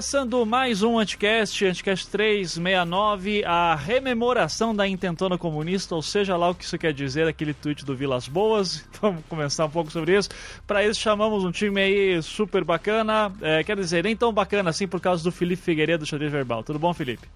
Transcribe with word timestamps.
Começando 0.00 0.46
mais 0.46 0.82
um 0.82 0.98
Anticast, 0.98 1.62
Anticast 1.62 2.08
369, 2.08 3.44
a 3.44 3.74
rememoração 3.74 4.74
da 4.74 4.88
intentona 4.88 5.36
comunista, 5.36 5.94
ou 5.94 6.00
seja 6.00 6.38
lá 6.38 6.48
o 6.48 6.54
que 6.54 6.64
isso 6.64 6.78
quer 6.78 6.94
dizer, 6.94 7.28
aquele 7.28 7.52
tweet 7.52 7.84
do 7.84 7.94
Vilas 7.94 8.26
Boas. 8.26 8.82
Vamos 8.98 9.22
começar 9.28 9.66
um 9.66 9.68
pouco 9.68 9.92
sobre 9.92 10.16
isso. 10.16 10.30
Para 10.66 10.82
isso, 10.82 10.98
chamamos 10.98 11.44
um 11.44 11.50
time 11.50 11.82
aí 11.82 12.22
super 12.22 12.64
bacana, 12.64 13.30
é, 13.42 13.62
quer 13.62 13.76
dizer, 13.76 14.02
nem 14.02 14.16
tão 14.16 14.32
bacana 14.32 14.70
assim 14.70 14.88
por 14.88 15.02
causa 15.02 15.22
do 15.22 15.30
Felipe 15.30 15.60
Figueiredo 15.60 16.02
do 16.02 16.08
Xadrez 16.08 16.32
Verbal. 16.32 16.64
Tudo 16.64 16.78
bom, 16.78 16.94
Felipe? 16.94 17.28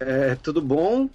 É, 0.00 0.34
tudo 0.42 0.60
bom. 0.60 1.08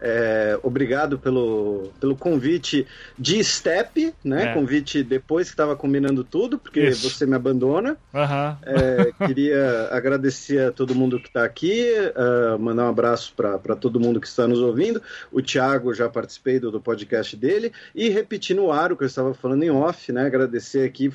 É, 0.00 0.58
obrigado 0.62 1.18
pelo, 1.18 1.90
pelo 2.00 2.16
convite 2.16 2.86
de 3.18 3.42
Step, 3.42 4.14
né? 4.22 4.50
É. 4.50 4.54
Convite 4.54 5.02
depois 5.02 5.48
que 5.48 5.54
estava 5.54 5.74
combinando 5.74 6.22
tudo, 6.22 6.58
porque 6.58 6.80
Isso. 6.80 7.08
você 7.08 7.26
me 7.26 7.34
abandona. 7.34 7.96
Uhum. 8.12 8.56
É, 8.62 9.26
queria 9.26 9.88
agradecer 9.90 10.68
a 10.68 10.72
todo 10.72 10.94
mundo 10.94 11.18
que 11.18 11.28
está 11.28 11.44
aqui, 11.44 11.86
uh, 12.14 12.58
mandar 12.58 12.84
um 12.84 12.88
abraço 12.88 13.32
para 13.34 13.76
todo 13.76 14.00
mundo 14.00 14.20
que 14.20 14.26
está 14.26 14.46
nos 14.46 14.60
ouvindo. 14.60 15.02
O 15.32 15.40
Thiago, 15.40 15.94
já 15.94 16.08
participei 16.08 16.60
do, 16.60 16.70
do 16.70 16.80
podcast 16.80 17.36
dele. 17.36 17.72
E 17.94 18.08
repetir 18.08 18.54
no 18.54 18.70
ar 18.70 18.92
o 18.92 18.96
que 18.96 19.04
eu 19.04 19.08
estava 19.08 19.32
falando 19.34 19.62
em 19.62 19.70
off, 19.70 20.12
né? 20.12 20.26
Agradecer 20.26 20.84
aqui 20.86 21.12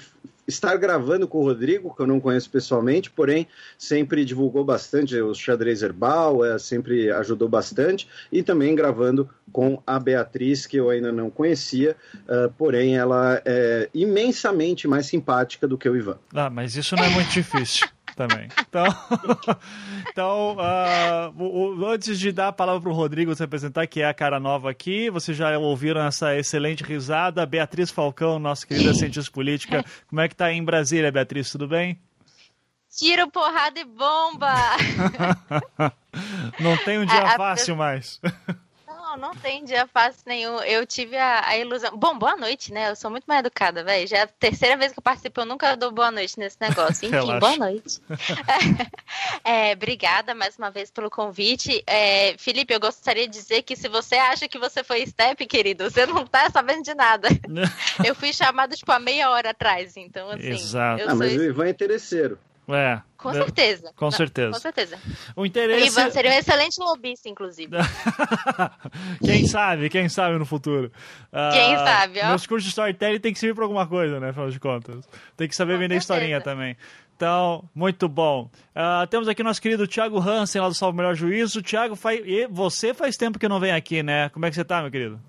estar 0.48 0.76
gravando 0.78 1.28
com 1.28 1.40
o 1.40 1.44
Rodrigo, 1.44 1.94
que 1.96 2.02
eu 2.02 2.08
não 2.08 2.20
conheço 2.20 2.50
pessoalmente, 2.50 3.10
porém 3.10 3.48
sempre 3.78 4.26
divulgou 4.26 4.64
bastante 4.64 5.16
o 5.20 5.34
xadrez 5.34 5.82
herbal, 5.82 6.44
é, 6.44 6.58
sempre 6.58 7.12
ajudou 7.12 7.48
bastante, 7.48 8.08
e 8.32 8.44
também 8.44 8.76
gravando 8.76 9.30
com 9.52 9.82
a 9.86 10.00
Beatriz, 10.00 10.66
que 10.66 10.78
eu 10.78 10.90
ainda 10.90 11.12
não 11.12 11.30
conhecia, 11.30 11.96
uh, 12.24 12.52
porém 12.58 12.96
ela 12.96 13.42
é 13.44 13.90
imensamente 13.94 14.88
mais 14.88 15.06
simpática 15.06 15.68
do 15.68 15.78
que 15.78 15.90
o 15.90 15.96
Ivan. 15.96 16.18
Ah, 16.34 16.50
mas 16.50 16.76
isso 16.76 16.96
não 16.96 17.04
é 17.04 17.10
muito 17.10 17.32
difícil. 17.32 17.88
Também. 18.16 18.48
Então, 18.60 18.86
então 20.10 20.58
uh, 20.58 21.44
o, 21.44 21.80
o, 21.80 21.86
antes 21.88 22.20
de 22.20 22.32
dar 22.32 22.50
a 22.50 22.54
palavra 22.54 22.82
para 22.82 22.92
o 22.92 22.96
Rodrigo 22.96 23.36
se 23.36 23.44
apresentar, 23.44 23.88
que 23.88 24.02
é 24.02 24.08
a 24.08 24.14
cara 24.14 24.40
nova 24.40 24.70
aqui, 24.70 25.10
vocês 25.10 25.36
já 25.38 25.58
ouviram 25.58 26.02
essa 26.02 26.36
excelente 26.36 26.84
risada. 26.84 27.46
Beatriz 27.46 27.92
Falcão, 27.92 28.40
nossa 28.40 28.66
querida 28.66 28.94
cientista 28.94 29.32
política. 29.32 29.84
Como 30.08 30.22
é 30.22 30.28
que 30.28 30.36
tá 30.36 30.52
em 30.52 30.64
Brasília, 30.64 31.12
Beatriz? 31.12 31.52
Tudo 31.52 31.68
bem? 31.68 32.00
Tiro, 32.98 33.32
porrada 33.32 33.80
e 33.80 33.86
bomba! 33.86 34.54
Não 36.60 36.76
tem 36.78 37.00
um 37.00 37.06
dia 37.06 37.24
a, 37.24 37.38
fácil 37.38 37.76
a... 37.76 37.78
mais. 37.78 38.20
Não, 39.12 39.18
não 39.18 39.36
tem 39.36 39.64
dia 39.64 39.88
fácil 39.88 40.22
nenhum. 40.26 40.60
Eu 40.62 40.86
tive 40.86 41.18
a, 41.18 41.48
a 41.48 41.58
ilusão. 41.58 41.98
Bom, 41.98 42.18
boa 42.18 42.38
noite, 42.38 42.72
né? 42.72 42.92
Eu 42.92 42.96
sou 42.96 43.12
muito 43.12 43.26
mais 43.26 43.40
educada, 43.40 43.84
velho. 43.84 44.08
Já 44.08 44.20
é 44.20 44.22
a 44.22 44.28
terceira 44.28 44.78
vez 44.78 44.94
que 44.94 45.00
eu 45.00 45.04
participo, 45.04 45.42
eu 45.42 45.46
nunca 45.46 45.76
dou 45.76 45.92
boa 45.92 46.12
noite 46.12 46.40
nesse 46.40 46.58
negócio. 46.62 47.08
Enfim, 47.08 47.40
boa 47.40 47.58
noite. 47.58 48.00
é, 49.44 49.74
obrigada 49.74 50.34
mais 50.34 50.58
uma 50.58 50.72
vez 50.72 50.90
pelo 50.90 51.10
convite. 51.10 51.84
É, 51.86 52.36
Felipe, 52.38 52.74
eu 52.74 52.80
gostaria 52.80 53.28
de 53.28 53.34
dizer 53.34 53.64
que 53.64 53.76
se 53.76 53.90
você 53.90 54.16
acha 54.16 54.48
que 54.48 54.58
você 54.58 54.84
foi 54.84 55.06
step, 55.06 55.46
querido, 55.46 55.90
você 55.90 56.06
não 56.06 56.26
tá 56.26 56.50
sabendo 56.50 56.84
de 56.84 56.94
nada. 56.94 57.28
eu 58.06 58.16
fui 58.16 58.32
chamado, 58.32 58.76
tipo, 58.76 58.92
há 58.92 59.00
meia 59.00 59.30
hora 59.30 59.50
atrás. 59.50 59.98
Então, 59.98 60.30
assim. 60.30 60.52
Exato. 60.52 61.04
ah, 61.08 61.16
mas 61.16 61.36
o 61.36 61.44
Ivan 61.44 61.66
é 61.66 61.70
interesseiro. 61.70 62.40
É. 62.68 63.02
Com 63.18 63.34
certeza. 63.34 63.94
Com 63.96 64.12
certeza. 64.12 64.52
Com 64.52 64.60
certeza. 64.60 65.00
O 65.36 65.46
interesse. 65.46 65.84
O 65.84 65.86
Ivan 65.86 66.12
seria 66.12 66.32
um 66.32 66.34
excelente 66.34 66.80
lobista, 66.80 67.30
inclusive. 67.30 67.76
quem 69.24 69.46
sabe, 69.48 69.90
quem 69.90 70.10
sabe 70.10 70.38
no 70.38 70.46
futuro. 70.46 70.92
Quem 71.54 71.76
uh, 71.76 71.80
sabe, 71.80 72.20
ó. 72.24 72.30
Meus 72.30 72.48
cursos 72.48 72.64
de 72.64 72.70
storytelling 72.70 73.20
tem 73.20 73.34
que 73.34 73.40
servir 73.40 73.54
para 73.54 73.66
alguma 73.66 73.86
coisa, 73.86 74.20
né? 74.20 74.30
Afinal 74.30 74.50
de 74.50 74.60
contas. 74.60 75.08
Tem 75.38 75.48
que 75.48 75.56
saber 75.56 75.74
com 75.74 75.80
vender 75.80 76.02
certeza. 76.02 76.14
historinha 76.14 76.42
também. 76.42 76.76
Então, 77.16 77.70
muito 77.76 78.10
bom. 78.10 78.50
Uh, 78.76 79.06
temos 79.08 79.28
aqui 79.28 79.44
nosso 79.44 79.62
querido 79.62 79.88
Thiago 79.88 80.20
Hansen, 80.20 80.60
lá 80.60 80.68
do 80.68 80.74
Salve 80.74 80.98
Melhor 80.98 81.14
Juízo. 81.14 81.62
Thiago, 81.62 81.96
faz... 81.96 82.20
e 82.26 82.48
você 82.48 82.94
faz 82.94 83.16
tempo 83.16 83.38
que 83.38 83.48
não 83.48 83.60
vem 83.60 83.72
aqui, 83.72 84.02
né? 84.02 84.30
Como 84.30 84.46
é 84.46 84.50
que 84.50 84.56
você 84.56 84.64
tá, 84.66 84.82
meu 84.82 84.90
querido? 84.90 85.22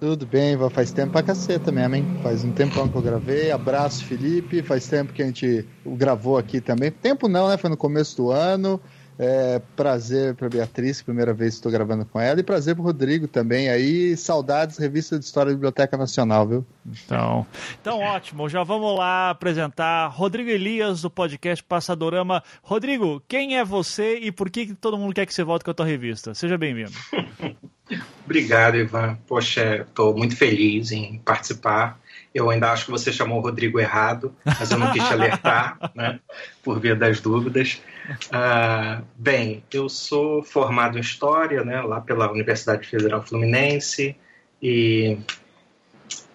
Tudo 0.00 0.26
bem, 0.26 0.56
faz 0.70 0.92
tempo 0.92 1.12
pra 1.12 1.22
caceta 1.22 1.70
mesmo, 1.70 1.94
hein? 1.94 2.04
Faz 2.22 2.44
um 2.44 2.52
tempão 2.52 2.88
que 2.88 2.96
eu 2.96 3.02
gravei. 3.02 3.50
Abraço, 3.50 4.04
Felipe. 4.04 4.62
Faz 4.62 4.86
tempo 4.86 5.12
que 5.12 5.22
a 5.22 5.26
gente 5.26 5.66
gravou 5.86 6.36
aqui 6.36 6.60
também. 6.60 6.90
Tempo 6.90 7.28
não, 7.28 7.48
né? 7.48 7.56
Foi 7.56 7.70
no 7.70 7.76
começo 7.76 8.16
do 8.16 8.30
ano. 8.30 8.80
É, 9.16 9.62
prazer 9.76 10.34
para 10.34 10.48
Beatriz, 10.48 11.00
primeira 11.00 11.32
vez 11.32 11.54
que 11.54 11.58
estou 11.58 11.70
gravando 11.70 12.04
com 12.04 12.20
ela, 12.20 12.40
e 12.40 12.42
prazer 12.42 12.74
para 12.74 12.82
Rodrigo 12.82 13.28
também. 13.28 13.68
Aí, 13.68 14.16
saudades, 14.16 14.76
revista 14.76 15.16
de 15.16 15.24
História 15.24 15.52
da 15.52 15.56
Biblioteca 15.56 15.96
Nacional, 15.96 16.48
viu? 16.48 16.66
Então, 16.84 17.46
então 17.80 18.00
ótimo. 18.00 18.48
Já 18.48 18.64
vamos 18.64 18.98
lá 18.98 19.30
apresentar 19.30 20.08
Rodrigo 20.08 20.50
Elias 20.50 21.02
do 21.02 21.10
podcast 21.10 21.62
Passadorama. 21.62 22.42
Rodrigo, 22.60 23.22
quem 23.28 23.56
é 23.56 23.64
você 23.64 24.18
e 24.18 24.32
por 24.32 24.50
que 24.50 24.74
todo 24.74 24.98
mundo 24.98 25.14
quer 25.14 25.26
que 25.26 25.34
você 25.34 25.44
volte 25.44 25.64
com 25.64 25.70
a 25.70 25.74
tua 25.74 25.86
revista? 25.86 26.34
Seja 26.34 26.58
bem-vindo. 26.58 26.92
Obrigado, 28.24 28.76
Ivan. 28.76 29.18
Poxa, 29.26 29.86
estou 29.88 30.16
muito 30.16 30.36
feliz 30.36 30.90
em 30.92 31.18
participar. 31.18 31.98
Eu 32.34 32.50
ainda 32.50 32.72
acho 32.72 32.86
que 32.86 32.90
você 32.90 33.12
chamou 33.12 33.38
o 33.38 33.42
Rodrigo 33.42 33.78
errado, 33.78 34.34
mas 34.44 34.70
eu 34.70 34.78
não 34.78 34.90
quis 34.92 35.06
te 35.06 35.12
alertar, 35.12 35.78
né, 35.94 36.18
por 36.64 36.80
via 36.80 36.96
das 36.96 37.20
dúvidas. 37.20 37.80
Uh, 38.26 39.04
bem, 39.16 39.62
eu 39.72 39.88
sou 39.88 40.42
formado 40.42 40.98
em 40.98 41.00
História, 41.00 41.62
né, 41.64 41.80
lá 41.82 42.00
pela 42.00 42.30
Universidade 42.32 42.88
Federal 42.88 43.22
Fluminense, 43.22 44.16
e 44.60 45.16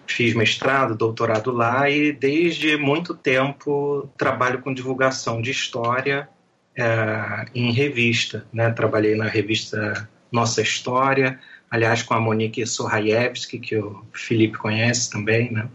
fiz 0.06 0.34
mestrado, 0.34 0.96
doutorado 0.96 1.50
lá, 1.50 1.90
e 1.90 2.12
desde 2.12 2.76
muito 2.76 3.14
tempo 3.14 4.08
trabalho 4.16 4.60
com 4.60 4.72
divulgação 4.72 5.42
de 5.42 5.50
História 5.50 6.28
uh, 6.78 7.50
em 7.54 7.72
revista. 7.72 8.46
Né, 8.50 8.70
trabalhei 8.70 9.14
na 9.16 9.26
revista 9.26 10.08
Nossa 10.30 10.62
História, 10.62 11.38
aliás, 11.70 12.02
com 12.02 12.14
a 12.14 12.20
Monique 12.20 12.66
Sorraevski, 12.66 13.58
que 13.58 13.76
o 13.76 14.04
Felipe 14.12 14.58
conhece 14.58 15.10
também, 15.10 15.52
né? 15.52 15.68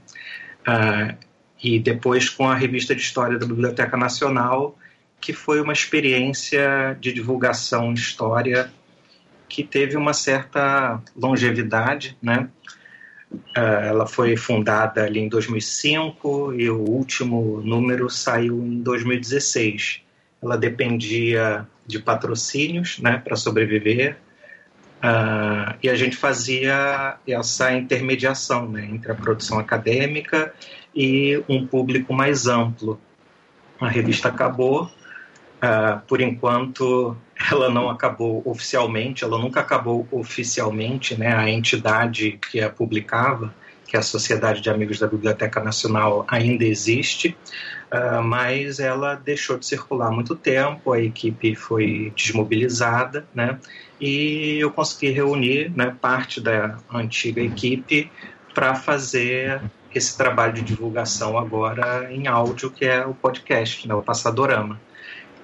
Uh, 0.68 1.18
e 1.64 1.80
depois 1.80 2.30
com 2.30 2.48
a 2.48 2.56
revista 2.56 2.94
de 2.94 3.02
História 3.02 3.40
da 3.40 3.46
Biblioteca 3.46 3.96
Nacional, 3.96 4.78
que 5.22 5.34
foi 5.34 5.62
uma 5.62 5.74
experiência 5.74 6.98
de 7.00 7.14
divulgação 7.14 7.94
de 7.94 8.02
história 8.02 8.72
que 9.48 9.64
teve 9.64 9.96
uma 9.96 10.14
certa 10.14 11.02
longevidade, 11.16 12.18
né? 12.22 12.50
Uh, 13.32 13.60
ela 13.88 14.06
foi 14.06 14.36
fundada 14.38 15.04
ali 15.04 15.20
em 15.20 15.30
2005 15.30 16.54
e 16.54 16.70
o 16.70 16.78
último 16.78 17.62
número 17.62 18.10
saiu 18.10 18.62
em 18.62 18.82
2016. 18.82 20.02
Ela 20.42 20.58
dependia 20.58 21.68
de 21.88 22.00
patrocínios, 22.00 23.00
né, 23.00 23.18
para 23.18 23.36
sobreviver 23.36 24.18
Uh, 25.04 25.76
e 25.84 25.90
a 25.90 25.96
gente 25.96 26.16
fazia 26.16 27.18
essa 27.28 27.72
intermediação 27.74 28.68
né, 28.68 28.88
entre 28.90 29.12
a 29.12 29.16
produção 29.16 29.60
acadêmica 29.60 30.54
e 30.96 31.44
um 31.48 31.68
público 31.68 32.14
mais 32.14 32.48
amplo. 32.48 33.00
A 33.80 33.88
revista 33.88 34.30
acabou, 34.30 34.84
uh, 34.86 36.00
por 36.08 36.22
enquanto 36.22 37.16
ela 37.52 37.70
não 37.70 37.90
acabou 37.90 38.42
oficialmente, 38.46 39.24
ela 39.24 39.38
nunca 39.38 39.60
acabou 39.60 40.08
oficialmente, 40.12 41.16
né, 41.20 41.36
a 41.36 41.50
entidade 41.50 42.40
que 42.50 42.62
a 42.62 42.70
publicava, 42.70 43.54
que 43.86 43.96
é 43.96 44.00
a 44.00 44.04
Sociedade 44.04 44.62
de 44.62 44.70
Amigos 44.70 44.98
da 44.98 45.08
Biblioteca 45.08 45.62
Nacional, 45.62 46.26
ainda 46.28 46.64
existe, 46.64 47.38
uh, 47.92 48.24
mas 48.24 48.80
ela 48.80 49.16
deixou 49.16 49.60
de 49.60 49.66
circular 49.66 50.08
há 50.08 50.12
muito 50.12 50.36
tempo, 50.36 50.94
a 50.94 51.02
equipe 51.02 51.54
foi 51.54 52.12
desmobilizada, 52.16 53.28
né, 53.36 53.60
e 54.00 54.58
eu 54.60 54.72
consegui 54.72 55.12
reunir 55.12 55.72
né, 55.76 55.96
parte 56.00 56.42
da 56.42 56.78
antiga 56.94 57.42
equipe 57.42 58.12
para 58.54 58.76
fazer 58.76 59.62
esse 59.94 60.18
trabalho 60.18 60.54
de 60.54 60.62
divulgação 60.62 61.38
agora 61.38 62.12
em 62.12 62.28
áudio, 62.28 62.70
que 62.70 62.86
é 62.86 63.06
o 63.06 63.14
podcast, 63.14 63.88
né, 63.88 63.94
o 63.94 64.02
Passadorama. 64.02 64.80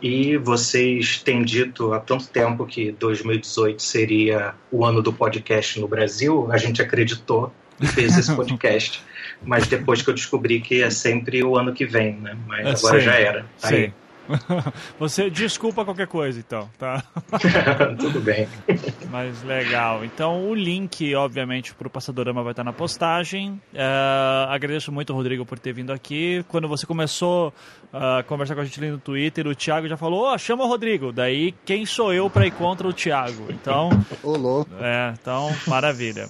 E 0.02 0.36
vocês 0.38 1.20
têm 1.20 1.44
dito 1.44 1.94
há 1.94 2.00
tanto 2.00 2.28
tempo 2.28 2.66
que 2.66 2.92
2018 2.92 3.82
seria 3.82 4.56
o 4.72 4.84
ano 4.84 5.02
do 5.02 5.14
podcast 5.14 5.80
no 5.80 5.88
Brasil, 5.88 6.52
a 6.52 6.58
gente 6.58 6.82
acreditou 6.82 7.54
e 7.80 7.86
fez 7.86 8.18
esse 8.18 8.34
podcast. 8.36 9.04
Mas 9.44 9.68
depois 9.68 10.02
que 10.02 10.10
eu 10.10 10.14
descobri 10.14 10.60
que 10.60 10.82
é 10.82 10.90
sempre 10.90 11.44
o 11.44 11.58
ano 11.58 11.74
que 11.74 11.86
vem, 11.86 12.16
né? 12.16 12.36
Mas 12.48 12.66
é, 12.66 12.88
agora 12.88 13.00
sim, 13.00 13.06
já 13.06 13.14
era. 13.14 13.46
Tá 13.60 13.68
sim. 13.70 13.94
Você 15.00 15.30
desculpa 15.30 15.86
qualquer 15.86 16.08
coisa, 16.08 16.40
então, 16.40 16.70
tá? 16.78 17.04
Tudo 18.00 18.20
bem. 18.22 18.48
Mas 19.10 19.42
legal. 19.44 20.04
Então, 20.06 20.50
o 20.50 20.56
link, 20.56 21.14
obviamente, 21.16 21.74
para 21.74 21.88
o 21.88 21.90
Passadorama 21.90 22.44
vai 22.44 22.52
estar 22.52 22.64
na 22.64 22.74
postagem. 22.74 23.62
Uh, 23.74 24.50
agradeço 24.50 24.92
muito, 24.92 25.14
Rodrigo, 25.14 25.46
por 25.46 25.60
ter 25.60 25.74
vindo 25.74 25.92
aqui. 25.92 26.44
Quando 26.48 26.68
você 26.68 26.86
começou 26.86 27.54
a 27.94 28.24
conversar 28.24 28.56
com 28.56 28.62
a 28.62 28.66
gente 28.66 28.80
ali 28.80 28.92
no 28.92 28.98
Twitter, 28.98 29.48
o 29.48 29.56
Thiago 29.56 29.88
já 29.88 29.98
falou: 29.98 30.34
oh, 30.34 30.38
chama 30.38 30.64
o 30.64 30.68
Rodrigo. 30.68 31.12
Daí, 31.12 31.54
quem 31.66 31.86
sou 31.86 32.14
eu 32.14 32.30
para 32.30 32.48
ir 32.48 32.52
contra 32.52 32.88
o 32.88 32.94
Thiago? 32.94 33.48
Então. 33.50 33.90
Olô. 34.24 34.66
É, 34.80 35.14
então, 35.20 35.50
maravilha. 35.68 36.28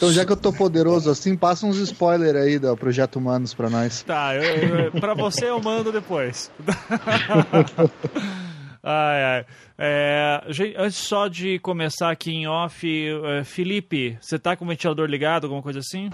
Então, 0.00 0.10
já 0.10 0.24
que 0.24 0.32
eu 0.32 0.36
tô 0.36 0.50
poderoso 0.50 1.10
assim, 1.10 1.36
passa 1.36 1.66
uns 1.66 1.76
spoilers 1.76 2.34
aí 2.34 2.58
do 2.58 2.74
Projeto 2.74 3.16
Humanos 3.16 3.52
pra 3.52 3.68
nós. 3.68 4.02
Tá, 4.02 4.34
eu, 4.34 4.86
eu, 4.86 4.92
pra 4.92 5.12
você 5.12 5.50
eu 5.50 5.60
mando 5.60 5.92
depois. 5.92 6.50
ai, 8.82 9.22
ai. 9.22 9.46
É, 9.76 10.40
antes 10.78 10.96
só 10.96 11.28
de 11.28 11.58
começar 11.58 12.10
aqui 12.10 12.30
em 12.30 12.46
off, 12.46 12.88
é, 12.88 13.44
Felipe, 13.44 14.16
você 14.22 14.38
tá 14.38 14.56
com 14.56 14.64
o 14.64 14.68
ventilador 14.68 15.06
ligado, 15.06 15.44
alguma 15.44 15.62
coisa 15.62 15.80
assim? 15.80 16.08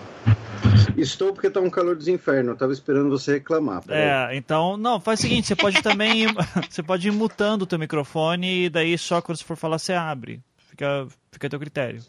Estou 0.97 1.33
porque 1.33 1.49
tá 1.49 1.61
um 1.61 1.71
calor 1.71 1.95
dos 1.95 2.09
infernos. 2.09 2.55
Eu 2.55 2.57
tava 2.57 2.73
esperando 2.73 3.09
você 3.09 3.35
reclamar. 3.35 3.85
É, 3.89 4.37
então, 4.37 4.77
não, 4.77 4.99
faz 4.99 5.21
o 5.21 5.23
seguinte, 5.23 5.47
você 5.47 5.55
pode 5.55 5.81
também 5.81 6.25
ir, 6.25 6.35
você 6.69 6.83
pode 6.83 7.07
ir 7.07 7.13
mutando 7.13 7.63
o 7.63 7.67
teu 7.69 7.79
microfone 7.79 8.65
e 8.65 8.69
daí 8.69 8.99
só 8.99 9.23
quando 9.23 9.39
você 9.39 9.45
for 9.45 9.57
falar 9.57 9.79
você 9.79 9.93
abre. 9.93 10.43
Fica, 10.77 11.07
fica 11.31 11.47
a 11.47 11.51
teu 11.51 11.61
critério. 11.61 12.03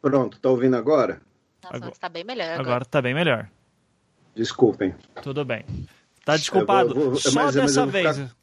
Pronto, 0.00 0.38
tá 0.38 0.48
ouvindo 0.48 0.76
agora? 0.76 1.20
Nossa, 1.62 1.76
agora, 1.76 1.92
tá 1.98 2.08
bem 2.08 2.24
melhor 2.24 2.44
agora. 2.44 2.60
Agora 2.62 2.84
tá 2.84 3.02
bem 3.02 3.14
melhor. 3.14 3.48
Desculpem. 4.34 4.94
Tudo 5.22 5.44
bem. 5.44 5.64
Tá 6.24 6.36
desculpado. 6.36 6.94
Vou, 6.94 7.10
vou, 7.10 7.20
Só 7.20 7.32
mas, 7.32 7.54
dessa 7.54 7.84
mas 7.84 7.92
vez. 7.92 8.16
Ficar, 8.16 8.36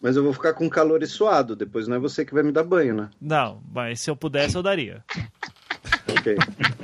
mas 0.00 0.16
eu 0.16 0.22
vou 0.22 0.32
ficar 0.32 0.52
com 0.52 0.68
calor 0.70 1.02
e 1.02 1.06
suado. 1.06 1.56
Depois 1.56 1.88
não 1.88 1.96
é 1.96 1.98
você 1.98 2.24
que 2.24 2.34
vai 2.34 2.42
me 2.42 2.52
dar 2.52 2.62
banho, 2.62 2.94
né? 2.94 3.10
Não, 3.20 3.60
mas 3.72 4.00
se 4.00 4.10
eu 4.10 4.16
pudesse, 4.16 4.56
eu 4.56 4.62
daria. 4.62 5.04
ok. 6.08 6.36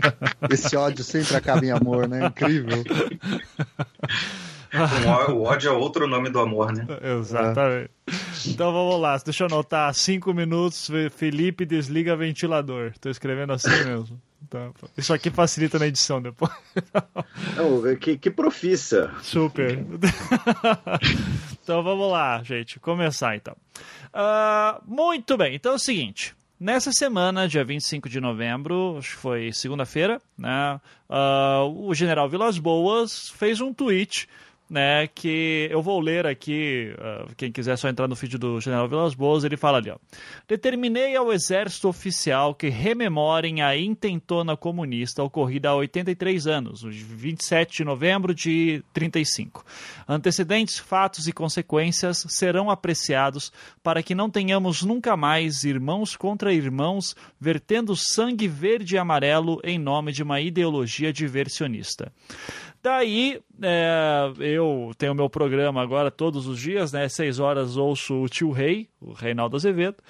Esse 0.50 0.76
ódio 0.76 1.04
sempre 1.04 1.36
acaba 1.36 1.64
em 1.64 1.70
amor, 1.70 2.08
né? 2.08 2.26
Incrível. 2.26 2.82
O 5.30 5.42
ódio 5.42 5.68
é 5.68 5.72
outro 5.72 6.06
nome 6.06 6.30
do 6.30 6.40
amor, 6.40 6.72
né? 6.72 6.86
Exatamente. 7.18 7.90
Então 8.46 8.72
vamos 8.72 9.00
lá, 9.00 9.16
deixa 9.18 9.44
eu 9.44 9.48
anotar. 9.48 9.92
Cinco 9.94 10.32
minutos, 10.32 10.90
Felipe 11.16 11.64
desliga 11.64 12.16
ventilador. 12.16 12.92
Tô 13.00 13.10
escrevendo 13.10 13.52
assim 13.52 13.70
mesmo. 13.84 14.20
Tá. 14.48 14.70
Isso 14.96 15.14
aqui 15.14 15.30
facilita 15.30 15.78
na 15.78 15.86
edição 15.86 16.20
depois. 16.20 16.50
Não, 17.56 17.96
que, 17.96 18.18
que 18.18 18.30
profissa. 18.30 19.10
Super. 19.22 19.84
então 21.62 21.82
vamos 21.82 22.10
lá, 22.10 22.42
gente. 22.42 22.80
Começar 22.80 23.36
então. 23.36 23.56
Uh, 24.08 24.82
muito 24.86 25.36
bem, 25.36 25.54
então 25.54 25.72
é 25.72 25.76
o 25.76 25.78
seguinte. 25.78 26.34
Nessa 26.62 26.92
semana, 26.92 27.48
dia 27.48 27.64
25 27.64 28.08
de 28.08 28.20
novembro, 28.20 28.96
acho 28.98 29.16
que 29.16 29.16
foi 29.16 29.52
segunda-feira, 29.52 30.22
né, 30.38 30.80
uh, 31.10 31.88
o 31.88 31.92
general 31.92 32.28
Vilas 32.28 32.56
Boas 32.56 33.30
fez 33.30 33.60
um 33.60 33.74
tweet 33.74 34.28
né, 34.68 35.06
que 35.06 35.68
eu 35.70 35.82
vou 35.82 36.00
ler 36.00 36.26
aqui, 36.26 36.94
uh, 36.96 37.34
quem 37.36 37.52
quiser 37.52 37.76
só 37.76 37.88
entrar 37.88 38.08
no 38.08 38.16
feed 38.16 38.38
do 38.38 38.58
General 38.58 38.88
Vilas 38.88 39.14
Boas, 39.14 39.44
ele 39.44 39.56
fala 39.56 39.78
ali, 39.78 39.90
ó. 39.90 39.96
Determinei 40.48 41.14
ao 41.14 41.32
exército 41.32 41.88
oficial 41.88 42.54
que 42.54 42.68
rememorem 42.68 43.60
a 43.62 43.76
intentona 43.76 44.56
comunista 44.56 45.22
ocorrida 45.22 45.68
há 45.68 45.74
83 45.74 46.46
anos, 46.46 46.82
27 46.82 47.78
de 47.78 47.84
novembro 47.84 48.34
de 48.34 48.82
35. 48.94 49.64
Antecedentes 50.08 50.78
fatos 50.78 51.28
e 51.28 51.32
consequências 51.32 52.24
serão 52.28 52.70
apreciados 52.70 53.52
para 53.82 54.02
que 54.02 54.14
não 54.14 54.30
tenhamos 54.30 54.82
nunca 54.82 55.16
mais 55.16 55.64
irmãos 55.64 56.16
contra 56.16 56.52
irmãos 56.52 57.14
vertendo 57.38 57.94
sangue 57.94 58.48
verde 58.48 58.94
e 58.94 58.98
amarelo 58.98 59.60
em 59.62 59.78
nome 59.78 60.12
de 60.12 60.22
uma 60.22 60.40
ideologia 60.40 61.12
diversionista. 61.12 62.10
Daí, 62.82 63.40
é, 63.62 64.32
eu 64.40 64.90
tenho 64.98 65.14
meu 65.14 65.30
programa 65.30 65.80
agora 65.80 66.10
todos 66.10 66.48
os 66.48 66.58
dias, 66.58 66.90
né? 66.92 67.08
Seis 67.08 67.38
horas 67.38 67.76
ouço 67.76 68.22
o 68.22 68.28
tio 68.28 68.50
Rei, 68.50 68.88
o 69.00 69.12
Reinaldo 69.12 69.54
Azevedo. 69.54 70.02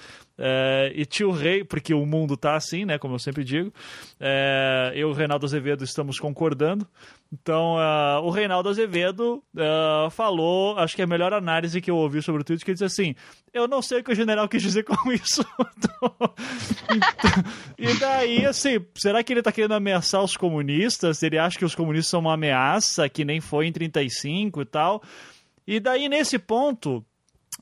É, 0.45 0.91
e 0.97 1.07
tio 1.07 1.31
Rei, 1.31 1.63
porque 1.63 1.95
o 1.95 2.05
mundo 2.05 2.37
tá 2.37 2.57
assim, 2.57 2.85
né? 2.85 2.99
Como 2.99 3.15
eu 3.15 3.19
sempre 3.21 3.45
digo. 3.45 3.73
É, 4.19 4.91
eu 4.93 5.09
e 5.09 5.13
o 5.13 5.15
Reinaldo 5.15 5.47
Azevedo 5.47 5.85
estamos 5.85 6.19
concordando. 6.19 6.85
Então, 7.33 7.77
uh, 7.77 8.21
o 8.25 8.31
Reinaldo 8.31 8.69
Azevedo 8.69 9.41
uh, 9.55 10.11
falou, 10.11 10.77
acho 10.79 10.97
que 10.97 11.01
é 11.01 11.05
a 11.05 11.09
melhor 11.09 11.33
análise 11.33 11.81
que 11.81 11.89
eu 11.89 11.97
ouvi 11.97 12.21
sobre 12.21 12.43
o 12.43 12.45
tweet, 12.45 12.65
que 12.65 12.73
ele 12.73 12.75
disse 12.75 12.85
assim: 12.85 13.15
Eu 13.55 13.69
não 13.69 13.81
sei 13.81 14.01
o 14.01 14.05
que 14.05 14.11
o 14.11 14.17
general 14.17 14.49
quis 14.49 14.61
dizer 14.61 14.83
com 14.83 14.97
isso. 15.15 15.47
então, 15.71 16.35
e 17.79 17.95
daí, 18.01 18.45
assim, 18.45 18.85
será 18.97 19.23
que 19.23 19.33
ele 19.33 19.41
está 19.41 19.53
querendo 19.53 19.75
ameaçar 19.75 20.25
os 20.25 20.37
comunistas? 20.37 21.23
Ele 21.23 21.39
acha 21.39 21.57
que 21.57 21.65
os 21.65 21.77
comunistas 21.77 22.11
são 22.11 22.19
uma 22.19 22.35
ameaça, 22.35 23.09
que 23.09 23.25
nem 23.25 23.41
foi 23.41 23.69
em 23.69 23.73
35 23.73 24.61
e 24.61 24.65
tal. 24.65 25.01
E 25.65 25.79
daí, 25.79 26.09
nesse 26.09 26.37
ponto, 26.37 27.05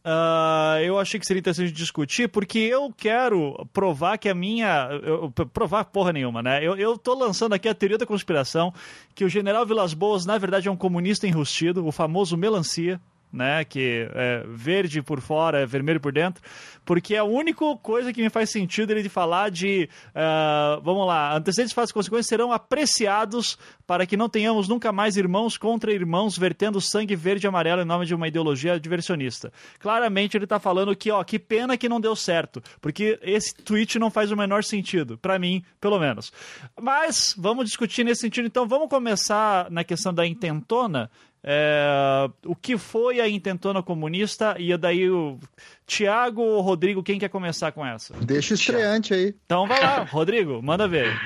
Uh, 0.04 0.80
eu 0.82 0.98
achei 0.98 1.20
que 1.20 1.26
seria 1.26 1.40
interessante 1.40 1.72
discutir, 1.72 2.28
porque 2.28 2.58
eu 2.58 2.90
quero 2.96 3.68
provar 3.72 4.16
que 4.16 4.28
a 4.28 4.34
minha. 4.34 4.88
Eu, 5.02 5.30
provar 5.30 5.84
porra 5.84 6.12
nenhuma, 6.12 6.42
né? 6.42 6.66
Eu, 6.66 6.74
eu 6.76 6.96
tô 6.96 7.14
lançando 7.14 7.52
aqui 7.52 7.68
a 7.68 7.74
teoria 7.74 7.98
da 7.98 8.06
conspiração 8.06 8.72
que 9.14 9.24
o 9.24 9.28
general 9.28 9.66
Vilas 9.66 9.92
Boas, 9.92 10.24
na 10.24 10.38
verdade, 10.38 10.68
é 10.68 10.70
um 10.70 10.76
comunista 10.76 11.26
enrustido, 11.26 11.86
o 11.86 11.92
famoso 11.92 12.36
melancia 12.36 13.00
né? 13.32 13.64
Que 13.64 14.08
é 14.14 14.44
verde 14.48 15.02
por 15.02 15.20
fora, 15.20 15.60
é 15.60 15.66
vermelho 15.66 16.00
por 16.00 16.12
dentro, 16.12 16.42
porque 16.84 17.14
é 17.14 17.18
a 17.18 17.24
única 17.24 17.64
coisa 17.76 18.12
que 18.12 18.22
me 18.22 18.30
faz 18.30 18.50
sentido 18.50 18.90
ele 18.90 19.02
de 19.02 19.08
falar 19.08 19.50
de, 19.50 19.88
uh, 20.08 20.80
vamos 20.82 21.06
lá, 21.06 21.36
antecedentes 21.36 21.72
fatos 21.72 21.90
e 21.90 21.94
consequências 21.94 22.26
serão 22.26 22.52
apreciados 22.52 23.58
para 23.86 24.06
que 24.06 24.16
não 24.16 24.28
tenhamos 24.28 24.68
nunca 24.68 24.92
mais 24.92 25.16
irmãos 25.16 25.56
contra 25.56 25.92
irmãos 25.92 26.36
vertendo 26.36 26.80
sangue 26.80 27.16
verde 27.16 27.46
e 27.46 27.48
amarelo 27.48 27.82
em 27.82 27.84
nome 27.84 28.06
de 28.06 28.14
uma 28.14 28.28
ideologia 28.28 28.78
diversionista. 28.78 29.52
Claramente 29.78 30.36
ele 30.36 30.44
está 30.44 30.58
falando 30.58 30.94
que, 30.96 31.10
ó, 31.10 31.22
que 31.22 31.38
pena 31.38 31.76
que 31.76 31.88
não 31.88 32.00
deu 32.00 32.16
certo, 32.16 32.62
porque 32.80 33.18
esse 33.22 33.54
tweet 33.54 33.98
não 33.98 34.10
faz 34.10 34.30
o 34.30 34.36
menor 34.36 34.64
sentido, 34.64 35.18
para 35.18 35.38
mim, 35.38 35.64
pelo 35.80 35.98
menos. 35.98 36.32
Mas 36.80 37.34
vamos 37.36 37.66
discutir 37.66 38.04
nesse 38.04 38.22
sentido, 38.22 38.46
então 38.46 38.66
vamos 38.66 38.88
começar 38.88 39.70
na 39.70 39.84
questão 39.84 40.12
da 40.12 40.26
intentona, 40.26 41.10
é, 41.42 42.28
o 42.44 42.54
que 42.54 42.76
foi 42.76 43.20
a 43.20 43.28
intentona 43.28 43.82
comunista 43.82 44.54
e 44.58 44.76
daí 44.76 45.10
o 45.10 45.38
Tiago 45.86 46.42
ou 46.42 46.60
Rodrigo, 46.60 47.02
quem 47.02 47.18
quer 47.18 47.28
começar 47.28 47.72
com 47.72 47.84
essa? 47.84 48.14
Deixa 48.14 48.52
o 48.52 48.56
estreante 48.56 49.14
aí. 49.14 49.34
Então 49.46 49.66
vai 49.66 49.80
lá, 49.80 50.02
Rodrigo, 50.04 50.62
manda 50.62 50.86
ver. 50.86 51.18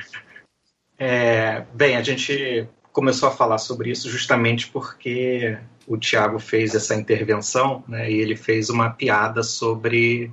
É, 0.98 1.64
bem, 1.74 1.96
a 1.96 2.02
gente 2.02 2.68
começou 2.92 3.28
a 3.28 3.32
falar 3.32 3.58
sobre 3.58 3.90
isso 3.90 4.08
justamente 4.08 4.68
porque 4.68 5.58
o 5.86 5.96
Tiago 5.96 6.38
fez 6.38 6.74
essa 6.74 6.94
intervenção 6.94 7.82
né, 7.88 8.10
e 8.10 8.14
ele 8.14 8.36
fez 8.36 8.70
uma 8.70 8.90
piada 8.90 9.42
sobre 9.42 10.32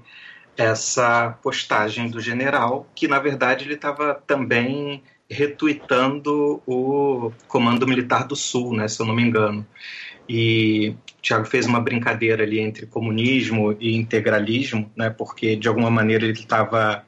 essa 0.56 1.32
postagem 1.42 2.10
do 2.10 2.22
general, 2.22 2.88
que 2.94 3.08
na 3.08 3.20
verdade 3.20 3.66
ele 3.66 3.74
estava 3.74 4.14
também 4.28 5.04
retuitando 5.32 6.62
o 6.68 7.32
Comando 7.48 7.88
Militar 7.88 8.28
do 8.28 8.36
Sul, 8.36 8.76
né, 8.76 8.88
se 8.90 9.02
eu 9.02 9.06
não 9.06 9.16
me 9.16 9.24
engano. 9.24 9.66
E 10.28 10.90
o 11.18 11.22
Tiago 11.22 11.46
fez 11.46 11.66
uma 11.66 11.80
brincadeira 11.80 12.44
ali 12.44 12.60
entre 12.60 12.86
comunismo 12.86 13.76
e 13.80 13.96
integralismo, 13.96 14.92
né, 14.96 15.10
porque 15.10 15.56
de 15.56 15.70
alguma 15.70 15.90
maneira 15.90 16.26
ele 16.26 16.34
estava 16.34 17.06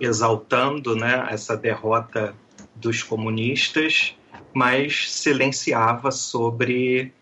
exaltando 0.00 0.96
né, 0.96 1.28
essa 1.30 1.56
derrota 1.56 2.34
dos 2.74 3.04
comunistas, 3.04 4.16
mas 4.52 5.10
silenciava 5.10 6.10
sobre 6.10 7.12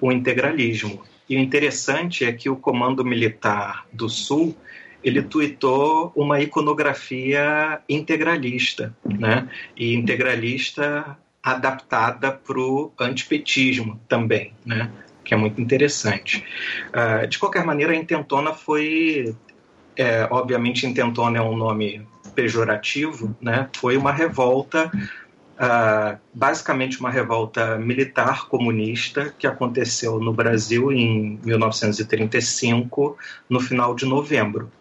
o 0.00 0.10
integralismo. 0.10 1.00
E 1.28 1.36
o 1.36 1.38
interessante 1.38 2.24
é 2.24 2.32
que 2.32 2.50
o 2.50 2.56
Comando 2.56 3.04
Militar 3.04 3.86
do 3.92 4.08
Sul 4.08 4.56
ele 5.02 5.22
tuitou 5.22 6.12
uma 6.14 6.40
iconografia 6.40 7.80
integralista, 7.88 8.94
né? 9.04 9.48
E 9.76 9.94
integralista 9.94 11.16
adaptada 11.42 12.30
para 12.30 12.58
o 12.58 12.92
antipetismo 13.00 14.00
também, 14.08 14.54
né? 14.64 14.90
Que 15.24 15.34
é 15.34 15.36
muito 15.36 15.60
interessante. 15.60 16.44
Uh, 16.88 17.26
de 17.26 17.38
qualquer 17.38 17.64
maneira, 17.64 17.92
a 17.92 17.96
intentona 17.96 18.52
foi, 18.52 19.34
é, 19.96 20.26
obviamente, 20.30 20.86
intentona 20.86 21.38
é 21.38 21.42
um 21.42 21.56
nome 21.56 22.06
pejorativo, 22.34 23.36
né? 23.40 23.68
Foi 23.76 23.96
uma 23.96 24.12
revolta 24.12 24.90
Uh, 25.52 26.18
basicamente 26.34 26.98
uma 26.98 27.10
revolta 27.10 27.78
militar 27.78 28.48
comunista 28.48 29.32
que 29.38 29.46
aconteceu 29.46 30.18
no 30.18 30.32
Brasil 30.32 30.90
em 30.90 31.38
1935, 31.44 33.16
no 33.48 33.60
final 33.60 33.94
de 33.94 34.04
novembro. 34.04 34.72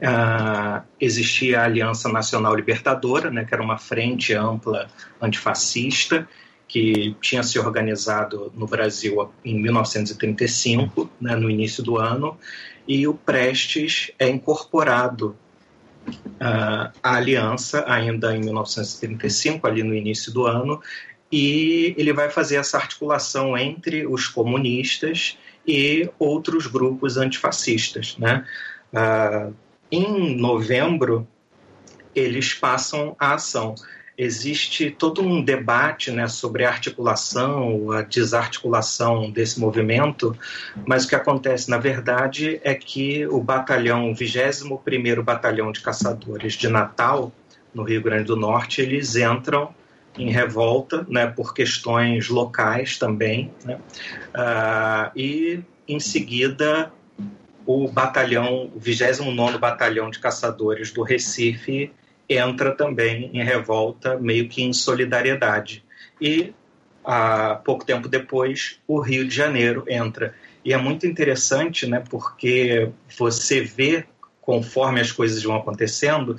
Uh, 0.00 0.82
existia 0.98 1.60
a 1.60 1.64
Aliança 1.64 2.08
Nacional 2.08 2.54
Libertadora, 2.54 3.30
né, 3.30 3.44
que 3.44 3.52
era 3.52 3.62
uma 3.62 3.76
frente 3.76 4.32
ampla 4.32 4.88
antifascista, 5.20 6.26
que 6.66 7.14
tinha 7.20 7.42
se 7.42 7.58
organizado 7.58 8.50
no 8.56 8.66
Brasil 8.66 9.30
em 9.44 9.60
1935, 9.60 11.10
né, 11.20 11.36
no 11.36 11.50
início 11.50 11.82
do 11.82 11.98
ano, 11.98 12.38
e 12.88 13.06
o 13.06 13.12
Prestes 13.12 14.10
é 14.18 14.28
incorporado 14.28 15.36
uh, 16.08 16.90
à 17.02 17.16
aliança 17.16 17.84
ainda 17.86 18.34
em 18.34 18.40
1935, 18.40 19.66
ali 19.66 19.82
no 19.82 19.94
início 19.94 20.32
do 20.32 20.46
ano, 20.46 20.80
e 21.30 21.94
ele 21.98 22.12
vai 22.12 22.30
fazer 22.30 22.56
essa 22.56 22.78
articulação 22.78 23.56
entre 23.56 24.06
os 24.06 24.28
comunistas 24.28 25.38
e 25.66 26.08
outros 26.18 26.66
grupos 26.66 27.16
antifascistas, 27.16 28.16
né? 28.18 28.44
Uh, 28.92 29.54
em 29.90 30.36
novembro, 30.36 31.26
eles 32.14 32.54
passam 32.54 33.16
a 33.18 33.34
ação. 33.34 33.74
existe 34.18 34.90
todo 34.90 35.22
um 35.22 35.42
debate 35.42 36.10
né, 36.10 36.28
sobre 36.28 36.64
a 36.64 36.68
articulação, 36.68 37.90
a 37.90 38.02
desarticulação 38.02 39.30
desse 39.30 39.58
movimento, 39.58 40.36
mas 40.86 41.04
o 41.04 41.08
que 41.08 41.14
acontece, 41.14 41.70
na 41.70 41.78
verdade, 41.78 42.60
é 42.62 42.74
que 42.74 43.26
o 43.26 43.40
batalhão, 43.40 44.10
o 44.10 44.14
21º 44.14 45.22
Batalhão 45.22 45.72
de 45.72 45.80
Caçadores 45.80 46.52
de 46.52 46.68
Natal, 46.68 47.32
no 47.72 47.82
Rio 47.82 48.02
Grande 48.02 48.24
do 48.24 48.36
Norte, 48.36 48.82
eles 48.82 49.16
entram 49.16 49.74
em 50.18 50.30
revolta, 50.30 51.06
né, 51.08 51.26
por 51.26 51.54
questões 51.54 52.28
locais 52.28 52.98
também, 52.98 53.50
né, 53.64 53.78
uh, 54.34 55.10
e 55.16 55.62
em 55.88 55.98
seguida 55.98 56.92
o 57.72 57.86
batalhão, 57.86 58.68
o 58.74 58.80
29º 58.80 59.56
Batalhão 59.56 60.10
de 60.10 60.18
Caçadores 60.18 60.90
do 60.90 61.04
Recife 61.04 61.92
entra 62.28 62.74
também 62.74 63.30
em 63.32 63.44
revolta, 63.44 64.18
meio 64.18 64.48
que 64.48 64.60
em 64.60 64.72
solidariedade. 64.72 65.84
E 66.20 66.52
há 67.04 67.60
pouco 67.64 67.84
tempo 67.84 68.08
depois, 68.08 68.80
o 68.88 68.98
Rio 68.98 69.24
de 69.24 69.32
Janeiro 69.32 69.84
entra. 69.86 70.34
E 70.64 70.72
é 70.72 70.76
muito 70.76 71.06
interessante, 71.06 71.86
né, 71.86 72.02
porque 72.10 72.90
você 73.16 73.60
vê 73.60 74.04
conforme 74.40 75.00
as 75.00 75.12
coisas 75.12 75.40
vão 75.40 75.54
acontecendo, 75.54 76.36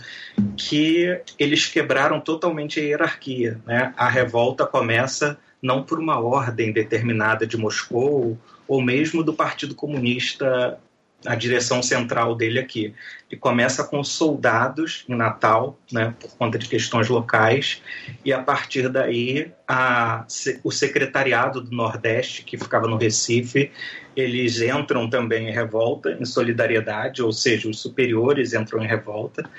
que 0.57 1.17
eles 1.39 1.65
quebraram 1.65 2.19
totalmente 2.19 2.77
a 2.77 2.83
hierarquia. 2.83 3.57
Né? 3.65 3.93
A 3.95 4.09
revolta 4.09 4.65
começa 4.65 5.37
não 5.61 5.81
por 5.81 5.97
uma 5.97 6.19
ordem 6.19 6.73
determinada 6.73 7.47
de 7.47 7.55
Moscou 7.55 8.37
ou 8.67 8.81
mesmo 8.81 9.23
do 9.23 9.33
Partido 9.33 9.73
Comunista 9.73 10.77
a 11.25 11.35
direção 11.35 11.83
central 11.83 12.35
dele 12.35 12.59
aqui. 12.59 12.93
Ele 13.29 13.39
começa 13.39 13.83
com 13.83 14.03
soldados 14.03 15.05
em 15.07 15.15
Natal, 15.15 15.79
né, 15.91 16.13
por 16.19 16.31
conta 16.37 16.57
de 16.57 16.67
questões 16.67 17.07
locais, 17.07 17.81
e 18.25 18.33
a 18.33 18.41
partir 18.41 18.89
daí 18.89 19.51
a, 19.67 20.25
o 20.63 20.71
secretariado 20.71 21.61
do 21.61 21.75
Nordeste, 21.75 22.43
que 22.43 22.57
ficava 22.57 22.87
no 22.87 22.97
Recife, 22.97 23.71
eles 24.15 24.61
entram 24.61 25.09
também 25.09 25.47
em 25.47 25.51
revolta, 25.51 26.17
em 26.19 26.25
solidariedade, 26.25 27.21
ou 27.21 27.31
seja, 27.31 27.69
os 27.69 27.79
superiores 27.79 28.53
entram 28.53 28.83
em 28.83 28.87
revolta, 28.87 29.49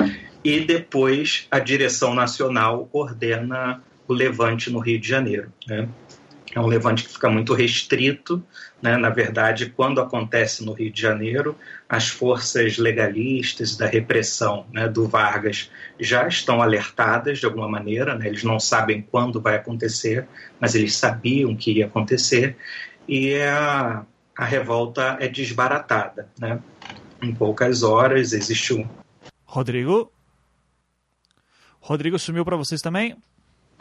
e 0.44 0.60
depois 0.60 1.46
a 1.50 1.58
direção 1.58 2.14
nacional 2.14 2.88
ordena 2.92 3.82
o 4.06 4.12
levante 4.12 4.70
no 4.70 4.80
Rio 4.80 4.98
de 4.98 5.08
Janeiro. 5.08 5.52
Né? 5.66 5.88
É 6.54 6.60
um 6.60 6.66
levante 6.66 7.04
que 7.04 7.12
fica 7.12 7.30
muito 7.30 7.54
restrito. 7.54 8.44
Né? 8.80 8.96
Na 8.96 9.08
verdade, 9.08 9.70
quando 9.70 10.00
acontece 10.00 10.64
no 10.64 10.72
Rio 10.72 10.92
de 10.92 11.00
Janeiro, 11.00 11.56
as 11.88 12.08
forças 12.08 12.76
legalistas 12.76 13.76
da 13.76 13.86
repressão 13.86 14.66
né, 14.72 14.86
do 14.88 15.08
Vargas 15.08 15.70
já 15.98 16.26
estão 16.28 16.60
alertadas 16.60 17.38
de 17.38 17.46
alguma 17.46 17.68
maneira. 17.68 18.14
Né? 18.14 18.26
Eles 18.26 18.44
não 18.44 18.60
sabem 18.60 19.00
quando 19.00 19.40
vai 19.40 19.56
acontecer, 19.56 20.26
mas 20.60 20.74
eles 20.74 20.94
sabiam 20.94 21.56
que 21.56 21.72
ia 21.72 21.86
acontecer. 21.86 22.56
E 23.08 23.34
a, 23.36 24.04
a 24.36 24.44
revolta 24.44 25.16
é 25.20 25.28
desbaratada. 25.28 26.28
Né? 26.38 26.60
Em 27.22 27.34
poucas 27.34 27.82
horas 27.82 28.32
existe 28.32 28.74
um. 28.74 28.86
Rodrigo? 29.44 30.12
Rodrigo 31.80 32.18
sumiu 32.18 32.44
para 32.44 32.56
vocês 32.56 32.82
também? 32.82 33.16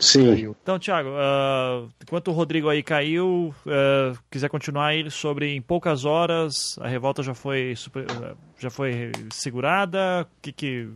Sim. 0.01 0.55
Então, 0.63 0.79
Thiago, 0.79 1.09
uh, 1.09 1.89
enquanto 2.01 2.29
o 2.29 2.31
Rodrigo 2.31 2.67
aí 2.67 2.81
caiu, 2.81 3.53
uh, 3.65 4.17
quiser 4.31 4.49
continuar 4.49 4.87
aí 4.87 5.09
sobre 5.11 5.55
em 5.55 5.61
poucas 5.61 6.05
horas 6.05 6.77
a 6.81 6.87
revolta 6.87 7.21
já 7.21 7.35
foi 7.35 7.75
super, 7.75 8.05
uh, 8.05 8.35
já 8.57 8.69
foi 8.69 9.11
segurada, 9.31 10.23
o 10.23 10.41
que 10.41 10.51
que 10.51 10.89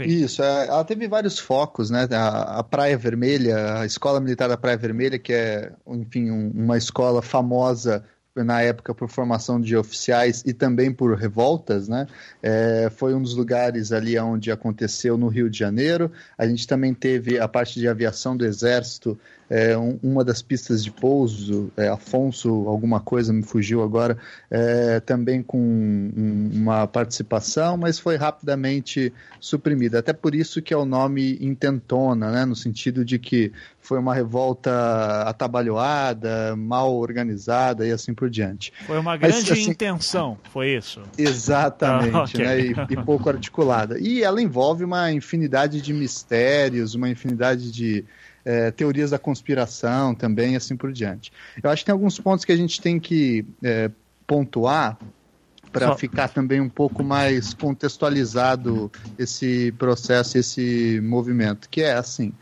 isso, 0.00 0.42
é, 0.42 0.68
ela 0.68 0.84
teve 0.84 1.08
vários 1.08 1.40
focos, 1.40 1.90
né? 1.90 2.06
A, 2.12 2.60
a, 2.60 2.62
Praia 2.62 2.96
Vermelha, 2.96 3.80
a 3.80 3.86
Escola 3.86 4.20
Militar 4.20 4.48
da 4.48 4.56
Praia 4.56 4.76
Vermelha, 4.76 5.18
que 5.18 5.32
é, 5.32 5.72
enfim, 5.88 6.30
um, 6.30 6.50
uma 6.54 6.78
escola 6.78 7.20
famosa 7.20 8.04
na 8.44 8.60
época 8.60 8.94
por 8.94 9.08
formação 9.08 9.60
de 9.60 9.76
oficiais 9.76 10.42
e 10.46 10.52
também 10.52 10.92
por 10.92 11.16
revoltas, 11.16 11.88
né? 11.88 12.06
É, 12.42 12.90
foi 12.94 13.14
um 13.14 13.22
dos 13.22 13.34
lugares 13.34 13.92
ali 13.92 14.18
onde 14.18 14.50
aconteceu 14.50 15.16
no 15.16 15.28
Rio 15.28 15.48
de 15.50 15.58
Janeiro. 15.58 16.10
A 16.36 16.46
gente 16.46 16.66
também 16.66 16.94
teve 16.94 17.38
a 17.38 17.48
parte 17.48 17.78
de 17.78 17.88
aviação 17.88 18.36
do 18.36 18.44
Exército 18.44 19.18
é, 19.50 19.76
um, 19.76 19.98
uma 20.02 20.24
das 20.24 20.42
pistas 20.42 20.84
de 20.84 20.90
pouso, 20.90 21.70
é, 21.76 21.88
Afonso, 21.88 22.68
alguma 22.68 23.00
coisa 23.00 23.32
me 23.32 23.42
fugiu 23.42 23.82
agora, 23.82 24.18
é, 24.50 25.00
também 25.00 25.42
com 25.42 25.58
um, 25.58 26.50
uma 26.52 26.86
participação, 26.86 27.76
mas 27.76 27.98
foi 27.98 28.16
rapidamente 28.16 29.12
suprimida. 29.40 29.98
Até 29.98 30.12
por 30.12 30.34
isso 30.34 30.60
que 30.60 30.74
é 30.74 30.76
o 30.76 30.84
nome 30.84 31.38
intentona, 31.40 32.30
né, 32.30 32.44
no 32.44 32.54
sentido 32.54 33.04
de 33.04 33.18
que 33.18 33.52
foi 33.80 33.98
uma 33.98 34.14
revolta 34.14 35.22
atabalhoada, 35.22 36.54
mal 36.54 36.94
organizada 36.94 37.86
e 37.86 37.90
assim 37.90 38.12
por 38.12 38.28
diante. 38.28 38.70
Foi 38.86 38.98
uma 38.98 39.16
grande 39.16 39.36
mas, 39.36 39.50
assim, 39.50 39.70
intenção, 39.70 40.36
foi 40.52 40.76
isso? 40.76 41.00
Exatamente, 41.16 42.14
ah, 42.14 42.24
okay. 42.24 42.44
né, 42.44 42.60
e, 42.60 42.74
e 42.90 42.96
pouco 43.02 43.30
articulada. 43.30 43.98
E 43.98 44.22
ela 44.22 44.42
envolve 44.42 44.84
uma 44.84 45.10
infinidade 45.10 45.80
de 45.80 45.94
mistérios, 45.94 46.94
uma 46.94 47.08
infinidade 47.08 47.72
de 47.72 48.04
é, 48.48 48.70
teorias 48.70 49.10
da 49.10 49.18
conspiração 49.18 50.14
também, 50.14 50.56
assim 50.56 50.74
por 50.74 50.90
diante. 50.90 51.30
Eu 51.62 51.68
acho 51.68 51.82
que 51.82 51.86
tem 51.86 51.92
alguns 51.92 52.18
pontos 52.18 52.46
que 52.46 52.52
a 52.52 52.56
gente 52.56 52.80
tem 52.80 52.98
que 52.98 53.44
é, 53.62 53.90
pontuar 54.26 54.98
para 55.70 55.94
ficar 55.96 56.28
também 56.28 56.58
um 56.58 56.68
pouco 56.68 57.04
mais 57.04 57.52
contextualizado 57.52 58.90
esse 59.18 59.70
processo, 59.72 60.38
esse 60.38 60.98
movimento, 61.04 61.68
que 61.68 61.82
é 61.82 61.92
assim. 61.92 62.32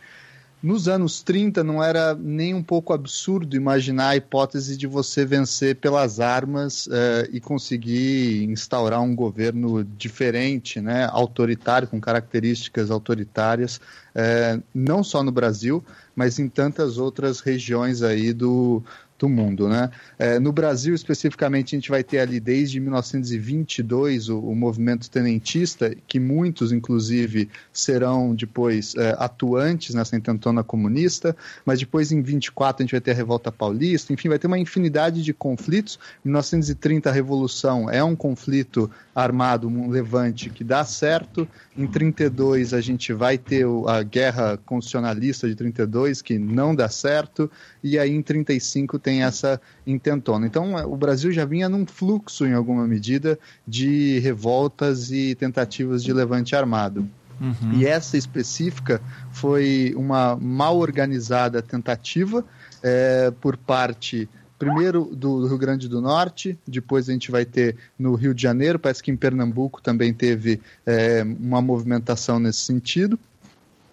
Nos 0.67 0.89
anos 0.89 1.23
30 1.23 1.63
não 1.63 1.81
era 1.81 2.13
nem 2.13 2.53
um 2.53 2.61
pouco 2.61 2.93
absurdo 2.93 3.55
imaginar 3.55 4.09
a 4.09 4.17
hipótese 4.17 4.77
de 4.77 4.85
você 4.85 5.25
vencer 5.25 5.77
pelas 5.77 6.19
armas 6.19 6.89
uh, 6.89 6.91
e 7.31 7.39
conseguir 7.39 8.43
instaurar 8.43 9.01
um 9.01 9.15
governo 9.15 9.85
diferente, 9.85 10.81
né, 10.81 11.09
autoritário, 11.13 11.87
com 11.87 12.01
características 12.01 12.91
autoritárias, 12.91 13.81
é, 14.13 14.59
não 14.75 15.05
só 15.05 15.23
no 15.23 15.31
Brasil, 15.31 15.85
mas 16.17 16.41
em 16.41 16.49
tantas 16.49 16.99
outras 16.99 17.39
regiões 17.39 18.03
aí 18.03 18.33
do, 18.33 18.83
do 19.19 19.29
mundo, 19.29 19.69
né? 19.69 19.91
É, 20.19 20.39
no 20.39 20.53
Brasil, 20.53 20.95
especificamente, 20.95 21.75
a 21.75 21.79
gente 21.79 21.91
vai 21.91 22.05
ter 22.05 22.19
ali 22.19 22.39
desde 22.39 22.79
1922 22.81 24.29
o, 24.29 24.39
o 24.39 24.55
movimento 24.55 25.11
tenentista, 25.11 25.95
que 26.07 26.21
muitos, 26.21 26.73
inclusive, 26.73 27.49
serão 27.73 28.35
depois 28.35 28.95
é, 28.97 29.17
atuantes 29.19 29.95
nessa 29.95 30.17
intentona 30.17 30.63
comunista, 30.63 31.37
mas 31.65 31.79
depois 31.79 32.13
em 32.13 32.21
24 32.21 32.83
a 32.83 32.85
gente 32.85 32.93
vai 32.93 33.01
ter 33.01 33.13
a 33.13 33.15
Revolta 33.15 33.51
Paulista, 33.51 34.13
enfim, 34.13 34.29
vai 34.29 34.39
ter 34.39 34.47
uma 34.47 34.59
infinidade 34.59 35.23
de 35.23 35.33
conflitos. 35.33 35.99
1930 36.25 37.09
a 37.09 37.13
Revolução 37.13 37.91
é 37.91 38.03
um 38.05 38.15
conflito 38.15 38.91
armado, 39.15 39.69
um 39.69 39.89
levante 39.89 40.51
que 40.51 40.63
dá 40.63 40.85
certo. 40.85 41.49
Em 41.77 41.87
32 41.87 42.75
a 42.75 42.81
gente 42.81 43.13
vai 43.13 43.39
ter 43.39 43.67
a 43.87 44.03
Guerra 44.03 44.59
Constitucionalista 44.59 45.49
de 45.49 45.55
32 45.55 46.21
que 46.21 46.39
não 46.39 46.75
dá 46.75 46.89
certo 46.89 47.51
e 47.83 47.99
aí 47.99 48.11
em 48.11 48.23
35 48.23 48.99
tem 49.07 49.23
essa 49.23 49.61
intentona. 49.87 50.49
Então 50.49 50.75
o 50.91 50.97
Brasil 50.97 51.31
já 51.31 51.45
vinha 51.45 51.69
num 51.69 51.87
fluxo 51.87 52.45
em 52.45 52.55
alguma 52.55 52.89
medida 52.89 53.39
de 53.65 54.19
revoltas 54.19 55.13
e 55.13 55.37
tentativas 55.37 56.03
de 56.03 56.13
levante 56.13 56.57
armado. 56.57 57.09
Uhum. 57.41 57.75
E 57.75 57.87
essa 57.87 58.17
específica 58.17 59.01
foi 59.31 59.95
uma 59.97 60.35
mal 60.35 60.77
organizada 60.77 61.63
tentativa 61.63 62.45
é, 62.83 63.33
por 63.41 63.57
parte 63.57 64.29
primeiro 64.59 65.05
do, 65.05 65.47
Rio 65.47 65.59
Grande 65.59 65.89
do 65.89 66.01
Norte, 66.01 66.59
depois 66.67 67.09
a 67.09 67.13
gente 67.13 67.31
vai 67.31 67.45
ter 67.45 67.77
no 67.97 68.17
Rio 68.17 68.35
de 68.35 68.43
Janeiro, 68.43 68.77
parece 68.77 69.05
que 69.05 69.13
em 69.13 69.17
Pernambuco 69.17 69.81
também 69.81 70.13
teve 70.13 70.61
é, 70.85 71.23
uma 71.23 71.63
movimentação 71.63 72.41
nesse 72.41 72.61
sentido. 72.61 73.17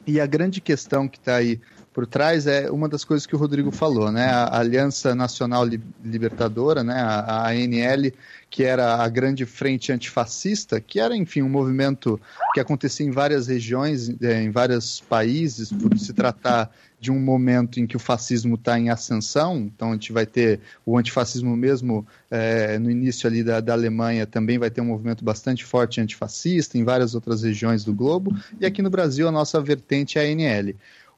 E 0.08 0.20
a 0.20 0.26
grande 0.26 0.60
questão 0.60 1.08
que 1.08 1.18
está 1.18 1.36
aí 1.36 1.62
por 1.94 2.08
trás 2.08 2.48
é 2.48 2.72
uma 2.72 2.90
das 2.90 3.06
coisas 3.06 3.28
que 3.28 3.36
o 3.36 3.38
Rodrigo 3.38 3.72
falou, 3.72 4.12
né? 4.12 4.26
A 4.26 4.58
Aliança 4.58 5.14
Nacional 5.14 5.64
Libertadora, 6.04 6.84
né? 6.84 7.00
A, 7.00 7.50
ANL, 7.50 8.12
que 8.50 8.64
era 8.64 8.96
a 8.96 9.08
grande 9.08 9.46
frente 9.46 9.92
antifascista, 9.92 10.82
que 10.82 11.00
era, 11.00 11.16
enfim, 11.16 11.44
um 11.44 11.50
movimento 11.50 12.20
que 12.54 12.60
acontecia 12.60 13.06
em 13.06 13.12
várias 13.12 13.48
regiões, 13.48 14.10
é, 14.22 14.42
em 14.42 14.50
vários 14.50 15.02
países, 15.02 15.72
por 15.72 15.98
se 16.00 16.14
tratar 16.14 16.72
de 17.00 17.12
um 17.12 17.20
momento 17.20 17.82
em 17.82 17.86
que 17.86 17.98
o 17.98 18.00
fascismo 18.00 18.56
está 18.56 18.80
em 18.80 18.90
ascensão, 18.90 19.58
então 19.58 19.90
a 19.90 19.92
gente 19.94 20.14
vai 20.14 20.26
ter 20.26 20.62
o 20.86 20.98
antifascismo 20.98 21.54
mesmo 21.54 22.08
é, 22.32 22.80
no 22.80 22.90
início 22.90 23.28
ali 23.28 23.44
da, 23.44 23.60
da, 23.60 23.74
Alemanha 23.74 24.26
também 24.26 24.58
vai 24.58 24.70
ter 24.70 24.80
um 24.80 24.86
movimento 24.86 25.22
bastante 25.22 25.66
forte 25.66 26.00
antifascista 26.00 26.78
em 26.78 26.84
várias 26.86 27.14
outras 27.14 27.44
regiões 27.44 27.84
do 27.84 27.94
globo, 27.94 28.34
e 28.58 28.66
aqui 28.66 28.82
no 28.82 28.90
Brasil 28.90 29.28
a 29.28 29.32
nossa 29.34 29.60
vertente 29.60 30.18
é 30.18 30.22
a 30.22 30.26
ANL. 30.26 30.74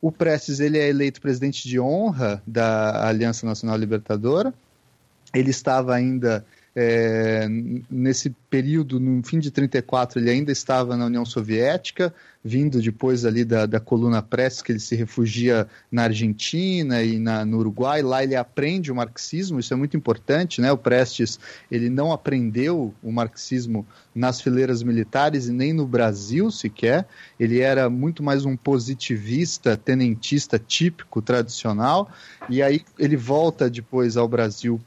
O 0.06 0.12
Prestes 0.12 0.60
ele 0.60 0.78
é 0.78 0.88
eleito 0.88 1.20
presidente 1.20 1.68
de 1.68 1.80
honra 1.80 2.40
da 2.46 3.08
Aliança 3.08 3.44
Nacional 3.44 3.76
Libertadora. 3.76 4.54
Ele 5.34 5.50
estava 5.50 5.96
ainda 5.96 6.46
é, 6.78 7.48
nesse 7.90 8.36
período, 8.50 9.00
no 9.00 9.24
fim 9.24 9.40
de 9.40 9.50
34, 9.50 10.20
ele 10.20 10.30
ainda 10.30 10.52
estava 10.52 10.98
na 10.98 11.06
União 11.06 11.24
Soviética, 11.24 12.14
vindo 12.44 12.82
depois 12.82 13.24
ali 13.24 13.46
da, 13.46 13.66
da 13.66 13.80
coluna 13.80 14.22
Prestes, 14.22 14.62
que 14.62 14.74
ele 14.74 14.80
se 14.80 14.94
refugia 14.94 15.68
na 15.90 16.04
Argentina 16.04 17.02
e 17.02 17.18
na, 17.18 17.46
no 17.46 17.60
Uruguai. 17.60 18.02
Lá 18.02 18.24
ele 18.24 18.36
aprende 18.36 18.92
o 18.92 18.96
marxismo, 18.96 19.58
isso 19.58 19.74
é 19.74 19.78
muito 19.78 19.96
importante, 19.96 20.60
né? 20.60 20.70
O 20.70 20.78
Prestes, 20.78 21.40
ele 21.72 21.90
não 21.90 22.12
aprendeu 22.12 22.94
o 23.02 23.12
marxismo 23.12 23.88
nas 24.14 24.42
fileiras 24.42 24.84
militares 24.84 25.48
e 25.48 25.54
nem 25.54 25.72
no 25.72 25.88
Brasil 25.88 26.52
sequer. 26.52 27.08
Ele 27.40 27.62
era 27.62 27.90
muito 27.90 28.22
mais 28.22 28.44
um 28.44 28.58
positivista, 28.58 29.78
tenentista 29.78 30.60
típico, 30.60 31.22
tradicional. 31.22 32.12
E 32.50 32.62
aí 32.62 32.82
ele 33.00 33.16
volta 33.16 33.70
depois 33.70 34.18
ao 34.18 34.28
Brasil 34.28 34.80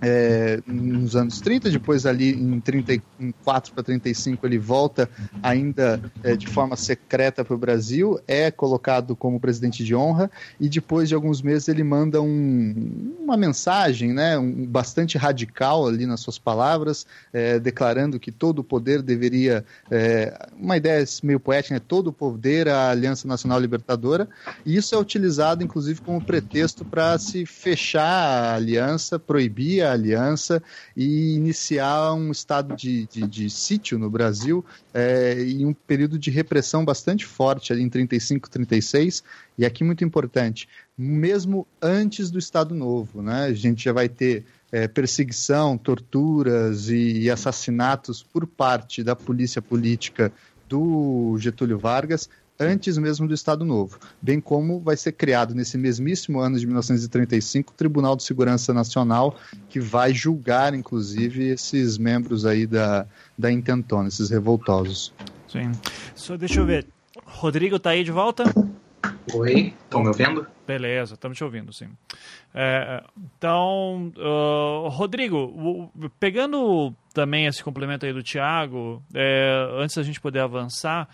é, 0.00 0.60
nos 0.66 1.16
anos 1.16 1.40
30, 1.40 1.70
depois 1.70 2.06
ali 2.06 2.32
em 2.32 2.60
34 2.60 3.72
para 3.72 3.82
35 3.82 4.46
ele 4.46 4.58
volta 4.58 5.08
ainda 5.42 6.00
é, 6.22 6.36
de 6.36 6.46
forma 6.46 6.76
secreta 6.76 7.44
para 7.44 7.54
o 7.54 7.58
Brasil, 7.58 8.20
é 8.26 8.50
colocado 8.50 9.16
como 9.16 9.40
presidente 9.40 9.84
de 9.84 9.94
honra 9.94 10.30
e 10.60 10.68
depois 10.68 11.08
de 11.08 11.14
alguns 11.14 11.42
meses 11.42 11.68
ele 11.68 11.82
manda 11.82 12.22
um, 12.22 13.16
uma 13.20 13.36
mensagem, 13.36 14.12
né, 14.12 14.38
um, 14.38 14.66
bastante 14.66 15.18
radical 15.18 15.86
ali 15.86 16.06
nas 16.06 16.20
suas 16.20 16.38
palavras, 16.38 17.06
é, 17.32 17.58
declarando 17.58 18.20
que 18.20 18.30
todo 18.30 18.60
o 18.60 18.64
poder 18.64 19.02
deveria, 19.02 19.64
é, 19.90 20.48
uma 20.56 20.76
ideia 20.76 21.04
meio 21.22 21.40
poética, 21.40 21.74
né, 21.74 21.80
todo 21.86 22.08
o 22.08 22.12
poder 22.12 22.68
à 22.68 22.90
Aliança 22.90 23.26
Nacional 23.26 23.58
Libertadora, 23.58 24.28
e 24.64 24.76
isso 24.76 24.94
é 24.94 24.98
utilizado 24.98 25.64
inclusive 25.64 26.00
como 26.00 26.22
pretexto 26.22 26.84
para 26.84 27.18
se 27.18 27.44
fechar 27.44 28.04
a 28.04 28.54
aliança, 28.54 29.18
proibir 29.18 29.82
a 29.82 29.87
aliança 29.92 30.62
e 30.96 31.34
iniciar 31.34 32.12
um 32.14 32.30
estado 32.30 32.76
de, 32.76 33.06
de, 33.06 33.26
de 33.26 33.50
sítio 33.50 33.98
no 33.98 34.10
Brasil 34.10 34.64
é, 34.92 35.42
em 35.42 35.64
um 35.64 35.72
período 35.72 36.18
de 36.18 36.30
repressão 36.30 36.84
bastante 36.84 37.26
forte 37.26 37.72
ali 37.72 37.82
em 37.82 37.88
35, 37.88 38.48
36 38.50 39.22
e 39.56 39.64
aqui 39.64 39.82
muito 39.82 40.04
importante, 40.04 40.68
mesmo 40.96 41.66
antes 41.82 42.30
do 42.30 42.38
Estado 42.38 42.74
Novo, 42.74 43.22
né? 43.22 43.44
A 43.44 43.54
gente 43.54 43.84
já 43.84 43.92
vai 43.92 44.08
ter 44.08 44.44
é, 44.70 44.86
perseguição, 44.86 45.76
torturas 45.76 46.88
e 46.90 47.30
assassinatos 47.30 48.22
por 48.22 48.46
parte 48.46 49.02
da 49.02 49.16
polícia 49.16 49.62
política 49.62 50.32
do 50.68 51.36
Getúlio 51.38 51.78
Vargas 51.78 52.28
antes 52.58 52.98
mesmo 52.98 53.28
do 53.28 53.34
Estado 53.34 53.64
Novo, 53.64 53.98
bem 54.20 54.40
como 54.40 54.80
vai 54.80 54.96
ser 54.96 55.12
criado 55.12 55.54
nesse 55.54 55.78
mesmíssimo 55.78 56.40
ano 56.40 56.58
de 56.58 56.66
1935 56.66 57.72
o 57.72 57.76
Tribunal 57.76 58.16
de 58.16 58.24
Segurança 58.24 58.74
Nacional, 58.74 59.36
que 59.68 59.78
vai 59.78 60.12
julgar, 60.12 60.74
inclusive, 60.74 61.48
esses 61.48 61.98
membros 61.98 62.44
aí 62.44 62.66
da, 62.66 63.06
da 63.36 63.50
intentona, 63.52 64.08
esses 64.08 64.30
revoltosos. 64.30 65.12
Sim. 65.46 65.72
Só 66.14 66.36
deixa 66.36 66.60
eu 66.60 66.66
ver. 66.66 66.86
Rodrigo 67.24 67.78
tá 67.78 67.90
aí 67.90 68.02
de 68.02 68.10
volta? 68.10 68.44
Oi, 69.34 69.74
estão 69.84 70.00
me 70.00 70.08
ouvindo? 70.08 70.46
Beleza, 70.66 71.14
estamos 71.14 71.36
te 71.36 71.44
ouvindo, 71.44 71.72
sim. 71.72 71.88
É, 72.54 73.02
então, 73.36 74.12
uh, 74.16 74.88
Rodrigo, 74.88 75.90
pegando 76.18 76.94
também 77.12 77.46
esse 77.46 77.62
complemento 77.62 78.06
aí 78.06 78.12
do 78.12 78.22
Tiago, 78.22 79.02
é, 79.14 79.68
antes 79.78 79.96
da 79.96 80.02
gente 80.02 80.20
poder 80.20 80.40
avançar, 80.40 81.08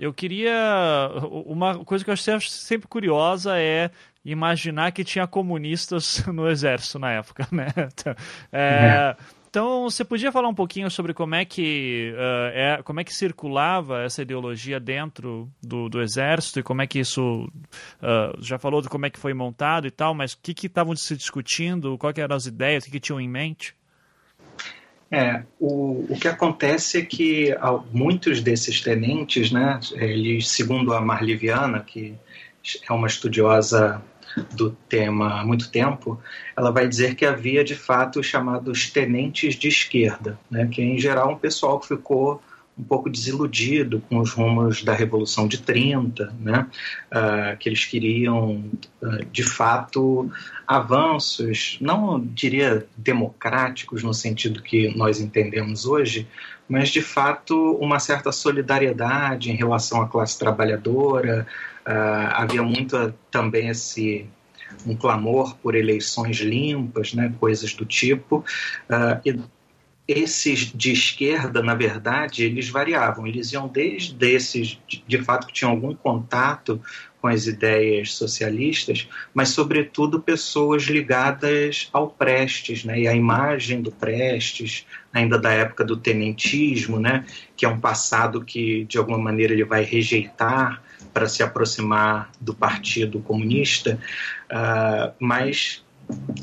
eu 0.00 0.14
queria. 0.14 1.10
Uma 1.44 1.84
coisa 1.84 2.02
que 2.02 2.10
eu 2.10 2.14
acho 2.14 2.48
sempre 2.48 2.88
curiosa 2.88 3.58
é 3.58 3.90
imaginar 4.24 4.92
que 4.92 5.04
tinha 5.04 5.26
comunistas 5.26 6.24
no 6.32 6.48
exército 6.48 6.98
na 6.98 7.12
época, 7.12 7.46
né? 7.52 7.66
É, 8.52 9.14
então, 9.50 9.90
você 9.90 10.04
podia 10.04 10.30
falar 10.30 10.48
um 10.48 10.54
pouquinho 10.54 10.88
sobre 10.90 11.12
como 11.12 11.34
é 11.34 11.44
que, 11.44 12.14
uh, 12.14 12.56
é, 12.56 12.82
como 12.84 13.00
é 13.00 13.04
que 13.04 13.12
circulava 13.12 14.02
essa 14.02 14.22
ideologia 14.22 14.78
dentro 14.78 15.50
do, 15.60 15.88
do 15.88 16.00
exército 16.00 16.60
e 16.60 16.62
como 16.62 16.82
é 16.82 16.86
que 16.86 17.00
isso. 17.00 17.50
Uh, 18.00 18.40
já 18.40 18.58
falou 18.58 18.80
de 18.80 18.88
como 18.88 19.06
é 19.06 19.10
que 19.10 19.18
foi 19.18 19.34
montado 19.34 19.86
e 19.86 19.90
tal, 19.90 20.14
mas 20.14 20.32
o 20.32 20.38
que 20.40 20.66
estavam 20.66 20.94
se 20.94 21.16
discutindo, 21.16 21.98
quais 21.98 22.16
eram 22.16 22.36
as 22.36 22.46
ideias, 22.46 22.84
o 22.84 22.86
que, 22.86 22.92
que 22.92 23.00
tinham 23.00 23.20
em 23.20 23.28
mente? 23.28 23.74
É, 25.12 25.42
o, 25.58 26.06
o 26.08 26.18
que 26.20 26.28
acontece 26.28 26.98
é 26.98 27.02
que 27.02 27.52
muitos 27.92 28.40
desses 28.40 28.80
tenentes, 28.80 29.50
né, 29.50 29.80
eles, 29.94 30.48
segundo 30.48 30.94
a 30.94 31.00
Marliviana, 31.00 31.80
que 31.80 32.14
é 32.88 32.92
uma 32.92 33.08
estudiosa 33.08 34.00
do 34.52 34.70
tema 34.88 35.40
há 35.40 35.44
muito 35.44 35.70
tempo, 35.70 36.20
ela 36.56 36.70
vai 36.70 36.86
dizer 36.86 37.16
que 37.16 37.26
havia 37.26 37.64
de 37.64 37.74
fato 37.74 38.20
os 38.20 38.26
chamados 38.26 38.88
tenentes 38.88 39.56
de 39.56 39.66
esquerda, 39.66 40.38
né, 40.48 40.68
que 40.70 40.80
em 40.80 40.98
geral 40.98 41.32
um 41.32 41.38
pessoal 41.38 41.80
que 41.80 41.88
ficou 41.88 42.40
um 42.80 42.82
pouco 42.82 43.10
desiludido 43.10 44.02
com 44.08 44.18
os 44.18 44.32
rumos 44.32 44.82
da 44.82 44.94
Revolução 44.94 45.46
de 45.46 45.58
30, 45.58 46.34
né? 46.40 46.66
Uh, 47.12 47.56
que 47.58 47.68
eles 47.68 47.84
queriam, 47.84 48.64
uh, 49.02 49.24
de 49.30 49.42
fato, 49.42 50.30
avanços, 50.66 51.76
não 51.80 52.18
diria 52.18 52.86
democráticos 52.96 54.02
no 54.02 54.14
sentido 54.14 54.62
que 54.62 54.96
nós 54.96 55.20
entendemos 55.20 55.84
hoje, 55.84 56.26
mas 56.66 56.88
de 56.88 57.02
fato 57.02 57.76
uma 57.76 57.98
certa 57.98 58.32
solidariedade 58.32 59.50
em 59.50 59.56
relação 59.56 60.00
à 60.00 60.08
classe 60.08 60.38
trabalhadora. 60.38 61.46
Uh, 61.86 62.32
havia 62.32 62.62
muito 62.62 63.12
também 63.30 63.68
esse 63.68 64.26
um 64.86 64.94
clamor 64.94 65.56
por 65.56 65.74
eleições 65.74 66.38
limpas, 66.38 67.12
né, 67.12 67.34
coisas 67.40 67.74
do 67.74 67.84
tipo. 67.84 68.44
e 69.26 69.36
esses 70.10 70.72
de 70.74 70.90
esquerda, 70.90 71.62
na 71.62 71.74
verdade, 71.74 72.44
eles 72.44 72.68
variavam. 72.68 73.26
Eles 73.26 73.52
iam 73.52 73.68
desde 73.68 74.28
esses, 74.28 74.78
de 75.06 75.18
fato, 75.22 75.46
que 75.46 75.52
tinham 75.52 75.70
algum 75.70 75.94
contato 75.94 76.80
com 77.20 77.28
as 77.28 77.46
ideias 77.46 78.14
socialistas, 78.14 79.06
mas, 79.32 79.50
sobretudo, 79.50 80.20
pessoas 80.20 80.84
ligadas 80.84 81.88
ao 81.92 82.08
Prestes, 82.08 82.82
né? 82.82 83.00
e 83.00 83.06
à 83.06 83.14
imagem 83.14 83.82
do 83.82 83.92
Prestes, 83.92 84.86
ainda 85.12 85.38
da 85.38 85.52
época 85.52 85.84
do 85.84 85.96
tenentismo, 85.96 86.98
né? 86.98 87.24
que 87.56 87.64
é 87.64 87.68
um 87.68 87.78
passado 87.78 88.44
que, 88.44 88.84
de 88.86 88.98
alguma 88.98 89.18
maneira, 89.18 89.52
ele 89.52 89.64
vai 89.64 89.84
rejeitar 89.84 90.82
para 91.12 91.28
se 91.28 91.42
aproximar 91.42 92.30
do 92.40 92.54
Partido 92.54 93.20
Comunista, 93.20 93.98
uh, 94.50 95.12
mas 95.18 95.84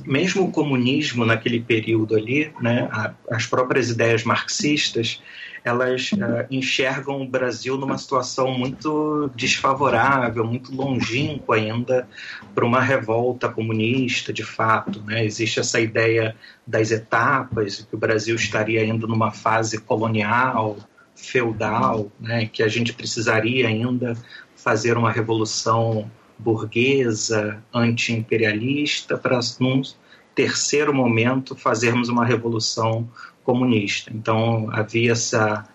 mesmo 0.06 0.45
o 0.45 0.51
comunismo 0.51 1.25
naquele 1.25 1.60
período 1.60 2.15
ali, 2.15 2.51
né, 2.62 2.89
as 3.30 3.45
próprias 3.45 3.89
ideias 3.89 4.23
marxistas, 4.23 5.21
elas 5.67 6.12
uh, 6.13 6.47
enxergam 6.49 7.21
o 7.21 7.27
Brasil 7.27 7.77
numa 7.77 7.97
situação 7.97 8.58
muito 8.58 9.30
desfavorável, 9.36 10.45
muito 10.45 10.73
longínqua 10.73 11.58
ainda 11.58 12.08
para 12.56 12.65
uma 12.65 12.82
revolta 12.82 13.49
comunista, 13.49 14.32
de 14.32 14.43
fato. 14.43 15.01
Né? 15.03 15.25
Existe 15.25 15.60
essa 15.60 15.80
ideia 15.80 16.36
das 16.65 16.91
etapas, 16.91 17.86
que 17.89 17.95
o 17.95 17.99
Brasil 17.99 18.36
estaria 18.36 18.82
ainda 18.82 19.06
numa 19.08 19.32
fase 19.32 19.80
colonial, 19.80 20.77
feudal, 21.15 22.10
né? 22.19 22.45
que 22.45 22.63
a 22.63 22.67
gente 22.67 22.93
precisaria 22.93 23.67
ainda 23.67 24.15
fazer 24.56 24.97
uma 24.97 25.12
revolução 25.12 26.10
burguesa, 26.38 27.63
anti-imperialista, 27.73 29.17
para 29.17 29.39
num 29.60 29.82
terceiro 30.36 30.93
momento 30.93 31.56
fazermos 31.56 32.10
uma 32.10 32.26
revolução 32.26 33.10
comunista. 33.43 34.12
Então 34.13 34.69
havia 34.71 35.13
essa 35.13 35.67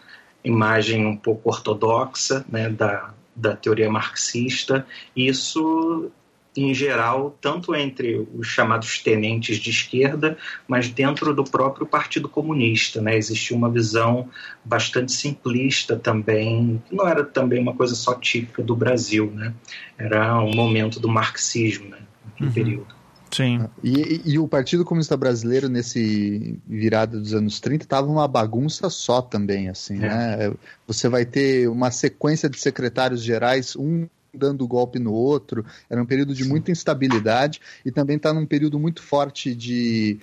imagem 0.44 1.07
um 1.07 1.16
pouco 1.16 1.51
ortodoxa 1.51 2.44
né, 2.48 2.68
da, 2.68 3.12
da 3.35 3.57
teoria 3.57 3.90
marxista, 3.90 4.87
e 5.16 5.27
isso 5.27 6.11
em 6.57 6.75
geral, 6.75 7.37
tanto 7.41 7.75
entre 7.75 8.29
os 8.35 8.47
chamados 8.47 8.99
tenentes 8.99 9.57
de 9.57 9.71
esquerda, 9.71 10.37
mas 10.69 10.88
dentro 10.88 11.35
do 11.35 11.45
próprio 11.45 11.87
Partido 11.87 12.29
Comunista. 12.29 13.01
Né? 13.01 13.17
Existia 13.17 13.57
uma 13.57 13.71
visão 13.71 14.29
bastante 14.65 15.12
simplista 15.12 15.97
também, 15.97 16.83
que 16.88 16.95
não 16.95 17.09
era 17.09 17.25
também 17.25 17.61
uma 17.61 17.75
coisa 17.75 17.95
só 17.95 18.15
típica 18.15 18.62
do 18.62 18.77
Brasil. 18.77 19.33
Né? 19.35 19.55
Era 19.97 20.38
um 20.43 20.55
momento 20.55 21.01
do 21.01 21.09
marxismo 21.09 21.88
né? 21.88 21.99
naquele 22.27 22.49
uhum. 22.49 22.55
período. 22.55 23.03
Sim. 23.31 23.67
E, 23.83 24.21
e, 24.27 24.33
e, 24.33 24.38
o 24.38 24.47
Partido 24.47 24.85
Comunista 24.85 25.17
Brasileiro, 25.17 25.67
nesse 25.67 26.61
virada 26.67 27.19
dos 27.19 27.33
anos 27.33 27.61
30, 27.61 27.85
estava 27.85 28.07
uma 28.07 28.29
bagunça 28.29 28.91
só 28.91 29.23
também, 29.23 29.71
assim, 29.71 29.97
é. 29.97 30.01
né? 30.01 30.55
Você 30.87 31.09
vai 31.09 31.25
ter 31.25 31.67
uma 31.67 31.91
sequência 31.91 32.47
de 32.47 32.61
secretários 32.61 33.23
gerais, 33.23 33.75
um 33.75 34.07
dando 34.35 34.66
golpe 34.66 34.99
no 34.99 35.12
outro. 35.12 35.64
Era 35.88 36.03
um 36.03 36.07
período 36.07 36.35
de 36.35 36.45
muita 36.45 36.71
instabilidade 36.71 37.61
e 37.85 37.90
também 37.90 38.16
está 38.16 38.33
num 38.33 38.47
período 38.47 38.79
muito 38.79 39.03
forte 39.03 39.55
de 39.55 40.18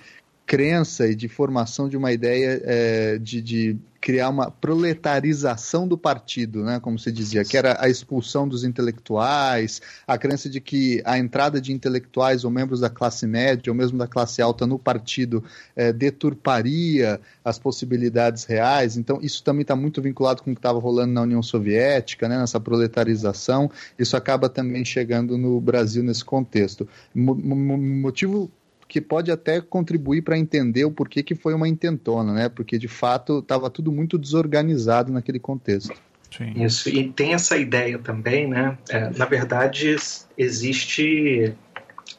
crença 0.50 1.06
e 1.06 1.14
de 1.14 1.28
formação 1.28 1.88
de 1.88 1.96
uma 1.96 2.10
ideia 2.10 2.60
é, 2.64 3.18
de, 3.18 3.40
de, 3.40 3.78
criar 4.00 4.30
uma 4.30 4.50
proletarização 4.50 5.86
do 5.86 5.96
partido, 5.96 6.64
né, 6.64 6.80
como 6.80 6.98
se 6.98 7.12
dizia, 7.12 7.44
que 7.44 7.56
era 7.56 7.76
a 7.78 7.88
expulsão 7.88 8.48
dos 8.48 8.64
intelectuais, 8.64 9.80
a 10.08 10.18
crença 10.18 10.48
de 10.48 10.58
que 10.60 11.02
a 11.04 11.18
entrada 11.18 11.60
de 11.60 11.72
intelectuais 11.72 12.42
ou 12.42 12.50
membros 12.50 12.80
da 12.80 12.90
classe 12.90 13.28
média 13.28 13.70
ou 13.70 13.76
mesmo 13.76 13.96
da 13.96 14.08
classe 14.08 14.42
alta 14.42 14.66
no 14.66 14.76
partido 14.76 15.44
é, 15.76 15.92
deturparia 15.92 17.20
as 17.44 17.56
possibilidades 17.56 18.44
reais. 18.44 18.96
Então, 18.96 19.20
isso 19.22 19.44
também 19.44 19.62
está 19.62 19.76
muito 19.76 20.02
vinculado 20.02 20.42
com 20.42 20.50
o 20.50 20.54
que 20.54 20.58
estava 20.58 20.80
rolando 20.80 21.12
na 21.12 21.22
União 21.22 21.42
Soviética, 21.44 22.26
né, 22.26 22.38
nessa 22.38 22.58
proletarização. 22.58 23.70
Isso 23.96 24.16
acaba 24.16 24.48
também 24.48 24.84
chegando 24.84 25.38
no 25.38 25.60
Brasil 25.60 26.02
nesse 26.02 26.24
contexto. 26.24 26.88
motivo 27.14 28.50
que 28.90 29.00
pode 29.00 29.30
até 29.30 29.60
contribuir 29.60 30.20
para 30.22 30.36
entender 30.36 30.84
o 30.84 30.90
porquê 30.90 31.22
que 31.22 31.36
foi 31.36 31.54
uma 31.54 31.68
intentona, 31.68 32.32
né? 32.32 32.48
Porque 32.48 32.76
de 32.76 32.88
fato 32.88 33.38
estava 33.38 33.70
tudo 33.70 33.92
muito 33.92 34.18
desorganizado 34.18 35.12
naquele 35.12 35.38
contexto. 35.38 35.94
Sim. 36.36 36.64
Isso, 36.64 36.88
e 36.88 37.08
tem 37.08 37.32
essa 37.32 37.56
ideia 37.56 38.00
também, 38.00 38.48
né? 38.48 38.76
É, 38.88 39.08
na 39.16 39.26
verdade, 39.26 39.94
existe 40.36 41.54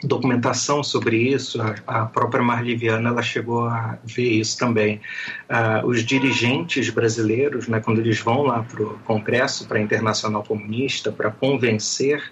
documentação 0.02 0.82
sobre 0.82 1.18
isso, 1.18 1.62
a, 1.62 1.76
a 1.86 2.06
própria 2.06 2.42
Marliviana 2.42 3.10
ela 3.10 3.22
chegou 3.22 3.66
a 3.66 4.00
ver 4.06 4.30
isso 4.30 4.58
também. 4.58 5.02
Uh, 5.50 5.86
os 5.86 6.06
dirigentes 6.06 6.90
brasileiros, 6.90 7.68
né, 7.68 7.82
quando 7.82 8.00
eles 8.00 8.20
vão 8.20 8.44
lá 8.44 8.64
para 8.64 8.82
o 8.82 8.98
Congresso, 9.00 9.68
para 9.68 9.78
a 9.78 9.82
Internacional 9.82 10.44
Comunista, 10.44 11.12
para 11.12 11.30
convencer 11.30 12.32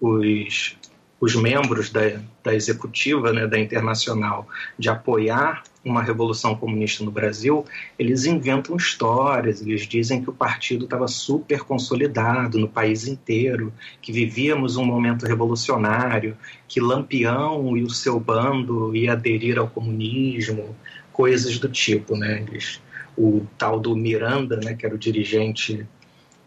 os 0.00 0.76
os 1.18 1.34
membros 1.34 1.90
da, 1.90 2.20
da 2.44 2.54
executiva, 2.54 3.32
né, 3.32 3.46
da 3.46 3.58
Internacional, 3.58 4.46
de 4.78 4.88
apoiar 4.88 5.62
uma 5.84 6.02
revolução 6.02 6.54
comunista 6.54 7.04
no 7.04 7.10
Brasil, 7.10 7.64
eles 7.98 8.26
inventam 8.26 8.76
histórias, 8.76 9.62
eles 9.62 9.86
dizem 9.86 10.20
que 10.20 10.28
o 10.28 10.32
partido 10.32 10.84
estava 10.84 11.08
super 11.08 11.60
consolidado 11.60 12.58
no 12.58 12.68
país 12.68 13.06
inteiro, 13.06 13.72
que 14.02 14.12
vivíamos 14.12 14.76
um 14.76 14.84
momento 14.84 15.24
revolucionário, 15.24 16.36
que 16.68 16.80
Lampião 16.80 17.76
e 17.76 17.82
o 17.82 17.90
seu 17.90 18.18
bando 18.18 18.94
ia 18.94 19.12
aderir 19.12 19.58
ao 19.58 19.68
comunismo, 19.68 20.76
coisas 21.12 21.58
do 21.58 21.68
tipo, 21.68 22.16
né? 22.16 22.44
Eles, 22.46 22.82
o 23.16 23.46
tal 23.56 23.80
do 23.80 23.96
Miranda, 23.96 24.60
né, 24.62 24.74
que 24.74 24.84
era 24.84 24.94
o 24.94 24.98
dirigente 24.98 25.86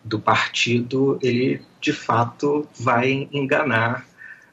do 0.04 0.20
partido, 0.20 1.18
ele 1.24 1.62
de 1.82 1.94
fato 1.94 2.68
vai 2.78 3.28
enganar 3.32 4.09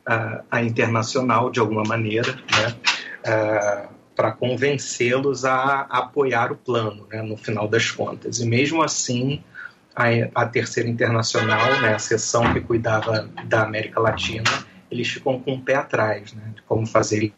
a, 0.06 0.42
a 0.50 0.62
internacional 0.62 1.50
de 1.50 1.58
alguma 1.58 1.82
maneira, 1.82 2.32
né, 2.32 2.76
é, 3.24 3.88
para 4.14 4.32
convencê-los 4.32 5.44
a, 5.44 5.80
apoiar 5.90 6.52
o 6.52 6.56
plano, 6.56 7.06
né, 7.10 7.20
no 7.20 7.36
final 7.36 7.68
das 7.68 7.90
contas. 7.90 8.40
E 8.40 8.46
mesmo 8.46 8.82
assim, 8.82 9.42
a, 9.94 10.04
a 10.34 10.46
Terceira 10.46 10.88
Internacional, 10.88 11.80
né, 11.80 11.94
a 11.94 11.98
seção 11.98 12.52
que 12.52 12.60
cuidava 12.60 13.28
da 13.44 13.64
América 13.64 14.00
Latina, 14.00 14.50
eles 14.90 15.08
ficam 15.08 15.40
com 15.40 15.54
o 15.54 15.60
pé 15.60 15.74
atrás, 15.74 16.32
né, 16.32 16.52
de 16.54 16.62
como 16.62 16.86
fazer. 16.86 17.34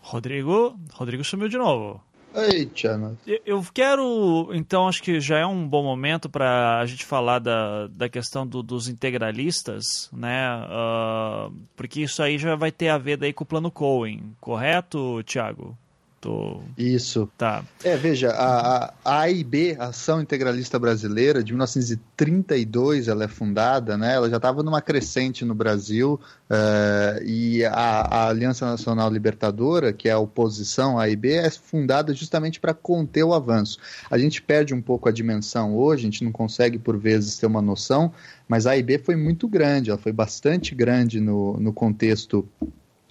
Rodrigo, 0.00 0.76
Rodrigo 0.92 1.22
sumiu 1.22 1.48
de 1.48 1.58
novo. 1.58 2.02
Eita, 2.34 2.96
Eu 3.44 3.64
quero, 3.72 4.50
então, 4.52 4.86
acho 4.86 5.02
que 5.02 5.20
já 5.20 5.38
é 5.38 5.46
um 5.46 5.66
bom 5.66 5.82
momento 5.82 6.28
para 6.28 6.78
a 6.78 6.86
gente 6.86 7.04
falar 7.04 7.38
da, 7.38 7.86
da 7.88 8.08
questão 8.08 8.46
do, 8.46 8.62
dos 8.62 8.88
integralistas, 8.88 10.10
né? 10.12 10.48
Uh, 10.66 11.52
porque 11.74 12.02
isso 12.02 12.22
aí 12.22 12.38
já 12.38 12.54
vai 12.54 12.70
ter 12.70 12.88
a 12.88 12.98
ver 12.98 13.16
daí 13.16 13.32
com 13.32 13.44
o 13.44 13.46
plano 13.46 13.70
Cohen, 13.70 14.36
correto, 14.40 15.22
Thiago? 15.24 15.76
Tô... 16.20 16.60
Isso. 16.76 17.30
Tá. 17.38 17.64
É, 17.84 17.96
veja, 17.96 18.30
a, 18.32 18.92
a 19.04 19.20
AIB, 19.20 19.76
Ação 19.78 20.20
Integralista 20.20 20.76
Brasileira, 20.76 21.44
de 21.44 21.52
1932 21.52 23.06
ela 23.06 23.24
é 23.24 23.28
fundada, 23.28 23.96
né? 23.96 24.14
Ela 24.14 24.28
já 24.28 24.36
estava 24.36 24.64
numa 24.64 24.82
crescente 24.82 25.44
no 25.44 25.54
Brasil 25.54 26.20
uh, 26.50 27.22
e 27.24 27.64
a, 27.64 27.70
a, 27.72 28.28
Aliança 28.28 28.66
Nacional 28.66 29.10
Libertadora, 29.10 29.92
que 29.92 30.08
é 30.08 30.12
a 30.12 30.18
oposição 30.18 30.98
à 30.98 31.04
AIB, 31.04 31.34
é 31.34 31.50
fundada 31.50 32.12
justamente 32.12 32.58
para 32.58 32.74
conter 32.74 33.22
o 33.22 33.32
avanço. 33.32 33.78
A 34.10 34.18
gente 34.18 34.42
perde 34.42 34.74
um 34.74 34.82
pouco 34.82 35.08
a 35.08 35.12
dimensão 35.12 35.76
hoje, 35.76 36.02
a 36.02 36.10
gente 36.10 36.24
não 36.24 36.32
consegue 36.32 36.80
por 36.80 36.98
vezes 36.98 37.38
ter 37.38 37.46
uma 37.46 37.62
noção, 37.62 38.12
mas 38.48 38.66
a 38.66 38.72
AIB 38.72 38.98
foi 38.98 39.14
muito 39.14 39.46
grande, 39.46 39.90
ela 39.90 39.98
foi 39.98 40.12
bastante 40.12 40.74
grande 40.74 41.20
no, 41.20 41.56
no 41.60 41.72
contexto 41.72 42.48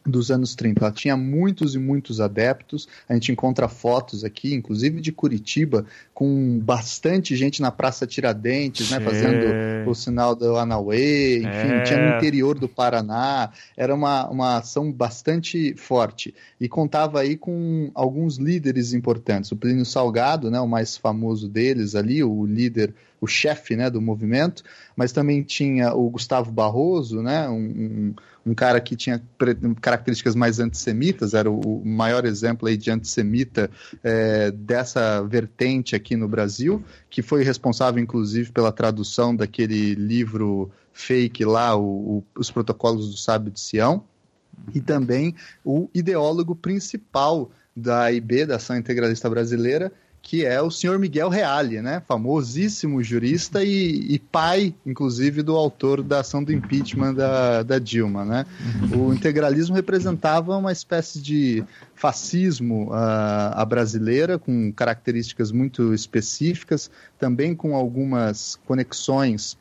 dos 0.08 0.32
anos 0.32 0.56
30. 0.56 0.84
Ela 0.84 0.91
tinha 0.91 1.17
muitos 1.17 1.76
e 1.76 1.80
muitos 1.80 2.22
adeptos. 2.22 2.88
A 3.08 3.13
gente 3.13 3.32
encontra 3.32 3.67
fotos 3.67 4.24
aqui, 4.24 4.54
inclusive 4.54 5.02
de 5.02 5.12
Curitiba, 5.12 5.86
com 6.13 6.60
bastante 6.60 7.36
gente 7.36 7.62
na 7.62 7.72
Praça 7.72 8.08
Tiradentes, 8.08 8.89
né, 8.89 9.00
fazendo 9.00 9.89
o 9.89 9.93
sinal 9.93 10.36
do 10.36 10.58
Anauê, 10.58 11.39
enfim, 11.39 11.48
é. 11.48 11.84
tinha 11.84 12.00
no 12.00 12.17
interior 12.17 12.58
do 12.58 12.67
Paraná. 12.67 13.52
Era 13.76 13.93
uma, 13.93 14.30
uma 14.30 14.58
ação 14.58 14.91
bastante 14.91 15.76
forte. 15.76 16.34
E 16.60 16.67
contava 16.67 17.20
aí 17.20 17.36
com 17.36 17.91
alguns 17.93 18.38
líderes 18.38 18.93
importantes. 18.93 19.52
O 19.52 19.56
Plínio 19.56 19.86
Salgado, 19.86 20.50
né, 20.50 20.60
o 20.60 20.67
mais 20.67 20.98
famoso 20.98 21.48
deles 21.48 21.96
ali, 21.96 22.24
o 22.24 22.46
líder 22.46 22.93
o 23.19 23.27
chefe 23.27 23.75
né, 23.75 23.89
do 23.89 24.01
movimento, 24.01 24.63
mas 24.95 25.12
também 25.12 25.41
tinha 25.43 25.93
o 25.93 26.10
Gustavo 26.10 26.51
Barroso, 26.51 27.21
né, 27.21 27.49
um, 27.49 28.13
um 28.45 28.53
cara 28.53 28.80
que 28.80 28.95
tinha 28.95 29.21
características 29.82 30.36
mais 30.36 30.60
antissemitas, 30.60 31.34
era 31.34 31.49
o, 31.49 31.84
maior 31.86 32.25
exemplo 32.25 32.67
aí 32.67 32.77
de 32.77 32.89
antissemita 32.89 33.69
é, 34.03 34.51
dessa 34.51 35.21
vertente 35.23 35.95
aqui 35.95 36.15
no 36.15 36.27
Brasil, 36.27 36.84
que 37.10 37.21
foi 37.21 37.43
responsável, 37.43 38.01
inclusive, 38.01 38.51
pela 38.51 38.71
tradução 38.71 39.36
daquele 39.36 39.95
livro 39.95 40.71
fake 40.93 41.43
lá, 41.43 41.75
o, 41.75 41.84
o, 42.17 42.23
Os 42.38 42.49
Protocolos 42.49 43.10
do 43.10 43.17
Sábio 43.17 43.51
de 43.51 43.60
Sião, 43.60 44.03
e 44.73 44.82
também 44.82 45.36
o 45.63 45.89
ideólogo 45.93 46.56
principal 46.56 47.51
da 47.75 48.03
AIB, 48.03 48.45
da 48.45 48.56
Ação 48.56 48.75
Integralista 48.75 49.30
Brasileira, 49.30 49.91
que 50.28 50.46
é 50.46 50.62
o 50.62 50.70
senhor 50.70 51.00
Miguel 51.00 51.30
Reale, 51.30 51.82
né? 51.82 52.02
famosíssimo 52.06 53.02
jurista 53.02 53.63
e, 53.63 54.13
e, 54.13 54.20
pai, 54.20 54.76
inclusive, 54.86 55.42
do 55.42 55.56
autor 55.56 56.04
da 56.04 56.20
ação 56.20 56.44
do 56.44 56.52
impeachment 56.52 57.13
da, 57.13 57.63
da 57.63 57.80
Dilma. 57.80 58.26
Né? 58.26 58.46
O 58.94 59.13
integralismo 59.13 59.74
representava 59.74 60.58
uma 60.58 60.74
espécie 60.74 61.22
de 61.22 61.63
fascismo 61.96 62.90
uh, 62.90 63.54
a 63.54 63.63
brasileira, 63.63 64.38
com 64.38 64.70
características 64.74 65.50
muito 65.50 65.94
específicas, 65.94 66.92
também 67.18 67.56
com 67.56 67.74
algumas 67.74 68.60
conexões 68.68 69.58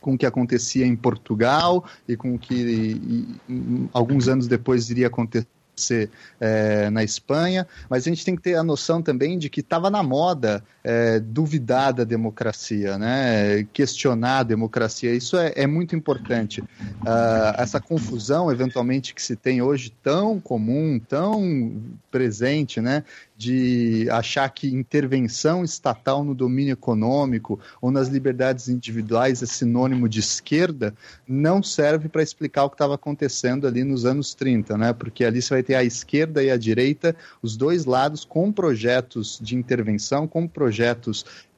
com 0.00 0.14
o 0.14 0.18
que 0.18 0.24
acontecia 0.24 0.86
em 0.86 0.94
Portugal 0.94 1.84
e 2.06 2.16
com 2.16 2.36
o 2.36 2.38
que 2.38 2.54
e, 2.54 3.32
e, 3.52 3.88
alguns 3.92 4.28
anos 4.28 4.46
depois 4.46 4.90
iria 4.90 5.08
acontecer 5.08 5.48
acontecer 5.78 6.10
é, 6.40 6.90
na 6.90 7.04
Espanha, 7.04 7.66
mas 7.88 8.06
a 8.06 8.10
gente 8.10 8.24
tem 8.24 8.34
que 8.34 8.42
ter 8.42 8.56
a 8.56 8.64
noção 8.64 9.00
também 9.00 9.38
de 9.38 9.48
que 9.48 9.60
estava 9.60 9.88
na 9.88 10.02
moda 10.02 10.62
é, 10.90 11.20
duvidar 11.20 11.92
da 11.92 12.02
democracia, 12.02 12.96
né? 12.96 13.62
questionar 13.74 14.38
a 14.38 14.42
democracia. 14.42 15.14
Isso 15.14 15.36
é, 15.36 15.52
é 15.54 15.66
muito 15.66 15.94
importante. 15.94 16.62
Uh, 16.62 17.52
essa 17.58 17.78
confusão, 17.78 18.50
eventualmente, 18.50 19.14
que 19.14 19.20
se 19.20 19.36
tem 19.36 19.60
hoje, 19.60 19.92
tão 20.02 20.40
comum, 20.40 20.98
tão 20.98 21.78
presente, 22.10 22.80
né? 22.80 23.04
de 23.36 24.08
achar 24.10 24.48
que 24.48 24.66
intervenção 24.74 25.62
estatal 25.62 26.24
no 26.24 26.34
domínio 26.34 26.72
econômico 26.72 27.60
ou 27.80 27.90
nas 27.90 28.08
liberdades 28.08 28.68
individuais 28.68 29.42
é 29.42 29.46
sinônimo 29.46 30.08
de 30.08 30.18
esquerda, 30.18 30.92
não 31.26 31.62
serve 31.62 32.08
para 32.08 32.22
explicar 32.22 32.64
o 32.64 32.70
que 32.70 32.74
estava 32.74 32.96
acontecendo 32.96 33.66
ali 33.66 33.84
nos 33.84 34.04
anos 34.04 34.34
30, 34.34 34.76
né? 34.76 34.92
Porque 34.92 35.24
ali 35.24 35.40
você 35.40 35.54
vai 35.54 35.62
ter 35.62 35.76
a 35.76 35.84
esquerda 35.84 36.42
e 36.42 36.50
a 36.50 36.56
direita, 36.56 37.14
os 37.40 37.56
dois 37.56 37.84
lados 37.84 38.24
com 38.24 38.50
projetos 38.50 39.38
de 39.40 39.54
intervenção, 39.54 40.26
com 40.26 40.48
projetos 40.48 40.77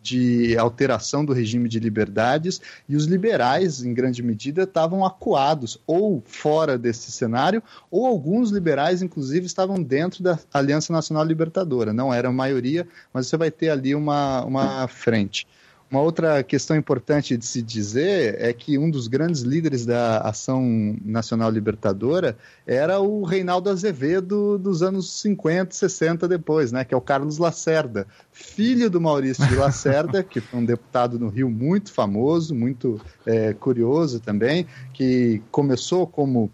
de 0.02 0.56
alteração 0.56 1.24
do 1.24 1.32
regime 1.32 1.68
de 1.68 1.78
liberdades 1.78 2.60
e 2.88 2.96
os 2.96 3.04
liberais, 3.04 3.82
em 3.82 3.92
grande 3.92 4.22
medida, 4.22 4.62
estavam 4.62 5.04
acuados 5.04 5.78
ou 5.86 6.22
fora 6.26 6.78
desse 6.78 7.12
cenário, 7.12 7.62
ou 7.90 8.06
alguns 8.06 8.50
liberais, 8.50 9.02
inclusive, 9.02 9.46
estavam 9.46 9.82
dentro 9.82 10.22
da 10.22 10.38
Aliança 10.52 10.92
Nacional 10.92 11.24
Libertadora. 11.24 11.92
Não 11.92 12.12
era 12.12 12.28
a 12.28 12.32
maioria, 12.32 12.88
mas 13.12 13.26
você 13.26 13.36
vai 13.36 13.50
ter 13.50 13.68
ali 13.68 13.94
uma, 13.94 14.44
uma 14.44 14.88
frente. 14.88 15.46
Uma 15.90 16.02
outra 16.02 16.40
questão 16.44 16.76
importante 16.76 17.36
de 17.36 17.44
se 17.44 17.60
dizer 17.60 18.36
é 18.38 18.52
que 18.52 18.78
um 18.78 18.88
dos 18.88 19.08
grandes 19.08 19.40
líderes 19.40 19.84
da 19.84 20.18
Ação 20.18 20.96
Nacional 21.04 21.50
Libertadora 21.50 22.38
era 22.64 23.00
o 23.00 23.24
Reinaldo 23.24 23.68
Azevedo 23.68 24.56
dos 24.56 24.84
anos 24.84 25.20
50, 25.20 25.74
60 25.74 26.28
depois, 26.28 26.70
né, 26.70 26.84
que 26.84 26.94
é 26.94 26.96
o 26.96 27.00
Carlos 27.00 27.38
Lacerda, 27.38 28.06
filho 28.30 28.88
do 28.88 29.00
Maurício 29.00 29.44
de 29.48 29.56
Lacerda, 29.56 30.22
que 30.24 30.40
foi 30.40 30.60
um 30.60 30.64
deputado 30.64 31.18
no 31.18 31.28
Rio 31.28 31.50
muito 31.50 31.92
famoso, 31.92 32.54
muito 32.54 33.00
é, 33.26 33.52
curioso 33.52 34.20
também, 34.20 34.68
que 34.94 35.42
começou 35.50 36.06
como 36.06 36.52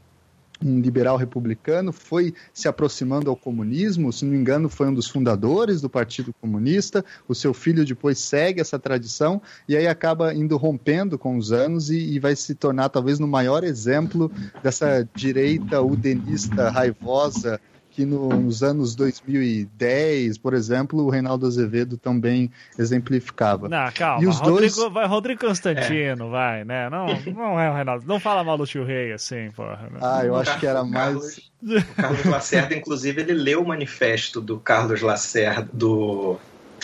um 0.64 0.80
liberal 0.80 1.16
republicano, 1.16 1.92
foi 1.92 2.34
se 2.52 2.68
aproximando 2.68 3.30
ao 3.30 3.36
comunismo, 3.36 4.12
se 4.12 4.24
não 4.24 4.32
me 4.32 4.38
engano, 4.38 4.68
foi 4.68 4.88
um 4.88 4.94
dos 4.94 5.08
fundadores 5.08 5.80
do 5.80 5.88
Partido 5.88 6.32
Comunista. 6.40 7.04
O 7.28 7.34
seu 7.34 7.52
filho 7.52 7.84
depois 7.84 8.18
segue 8.18 8.60
essa 8.60 8.78
tradição 8.78 9.40
e 9.68 9.76
aí 9.76 9.86
acaba 9.86 10.34
indo 10.34 10.56
rompendo 10.56 11.18
com 11.18 11.36
os 11.36 11.52
anos 11.52 11.90
e, 11.90 11.98
e 11.98 12.18
vai 12.18 12.34
se 12.34 12.54
tornar 12.54 12.88
talvez 12.88 13.18
no 13.18 13.28
maior 13.28 13.64
exemplo 13.64 14.30
dessa 14.62 15.06
direita 15.14 15.80
udenista 15.80 16.70
raivosa 16.70 17.60
que 17.96 18.04
nos 18.04 18.62
anos 18.62 18.94
2010, 18.94 20.36
por 20.36 20.52
exemplo, 20.52 21.02
o 21.02 21.08
Reinaldo 21.08 21.46
Azevedo 21.46 21.96
também 21.96 22.50
exemplificava. 22.78 23.70
Não, 23.70 23.90
calma, 23.90 24.22
e 24.22 24.26
os 24.26 24.38
Rodrigo, 24.38 24.76
dois... 24.76 24.92
vai, 24.92 25.06
Rodrigo 25.06 25.40
Constantino, 25.40 26.26
é. 26.26 26.30
vai, 26.30 26.64
né? 26.64 26.90
Não, 26.90 27.06
não 27.32 27.58
é 27.58 27.70
o 27.70 27.74
Reinaldo, 27.74 28.04
não 28.06 28.20
fala 28.20 28.44
mal 28.44 28.58
do 28.58 28.66
tio 28.66 28.84
Rei 28.84 29.14
assim, 29.14 29.50
porra. 29.56 29.88
Né? 29.90 29.98
Ah, 30.02 30.22
eu 30.26 30.36
acho 30.36 30.60
que 30.60 30.66
era 30.66 30.84
mais... 30.84 31.38
O 31.62 31.94
Carlos 31.96 32.24
Lacerda, 32.26 32.74
inclusive, 32.74 33.22
ele 33.22 33.32
leu 33.32 33.62
o 33.62 33.66
manifesto 33.66 34.42
do 34.42 34.58
Carlos 34.58 35.00
Lacerda, 35.00 35.66
do, 35.72 36.36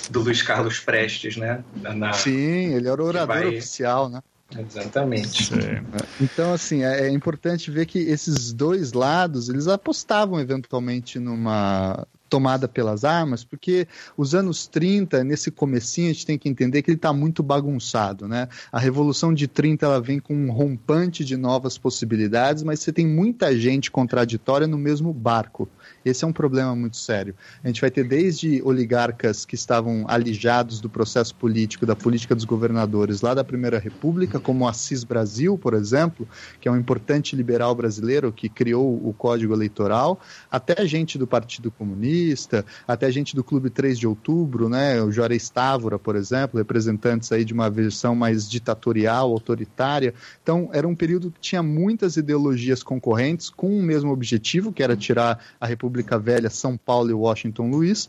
do 0.09 0.21
Luiz 0.23 0.41
Carlos 0.41 0.81
Prestes, 0.81 1.37
né? 1.37 1.63
Na, 1.77 2.15
Sim, 2.15 2.75
ele 2.75 2.89
era 2.89 3.03
o 3.03 3.05
orador 3.05 3.27
vai... 3.27 3.49
oficial, 3.49 4.09
né? 4.09 4.23
Exatamente. 4.59 5.45
Sim. 5.45 5.85
Então, 6.21 6.53
assim, 6.53 6.83
é, 6.83 7.07
é, 7.07 7.11
importante 7.11 7.71
ver 7.71 7.87
que 7.87 7.99
esses 7.99 8.53
dois 8.53 8.93
lados, 8.93 9.49
eles 9.49 9.69
apostavam 9.69 10.41
eventualmente 10.41 11.19
numa 11.19 12.07
tomada 12.33 12.67
pelas 12.67 13.05
armas, 13.05 13.45
porque 13.45 13.87
os 14.17 14.35
anos 14.35 14.67
30, 14.67 15.23
nesse 15.23 15.51
comecinho, 15.51 16.09
a 16.09 16.13
gente 16.15 16.25
tem 16.25 16.39
que 16.39 16.49
entender 16.49 16.81
que 16.81 16.91
ele 16.91 16.97
está 16.97 17.13
muito 17.13 17.43
bagunçado, 17.43 18.27
né? 18.27 18.49
A 18.73 18.81
Revolução 18.81 19.35
de 19.35 19.47
30, 19.47 19.85
ela 19.85 20.01
vem 20.01 20.19
com 20.19 20.35
um 20.35 20.51
rompante 20.51 21.27
de 21.27 21.37
novas 21.37 21.77
possibilidades, 21.77 22.63
mas 22.63 22.81
você 22.81 22.91
tem 22.91 23.07
muita 23.07 23.55
gente 23.55 23.91
contraditória 23.91 24.67
no 24.67 24.79
mesmo 24.79 25.13
barco. 25.13 25.69
Esse 26.05 26.25
é 26.25 26.27
um 26.27 26.33
problema 26.33 26.75
muito 26.75 26.97
sério. 26.97 27.35
A 27.63 27.69
gente 27.69 27.81
vai 27.81 27.91
ter 27.91 28.05
desde 28.05 28.61
oligarcas 28.65 29.45
que 29.45 29.55
estavam 29.55 30.05
alijados 30.09 30.81
do 30.81 30.91
processo 30.91 31.35
político, 31.35 31.87
da 31.87 31.95
política 31.95 32.35
dos 32.35 32.45
governadores 32.45 33.21
lá 33.21 33.35
da 33.35 33.45
Primeira 33.45 33.79
República, 33.79 34.41
como 34.41 34.67
Assis 34.67 35.05
Brasil, 35.05 35.57
por 35.57 35.75
exemplo, 35.75 36.27
que 36.61 36.69
é 36.69 36.73
um 36.73 36.77
importante 36.77 37.37
liberal 37.37 37.75
brasileiro 37.75 38.33
que 38.33 38.49
criou 38.49 38.95
o 39.07 39.15
Código 39.17 39.55
Eleitoral, 39.55 40.21
até 40.51 40.85
gente 40.87 41.17
do 41.17 41.27
Partido 41.27 41.71
Comunista, 41.71 42.65
até 42.87 43.11
gente 43.11 43.37
do 43.37 43.45
Clube 43.45 43.71
3 43.71 43.99
de 43.99 44.07
Outubro, 44.07 44.69
né, 44.69 45.01
o 45.01 45.13
Juarez 45.13 45.49
Távora, 45.49 45.99
por 45.99 46.17
exemplo, 46.17 46.59
representantes 46.59 47.31
aí 47.31 47.45
de 47.45 47.53
uma 47.53 47.71
versão 47.71 48.15
mais 48.15 48.51
ditatorial, 48.51 49.31
autoritária. 49.31 50.15
Então, 50.43 50.69
era 50.73 50.87
um 50.87 50.95
período 50.95 51.31
que 51.31 51.41
tinha 51.41 51.63
muitas 51.63 52.17
ideologias 52.17 52.83
concorrentes 52.83 53.49
com 53.49 53.79
o 53.79 53.83
mesmo 53.83 54.11
objetivo, 54.11 54.73
que 54.73 54.83
era 54.83 54.97
tirar 54.97 55.39
a 55.61 55.67
República 55.67 55.92
República 55.93 56.19
Velha, 56.19 56.49
São 56.49 56.77
Paulo 56.77 57.11
e 57.11 57.15
Washington 57.15 57.71
Luiz. 57.71 58.09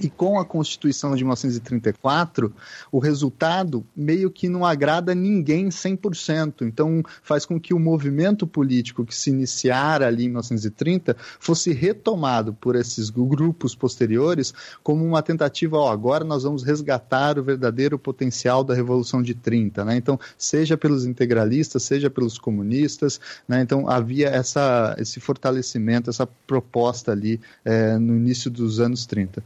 E 0.00 0.08
com 0.08 0.38
a 0.38 0.44
Constituição 0.44 1.14
de 1.14 1.24
1934, 1.24 2.52
o 2.92 2.98
resultado 3.00 3.84
meio 3.96 4.30
que 4.30 4.48
não 4.48 4.64
agrada 4.64 5.14
ninguém 5.14 5.68
100%. 5.68 6.62
Então, 6.62 7.02
faz 7.22 7.44
com 7.44 7.58
que 7.58 7.74
o 7.74 7.80
movimento 7.80 8.46
político 8.46 9.04
que 9.04 9.14
se 9.14 9.30
iniciara 9.30 10.06
ali 10.06 10.24
em 10.24 10.28
1930 10.28 11.16
fosse 11.40 11.72
retomado 11.72 12.54
por 12.54 12.76
esses 12.76 13.10
grupos 13.10 13.74
posteriores 13.74 14.54
como 14.82 15.04
uma 15.04 15.22
tentativa, 15.22 15.76
ó, 15.76 15.90
agora 15.90 16.24
nós 16.24 16.44
vamos 16.44 16.62
resgatar 16.62 17.38
o 17.38 17.42
verdadeiro 17.42 17.98
potencial 17.98 18.62
da 18.62 18.74
Revolução 18.74 19.20
de 19.20 19.34
30. 19.34 19.84
Né? 19.84 19.96
Então, 19.96 20.18
seja 20.36 20.76
pelos 20.76 21.04
integralistas, 21.06 21.82
seja 21.82 22.08
pelos 22.08 22.38
comunistas. 22.38 23.20
Né? 23.48 23.60
Então, 23.62 23.88
havia 23.88 24.28
essa, 24.28 24.94
esse 24.98 25.18
fortalecimento, 25.18 26.08
essa 26.08 26.26
proposta 26.46 27.12
ali 27.12 27.40
é, 27.64 27.98
no 27.98 28.16
início 28.16 28.50
dos 28.50 28.78
anos 28.78 29.04
30. 29.06 29.42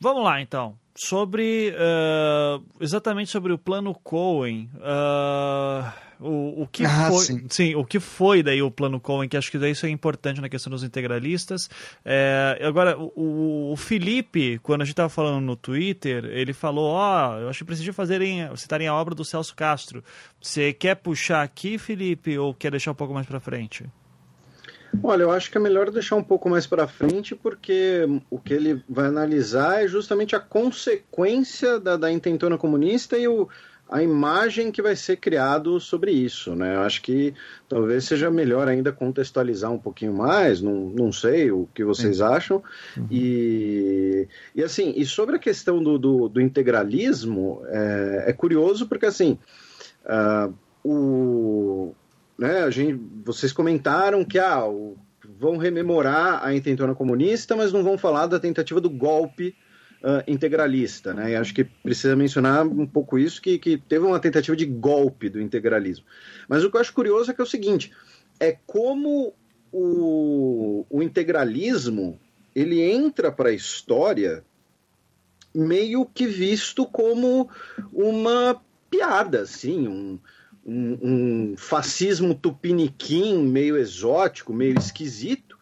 Vamos 0.00 0.24
lá, 0.24 0.40
então. 0.40 0.76
Sobre. 0.94 1.72
Uh, 1.72 2.64
exatamente 2.80 3.30
sobre 3.30 3.52
o 3.52 3.58
plano 3.58 3.94
Cohen. 3.94 4.70
Uh, 4.76 6.04
o, 6.20 6.62
o 6.62 6.68
que 6.68 6.84
ah, 6.84 7.08
foi. 7.10 7.24
Sim. 7.24 7.46
sim. 7.48 7.74
o 7.74 7.84
que 7.84 7.98
foi 7.98 8.42
daí 8.42 8.62
o 8.62 8.70
plano 8.70 9.00
Cohen, 9.00 9.28
que 9.28 9.36
acho 9.36 9.50
que 9.50 9.58
daí 9.58 9.72
isso 9.72 9.86
é 9.86 9.90
importante 9.90 10.40
na 10.40 10.48
questão 10.48 10.70
dos 10.70 10.84
integralistas. 10.84 11.68
É, 12.04 12.58
agora, 12.62 12.96
o, 12.98 13.72
o, 13.72 13.76
Felipe, 13.76 14.58
quando 14.62 14.82
a 14.82 14.84
gente 14.84 14.92
estava 14.92 15.08
falando 15.08 15.44
no 15.44 15.56
Twitter, 15.56 16.24
ele 16.26 16.52
falou: 16.52 16.90
Ó, 16.90 17.34
oh, 17.34 17.40
eu 17.40 17.48
acho 17.48 17.58
que 17.58 17.64
preciso 17.64 17.92
fazerem, 17.92 18.48
citarem 18.56 18.86
a 18.86 18.94
obra 18.94 19.14
do 19.14 19.24
Celso 19.24 19.54
Castro. 19.54 20.02
Você 20.40 20.72
quer 20.72 20.94
puxar 20.96 21.42
aqui, 21.42 21.78
Felipe, 21.78 22.38
ou 22.38 22.54
quer 22.54 22.70
deixar 22.70 22.92
um 22.92 22.96
pouco 22.96 23.12
mais 23.12 23.26
para 23.26 23.40
frente? 23.40 23.84
Olha, 25.02 25.22
eu 25.22 25.30
acho 25.30 25.50
que 25.50 25.58
é 25.58 25.60
melhor 25.60 25.90
deixar 25.90 26.16
um 26.16 26.22
pouco 26.22 26.48
mais 26.48 26.66
para 26.66 26.86
frente, 26.86 27.34
porque 27.34 28.06
o 28.30 28.38
que 28.38 28.54
ele 28.54 28.82
vai 28.88 29.06
analisar 29.06 29.82
é 29.82 29.88
justamente 29.88 30.34
a 30.36 30.40
consequência 30.40 31.78
da, 31.78 31.96
da 31.96 32.10
intentona 32.10 32.58
comunista 32.58 33.16
e 33.16 33.26
o, 33.28 33.48
a 33.88 34.02
imagem 34.02 34.72
que 34.72 34.80
vai 34.80 34.96
ser 34.96 35.16
criado 35.16 35.78
sobre 35.78 36.10
isso, 36.10 36.54
né? 36.54 36.74
Eu 36.76 36.80
acho 36.80 37.02
que 37.02 37.34
talvez 37.68 38.04
seja 38.04 38.30
melhor 38.30 38.66
ainda 38.66 38.92
contextualizar 38.92 39.70
um 39.70 39.78
pouquinho 39.78 40.14
mais, 40.14 40.60
não, 40.60 40.88
não 40.88 41.12
sei 41.12 41.50
o 41.50 41.68
que 41.74 41.84
vocês 41.84 42.20
acham. 42.20 42.62
Uhum. 42.96 43.06
E, 43.10 44.28
e 44.54 44.62
assim, 44.62 44.94
e 44.96 45.04
sobre 45.04 45.36
a 45.36 45.38
questão 45.38 45.82
do, 45.82 45.98
do, 45.98 46.28
do 46.28 46.40
integralismo, 46.40 47.62
é, 47.66 48.24
é, 48.28 48.32
curioso 48.32 48.86
porque 48.86 49.06
assim, 49.06 49.38
uh, 50.06 50.52
o 50.82 51.94
né, 52.38 52.62
a 52.62 52.70
gente, 52.70 53.00
vocês 53.24 53.52
comentaram 53.52 54.24
que 54.24 54.38
ah, 54.38 54.66
o, 54.66 54.96
vão 55.38 55.56
rememorar 55.56 56.44
a 56.44 56.54
intentona 56.54 56.94
comunista, 56.94 57.56
mas 57.56 57.72
não 57.72 57.82
vão 57.82 57.96
falar 57.96 58.26
da 58.26 58.38
tentativa 58.38 58.80
do 58.80 58.90
golpe 58.90 59.54
uh, 60.02 60.22
integralista. 60.26 61.14
Né? 61.14 61.32
E 61.32 61.36
acho 61.36 61.54
que 61.54 61.64
precisa 61.64 62.14
mencionar 62.14 62.66
um 62.66 62.86
pouco 62.86 63.18
isso, 63.18 63.40
que, 63.40 63.58
que 63.58 63.78
teve 63.78 64.04
uma 64.04 64.20
tentativa 64.20 64.56
de 64.56 64.66
golpe 64.66 65.28
do 65.28 65.40
integralismo. 65.40 66.04
Mas 66.48 66.64
o 66.64 66.70
que 66.70 66.76
eu 66.76 66.80
acho 66.80 66.92
curioso 66.92 67.30
é 67.30 67.34
que 67.34 67.40
é 67.40 67.44
o 67.44 67.46
seguinte, 67.46 67.92
é 68.38 68.56
como 68.66 69.34
o, 69.72 70.86
o 70.88 71.02
integralismo 71.02 72.18
ele 72.54 72.80
entra 72.80 73.32
para 73.32 73.48
a 73.48 73.52
história 73.52 74.44
meio 75.54 76.04
que 76.04 76.26
visto 76.26 76.86
como 76.86 77.48
uma 77.92 78.60
piada, 78.90 79.42
assim, 79.42 79.88
um, 79.88 80.18
um, 80.64 80.98
um 81.02 81.56
fascismo 81.56 82.34
tupiniquim 82.34 83.38
meio 83.46 83.76
exótico, 83.76 84.52
meio 84.52 84.78
esquisito, 84.78 85.58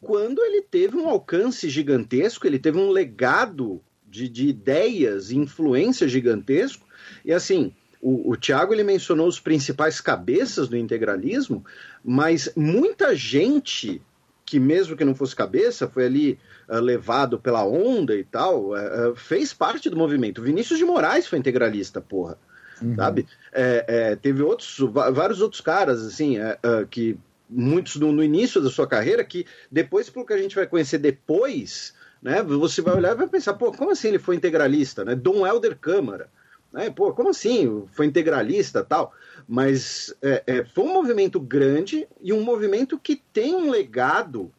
quando 0.00 0.42
ele 0.42 0.60
teve 0.60 0.96
um 0.96 1.08
alcance 1.08 1.70
gigantesco, 1.70 2.46
ele 2.46 2.58
teve 2.58 2.78
um 2.78 2.90
legado 2.90 3.80
de, 4.06 4.28
de 4.28 4.46
ideias 4.48 5.30
e 5.30 5.36
influência 5.36 6.06
gigantesco. 6.06 6.86
E 7.24 7.32
assim, 7.32 7.72
o, 8.02 8.32
o 8.32 8.36
Tiago 8.36 8.74
ele 8.74 8.84
mencionou 8.84 9.26
os 9.26 9.40
principais 9.40 10.00
cabeças 10.00 10.68
do 10.68 10.76
integralismo, 10.76 11.64
mas 12.04 12.52
muita 12.54 13.16
gente 13.16 14.02
que 14.44 14.60
mesmo 14.60 14.94
que 14.94 15.06
não 15.06 15.14
fosse 15.14 15.34
cabeça, 15.34 15.88
foi 15.88 16.04
ali 16.04 16.38
uh, 16.68 16.78
levado 16.78 17.40
pela 17.40 17.64
onda 17.64 18.14
e 18.14 18.22
tal, 18.22 18.72
uh, 18.72 19.16
fez 19.16 19.54
parte 19.54 19.88
do 19.88 19.96
movimento. 19.96 20.42
Vinícius 20.42 20.78
de 20.78 20.84
Moraes 20.84 21.26
foi 21.26 21.38
integralista, 21.38 21.98
porra 21.98 22.38
uhum. 22.80 22.96
sabe? 22.96 23.26
É, 23.52 23.84
é, 23.86 24.16
teve 24.16 24.42
outros, 24.42 24.78
vários 25.12 25.40
outros 25.40 25.60
caras, 25.60 26.04
assim, 26.04 26.38
é, 26.38 26.58
é, 26.62 26.86
que 26.88 27.18
muitos 27.48 27.96
no, 27.96 28.12
no, 28.12 28.22
início 28.22 28.60
da 28.60 28.70
sua 28.70 28.86
carreira, 28.86 29.24
que 29.24 29.46
depois, 29.70 30.10
pelo 30.10 30.26
que 30.26 30.32
a 30.32 30.38
gente 30.38 30.54
vai 30.54 30.66
conhecer 30.66 30.98
depois, 30.98 31.94
né, 32.22 32.42
você 32.42 32.80
vai 32.80 32.96
olhar 32.96 33.12
e 33.12 33.18
vai 33.18 33.28
pensar, 33.28 33.54
pô, 33.54 33.70
como 33.72 33.90
assim 33.90 34.08
ele 34.08 34.18
foi 34.18 34.36
integralista, 34.36 35.04
né? 35.04 35.14
Dom 35.14 35.46
Helder 35.46 35.76
Câmara, 35.78 36.28
né? 36.72 36.90
Pô, 36.90 37.12
como 37.12 37.28
assim 37.28 37.84
foi 37.92 38.06
integralista 38.06 38.82
tal? 38.82 39.12
Mas 39.46 40.14
é, 40.22 40.42
é, 40.46 40.64
foi 40.64 40.84
um 40.84 40.92
movimento 40.92 41.38
grande 41.38 42.08
e 42.22 42.32
um 42.32 42.42
movimento 42.42 42.98
que 42.98 43.22
tem 43.32 43.54
um 43.54 43.70
legado 43.70 44.50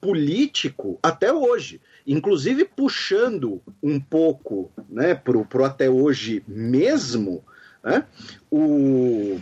político 0.00 0.98
até 1.02 1.30
hoje 1.30 1.78
inclusive 2.08 2.64
puxando 2.64 3.60
um 3.82 4.00
pouco 4.00 4.72
né, 4.88 5.14
para 5.14 5.36
o 5.36 5.64
até 5.64 5.90
hoje 5.90 6.42
mesmo, 6.48 7.44
né, 7.84 8.06
o, 8.50 9.38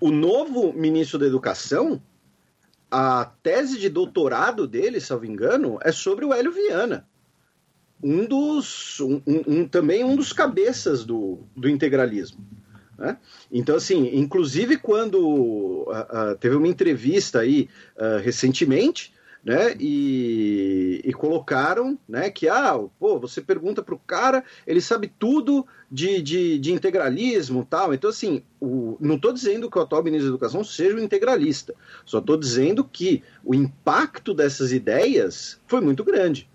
o 0.00 0.10
novo 0.10 0.72
ministro 0.72 1.18
da 1.18 1.26
Educação, 1.26 2.02
a 2.90 3.30
tese 3.42 3.78
de 3.78 3.90
doutorado 3.90 4.66
dele, 4.66 4.98
salvo 4.98 5.26
engano, 5.26 5.78
é 5.82 5.92
sobre 5.92 6.24
o 6.24 6.32
Hélio 6.32 6.52
Viana. 6.52 7.06
Um 8.02 8.24
dos. 8.24 8.98
Um, 9.00 9.20
um, 9.26 9.68
também 9.68 10.04
um 10.04 10.16
dos 10.16 10.32
cabeças 10.32 11.04
do, 11.04 11.40
do 11.54 11.68
integralismo. 11.68 12.38
Né? 12.96 13.18
Então, 13.52 13.76
assim, 13.76 14.16
inclusive 14.16 14.78
quando 14.78 15.18
uh, 15.18 15.90
uh, 15.90 16.36
teve 16.40 16.56
uma 16.56 16.68
entrevista 16.68 17.40
aí 17.40 17.68
uh, 17.96 18.22
recentemente 18.22 19.12
né? 19.44 19.74
E, 19.78 21.00
e 21.04 21.12
colocaram, 21.12 21.98
né? 22.08 22.30
Que 22.30 22.48
ah, 22.48 22.78
pô, 22.98 23.18
você 23.18 23.40
pergunta 23.40 23.82
para 23.82 23.94
o 23.94 23.98
cara, 23.98 24.44
ele 24.66 24.80
sabe 24.80 25.12
tudo 25.18 25.66
de, 25.90 26.20
de, 26.20 26.58
de 26.58 26.72
integralismo, 26.72 27.66
tal. 27.68 27.94
Então 27.94 28.10
assim, 28.10 28.42
o, 28.60 28.96
não 29.00 29.16
estou 29.16 29.32
dizendo 29.32 29.70
que 29.70 29.78
o 29.78 29.82
atual 29.82 30.02
ministro 30.02 30.28
da 30.28 30.34
Educação 30.34 30.62
seja 30.64 30.96
um 30.96 31.00
integralista, 31.00 31.74
só 32.04 32.18
estou 32.18 32.36
dizendo 32.36 32.84
que 32.84 33.22
o 33.44 33.54
impacto 33.54 34.34
dessas 34.34 34.72
ideias 34.72 35.60
foi 35.66 35.80
muito 35.80 36.04
grande. 36.04 36.48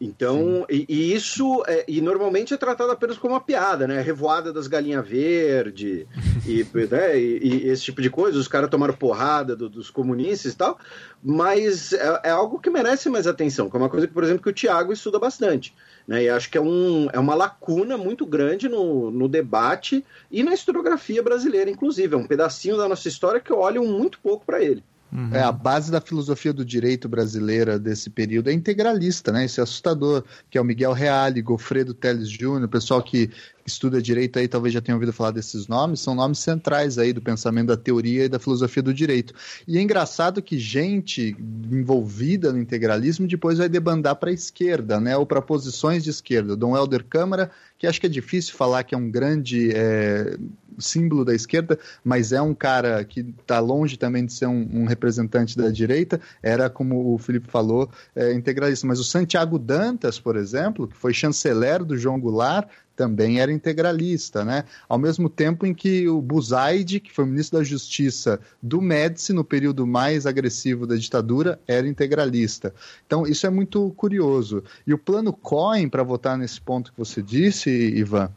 Então, 0.00 0.64
e, 0.70 0.86
e, 0.88 1.12
isso, 1.12 1.64
é, 1.66 1.84
e 1.88 2.00
normalmente 2.00 2.54
é 2.54 2.56
tratado 2.56 2.92
apenas 2.92 3.18
como 3.18 3.34
uma 3.34 3.40
piada, 3.40 3.86
né? 3.88 4.00
Revoada 4.00 4.52
das 4.52 4.68
galinhas 4.68 5.06
verde 5.06 6.06
e, 6.46 6.64
né? 6.88 7.18
e, 7.18 7.38
e, 7.42 7.68
esse 7.68 7.82
tipo 7.82 8.00
de 8.00 8.08
coisa. 8.08 8.38
Os 8.38 8.46
caras 8.46 8.70
tomaram 8.70 8.94
porrada 8.94 9.56
do, 9.56 9.68
dos 9.68 9.90
comunistas 9.90 10.52
e 10.52 10.56
tal, 10.56 10.78
mas 11.22 11.92
é, 11.92 12.20
é, 12.24 12.30
algo 12.30 12.60
que 12.60 12.70
merece 12.70 13.08
mais 13.08 13.26
atenção, 13.26 13.68
que 13.68 13.76
é 13.76 13.80
uma 13.80 13.88
coisa 13.88 14.06
que, 14.06 14.14
por 14.14 14.22
exemplo, 14.22 14.42
que 14.42 14.50
o 14.50 14.52
Tiago 14.52 14.92
estuda 14.92 15.18
bastante. 15.18 15.74
Né? 16.06 16.24
E 16.24 16.28
acho 16.28 16.48
que 16.48 16.56
é, 16.56 16.60
um, 16.60 17.08
é 17.12 17.18
uma 17.18 17.34
lacuna 17.34 17.98
muito 17.98 18.24
grande 18.24 18.68
no, 18.68 19.10
no 19.10 19.28
debate 19.28 20.04
e 20.30 20.44
na 20.44 20.54
historiografia 20.54 21.22
brasileira, 21.24 21.68
inclusive. 21.68 22.14
É 22.14 22.18
um 22.18 22.26
pedacinho 22.26 22.76
da 22.76 22.88
nossa 22.88 23.08
história 23.08 23.40
que 23.40 23.52
olham 23.52 23.84
muito 23.84 24.20
pouco 24.20 24.46
para 24.46 24.62
ele. 24.62 24.84
Uhum. 25.10 25.30
É, 25.32 25.40
a 25.40 25.50
base 25.50 25.90
da 25.90 26.00
filosofia 26.00 26.52
do 26.52 26.64
direito 26.64 27.08
brasileira 27.08 27.78
desse 27.78 28.10
período 28.10 28.50
é 28.50 28.52
integralista, 28.52 29.32
né? 29.32 29.46
Isso 29.46 29.60
é 29.60 29.62
assustador, 29.62 30.22
que 30.50 30.58
é 30.58 30.60
o 30.60 30.64
Miguel 30.64 30.92
Reale, 30.92 31.40
Gofredo 31.40 31.94
Teles 31.94 32.28
Júnior, 32.28 32.68
pessoal 32.68 33.02
que 33.02 33.30
estuda 33.68 34.02
direito 34.02 34.38
aí 34.38 34.48
talvez 34.48 34.74
já 34.74 34.80
tenha 34.80 34.96
ouvido 34.96 35.12
falar 35.12 35.30
desses 35.30 35.68
nomes, 35.68 36.00
são 36.00 36.14
nomes 36.14 36.40
centrais 36.40 36.98
aí 36.98 37.12
do 37.12 37.22
pensamento 37.22 37.68
da 37.68 37.76
teoria 37.76 38.24
e 38.24 38.28
da 38.28 38.38
filosofia 38.38 38.82
do 38.82 38.92
direito. 38.92 39.32
E 39.66 39.78
é 39.78 39.80
engraçado 39.80 40.42
que 40.42 40.58
gente 40.58 41.36
envolvida 41.70 42.52
no 42.52 42.58
integralismo 42.58 43.26
depois 43.26 43.58
vai 43.58 43.68
debandar 43.68 44.16
para 44.16 44.30
a 44.30 44.32
esquerda, 44.32 44.98
né, 44.98 45.16
ou 45.16 45.24
para 45.24 45.40
posições 45.40 46.02
de 46.02 46.10
esquerda. 46.10 46.56
Dom 46.56 46.76
Helder 46.76 47.04
Câmara, 47.04 47.50
que 47.78 47.86
acho 47.86 48.00
que 48.00 48.06
é 48.06 48.10
difícil 48.10 48.54
falar 48.54 48.82
que 48.82 48.94
é 48.94 48.98
um 48.98 49.10
grande 49.10 49.70
é, 49.72 50.36
símbolo 50.78 51.24
da 51.24 51.34
esquerda, 51.34 51.78
mas 52.02 52.32
é 52.32 52.40
um 52.40 52.54
cara 52.54 53.04
que 53.04 53.20
está 53.20 53.60
longe 53.60 53.96
também 53.96 54.26
de 54.26 54.32
ser 54.32 54.46
um, 54.46 54.68
um, 54.72 54.84
representante 54.84 55.56
da 55.56 55.70
direita, 55.70 56.20
era, 56.42 56.68
como 56.68 57.14
o 57.14 57.18
Felipe 57.18 57.48
falou, 57.48 57.88
é, 58.14 58.32
integralista. 58.32 58.86
Mas 58.86 58.98
o 58.98 59.04
Santiago 59.04 59.58
Dantas, 59.58 60.18
por 60.18 60.36
exemplo, 60.36 60.88
que 60.88 60.96
foi 60.96 61.12
chanceler 61.12 61.84
do 61.84 61.96
João 61.96 62.18
Goulart, 62.18 62.68
também 62.98 63.40
era 63.40 63.52
integralista, 63.52 64.44
né? 64.44 64.64
Ao 64.88 64.98
mesmo 64.98 65.30
tempo 65.30 65.64
em 65.64 65.72
que 65.72 66.08
o 66.08 66.20
Buzaide, 66.20 66.98
que 66.98 67.12
foi 67.12 67.24
ministro 67.26 67.60
da 67.60 67.64
Justiça 67.64 68.40
do 68.60 68.82
Médici 68.82 69.32
no 69.32 69.44
período 69.44 69.86
mais 69.86 70.26
agressivo 70.26 70.84
da 70.84 70.96
ditadura, 70.96 71.60
era 71.64 71.86
integralista. 71.86 72.74
Então, 73.06 73.24
isso 73.24 73.46
é 73.46 73.50
muito 73.50 73.88
curioso. 73.96 74.64
E 74.84 74.92
o 74.92 74.98
plano 74.98 75.32
Cohen, 75.32 75.88
para 75.88 76.02
votar 76.02 76.36
nesse 76.36 76.60
ponto 76.60 76.90
que 76.90 76.98
você 76.98 77.22
disse, 77.22 77.70
Ivan, 77.70 78.32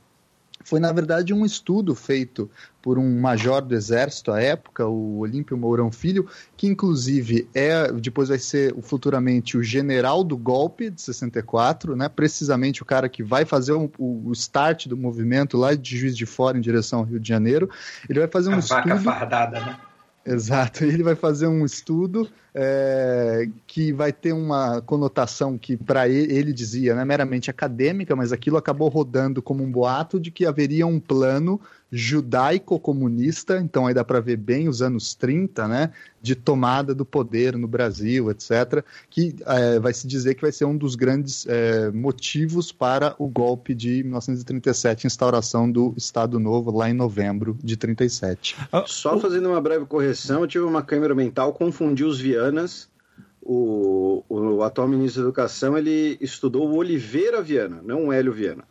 foi, 0.63 0.80
na 0.80 0.91
verdade, 0.91 1.34
um 1.34 1.43
estudo 1.43 1.95
feito 1.95 2.47
por 2.82 2.98
um 2.98 3.20
major 3.20 3.62
do 3.62 3.76
exército 3.76 4.32
à 4.32 4.41
época, 4.41 4.88
o 4.88 5.20
Olímpio 5.20 5.58
Mourão 5.58 5.91
Filho, 5.91 6.28
que 6.58 6.67
inclusive 6.67 7.48
é 7.54 7.91
depois 7.91 8.30
vai 8.30 8.39
ser 8.39 8.76
futuramente 8.82 9.58
o 9.58 9.63
general 9.63 10.24
do 10.24 10.36
golpe 10.36 10.89
de 10.89 11.02
64, 11.02 11.96
né? 11.96 12.10
Precisamente 12.10 12.82
o 12.82 12.86
cara 12.86 13.08
que 13.08 13.24
vai 13.24 13.46
fazer 13.46 13.74
o, 13.74 13.91
o 13.98 14.32
start 14.34 14.88
do 14.88 14.98
movimento 14.98 15.58
lá 15.58 15.76
de 15.76 15.98
Juiz 15.98 16.17
de 16.17 16.26
Fora 16.26 16.58
em 16.58 16.62
direção 16.62 17.00
ao 17.00 17.06
Rio 17.06 17.20
de 17.20 17.28
Janeiro. 17.28 17.70
Ele 18.10 18.20
vai 18.20 18.28
fazer 18.28 18.50
um 18.50 18.56
A 18.56 18.60
estudo. 18.60 18.88
Vaca 18.88 19.00
fardada, 19.00 19.60
né? 19.60 19.78
Exato, 20.26 20.84
ele 20.86 21.02
vai 21.02 21.15
fazer 21.15 21.48
um 21.48 21.65
estudo 21.65 22.30
é, 22.54 23.48
que 23.65 23.91
vai 23.91 24.13
ter 24.13 24.34
uma 24.34 24.80
conotação 24.82 25.58
que, 25.58 25.76
para 25.76 26.08
ele, 26.08 26.32
ele, 26.32 26.54
dizia, 26.54 26.94
né, 26.94 27.04
meramente 27.04 27.50
acadêmica, 27.50 28.15
mas 28.15 28.32
aquilo 28.32 28.58
acabou 28.58 28.88
rodando 28.88 29.41
como 29.41 29.63
um 29.63 29.72
boato 29.72 30.20
de 30.20 30.30
que 30.30 30.46
haveria 30.46 30.86
um 30.86 31.00
plano 31.00 31.60
judaico-comunista, 31.91 33.60
então 33.60 33.86
aí 33.86 33.93
dá 33.93 34.04
para 34.04 34.21
ver 34.21 34.38
bem 34.38 34.69
os 34.69 34.82
anos 34.82 35.13
30, 35.13 35.67
né, 35.67 35.91
de 36.21 36.36
tomada 36.36 36.95
do 36.95 37.04
poder 37.04 37.58
no 37.58 37.67
Brasil, 37.67 38.32
etc., 38.32 38.84
que 39.10 39.36
é, 39.45 39.80
vai 39.80 39.93
se 39.93 40.08
dizer 40.08 40.36
que 40.36 40.41
vai 40.41 40.51
ser 40.51 40.65
um 40.65 40.77
dos 40.77 40.95
grandes 40.95 41.45
é, 41.47 41.91
motivos 41.91 42.71
para 42.71 43.13
o 43.19 43.27
golpe 43.27 43.75
de 43.75 44.04
1937, 44.04 45.06
instauração 45.06 45.69
do 45.69 45.93
Estado 45.97 46.39
Novo 46.39 46.71
lá 46.71 46.89
em 46.89 46.93
novembro 46.93 47.58
de 47.62 47.75
37. 47.75 48.56
Ah, 48.71 48.86
Só 48.88 49.19
fazendo 49.19 49.49
uma 49.49 49.60
breve 49.60 49.86
correção, 49.86 50.41
eu 50.41 50.47
tive 50.47 50.63
uma 50.63 50.82
câmera 50.82 51.13
mental, 51.13 51.51
confundi 51.54 52.06
os 52.06 52.21
Vianas, 52.21 52.89
o, 53.41 54.23
o, 54.30 54.63
atual 54.63 54.88
ministro 54.88 55.23
da 55.23 55.27
Educação, 55.27 55.77
ele 55.77 56.17
estudou 56.21 56.69
o 56.69 56.75
Oliveira 56.77 57.41
Viana, 57.41 57.82
não 57.84 58.08
o 58.08 58.13
Hélio 58.13 58.32
Viana. 58.32 58.63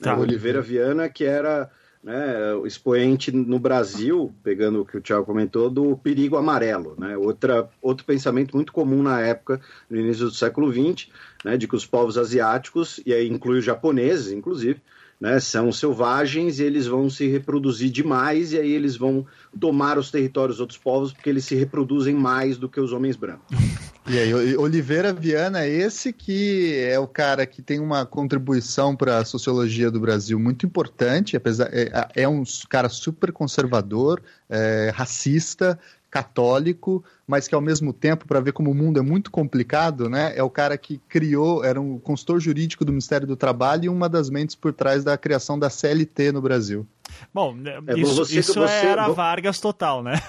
Tá. 0.00 0.16
O 0.16 0.20
Oliveira 0.20 0.60
Viana, 0.60 1.08
que 1.08 1.24
era 1.24 1.68
né, 2.02 2.56
expoente 2.64 3.32
no 3.32 3.58
Brasil, 3.58 4.32
pegando 4.42 4.80
o 4.80 4.84
que 4.84 4.96
o 4.96 5.00
Tiago 5.00 5.26
comentou, 5.26 5.68
do 5.68 5.96
perigo 5.96 6.36
amarelo, 6.36 6.94
né, 6.98 7.16
outra, 7.16 7.68
outro 7.82 8.04
pensamento 8.04 8.54
muito 8.54 8.72
comum 8.72 9.02
na 9.02 9.20
época, 9.20 9.60
no 9.90 9.98
início 9.98 10.26
do 10.26 10.30
século 10.30 10.72
XX, 10.72 11.08
né, 11.44 11.56
de 11.56 11.66
que 11.66 11.76
os 11.76 11.86
povos 11.86 12.16
asiáticos, 12.16 13.00
e 13.04 13.12
aí 13.12 13.28
inclui 13.28 13.58
os 13.58 13.64
japoneses, 13.64 14.32
inclusive, 14.32 14.80
né, 15.20 15.40
são 15.40 15.72
selvagens 15.72 16.60
e 16.60 16.64
eles 16.64 16.86
vão 16.86 17.10
se 17.10 17.26
reproduzir 17.26 17.90
demais 17.90 18.52
e 18.52 18.58
aí 18.58 18.72
eles 18.72 18.96
vão 18.96 19.26
tomar 19.58 19.98
os 19.98 20.10
territórios 20.10 20.56
dos 20.56 20.60
outros 20.60 20.78
povos 20.78 21.12
porque 21.12 21.28
eles 21.28 21.44
se 21.44 21.54
reproduzem 21.54 22.14
mais 22.14 22.56
do 22.56 22.68
que 22.68 22.80
os 22.80 22.92
homens 22.92 23.16
brancos. 23.16 23.46
E 24.10 24.18
aí, 24.18 24.56
Oliveira 24.56 25.12
Viana, 25.12 25.66
esse 25.66 26.14
que 26.14 26.78
é 26.78 26.98
o 26.98 27.06
cara 27.06 27.44
que 27.44 27.60
tem 27.60 27.78
uma 27.78 28.06
contribuição 28.06 28.96
para 28.96 29.18
a 29.18 29.24
sociologia 29.24 29.90
do 29.90 30.00
Brasil 30.00 30.40
muito 30.40 30.64
importante, 30.64 31.36
apesar 31.36 31.68
é, 31.70 32.08
é 32.14 32.26
um 32.26 32.42
cara 32.70 32.88
super 32.88 33.30
conservador, 33.32 34.22
é, 34.48 34.90
racista, 34.94 35.78
católico, 36.10 37.04
mas 37.26 37.46
que 37.46 37.54
ao 37.54 37.60
mesmo 37.60 37.92
tempo, 37.92 38.26
para 38.26 38.40
ver 38.40 38.52
como 38.52 38.70
o 38.70 38.74
mundo 38.74 38.98
é 38.98 39.02
muito 39.02 39.30
complicado, 39.30 40.08
né, 40.08 40.32
é 40.36 40.42
o 40.42 40.50
cara 40.50 40.78
que 40.78 41.00
criou, 41.08 41.64
era 41.64 41.80
um 41.80 41.98
consultor 41.98 42.40
jurídico 42.40 42.84
do 42.84 42.92
Ministério 42.92 43.26
do 43.26 43.36
Trabalho 43.36 43.84
e 43.84 43.88
uma 43.88 44.08
das 44.08 44.30
mentes 44.30 44.56
por 44.56 44.72
trás 44.72 45.04
da 45.04 45.16
criação 45.18 45.58
da 45.58 45.68
CLT 45.68 46.32
no 46.32 46.40
Brasil. 46.40 46.86
Bom, 47.32 47.56
é, 47.86 47.98
isso, 47.98 48.14
você, 48.14 48.38
isso 48.38 48.54
você, 48.54 48.86
era 48.86 49.08
Vargas 49.08 49.60
total, 49.60 50.02
né? 50.02 50.14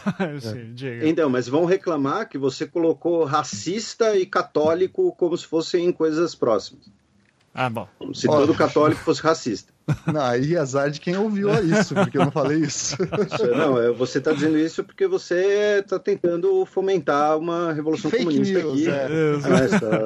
É. 0.82 1.08
Então, 1.08 1.30
mas 1.30 1.48
vão 1.48 1.66
reclamar 1.66 2.28
que 2.28 2.38
você 2.38 2.66
colocou 2.66 3.24
racista 3.26 4.18
e 4.18 4.26
católico 4.26 5.14
como 5.18 5.38
se 5.38 5.46
fossem 5.46 5.92
coisas 5.92 6.36
próximas. 6.36 6.86
Ah, 7.54 7.70
bom. 7.70 7.88
Como 7.98 8.14
se 8.14 8.28
todo 8.28 8.54
católico 8.54 9.02
fosse 9.02 9.22
racista. 9.22 9.74
Não, 10.06 10.22
aí 10.22 10.56
azar 10.58 10.90
de 10.90 11.00
quem 11.00 11.18
ouviu 11.18 11.50
isso, 11.64 11.94
porque 11.96 12.18
eu 12.18 12.26
não 12.26 12.32
falei 12.32 12.60
isso. 12.60 12.98
Não, 13.56 13.82
é, 13.82 13.92
você 13.92 14.18
está 14.18 14.32
dizendo 14.32 14.58
isso 14.58 14.84
porque 14.84 15.08
você 15.08 15.80
está 15.80 16.00
tentando 16.00 16.66
fomentar 16.66 17.38
uma 17.38 17.74
revolução 17.74 18.12
Fake 18.12 18.24
comunista 18.26 18.60
news, 18.60 18.74
aqui. 18.74 18.90
É. 18.90 19.08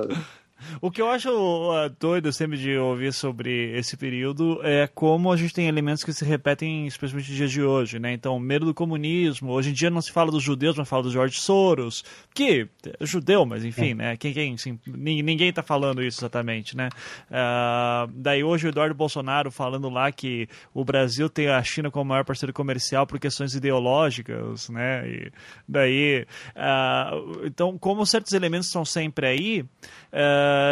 É, 0.10 0.34
o 0.82 0.92
que 0.92 1.02
eu 1.02 1.10
acho 1.10 1.30
uh, 1.30 1.90
doido 2.00 2.32
sempre 2.32 2.58
de 2.58 2.78
ouvir 2.78 3.14
sobre 3.14 3.78
esse 3.78 3.98
período 3.98 4.60
é 4.64 4.88
como 4.88 5.32
a 5.32 5.38
gente 5.38 5.54
tem 5.54 5.68
elementos 5.68 6.04
que 6.04 6.14
se 6.14 6.26
repetem, 6.26 6.88
especialmente 6.88 7.30
nos 7.30 7.38
dias 7.38 7.52
de 7.52 7.62
hoje, 7.62 8.00
né? 8.00 8.14
Então, 8.14 8.40
medo 8.40 8.66
do 8.66 8.74
comunismo. 8.74 9.52
Hoje 9.52 9.70
em 9.70 9.74
dia 9.74 9.90
não 9.90 10.02
se 10.02 10.12
fala 10.12 10.32
dos 10.32 10.44
judeus, 10.44 10.78
mas 10.78 10.88
fala 10.88 11.04
do 11.04 11.12
George 11.12 11.40
Soros, 11.40 12.04
que 12.34 12.68
é 12.86 13.06
judeu, 13.06 13.46
mas 13.46 13.64
enfim, 13.64 13.92
é. 13.92 13.96
né? 13.96 14.18
Quem, 14.18 14.34
quem, 14.34 14.54
assim, 14.54 14.80
ninguém 14.86 15.50
está 15.50 15.64
falando 15.64 16.04
isso 16.04 16.20
exatamente, 16.20 16.76
né? 16.76 16.90
Uh, 17.30 18.12
daí 18.16 18.44
hoje 18.44 18.68
o 18.68 18.70
Eduardo 18.70 18.96
Bolsonaro 18.96 19.52
falando 19.52 19.90
lá 19.90 20.12
que 20.12 20.48
o 20.74 20.84
Brasil 20.84 21.30
tem 21.30 21.48
a 21.48 21.62
China 21.64 21.92
como 21.92 22.06
maior 22.06 22.26
parceiro 22.26 22.54
comercial 22.54 23.06
por 23.06 23.20
questões 23.20 23.56
ideológicas, 23.56 24.70
né? 24.70 25.08
E 25.08 25.32
daí, 25.68 26.26
uh, 26.56 27.46
então, 27.46 27.78
como 27.78 28.06
certos 28.06 28.34
elementos 28.34 28.68
estão 28.68 28.86
sempre 28.86 29.28
aí, 29.28 29.66
Uh, 30.14 30.63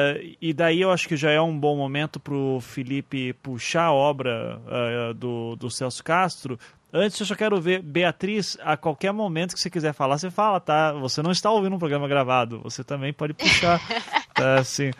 e 0.41 0.53
daí 0.53 0.81
eu 0.81 0.91
acho 0.91 1.07
que 1.07 1.15
já 1.15 1.31
é 1.31 1.41
um 1.41 1.57
bom 1.57 1.75
momento 1.75 2.19
para 2.19 2.33
o 2.33 2.59
Felipe 2.59 3.33
puxar 3.33 3.85
a 3.85 3.93
obra 3.93 4.59
uh, 4.65 5.13
do, 5.13 5.55
do 5.55 5.69
Celso 5.69 6.03
Castro. 6.03 6.59
Antes, 6.93 7.19
eu 7.19 7.25
só 7.25 7.35
quero 7.35 7.59
ver, 7.61 7.81
Beatriz, 7.81 8.57
a 8.61 8.75
qualquer 8.75 9.13
momento 9.13 9.53
que 9.53 9.61
você 9.61 9.69
quiser 9.69 9.93
falar, 9.93 10.17
você 10.17 10.29
fala, 10.29 10.59
tá? 10.59 10.91
Você 10.93 11.21
não 11.21 11.31
está 11.31 11.49
ouvindo 11.49 11.75
um 11.75 11.79
programa 11.79 12.07
gravado, 12.07 12.59
você 12.61 12.83
também 12.83 13.13
pode 13.13 13.33
puxar, 13.33 13.79
tá? 14.35 14.55
Assim. 14.55 14.91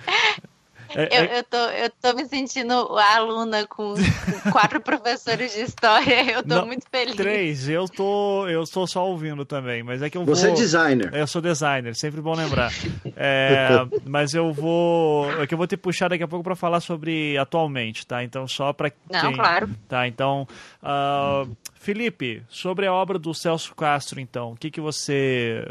É, 0.95 1.03
eu, 1.03 1.23
é... 1.23 1.39
eu, 1.39 1.43
tô, 1.43 1.57
eu 1.57 1.89
tô 2.01 2.13
me 2.13 2.25
sentindo 2.25 2.73
a 2.73 3.15
aluna 3.15 3.65
com, 3.67 3.93
com 3.93 4.51
quatro 4.51 4.81
professores 4.81 5.53
de 5.53 5.61
história. 5.61 6.31
Eu 6.31 6.43
tô 6.43 6.55
Não, 6.55 6.65
muito 6.65 6.85
feliz. 6.89 7.15
Três, 7.15 7.69
eu 7.69 7.87
tô, 7.87 8.47
eu 8.47 8.63
tô 8.65 8.85
só 8.87 9.07
ouvindo 9.07 9.45
também, 9.45 9.83
mas 9.83 10.01
é 10.01 10.09
que 10.09 10.17
eu 10.17 10.25
Você 10.25 10.47
vou... 10.47 10.55
é 10.55 10.57
designer. 10.57 11.13
Eu 11.13 11.27
sou 11.27 11.41
designer, 11.41 11.95
sempre 11.95 12.21
bom 12.21 12.35
lembrar. 12.35 12.71
É, 13.15 13.69
mas 14.05 14.33
eu 14.33 14.51
vou, 14.51 15.31
é 15.41 15.47
que 15.47 15.53
eu 15.53 15.57
vou 15.57 15.67
te 15.67 15.77
puxar 15.77 16.09
daqui 16.09 16.23
a 16.23 16.27
pouco 16.27 16.43
para 16.43 16.55
falar 16.55 16.79
sobre 16.79 17.37
atualmente, 17.37 18.05
tá? 18.05 18.23
Então 18.23 18.47
só 18.47 18.73
para 18.73 18.91
Não, 19.09 19.33
claro. 19.33 19.69
Tá, 19.87 20.07
então, 20.07 20.47
uh, 20.81 21.49
Felipe, 21.75 22.43
sobre 22.47 22.85
a 22.85 22.93
obra 22.93 23.17
do 23.17 23.33
Celso 23.33 23.73
Castro, 23.75 24.19
então, 24.19 24.51
o 24.51 24.55
que 24.55 24.69
que 24.69 24.79
você, 24.79 25.65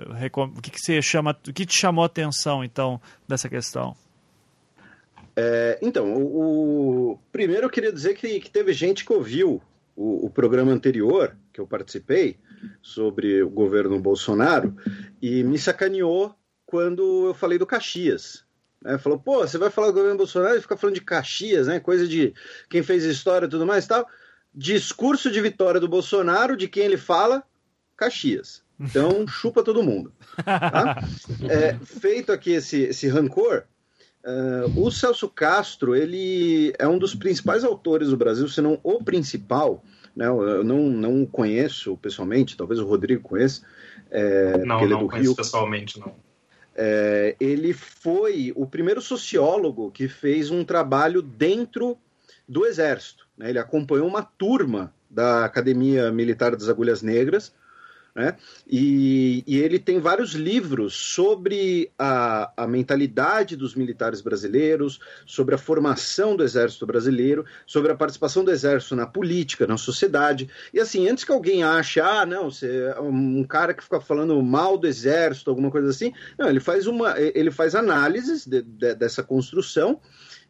o 0.57 0.61
que 0.61 0.71
que 0.71 0.81
você 0.81 1.01
chama, 1.01 1.37
o 1.47 1.53
que 1.53 1.65
te 1.65 1.79
chamou 1.79 2.03
a 2.03 2.07
atenção, 2.07 2.65
então, 2.65 3.01
dessa 3.29 3.49
questão? 3.49 3.97
É, 5.43 5.79
então, 5.81 6.13
o, 6.13 7.13
o, 7.13 7.19
primeiro 7.33 7.65
eu 7.65 7.71
queria 7.71 7.91
dizer 7.91 8.15
que, 8.15 8.41
que 8.41 8.51
teve 8.51 8.75
gente 8.75 9.07
que 9.07 9.13
ouviu 9.13 9.63
o, 9.97 10.27
o, 10.27 10.31
programa 10.31 10.71
anterior 10.71 11.35
que 11.51 11.59
eu 11.59 11.67
participei 11.67 12.37
sobre 12.83 13.43
o 13.43 13.49
governo 13.49 13.99
Bolsonaro 13.99 14.77
e 15.21 15.43
me 15.43 15.59
sacaneou 15.59 16.35
quando 16.67 17.29
eu 17.29 17.33
falei 17.33 17.59
do 17.59 17.67
Caxias. 17.67 18.45
Né? 18.83 18.99
Falou, 18.99 19.19
pô, 19.19 19.39
você 19.39 19.57
vai 19.57 19.71
falar 19.71 19.87
do 19.87 19.95
governo 19.95 20.19
Bolsonaro 20.19 20.59
e 20.59 20.61
fica 20.61 20.77
falando 20.77 20.97
de 20.97 21.01
Caxias, 21.01 21.69
né? 21.69 21.81
Coisa 21.81 22.07
de 22.07 22.35
quem 22.69 22.83
fez 22.83 23.05
história 23.05 23.47
e 23.47 23.49
tudo 23.51 23.67
mais 23.67 23.87
e 23.87 23.89
tal. 23.89 24.07
Discurso 24.55 25.31
de 25.31 25.41
vitória 25.41 25.81
do 25.81 25.89
Bolsonaro, 25.89 26.55
de 26.55 26.69
quem 26.69 26.85
ele 26.85 26.99
fala, 26.99 27.43
Caxias. 27.97 28.63
Então, 28.79 29.27
chupa 29.27 29.63
todo 29.63 29.83
mundo. 29.83 30.13
Tá? 30.45 31.03
É, 31.49 31.75
feito 31.85 32.31
aqui 32.31 32.53
esse, 32.53 32.83
esse 32.83 33.09
rancor, 33.09 33.65
uh, 34.25 34.81
o 34.81 34.91
Celso 34.91 35.29
Castro 35.29 35.95
ele 35.95 36.73
é 36.79 36.87
um 36.87 36.99
dos 36.99 37.15
principais 37.15 37.65
autores 37.65 38.09
do 38.09 38.17
Brasil, 38.17 38.49
se 38.49 38.61
não 38.61 38.79
o 38.83 39.03
principal. 39.03 39.83
Né? 40.15 40.27
Eu 40.27 40.65
não, 40.65 40.89
não 40.89 41.27
conheço 41.27 41.97
pessoalmente, 41.97 42.57
talvez 42.57 42.81
o 42.81 42.87
Rodrigo 42.87 43.23
conheça. 43.23 43.63
É, 44.11 44.59
não, 44.59 44.87
não 44.87 45.05
é 45.05 45.09
conheço 45.09 45.31
Rio. 45.31 45.37
pessoalmente, 45.37 46.01
não. 46.01 46.15
É, 46.75 47.37
ele 47.39 47.73
foi 47.73 48.53
o 48.57 48.67
primeiro 48.67 49.01
sociólogo 49.01 49.91
que 49.91 50.09
fez 50.09 50.51
um 50.51 50.65
trabalho 50.65 51.21
dentro 51.21 51.99
do 52.49 52.65
Exército. 52.65 53.27
Né? 53.37 53.51
Ele 53.51 53.59
acompanhou 53.59 54.07
uma 54.09 54.23
turma 54.23 54.95
da 55.09 55.45
Academia 55.45 56.11
Militar 56.13 56.55
das 56.57 56.69
Agulhas 56.69 57.03
Negras 57.03 57.53
né? 58.21 58.37
E, 58.69 59.43
e, 59.47 59.59
ele 59.59 59.79
tem 59.79 59.99
vários 59.99 60.35
livros 60.35 60.95
sobre 60.95 61.91
a, 61.99 62.53
a, 62.55 62.67
mentalidade 62.67 63.57
dos 63.57 63.75
militares 63.75 64.21
brasileiros, 64.21 65.01
sobre 65.25 65.55
a 65.55 65.59
formação 65.59 66.37
do 66.37 66.45
exército 66.45 66.87
brasileiro, 66.87 67.47
sobre 67.67 67.91
a 67.91 67.95
participação 67.95 68.45
do 68.45 68.51
exército 68.51 68.95
na 68.95 69.07
política, 69.07 69.67
na 69.67 69.79
sociedade. 69.79 70.51
E 70.73 70.79
assim, 70.79 71.09
antes 71.09 71.25
que 71.25 71.33
alguém 71.33 71.65
ache, 71.65 71.99
ah, 71.99 72.27
não, 72.27 72.51
você 72.51 72.93
é 72.95 73.01
um 73.01 73.43
cara 73.45 73.73
que 73.73 73.83
fica 73.83 74.01
falando 74.01 74.41
mal 74.43 74.77
do 74.77 74.87
exército, 74.87 75.49
alguma 75.49 75.71
coisa 75.71 75.89
assim, 75.89 76.13
não, 76.39 76.49
ele 76.49 76.61
faz 76.61 76.87
uma, 76.87 77.15
ele 77.19 77.51
faz 77.51 77.75
análises 77.75 78.47
de, 78.47 78.61
de, 78.61 78.95
dessa 78.95 79.23
construção 79.23 79.99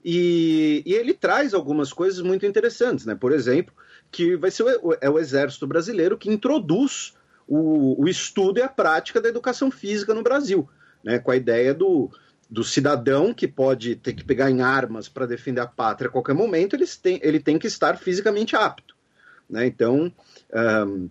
e, 0.04 0.82
e 0.84 0.92
ele 0.94 1.14
traz 1.14 1.54
algumas 1.54 1.92
coisas 1.92 2.20
muito 2.20 2.44
interessantes, 2.44 3.06
né? 3.06 3.14
Por 3.14 3.30
exemplo, 3.30 3.72
que 4.10 4.36
vai 4.36 4.50
ser 4.50 4.64
o, 4.64 4.96
é 5.00 5.08
o 5.08 5.18
exército 5.20 5.68
brasileiro 5.68 6.18
que 6.18 6.30
introduz 6.30 7.14
o, 7.50 8.00
o 8.00 8.08
estudo 8.08 8.60
e 8.60 8.62
a 8.62 8.68
prática 8.68 9.20
da 9.20 9.28
educação 9.28 9.72
física 9.72 10.14
no 10.14 10.22
Brasil, 10.22 10.68
né, 11.02 11.18
com 11.18 11.32
a 11.32 11.36
ideia 11.36 11.74
do, 11.74 12.08
do 12.48 12.62
cidadão 12.62 13.34
que 13.34 13.48
pode 13.48 13.96
ter 13.96 14.12
que 14.12 14.22
pegar 14.22 14.48
em 14.48 14.62
armas 14.62 15.08
para 15.08 15.26
defender 15.26 15.60
a 15.60 15.66
pátria 15.66 16.08
a 16.08 16.12
qualquer 16.12 16.34
momento, 16.34 16.76
ele 16.76 16.86
tem, 16.86 17.18
ele 17.24 17.40
tem 17.40 17.58
que 17.58 17.66
estar 17.66 17.98
fisicamente 17.98 18.54
apto. 18.54 18.94
Né? 19.48 19.66
Então, 19.66 20.12
um, 20.86 21.10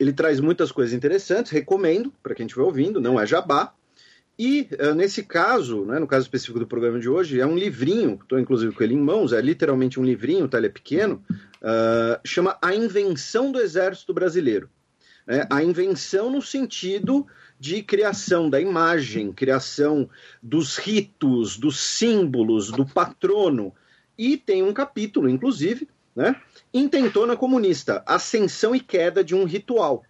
ele 0.00 0.12
traz 0.12 0.40
muitas 0.40 0.72
coisas 0.72 0.92
interessantes, 0.92 1.52
recomendo 1.52 2.12
para 2.20 2.34
quem 2.34 2.46
estiver 2.46 2.64
ouvindo, 2.64 3.00
não 3.00 3.20
é 3.20 3.24
jabá. 3.24 3.72
E 4.36 4.68
uh, 4.72 4.94
nesse 4.94 5.22
caso, 5.22 5.84
né, 5.84 6.00
no 6.00 6.06
caso 6.06 6.24
específico 6.24 6.58
do 6.58 6.66
programa 6.66 6.98
de 6.98 7.08
hoje, 7.08 7.38
é 7.40 7.46
um 7.46 7.56
livrinho, 7.56 8.18
estou 8.20 8.40
inclusive 8.40 8.74
com 8.74 8.82
ele 8.82 8.94
em 8.94 9.00
mãos, 9.00 9.32
é 9.32 9.40
literalmente 9.40 10.00
um 10.00 10.04
livrinho, 10.04 10.48
tá, 10.48 10.58
ele 10.58 10.66
é 10.66 10.70
pequeno, 10.70 11.22
uh, 11.62 12.18
chama 12.24 12.58
A 12.60 12.74
Invenção 12.74 13.52
do 13.52 13.60
Exército 13.60 14.12
Brasileiro 14.12 14.68
é, 15.26 15.46
a 15.50 15.62
invenção 15.62 16.30
no 16.30 16.42
sentido 16.42 17.26
de 17.58 17.82
criação 17.82 18.48
da 18.48 18.60
imagem, 18.60 19.32
criação 19.32 20.08
dos 20.42 20.78
ritos, 20.78 21.58
dos 21.58 21.78
símbolos, 21.78 22.70
do 22.70 22.86
patrono. 22.86 23.72
E 24.16 24.36
tem 24.36 24.62
um 24.62 24.72
capítulo, 24.72 25.28
inclusive, 25.28 25.88
né? 26.14 26.36
Intentona 26.72 27.36
comunista, 27.36 28.02
ascensão 28.06 28.74
e 28.74 28.80
queda 28.80 29.22
de 29.22 29.34
um 29.34 29.44
ritual. 29.44 30.04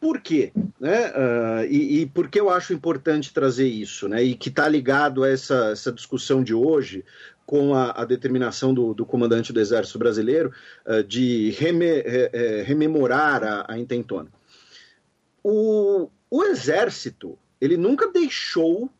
Por 0.00 0.20
quê? 0.20 0.52
Né? 0.78 1.08
Uh, 1.08 1.64
e, 1.68 2.00
e 2.00 2.06
por 2.06 2.28
que 2.28 2.38
eu 2.38 2.50
acho 2.50 2.72
importante 2.72 3.32
trazer 3.32 3.66
isso? 3.66 4.08
Né? 4.08 4.22
E 4.22 4.34
que 4.34 4.48
está 4.48 4.68
ligado 4.68 5.24
a 5.24 5.28
essa, 5.28 5.70
essa 5.72 5.90
discussão 5.90 6.42
de 6.42 6.54
hoje, 6.54 7.04
com 7.48 7.74
a, 7.74 8.02
a 8.02 8.04
determinação 8.04 8.74
do, 8.74 8.92
do, 8.92 9.06
comandante 9.06 9.54
do 9.54 9.58
Exército 9.58 9.98
Brasileiro 9.98 10.52
uh, 10.84 11.02
de 11.02 11.48
reme, 11.52 12.00
uh, 12.00 12.62
rememorar 12.62 13.42
a, 13.42 13.64
a 13.72 13.78
intentona. 13.78 14.28
O, 15.42 16.10
o, 16.28 16.44
Exército 16.44 17.38
ele 17.58 17.78
nunca 17.78 18.12
deixou 18.12 18.90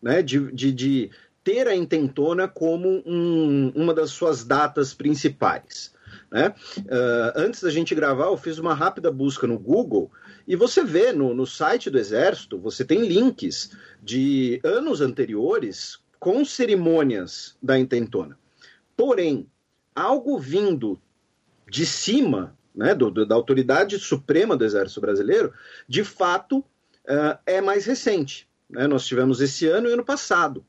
né, 0.00 0.22
de, 0.22 0.50
de, 0.50 0.72
de 0.72 1.10
ter 1.44 1.68
a 1.68 1.76
intentona 1.76 2.48
como 2.48 3.02
um, 3.04 3.70
uma 3.74 3.92
das 3.92 4.12
suas 4.12 4.44
datas 4.44 4.94
principais. 4.94 5.92
Né? 6.32 6.54
Uh, 6.78 7.32
antes 7.36 7.62
da 7.62 7.68
gente 7.68 7.94
gravar, 7.94 8.28
eu 8.28 8.36
fiz 8.38 8.56
uma 8.56 8.72
rápida 8.72 9.12
busca 9.12 9.46
no 9.46 9.58
Google 9.58 10.10
e 10.48 10.56
você 10.56 10.82
vê 10.82 11.12
no, 11.12 11.34
no 11.34 11.46
site 11.46 11.90
do 11.90 11.98
Exército, 11.98 12.58
você 12.58 12.82
tem 12.82 13.06
links 13.06 13.72
de 14.02 14.58
anos 14.64 15.02
anteriores 15.02 16.00
com 16.20 16.44
cerimônias 16.44 17.56
da 17.62 17.78
intentona. 17.78 18.38
Porém, 18.94 19.48
algo 19.96 20.38
vindo 20.38 21.00
de 21.68 21.86
cima, 21.86 22.54
né, 22.74 22.94
do, 22.94 23.24
da 23.24 23.34
autoridade 23.34 23.98
suprema 23.98 24.54
do 24.56 24.64
Exército 24.64 25.00
Brasileiro, 25.00 25.52
de 25.88 26.04
fato 26.04 26.58
uh, 26.58 27.38
é 27.46 27.62
mais 27.62 27.86
recente. 27.86 28.46
Né? 28.68 28.86
Nós 28.86 29.06
tivemos 29.06 29.40
esse 29.40 29.66
ano 29.66 29.88
e 29.88 29.92
ano 29.92 30.04
passado. 30.04 30.64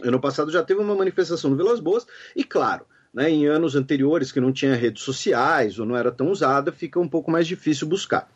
Ano 0.00 0.20
passado 0.20 0.50
já 0.50 0.62
teve 0.62 0.80
uma 0.80 0.94
manifestação 0.94 1.50
no 1.50 1.56
Vilas 1.56 1.80
Boas, 1.80 2.06
e 2.34 2.44
claro, 2.44 2.86
né, 3.12 3.28
em 3.28 3.46
anos 3.46 3.74
anteriores 3.74 4.30
que 4.30 4.40
não 4.40 4.52
tinha 4.52 4.74
redes 4.74 5.02
sociais 5.02 5.78
ou 5.78 5.84
não 5.84 5.96
era 5.96 6.12
tão 6.12 6.30
usada, 6.30 6.70
fica 6.70 7.00
um 7.00 7.08
pouco 7.08 7.30
mais 7.30 7.46
difícil 7.46 7.88
buscar. 7.88 8.30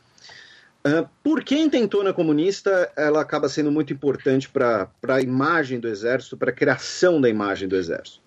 Uh, 0.87 1.09
por 1.21 1.43
que 1.43 1.59
intentona 1.59 2.13
comunista 2.13 2.93
ela 2.97 3.21
acaba 3.21 3.49
sendo 3.49 3.73
muito 3.73 3.93
importante 3.93 4.49
para 4.49 4.89
a 5.09 5.21
imagem 5.21 5.81
do 5.81 5.89
exército, 5.89 6.37
para 6.37 6.51
a 6.51 6.55
criação 6.55 7.21
da 7.21 7.29
imagem 7.29 7.67
do 7.67 7.75
exército? 7.75 8.23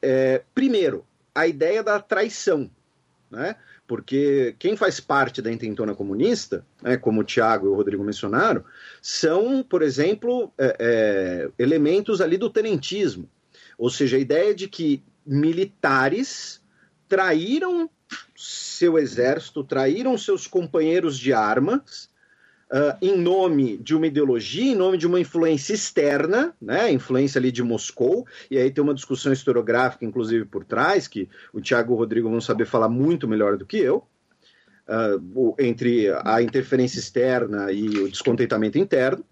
É, 0.00 0.42
primeiro, 0.54 1.04
a 1.34 1.46
ideia 1.46 1.82
da 1.82 2.00
traição, 2.00 2.70
né? 3.30 3.56
porque 3.86 4.54
quem 4.58 4.76
faz 4.76 5.00
parte 5.00 5.40
da 5.40 5.52
intentona 5.52 5.94
comunista, 5.94 6.64
né, 6.82 6.96
como 6.96 7.20
o 7.20 7.24
Tiago 7.24 7.66
e 7.66 7.68
o 7.68 7.74
Rodrigo 7.74 8.02
mencionaram, 8.02 8.64
são, 9.00 9.62
por 9.62 9.82
exemplo, 9.82 10.52
é, 10.58 10.76
é, 10.78 11.50
elementos 11.58 12.20
ali 12.20 12.36
do 12.36 12.50
tenentismo, 12.50 13.28
ou 13.78 13.90
seja, 13.90 14.16
a 14.16 14.20
ideia 14.20 14.54
de 14.54 14.66
que 14.66 15.02
militares 15.24 16.60
traíram 17.08 17.88
seu 18.34 18.98
exército, 18.98 19.64
traíram 19.64 20.16
seus 20.18 20.46
companheiros 20.46 21.18
de 21.18 21.32
armas 21.32 22.08
uh, 22.70 22.96
em 23.00 23.16
nome 23.16 23.76
de 23.78 23.94
uma 23.94 24.06
ideologia, 24.06 24.72
em 24.72 24.76
nome 24.76 24.98
de 24.98 25.06
uma 25.06 25.20
influência 25.20 25.74
externa, 25.74 26.54
né, 26.60 26.90
influência 26.90 27.38
ali 27.38 27.50
de 27.50 27.62
Moscou, 27.62 28.26
e 28.50 28.58
aí 28.58 28.70
tem 28.70 28.82
uma 28.82 28.94
discussão 28.94 29.32
historiográfica, 29.32 30.04
inclusive, 30.04 30.44
por 30.44 30.64
trás, 30.64 31.08
que 31.08 31.28
o 31.52 31.60
Tiago 31.60 31.92
e 31.92 31.94
o 31.94 31.98
Rodrigo 31.98 32.30
vão 32.30 32.40
saber 32.40 32.66
falar 32.66 32.88
muito 32.88 33.26
melhor 33.28 33.56
do 33.56 33.66
que 33.66 33.78
eu, 33.78 34.04
uh, 34.88 35.54
entre 35.58 36.12
a 36.24 36.42
interferência 36.42 36.98
externa 36.98 37.72
e 37.72 37.88
o 37.88 38.10
descontentamento 38.10 38.78
interno. 38.78 39.24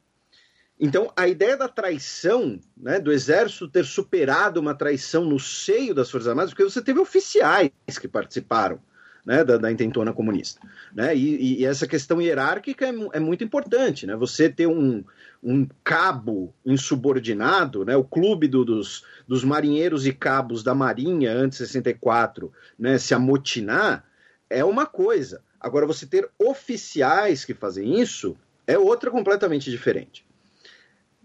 Então, 0.78 1.12
a 1.16 1.28
ideia 1.28 1.56
da 1.56 1.68
traição, 1.68 2.58
né, 2.76 2.98
do 2.98 3.12
exército 3.12 3.68
ter 3.68 3.84
superado 3.84 4.60
uma 4.60 4.74
traição 4.74 5.24
no 5.24 5.38
seio 5.38 5.94
das 5.94 6.10
Forças 6.10 6.28
Armadas, 6.28 6.50
porque 6.50 6.64
você 6.64 6.82
teve 6.82 6.98
oficiais 6.98 7.70
que 8.00 8.08
participaram 8.08 8.80
né, 9.24 9.42
da, 9.44 9.56
da, 9.56 9.72
intentona 9.72 10.12
comunista. 10.12 10.60
Né? 10.92 11.16
E, 11.16 11.60
e 11.60 11.64
essa 11.64 11.86
questão 11.86 12.20
hierárquica 12.20 12.86
é, 12.86 12.94
é, 13.14 13.20
muito 13.20 13.42
importante. 13.44 14.06
Né? 14.06 14.16
Você 14.16 14.50
ter 14.50 14.66
um, 14.66 15.02
um 15.42 15.66
cabo 15.82 16.52
insubordinado, 16.66 17.84
né? 17.84 17.96
o 17.96 18.04
clube 18.04 18.48
do, 18.48 18.64
dos, 18.64 19.04
dos 19.26 19.44
marinheiros 19.44 20.06
e 20.06 20.12
cabos 20.12 20.62
da 20.62 20.74
Marinha 20.74 21.32
antes 21.32 21.58
de 21.58 21.66
64 21.68 22.52
né? 22.78 22.98
se 22.98 23.14
amotinar, 23.14 24.04
é 24.50 24.64
uma 24.64 24.86
coisa. 24.86 25.40
Agora, 25.58 25.86
você 25.86 26.04
ter 26.04 26.28
oficiais 26.38 27.44
que 27.44 27.54
fazem 27.54 28.00
isso 28.00 28.36
é 28.66 28.76
outra 28.76 29.10
completamente 29.10 29.70
diferente. 29.70 30.26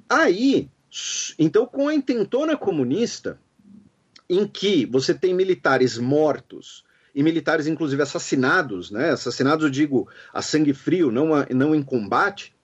Aí, 0.09 0.69
Então, 1.37 1.67
com 1.67 1.87
a 1.87 1.93
intentona 1.93 2.57
comunista, 2.57 3.39
em 4.27 4.47
que 4.47 4.85
você 4.87 5.13
tem 5.13 5.33
militares 5.35 5.99
mortos 5.99 6.83
e 7.13 7.21
militares, 7.21 7.67
inclusive, 7.67 8.01
assassinados, 8.01 8.89
né? 8.89 9.11
assassinados, 9.11 9.63
eu 9.63 9.69
digo, 9.69 10.09
a 10.33 10.41
sangue 10.41 10.73
frio, 10.73 11.11
não, 11.11 11.35
a, 11.35 11.45
não 11.51 11.75
em 11.75 11.83
combate, 11.83 12.55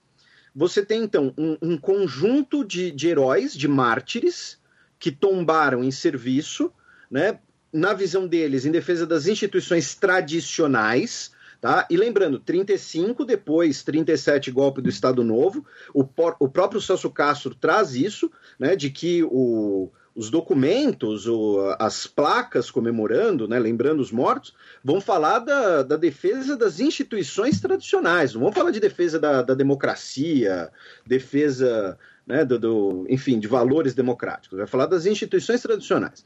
você 0.54 0.84
tem, 0.84 1.04
então, 1.04 1.32
um, 1.36 1.56
um 1.60 1.78
conjunto 1.78 2.64
de, 2.64 2.90
de 2.90 3.08
heróis, 3.08 3.54
de 3.54 3.68
mártires, 3.68 4.58
que 4.98 5.12
tombaram 5.12 5.84
em 5.84 5.90
serviço, 5.90 6.72
né? 7.10 7.38
na 7.72 7.92
visão 7.92 8.26
deles, 8.26 8.64
em 8.64 8.70
defesa 8.72 9.06
das 9.06 9.26
instituições 9.26 9.94
tradicionais, 9.94 11.30
Tá? 11.60 11.86
E 11.90 11.96
lembrando, 11.96 12.38
35, 12.38 13.24
depois 13.24 13.82
37, 13.82 14.50
golpe 14.50 14.80
do 14.80 14.88
Estado 14.88 15.24
Novo. 15.24 15.64
O, 15.94 16.02
o 16.40 16.48
próprio 16.48 16.80
Celso 16.80 17.10
Castro 17.10 17.54
traz 17.54 17.94
isso, 17.94 18.30
né, 18.58 18.76
de 18.76 18.90
que 18.90 19.22
o, 19.24 19.90
os 20.16 20.30
documentos, 20.30 21.26
o, 21.26 21.74
as 21.78 22.06
placas 22.06 22.70
comemorando, 22.70 23.46
né, 23.46 23.58
lembrando 23.58 24.00
os 24.00 24.10
mortos, 24.10 24.54
vão 24.82 24.98
falar 24.98 25.40
da, 25.40 25.82
da 25.82 25.96
defesa 25.96 26.56
das 26.56 26.80
instituições 26.80 27.60
tradicionais, 27.60 28.32
não 28.32 28.40
vão 28.40 28.52
falar 28.52 28.70
de 28.70 28.80
defesa 28.80 29.18
da, 29.18 29.42
da 29.42 29.54
democracia, 29.54 30.70
defesa, 31.06 31.98
né, 32.26 32.46
do, 32.46 32.58
do, 32.58 33.06
enfim, 33.10 33.38
de 33.38 33.46
valores 33.46 33.94
democráticos, 33.94 34.56
vai 34.56 34.66
falar 34.66 34.86
das 34.86 35.04
instituições 35.04 35.60
tradicionais. 35.60 36.24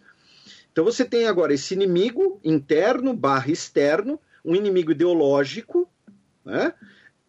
Então 0.73 0.85
você 0.85 1.05
tem 1.05 1.27
agora 1.27 1.53
esse 1.53 1.75
inimigo 1.75 2.41
interno 2.45 3.13
barra 3.13 3.51
externo, 3.51 4.21
um 4.45 4.55
inimigo 4.55 4.93
ideológico, 4.93 5.89
né? 6.45 6.73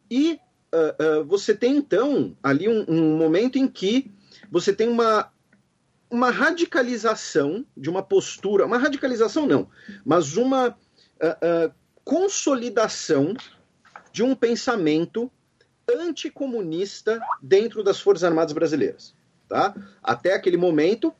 E 0.10 0.40
uh, 0.74 1.22
uh, 1.22 1.26
você 1.26 1.54
tem 1.54 1.78
então 1.78 2.36
ali 2.42 2.68
um, 2.68 2.86
um, 2.88 3.18
momento 3.18 3.58
em 3.58 3.68
que 3.68 4.12
você 4.50 4.74
tem 4.74 4.90
uma, 4.90 5.32
uma 6.10 6.30
radicalização 6.30 7.66
de 7.76 7.90
uma 7.90 8.04
postura, 8.04 8.66
uma 8.66 8.78
radicalização 8.78 9.46
não, 9.46 9.70
mas 10.06 10.36
uma 10.38 10.70
uh, 10.70 11.74
consolidação 12.04 13.34
de 14.12 14.24
um 14.24 14.36
pensamento 14.36 15.32
anticomunista 15.90 17.20
dentro 17.42 17.84
das 17.84 18.00
Forças 18.00 18.24
Armadas 18.24 18.54
Brasileiras. 18.54 19.16
Tá? 19.48 19.74
Até 20.02 20.34
aquele 20.34 20.56
momento, 20.56 21.14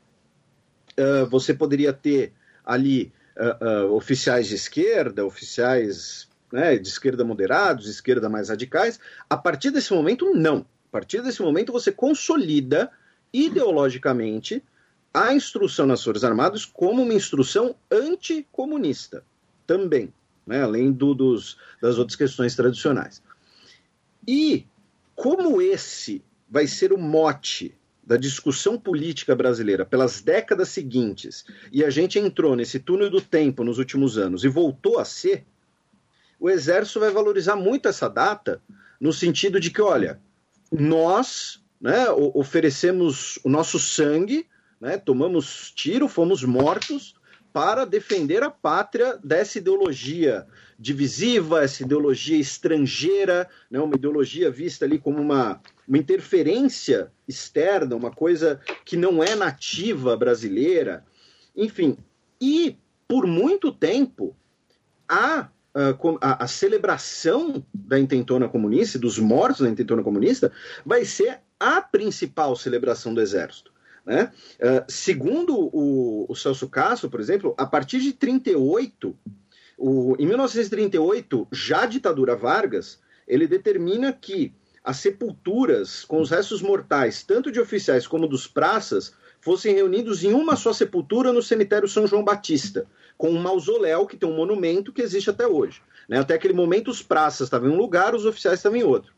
você 1.28 1.52
poderia 1.52 1.92
ter 1.92 2.32
ali 2.64 3.12
uh, 3.36 3.92
oficiais 3.92 4.48
de 4.48 4.54
esquerda, 4.54 5.24
oficiais 5.24 6.28
né, 6.52 6.76
de 6.76 6.88
esquerda 6.88 7.24
moderados, 7.24 7.84
de 7.84 7.90
esquerda 7.90 8.28
mais 8.28 8.48
radicais. 8.48 9.00
A 9.28 9.36
partir 9.36 9.70
desse 9.70 9.92
momento, 9.92 10.34
não. 10.34 10.66
A 10.88 10.92
partir 10.92 11.22
desse 11.22 11.40
momento, 11.40 11.72
você 11.72 11.90
consolida 11.90 12.90
ideologicamente 13.32 14.62
a 15.12 15.34
instrução 15.34 15.86
nas 15.86 16.02
Forças 16.02 16.24
Armadas 16.24 16.64
como 16.64 17.02
uma 17.02 17.14
instrução 17.14 17.74
anticomunista 17.90 19.24
também, 19.66 20.12
né, 20.46 20.62
além 20.62 20.92
do, 20.92 21.14
dos, 21.14 21.56
das 21.80 21.98
outras 21.98 22.16
questões 22.16 22.54
tradicionais. 22.54 23.22
E 24.26 24.66
como 25.14 25.60
esse 25.60 26.22
vai 26.48 26.66
ser 26.66 26.92
o 26.92 26.98
mote 26.98 27.74
da 28.04 28.16
discussão 28.16 28.78
política 28.78 29.34
brasileira 29.34 29.86
pelas 29.86 30.20
décadas 30.20 30.68
seguintes, 30.68 31.44
e 31.70 31.84
a 31.84 31.90
gente 31.90 32.18
entrou 32.18 32.56
nesse 32.56 32.80
túnel 32.80 33.08
do 33.08 33.20
tempo 33.20 33.62
nos 33.62 33.78
últimos 33.78 34.18
anos 34.18 34.44
e 34.44 34.48
voltou 34.48 34.98
a 34.98 35.04
ser, 35.04 35.44
o 36.38 36.50
Exército 36.50 37.00
vai 37.00 37.10
valorizar 37.10 37.54
muito 37.54 37.88
essa 37.88 38.08
data, 38.08 38.60
no 39.00 39.12
sentido 39.12 39.60
de 39.60 39.70
que, 39.70 39.80
olha, 39.80 40.20
nós 40.70 41.62
né, 41.80 42.08
oferecemos 42.10 43.38
o 43.44 43.48
nosso 43.48 43.78
sangue, 43.78 44.46
né, 44.80 44.98
tomamos 44.98 45.72
tiro, 45.74 46.08
fomos 46.08 46.42
mortos 46.42 47.14
para 47.52 47.84
defender 47.84 48.42
a 48.42 48.50
pátria 48.50 49.18
dessa 49.22 49.58
ideologia 49.58 50.46
divisiva, 50.78 51.62
essa 51.62 51.82
ideologia 51.82 52.38
estrangeira, 52.38 53.48
né, 53.70 53.78
uma 53.78 53.94
ideologia 53.94 54.50
vista 54.50 54.84
ali 54.84 54.98
como 54.98 55.20
uma, 55.20 55.60
uma 55.86 55.98
interferência 55.98 57.10
externa, 57.26 57.96
uma 57.96 58.10
coisa 58.10 58.60
que 58.84 58.96
não 58.96 59.22
é 59.22 59.34
nativa 59.34 60.16
brasileira, 60.16 61.04
enfim. 61.56 61.96
E 62.40 62.76
por 63.06 63.26
muito 63.26 63.70
tempo 63.72 64.36
a, 65.08 65.48
a, 65.74 66.44
a 66.44 66.46
celebração 66.46 67.64
da 67.74 67.98
intentona 67.98 68.48
comunista, 68.48 68.98
dos 68.98 69.18
mortos 69.18 69.60
da 69.60 69.68
intentona 69.68 70.02
comunista, 70.02 70.52
vai 70.84 71.04
ser 71.04 71.40
a 71.58 71.80
principal 71.80 72.56
celebração 72.56 73.12
do 73.12 73.20
exército. 73.20 73.72
Né? 74.04 74.32
Uh, 74.58 74.84
segundo 74.88 75.56
o, 75.56 76.26
o, 76.28 76.34
Celso 76.34 76.68
Castro, 76.68 77.08
por 77.08 77.20
exemplo, 77.20 77.54
a 77.56 77.64
partir 77.64 78.00
de 78.00 78.12
38, 78.12 79.16
o, 79.78 80.16
em 80.18 80.26
1938, 80.26 81.46
já 81.52 81.82
a 81.82 81.86
ditadura 81.86 82.34
Vargas, 82.34 83.00
ele 83.28 83.46
determina 83.46 84.12
que 84.12 84.52
as 84.84 84.96
sepulturas 84.96 86.04
com 86.04 86.20
os 86.20 86.30
restos 86.30 86.60
mortais, 86.60 87.22
tanto 87.22 87.52
de 87.52 87.60
oficiais 87.60 88.06
como 88.06 88.26
dos 88.26 88.46
praças, 88.46 89.14
fossem 89.40 89.74
reunidos 89.74 90.24
em 90.24 90.32
uma 90.32 90.56
só 90.56 90.72
sepultura 90.72 91.32
no 91.32 91.42
cemitério 91.42 91.88
São 91.88 92.06
João 92.06 92.24
Batista, 92.24 92.86
com 93.16 93.30
um 93.30 93.40
mausoléu 93.40 94.06
que 94.06 94.16
tem 94.16 94.28
um 94.28 94.36
monumento 94.36 94.92
que 94.92 95.02
existe 95.02 95.30
até 95.30 95.46
hoje. 95.46 95.82
Né? 96.08 96.18
Até 96.18 96.34
aquele 96.34 96.54
momento, 96.54 96.90
os 96.90 97.02
praças 97.02 97.46
estavam 97.46 97.68
em 97.68 97.72
um 97.72 97.76
lugar, 97.76 98.14
os 98.14 98.24
oficiais 98.24 98.58
estavam 98.58 98.78
em 98.78 98.84
outro. 98.84 99.12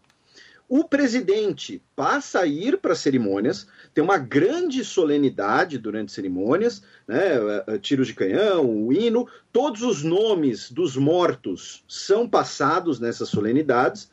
O 0.66 0.82
presidente 0.84 1.82
passa 1.94 2.40
a 2.40 2.46
ir 2.46 2.78
para 2.78 2.94
cerimônias, 2.94 3.66
tem 3.92 4.02
uma 4.02 4.16
grande 4.16 4.82
solenidade 4.82 5.78
durante 5.78 6.10
cerimônias, 6.10 6.82
né, 7.06 7.36
eh, 7.36 7.64
eh, 7.66 7.78
tiros 7.78 8.06
de 8.06 8.14
canhão, 8.14 8.86
o 8.86 8.90
hino, 8.90 9.28
todos 9.52 9.82
os 9.82 10.02
nomes 10.02 10.70
dos 10.70 10.96
mortos 10.96 11.84
são 11.86 12.26
passados 12.26 12.98
nessas 12.98 13.28
solenidades 13.28 14.10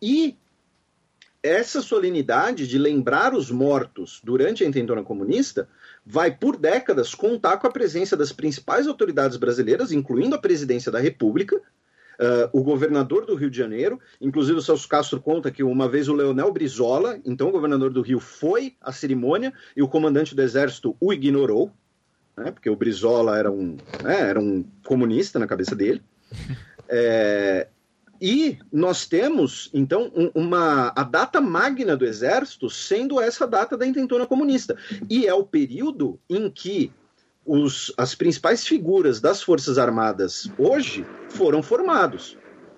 e 0.00 0.36
essa 1.42 1.80
solenidade 1.80 2.66
de 2.66 2.78
lembrar 2.78 3.34
os 3.34 3.50
mortos 3.50 4.20
durante 4.24 4.64
a 4.64 4.66
intentona 4.66 5.02
comunista 5.02 5.68
vai, 6.04 6.34
por 6.34 6.56
décadas, 6.56 7.14
contar 7.14 7.58
com 7.58 7.66
a 7.66 7.72
presença 7.72 8.16
das 8.16 8.32
principais 8.32 8.86
autoridades 8.86 9.36
brasileiras, 9.36 9.92
incluindo 9.92 10.34
a 10.34 10.40
presidência 10.40 10.90
da 10.90 10.98
República, 10.98 11.56
uh, 11.56 12.48
o 12.52 12.62
governador 12.62 13.24
do 13.24 13.34
Rio 13.34 13.50
de 13.50 13.56
Janeiro, 13.56 14.00
inclusive 14.20 14.58
o 14.58 14.62
Celso 14.62 14.88
Castro 14.88 15.20
conta 15.20 15.50
que 15.50 15.62
uma 15.62 15.88
vez 15.88 16.08
o 16.08 16.14
Leonel 16.14 16.52
Brizola, 16.52 17.20
então 17.24 17.52
governador 17.52 17.92
do 17.92 18.02
Rio, 18.02 18.18
foi 18.18 18.74
à 18.80 18.92
cerimônia 18.92 19.52
e 19.76 19.82
o 19.82 19.88
comandante 19.88 20.34
do 20.34 20.42
exército 20.42 20.96
o 21.00 21.12
ignorou, 21.12 21.70
né, 22.36 22.50
porque 22.50 22.70
o 22.70 22.76
Brizola 22.76 23.38
era 23.38 23.50
um, 23.50 23.76
né, 24.02 24.20
era 24.28 24.40
um 24.40 24.64
comunista 24.84 25.38
na 25.38 25.46
cabeça 25.46 25.76
dele. 25.76 26.02
É, 26.88 27.68
e 28.20 28.58
nós 28.72 29.06
temos, 29.06 29.70
então, 29.72 30.10
um, 30.14 30.30
uma, 30.34 30.92
a 30.96 31.02
data 31.02 31.40
magna 31.40 31.96
do 31.96 32.04
Exército 32.04 32.68
sendo 32.68 33.20
essa 33.20 33.46
data 33.46 33.76
da 33.76 33.86
intentona 33.86 34.26
comunista. 34.26 34.76
E 35.08 35.26
é 35.26 35.34
o 35.34 35.44
período 35.44 36.18
em 36.28 36.50
que 36.50 36.92
os, 37.46 37.92
as 37.96 38.14
principais 38.14 38.66
figuras 38.66 39.20
das 39.20 39.42
Forças 39.42 39.78
Armadas 39.78 40.50
hoje 40.58 41.06
foram 41.30 41.62
formados. 41.62 42.36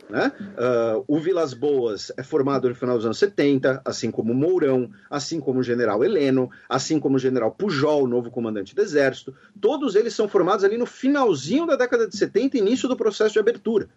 Né? 0.08 0.32
Uh, 0.40 1.04
o 1.06 1.20
Vilas 1.20 1.54
Boas 1.54 2.10
é 2.16 2.22
formado 2.22 2.68
no 2.68 2.74
final 2.74 2.96
dos 2.96 3.06
anos 3.06 3.18
70, 3.18 3.80
assim 3.84 4.10
como 4.10 4.34
Mourão, 4.34 4.90
assim 5.08 5.38
como 5.38 5.60
o 5.60 5.62
general 5.62 6.04
Heleno, 6.04 6.50
assim 6.68 6.98
como 6.98 7.16
o 7.16 7.18
general 7.18 7.52
Pujol, 7.52 8.08
novo 8.08 8.30
comandante 8.30 8.74
do 8.74 8.82
Exército. 8.82 9.32
Todos 9.60 9.94
eles 9.94 10.12
são 10.12 10.28
formados 10.28 10.64
ali 10.64 10.76
no 10.76 10.86
finalzinho 10.86 11.64
da 11.64 11.76
década 11.76 12.08
de 12.08 12.16
70, 12.16 12.58
início 12.58 12.88
do 12.88 12.96
processo 12.96 13.34
de 13.34 13.38
abertura 13.38 13.88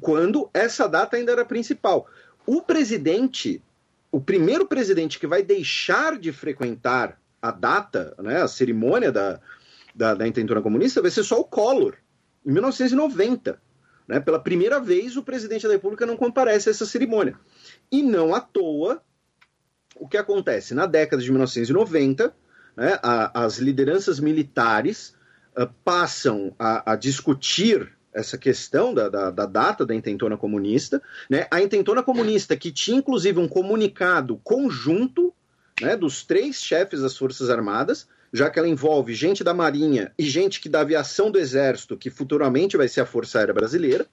quando 0.00 0.50
essa 0.52 0.88
data 0.88 1.16
ainda 1.16 1.32
era 1.32 1.44
principal. 1.44 2.06
O 2.46 2.62
presidente, 2.62 3.62
o 4.10 4.20
primeiro 4.20 4.66
presidente 4.66 5.18
que 5.18 5.26
vai 5.26 5.42
deixar 5.42 6.18
de 6.18 6.32
frequentar 6.32 7.20
a 7.40 7.50
data, 7.50 8.14
né, 8.18 8.42
a 8.42 8.48
cerimônia 8.48 9.12
da, 9.12 9.40
da, 9.94 10.14
da 10.14 10.26
intentora 10.26 10.62
comunista, 10.62 11.02
vai 11.02 11.10
ser 11.10 11.22
só 11.22 11.38
o 11.40 11.44
Collor, 11.44 11.96
em 12.44 12.52
1990. 12.52 13.60
Né, 14.06 14.18
pela 14.18 14.40
primeira 14.40 14.80
vez, 14.80 15.16
o 15.16 15.22
presidente 15.22 15.66
da 15.66 15.74
República 15.74 16.06
não 16.06 16.16
comparece 16.16 16.68
a 16.68 16.72
essa 16.72 16.86
cerimônia. 16.86 17.38
E 17.92 18.02
não 18.02 18.34
à 18.34 18.40
toa, 18.40 19.02
o 19.94 20.08
que 20.08 20.16
acontece? 20.16 20.74
Na 20.74 20.86
década 20.86 21.22
de 21.22 21.30
1990, 21.30 22.34
né, 22.74 22.98
a, 23.02 23.44
as 23.44 23.58
lideranças 23.58 24.18
militares 24.18 25.14
uh, 25.58 25.68
passam 25.84 26.54
a, 26.58 26.92
a 26.92 26.96
discutir 26.96 27.97
essa 28.12 28.38
questão 28.38 28.94
da, 28.94 29.08
da, 29.08 29.30
da, 29.30 29.46
data 29.46 29.84
da 29.84 29.94
intentona 29.94 30.36
comunista, 30.36 31.02
né? 31.28 31.46
A 31.50 31.60
intentona 31.60 32.02
comunista 32.02 32.56
que 32.56 32.72
tinha 32.72 32.98
inclusive 32.98 33.38
um 33.38 33.48
comunicado 33.48 34.40
conjunto, 34.42 35.32
né, 35.80 35.96
dos 35.96 36.24
três 36.24 36.56
chefes 36.56 37.00
das 37.00 37.16
Forças 37.16 37.50
Armadas, 37.50 38.08
já 38.32 38.50
que 38.50 38.58
ela 38.58 38.68
envolve 38.68 39.14
gente 39.14 39.44
da 39.44 39.54
Marinha 39.54 40.12
e 40.18 40.24
gente 40.24 40.60
que 40.60 40.68
da 40.68 40.80
aviação 40.80 41.30
do 41.30 41.38
Exército, 41.38 41.96
que 41.96 42.10
futuramente 42.10 42.76
vai 42.76 42.88
ser 42.88 43.00
a 43.00 43.06
Força 43.06 43.38
Aérea 43.38 43.54
Brasileira, 43.54 44.06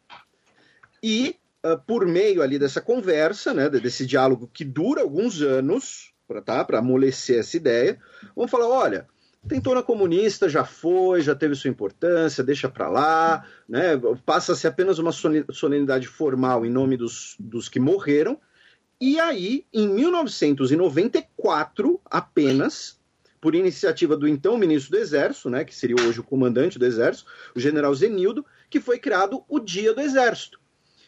e 1.02 1.36
uh, 1.66 1.78
por 1.86 2.06
meio 2.06 2.42
ali 2.42 2.58
dessa 2.58 2.82
conversa, 2.82 3.54
né, 3.54 3.70
desse 3.70 4.06
diálogo 4.06 4.50
que 4.54 4.64
dura 4.64 5.02
alguns 5.02 5.42
anos, 5.42 6.14
para 6.28 6.42
tá, 6.42 6.66
amolecer 6.78 7.40
essa 7.40 7.58
ideia, 7.58 8.00
vamos 8.36 8.50
falar: 8.50 8.68
olha, 8.68 9.08
tentona 9.48 9.84
comunista 9.84 10.50
já 10.50 10.66
foi, 10.66 11.22
já 11.22 11.36
teve 11.36 11.56
sua 11.56 11.70
importância, 11.70 12.44
deixa 12.44 12.68
para 12.70 12.90
lá, 12.90 13.46
né? 13.68 14.00
passa-se 14.26 14.68
apenas 14.68 15.00
uma 15.00 15.12
solenidade 15.12 16.08
formal 16.08 16.66
em 16.66 16.70
nome 16.70 16.98
dos, 16.98 17.36
dos 17.40 17.70
que 17.70 17.80
morreram. 17.80 18.40
E 19.00 19.20
aí, 19.20 19.66
em 19.74 19.88
1994, 19.88 22.02
apenas, 22.06 23.00
por 23.42 23.54
iniciativa 23.54 24.16
do 24.16 24.28
então 24.28 24.58
ministro 24.58 24.92
do 24.92 24.98
Exército, 24.98 25.50
né, 25.50 25.66
que 25.66 25.76
seria 25.76 26.02
hoje 26.02 26.22
o 26.22 26.24
comandante 26.24 26.80
do 26.80 26.86
Exército, 26.86 27.30
o 27.54 27.60
general 27.60 27.94
Zenildo, 27.94 28.46
que 28.70 28.80
foi 28.80 28.98
criado 28.98 29.44
o 29.50 29.60
Dia 29.60 29.94
do 29.94 30.02
Exército, 30.02 30.60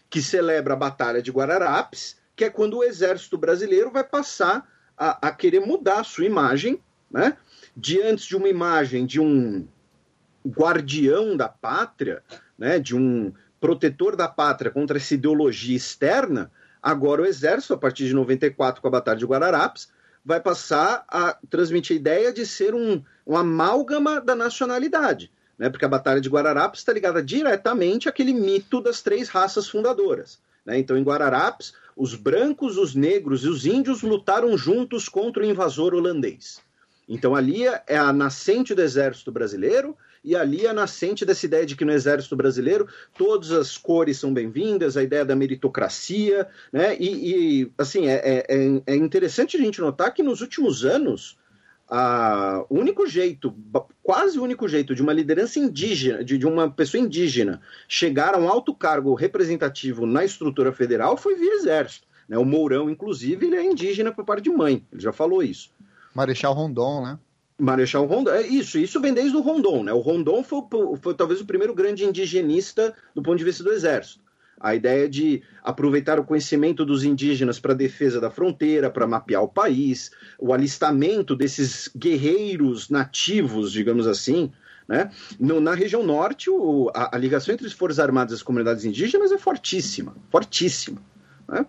que 0.09 0.21
celebra 0.21 0.73
a 0.73 0.77
Batalha 0.77 1.21
de 1.21 1.31
Guararapes, 1.31 2.17
que 2.35 2.43
é 2.43 2.49
quando 2.49 2.77
o 2.77 2.83
Exército 2.83 3.37
brasileiro 3.37 3.89
vai 3.89 4.03
passar 4.03 4.67
a, 4.97 5.29
a 5.29 5.31
querer 5.31 5.61
mudar 5.61 6.01
a 6.01 6.03
sua 6.03 6.25
imagem, 6.25 6.81
né? 7.09 7.37
Diante 7.79 8.27
de 8.27 8.35
uma 8.35 8.49
imagem 8.49 9.05
de 9.05 9.19
um 9.19 9.67
guardião 10.47 11.37
da 11.37 11.47
pátria, 11.47 12.23
né? 12.57 12.79
De 12.79 12.95
um 12.95 13.31
protetor 13.59 14.15
da 14.15 14.27
pátria 14.27 14.71
contra 14.71 14.97
essa 14.97 15.13
ideologia 15.13 15.75
externa, 15.75 16.51
agora 16.81 17.21
o 17.21 17.25
Exército, 17.25 17.73
a 17.73 17.77
partir 17.77 18.05
de 18.05 18.13
94, 18.13 18.81
com 18.81 18.87
a 18.87 18.91
Batalha 18.91 19.19
de 19.19 19.25
Guararapes, 19.25 19.89
vai 20.25 20.39
passar 20.39 21.05
a 21.07 21.37
transmitir 21.49 21.95
a 21.95 21.99
ideia 21.99 22.33
de 22.33 22.45
ser 22.45 22.73
um, 22.73 23.03
um 23.25 23.37
amálgama 23.37 24.19
da 24.19 24.35
nacionalidade. 24.35 25.31
Né, 25.57 25.71
porque 25.71 25.85
a 25.85 25.89
Batalha 25.89 26.21
de 26.21 26.29
Guararapes 26.29 26.81
está 26.81 26.93
ligada 26.93 27.21
diretamente 27.21 28.07
àquele 28.07 28.31
mito 28.31 28.79
das 28.79 29.01
três 29.01 29.27
raças 29.27 29.67
fundadoras. 29.67 30.39
Né? 30.63 30.77
Então, 30.77 30.95
em 30.95 31.01
Guararapes, 31.01 31.73
os 31.95 32.13
brancos, 32.13 32.77
os 32.77 32.93
negros 32.93 33.43
e 33.43 33.47
os 33.47 33.65
índios 33.65 34.03
lutaram 34.03 34.55
juntos 34.55 35.09
contra 35.09 35.41
o 35.41 35.45
invasor 35.45 35.95
holandês. 35.95 36.61
Então 37.07 37.35
ali 37.35 37.63
é 37.65 37.97
a 37.97 38.11
nascente 38.11 38.75
do 38.75 38.81
exército 38.81 39.31
brasileiro 39.31 39.95
e 40.23 40.35
ali 40.35 40.65
é 40.65 40.69
a 40.69 40.73
nascente 40.73 41.25
dessa 41.25 41.45
ideia 41.45 41.65
de 41.65 41.75
que 41.75 41.85
no 41.85 41.91
exército 41.91 42.35
brasileiro 42.35 42.87
todas 43.17 43.51
as 43.51 43.77
cores 43.77 44.17
são 44.17 44.33
bem-vindas, 44.33 44.97
a 44.97 45.03
ideia 45.03 45.23
da 45.23 45.35
meritocracia, 45.35 46.47
né? 46.71 46.97
E, 46.99 47.61
e 47.61 47.71
assim 47.77 48.07
é, 48.07 48.45
é, 48.47 48.81
é 48.85 48.95
interessante 48.95 49.55
a 49.55 49.59
gente 49.59 49.79
notar 49.79 50.13
que 50.13 50.21
nos 50.21 50.41
últimos 50.41 50.83
anos 50.83 51.37
a, 51.89 52.65
o 52.69 52.77
único 52.77 53.07
jeito, 53.07 53.55
quase 54.03 54.37
o 54.37 54.43
único 54.43 54.67
jeito 54.67 54.93
de 54.93 55.01
uma 55.01 55.13
liderança 55.13 55.59
indígena, 55.59 56.23
de, 56.23 56.37
de, 56.37 56.45
uma 56.45 56.69
pessoa 56.69 57.01
indígena 57.01 57.61
chegar 57.87 58.35
a 58.35 58.37
um 58.37 58.49
alto 58.49 58.75
cargo 58.75 59.13
representativo 59.13 60.05
na 60.05 60.25
estrutura 60.25 60.73
federal 60.73 61.15
foi 61.15 61.35
via 61.35 61.53
exército. 61.53 62.05
Né? 62.27 62.37
O 62.37 62.43
Mourão, 62.43 62.89
inclusive, 62.89 63.45
ele 63.45 63.55
é 63.55 63.63
indígena 63.63 64.11
por 64.11 64.25
parte 64.25 64.43
de 64.43 64.49
mãe, 64.49 64.85
ele 64.91 65.01
já 65.01 65.13
falou 65.13 65.41
isso. 65.41 65.71
Marechal 66.17 66.51
Rondon, 66.51 67.03
né? 67.03 67.19
Marechal 67.59 68.03
Rondon, 68.07 68.31
é 68.31 68.41
isso, 68.41 68.79
isso 68.79 68.99
vem 68.99 69.13
desde 69.13 69.37
o 69.37 69.41
Rondon, 69.41 69.83
né? 69.83 69.93
O 69.93 69.99
Rondon 69.99 70.43
foi, 70.43 70.61
foi 70.99 71.13
talvez 71.13 71.39
o 71.41 71.45
primeiro 71.45 71.75
grande 71.75 72.03
indigenista 72.03 72.91
do 73.13 73.21
ponto 73.21 73.37
de 73.37 73.43
vista 73.43 73.63
do 73.63 73.71
exército. 73.71 74.23
A 74.59 74.73
ideia 74.73 75.07
de 75.07 75.43
aproveitar 75.63 76.19
o 76.19 76.23
conhecimento 76.23 76.83
dos 76.83 77.03
indígenas 77.03 77.59
para 77.59 77.73
a 77.73 77.75
defesa 77.75 78.19
da 78.19 78.31
fronteira, 78.31 78.89
para 78.89 79.05
mapear 79.05 79.43
o 79.43 79.47
país, 79.47 80.09
o 80.39 80.51
alistamento 80.51 81.35
desses 81.35 81.87
guerreiros 81.95 82.89
nativos, 82.89 83.71
digamos 83.71 84.07
assim. 84.07 84.51
Né? 84.87 85.11
No, 85.39 85.59
na 85.59 85.75
região 85.75 86.03
norte, 86.03 86.49
o, 86.49 86.89
a, 86.95 87.15
a, 87.15 87.19
ligação 87.19 87.53
entre 87.53 87.67
as 87.67 87.73
Forças 87.73 87.99
Armadas 87.99 88.31
e 88.31 88.35
as 88.37 88.41
comunidades 88.41 88.85
indígenas 88.85 89.31
é 89.31 89.37
fortíssima, 89.37 90.15
fortíssima. 90.31 90.99
Né? 91.47 91.63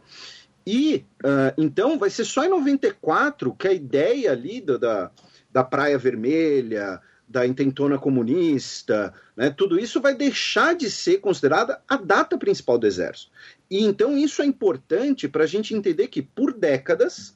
E 0.71 1.07
uh, 1.25 1.55
então 1.57 1.99
vai 1.99 2.11
ser 2.11 2.27
só 2.27 2.45
em 2.45 2.51
94 2.51 3.55
que 3.55 3.67
a 3.67 3.73
ideia 3.73 4.33
ali 4.33 4.61
do, 4.61 4.79
da, 4.79 5.11
da 5.51 5.65
Praia 5.65 5.97
Vermelha, 5.97 7.01
da 7.27 7.47
intentona 7.47 7.97
comunista, 7.97 9.15
né, 9.35 9.49
tudo 9.49 9.81
isso 9.81 9.99
vai 9.99 10.15
deixar 10.15 10.77
de 10.77 10.91
ser 10.91 11.23
considerada 11.23 11.81
a 11.89 11.97
data 11.97 12.37
principal 12.37 12.77
do 12.77 12.87
Exército. 12.87 13.33
E 13.71 13.83
então 13.83 14.15
isso 14.15 14.43
é 14.43 14.45
importante 14.45 15.27
para 15.27 15.45
a 15.45 15.47
gente 15.47 15.73
entender 15.75 16.09
que, 16.09 16.21
por 16.21 16.53
décadas, 16.53 17.35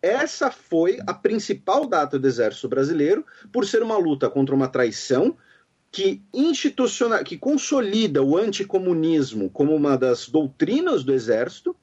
essa 0.00 0.48
foi 0.48 1.00
a 1.04 1.12
principal 1.12 1.84
data 1.84 2.16
do 2.16 2.28
Exército 2.28 2.68
Brasileiro, 2.68 3.26
por 3.52 3.66
ser 3.66 3.82
uma 3.82 3.98
luta 3.98 4.30
contra 4.30 4.54
uma 4.54 4.68
traição 4.68 5.36
que 5.90 6.22
institucional, 6.32 7.24
que 7.24 7.36
consolida 7.36 8.22
o 8.22 8.36
anticomunismo 8.36 9.50
como 9.50 9.74
uma 9.74 9.98
das 9.98 10.28
doutrinas 10.28 11.02
do 11.02 11.12
Exército, 11.12 11.74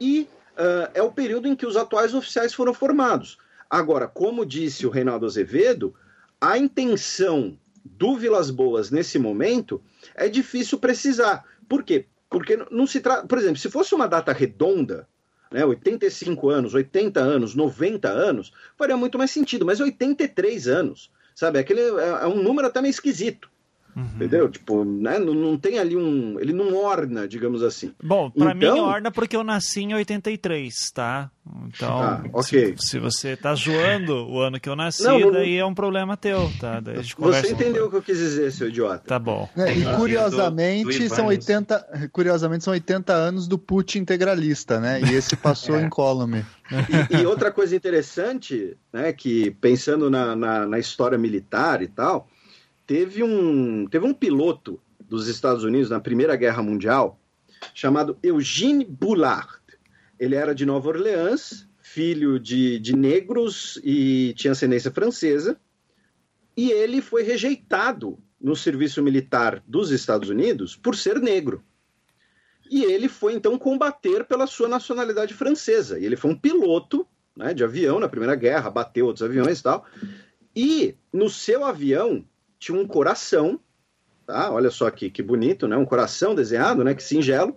e 0.00 0.28
uh, 0.56 0.90
é 0.94 1.02
o 1.02 1.12
período 1.12 1.48
em 1.48 1.56
que 1.56 1.66
os 1.66 1.76
atuais 1.76 2.14
oficiais 2.14 2.54
foram 2.54 2.74
formados. 2.74 3.38
Agora, 3.68 4.08
como 4.08 4.46
disse 4.46 4.86
o 4.86 4.90
Reinaldo 4.90 5.26
Azevedo, 5.26 5.94
a 6.40 6.56
intenção 6.56 7.58
do 7.84 8.16
Vilas 8.16 8.50
Boas 8.50 8.90
nesse 8.90 9.18
momento 9.18 9.82
é 10.14 10.28
difícil 10.28 10.78
precisar. 10.78 11.44
Por 11.68 11.82
quê? 11.82 12.06
Porque 12.30 12.56
não 12.70 12.86
se 12.86 13.00
trata. 13.00 13.26
Por 13.26 13.38
exemplo, 13.38 13.56
se 13.56 13.70
fosse 13.70 13.94
uma 13.94 14.06
data 14.06 14.32
redonda, 14.32 15.08
né, 15.50 15.64
85 15.64 16.48
anos, 16.48 16.74
80 16.74 17.20
anos, 17.20 17.54
90 17.54 18.08
anos, 18.08 18.52
faria 18.76 18.96
muito 18.96 19.18
mais 19.18 19.30
sentido, 19.30 19.64
mas 19.64 19.80
83 19.80 20.68
anos, 20.68 21.10
sabe? 21.34 21.58
Aquele 21.58 21.80
é, 21.80 22.08
é 22.22 22.26
um 22.26 22.42
número 22.42 22.68
até 22.68 22.80
meio 22.80 22.90
esquisito. 22.90 23.50
Uhum. 23.98 24.04
Entendeu? 24.14 24.48
Tipo, 24.48 24.84
né? 24.84 25.18
não, 25.18 25.34
não, 25.34 25.58
tem 25.58 25.80
ali 25.80 25.96
um. 25.96 26.38
Ele 26.38 26.52
não 26.52 26.76
orna, 26.76 27.26
digamos 27.26 27.64
assim. 27.64 27.92
Bom, 28.00 28.30
para 28.30 28.54
então... 28.54 28.74
mim 28.74 28.80
orna 28.80 29.10
porque 29.10 29.34
eu 29.34 29.42
nasci 29.42 29.80
em 29.80 29.94
83, 29.94 30.72
tá? 30.94 31.28
Então, 31.66 32.00
ah, 32.00 32.22
okay. 32.32 32.74
se, 32.76 32.90
se, 32.90 32.98
você 32.98 33.34
tá 33.34 33.54
zoando 33.54 34.28
o 34.28 34.40
ano 34.40 34.60
que 34.60 34.68
eu 34.68 34.76
nasci, 34.76 35.02
não, 35.02 35.18
não, 35.18 35.32
daí 35.32 35.56
é 35.56 35.64
um 35.64 35.74
problema 35.74 36.14
teu, 36.14 36.48
tá? 36.60 36.80
você 37.18 37.52
entendeu 37.52 37.86
o 37.86 37.90
que 37.90 37.96
eu 37.96 38.02
quis 38.02 38.18
dizer, 38.18 38.52
seu 38.52 38.68
idiota. 38.68 39.02
Tá 39.06 39.18
bom. 39.18 39.48
É, 39.56 39.72
e 39.72 39.84
curiosamente, 39.96 40.98
do, 40.98 41.08
do 41.08 41.14
são 41.14 41.26
80, 41.26 42.10
curiosamente, 42.12 42.64
são 42.64 42.72
80 42.74 43.12
anos 43.14 43.48
do 43.48 43.58
put 43.58 43.98
integralista, 43.98 44.78
né? 44.78 45.00
E 45.00 45.14
esse 45.14 45.36
passou 45.36 45.76
é. 45.80 45.82
incólume. 45.82 46.44
E, 47.10 47.22
e, 47.22 47.26
outra 47.26 47.50
coisa 47.50 47.74
interessante, 47.74 48.76
né, 48.92 49.12
que 49.12 49.50
pensando 49.52 50.10
na, 50.10 50.36
na, 50.36 50.66
na 50.66 50.78
história 50.78 51.16
militar 51.16 51.82
e 51.82 51.88
tal, 51.88 52.28
teve 52.88 53.22
um, 53.22 53.86
teve 53.86 54.06
um 54.06 54.14
piloto 54.14 54.80
dos 54.98 55.28
Estados 55.28 55.62
Unidos 55.62 55.90
na 55.90 56.00
Primeira 56.00 56.34
Guerra 56.34 56.62
Mundial 56.62 57.20
chamado 57.74 58.18
Eugene 58.22 58.84
Bullard. 58.84 59.60
Ele 60.18 60.34
era 60.34 60.54
de 60.54 60.64
Nova 60.64 60.88
Orleans, 60.88 61.68
filho 61.82 62.40
de, 62.40 62.78
de 62.78 62.96
negros 62.96 63.78
e 63.84 64.32
tinha 64.36 64.52
ascendência 64.52 64.90
francesa. 64.90 65.60
E 66.56 66.70
ele 66.70 67.02
foi 67.02 67.22
rejeitado 67.22 68.18
no 68.40 68.56
serviço 68.56 69.02
militar 69.02 69.62
dos 69.66 69.90
Estados 69.90 70.30
Unidos 70.30 70.74
por 70.74 70.96
ser 70.96 71.20
negro. 71.20 71.62
E 72.70 72.84
ele 72.84 73.08
foi 73.08 73.34
então 73.34 73.58
combater 73.58 74.24
pela 74.24 74.46
sua 74.46 74.66
nacionalidade 74.66 75.34
francesa. 75.34 75.98
E 75.98 76.06
ele 76.06 76.16
foi 76.16 76.30
um 76.30 76.38
piloto 76.38 77.06
né, 77.36 77.52
de 77.52 77.62
avião 77.62 78.00
na 78.00 78.08
Primeira 78.08 78.34
Guerra, 78.34 78.70
bateu 78.70 79.06
outros 79.06 79.22
aviões 79.22 79.60
e 79.60 79.62
tal. 79.62 79.86
E 80.56 80.96
no 81.12 81.28
seu 81.28 81.64
avião 81.64 82.24
tinha 82.58 82.78
um 82.78 82.86
coração, 82.86 83.60
tá? 84.26 84.50
Olha 84.50 84.70
só 84.70 84.86
aqui, 84.86 85.10
que 85.10 85.22
bonito, 85.22 85.66
né? 85.68 85.76
Um 85.76 85.84
coração 85.84 86.34
desenhado, 86.34 86.84
né? 86.84 86.94
Que 86.94 87.02
singelo, 87.02 87.56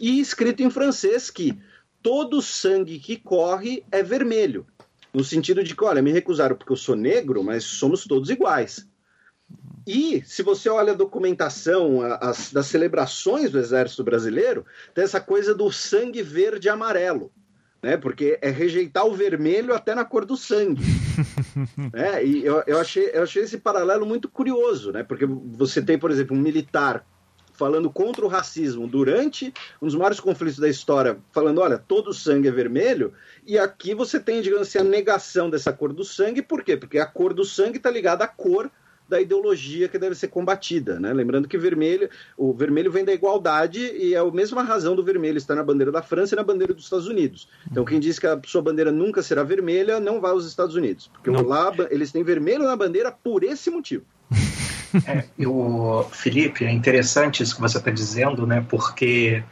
e 0.00 0.20
escrito 0.20 0.62
em 0.62 0.70
francês 0.70 1.30
que 1.30 1.58
todo 2.02 2.42
sangue 2.42 2.98
que 2.98 3.16
corre 3.16 3.84
é 3.90 4.02
vermelho. 4.02 4.66
No 5.12 5.22
sentido 5.22 5.62
de 5.62 5.74
que, 5.74 5.84
olha, 5.84 6.02
me 6.02 6.10
recusaram 6.10 6.56
porque 6.56 6.72
eu 6.72 6.76
sou 6.76 6.96
negro, 6.96 7.42
mas 7.42 7.64
somos 7.64 8.04
todos 8.04 8.30
iguais. 8.30 8.88
E 9.86 10.22
se 10.24 10.42
você 10.42 10.68
olha 10.68 10.92
a 10.92 10.96
documentação 10.96 12.00
as, 12.20 12.52
das 12.52 12.66
celebrações 12.66 13.50
do 13.50 13.58
Exército 13.58 14.04
Brasileiro, 14.04 14.64
tem 14.94 15.04
essa 15.04 15.20
coisa 15.20 15.54
do 15.54 15.70
sangue 15.70 16.22
verde 16.22 16.68
e 16.68 16.70
amarelo 16.70 17.30
né? 17.82 17.96
Porque 17.96 18.38
é 18.40 18.48
rejeitar 18.48 19.04
o 19.04 19.12
vermelho 19.12 19.74
até 19.74 19.94
na 19.94 20.04
cor 20.04 20.24
do 20.24 20.36
sangue. 20.36 20.82
Né? 21.92 22.22
E 22.24 22.44
eu, 22.44 22.62
eu, 22.66 22.78
achei, 22.78 23.10
eu 23.12 23.22
achei 23.22 23.42
esse 23.42 23.58
paralelo 23.58 24.06
muito 24.06 24.28
curioso, 24.28 24.92
né? 24.92 25.02
Porque 25.02 25.26
você 25.26 25.82
tem, 25.82 25.98
por 25.98 26.10
exemplo, 26.10 26.36
um 26.36 26.40
militar 26.40 27.04
falando 27.52 27.90
contra 27.90 28.24
o 28.24 28.28
racismo 28.28 28.86
durante 28.88 29.52
um 29.80 29.86
dos 29.86 29.94
maiores 29.94 30.18
conflitos 30.18 30.58
da 30.58 30.68
história, 30.68 31.18
falando, 31.30 31.60
olha, 31.60 31.78
todo 31.78 32.08
o 32.08 32.14
sangue 32.14 32.48
é 32.48 32.50
vermelho, 32.50 33.12
e 33.46 33.58
aqui 33.58 33.94
você 33.94 34.18
tem, 34.18 34.40
digamos 34.40 34.68
assim, 34.68 34.78
a 34.78 34.84
negação 34.84 35.50
dessa 35.50 35.72
cor 35.72 35.92
do 35.92 36.04
sangue, 36.04 36.42
por 36.42 36.64
quê? 36.64 36.76
Porque 36.76 36.98
a 36.98 37.06
cor 37.06 37.32
do 37.32 37.44
sangue 37.44 37.76
está 37.76 37.90
ligada 37.90 38.24
à 38.24 38.28
cor 38.28 38.70
da 39.12 39.20
ideologia 39.20 39.88
que 39.88 39.98
deve 39.98 40.14
ser 40.14 40.28
combatida, 40.28 40.98
né? 40.98 41.12
Lembrando 41.12 41.46
que 41.46 41.58
vermelho, 41.58 42.08
o 42.34 42.54
vermelho 42.54 42.90
vem 42.90 43.04
da 43.04 43.12
igualdade 43.12 43.78
e 43.78 44.14
é 44.14 44.18
a 44.18 44.24
mesma 44.24 44.62
razão 44.62 44.96
do 44.96 45.04
vermelho 45.04 45.36
estar 45.36 45.54
na 45.54 45.62
bandeira 45.62 45.92
da 45.92 46.00
França 46.00 46.34
e 46.34 46.36
na 46.36 46.42
bandeira 46.42 46.72
dos 46.72 46.84
Estados 46.84 47.06
Unidos. 47.06 47.46
Então 47.70 47.84
quem 47.84 48.00
diz 48.00 48.18
que 48.18 48.26
a 48.26 48.40
sua 48.46 48.62
bandeira 48.62 48.90
nunca 48.90 49.22
será 49.22 49.42
vermelha 49.42 50.00
não 50.00 50.18
vai 50.18 50.30
aos 50.30 50.46
Estados 50.46 50.74
Unidos, 50.74 51.10
porque 51.12 51.30
não. 51.30 51.46
lá 51.46 51.70
eles 51.90 52.10
têm 52.10 52.24
vermelho 52.24 52.64
na 52.64 52.74
bandeira 52.74 53.12
por 53.12 53.44
esse 53.44 53.70
motivo. 53.70 54.04
É, 55.06 55.24
o 55.46 56.02
Felipe, 56.12 56.66
é 56.66 56.70
interessante 56.70 57.42
isso 57.42 57.54
que 57.54 57.62
você 57.62 57.78
está 57.78 57.90
dizendo, 57.90 58.46
né? 58.46 58.62
Porque 58.68 59.42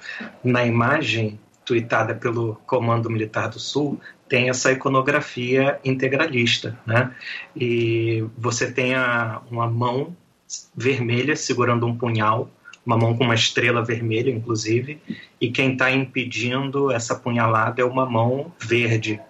na 0.45 0.67
imagem 0.67 1.41
tweetada 1.65 2.15
pelo 2.15 2.57
Comando 2.67 3.09
Militar 3.09 3.49
do 3.49 3.59
Sul, 3.59 3.99
tem 4.31 4.49
essa 4.49 4.71
iconografia 4.71 5.81
integralista, 5.85 6.79
né? 6.87 7.13
E 7.55 8.25
você 8.39 8.71
tem 8.71 8.95
a, 8.95 9.43
uma 9.51 9.69
mão 9.69 10.17
vermelha 10.75 11.35
segurando 11.35 11.85
um 11.85 11.97
punhal, 11.97 12.49
uma 12.87 12.97
mão 12.97 13.17
com 13.17 13.25
uma 13.25 13.35
estrela 13.35 13.85
vermelha, 13.85 14.31
inclusive, 14.31 15.01
e 15.41 15.51
quem 15.51 15.73
está 15.73 15.91
impedindo 15.91 16.93
essa 16.93 17.17
punhalada 17.17 17.83
é 17.83 17.85
uma 17.85 18.07
mão 18.09 18.53
verde. 18.59 19.21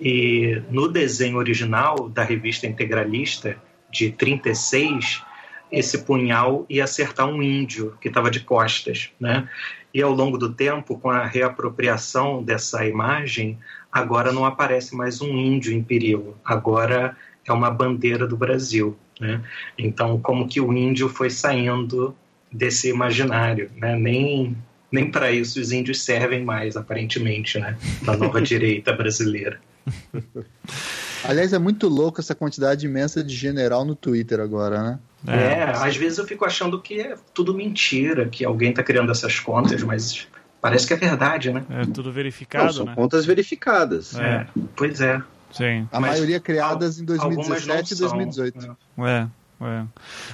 E 0.00 0.60
no 0.68 0.88
desenho 0.88 1.38
original 1.38 2.08
da 2.08 2.24
revista 2.24 2.66
integralista 2.66 3.56
de 3.92 4.10
36, 4.10 5.22
esse 5.70 5.98
punhal 5.98 6.66
ia 6.68 6.82
acertar 6.82 7.28
um 7.28 7.40
índio 7.40 7.96
que 8.00 8.08
estava 8.08 8.28
de 8.28 8.40
costas, 8.40 9.10
né? 9.20 9.48
E 9.94 10.02
ao 10.02 10.10
longo 10.10 10.38
do 10.38 10.52
tempo, 10.52 10.98
com 10.98 11.10
a 11.10 11.24
reapropriação 11.26 12.42
dessa 12.42 12.84
imagem, 12.86 13.58
agora 13.92 14.32
não 14.32 14.46
aparece 14.46 14.96
mais 14.96 15.20
um 15.20 15.36
índio 15.36 15.72
em 15.72 15.82
perigo, 15.82 16.36
agora 16.42 17.14
é 17.46 17.52
uma 17.52 17.70
bandeira 17.70 18.26
do 18.26 18.36
Brasil. 18.36 18.96
Né? 19.20 19.42
Então, 19.76 20.18
como 20.18 20.48
que 20.48 20.60
o 20.60 20.72
índio 20.72 21.08
foi 21.08 21.28
saindo 21.28 22.16
desse 22.50 22.88
imaginário, 22.88 23.70
né? 23.76 23.96
nem, 23.96 24.56
nem 24.90 25.10
para 25.10 25.30
isso 25.30 25.60
os 25.60 25.70
índios 25.70 26.02
servem 26.02 26.42
mais, 26.42 26.76
aparentemente, 26.76 27.58
né? 27.58 27.76
da 28.02 28.16
nova 28.16 28.40
direita 28.42 28.92
brasileira. 28.92 29.60
Aliás, 31.24 31.52
é 31.52 31.58
muito 31.58 31.88
louco 31.88 32.20
essa 32.20 32.34
quantidade 32.34 32.86
imensa 32.86 33.22
de 33.22 33.34
general 33.34 33.84
no 33.84 33.94
Twitter 33.94 34.40
agora, 34.40 34.82
né? 34.82 34.98
É, 35.26 35.60
é, 35.60 35.62
às 35.64 35.96
vezes 35.96 36.18
eu 36.18 36.26
fico 36.26 36.44
achando 36.44 36.80
que 36.80 37.00
é 37.00 37.14
tudo 37.32 37.54
mentira, 37.54 38.28
que 38.28 38.44
alguém 38.44 38.70
está 38.70 38.82
criando 38.82 39.12
essas 39.12 39.38
contas, 39.38 39.82
mas 39.84 40.26
parece 40.62 40.86
que 40.86 40.94
é 40.94 40.96
verdade, 40.96 41.52
né? 41.52 41.64
É 41.68 41.84
tudo 41.84 42.12
verificado, 42.12 42.66
Não, 42.66 42.72
são 42.72 42.86
né? 42.86 42.94
contas 42.94 43.26
verificadas. 43.26 44.18
É. 44.18 44.46
Pois 44.76 45.00
é. 45.00 45.20
Sim. 45.50 45.86
A 45.92 46.00
mas 46.00 46.12
maioria 46.12 46.40
criadas 46.40 46.98
em 46.98 47.04
2017 47.04 47.92
e 47.92 47.96
2018. 47.98 48.76
É. 48.98 49.10
É. 49.10 49.26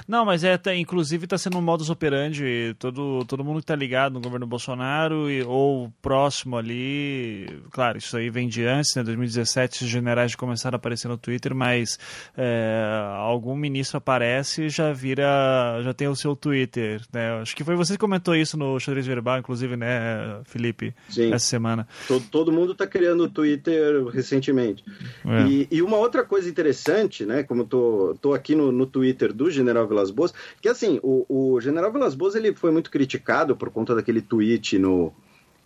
Não, 0.07 0.25
mas 0.25 0.43
é, 0.43 0.57
tá, 0.57 0.75
inclusive 0.75 1.25
está 1.25 1.37
sendo 1.37 1.57
um 1.57 1.61
modus 1.61 1.89
operandi, 1.89 2.75
todo, 2.79 3.25
todo 3.25 3.43
mundo 3.43 3.57
que 3.57 3.63
está 3.63 3.75
ligado 3.75 4.13
no 4.13 4.21
governo 4.21 4.47
Bolsonaro 4.47 5.29
e, 5.29 5.43
ou 5.43 5.91
próximo 6.01 6.57
ali, 6.57 7.61
claro, 7.71 7.97
isso 7.97 8.15
aí 8.17 8.29
vem 8.29 8.47
de 8.47 8.65
antes, 8.65 8.95
né, 8.95 9.03
2017 9.03 9.83
os 9.83 9.89
generais 9.89 10.35
começaram 10.35 10.75
a 10.75 10.77
aparecer 10.77 11.07
no 11.07 11.17
Twitter, 11.17 11.53
mas 11.53 11.99
é, 12.37 12.83
algum 13.17 13.55
ministro 13.55 13.97
aparece 13.97 14.63
e 14.63 14.69
já 14.69 14.91
vira, 14.93 15.81
já 15.83 15.93
tem 15.93 16.07
o 16.07 16.15
seu 16.15 16.35
Twitter, 16.35 17.01
né, 17.13 17.41
acho 17.41 17.55
que 17.55 17.63
foi 17.63 17.75
você 17.75 17.93
que 17.93 17.99
comentou 17.99 18.35
isso 18.35 18.57
no 18.57 18.79
xadrez 18.79 19.05
verbal, 19.05 19.39
inclusive, 19.39 19.75
né, 19.75 20.41
Felipe, 20.45 20.93
Sim. 21.09 21.33
essa 21.33 21.45
semana. 21.45 21.87
Todo, 22.07 22.25
todo 22.29 22.51
mundo 22.51 22.71
está 22.71 22.87
criando 22.87 23.23
o 23.23 23.29
Twitter 23.29 24.05
recentemente. 24.05 24.83
É. 25.25 25.47
E, 25.47 25.67
e, 25.71 25.81
uma 25.81 25.97
outra 25.97 26.23
coisa 26.23 26.49
interessante, 26.49 27.25
né, 27.25 27.43
como 27.43 27.61
eu 27.61 27.67
tô, 27.67 28.17
tô 28.21 28.33
aqui 28.33 28.55
no, 28.55 28.71
no 28.71 28.85
Twitter 28.85 29.18
Twitter 29.19 29.33
do 29.33 29.51
General 29.51 29.85
Vilas 29.85 30.09
Boas, 30.09 30.33
que 30.61 30.69
assim, 30.69 30.99
o, 31.03 31.25
o 31.27 31.59
General 31.59 31.91
Vilas 31.91 32.15
Boas 32.15 32.35
ele 32.35 32.55
foi 32.55 32.71
muito 32.71 32.89
criticado 32.89 33.55
por 33.55 33.69
conta 33.69 33.93
daquele 33.93 34.21
tweet 34.21 34.79
no 34.79 35.13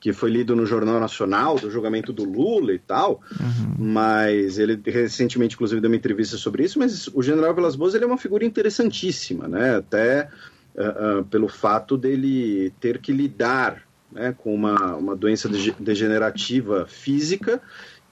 que 0.02 0.12
foi 0.12 0.30
lido 0.30 0.54
no 0.54 0.66
Jornal 0.66 1.00
Nacional 1.00 1.58
do 1.58 1.72
julgamento 1.72 2.12
do 2.12 2.26
Lula 2.26 2.74
e 2.74 2.80
tal, 2.80 3.22
uhum. 3.40 3.76
mas 3.94 4.58
ele 4.58 4.78
recentemente 4.86 5.56
inclusive 5.56 5.80
deu 5.80 5.90
uma 5.90 5.96
entrevista 5.96 6.36
sobre 6.36 6.66
isso, 6.66 6.78
mas 6.78 7.08
o 7.08 7.22
General 7.22 7.56
Vilas 7.56 7.78
Boas 7.78 7.94
ele 7.94 8.04
é 8.04 8.08
uma 8.08 8.18
figura 8.18 8.44
interessantíssima, 8.44 9.48
né? 9.48 9.78
Até 9.78 10.28
uh, 10.76 11.20
uh, 11.20 11.26
pelo 11.26 11.48
fato 11.48 11.98
dele 11.98 12.74
ter 12.82 12.98
que 12.98 13.14
lidar 13.14 13.82
né, 14.12 14.36
com 14.38 14.54
uma, 14.54 14.96
uma 14.96 15.16
doença 15.16 15.50
degenerativa 15.80 16.86
física 16.86 17.62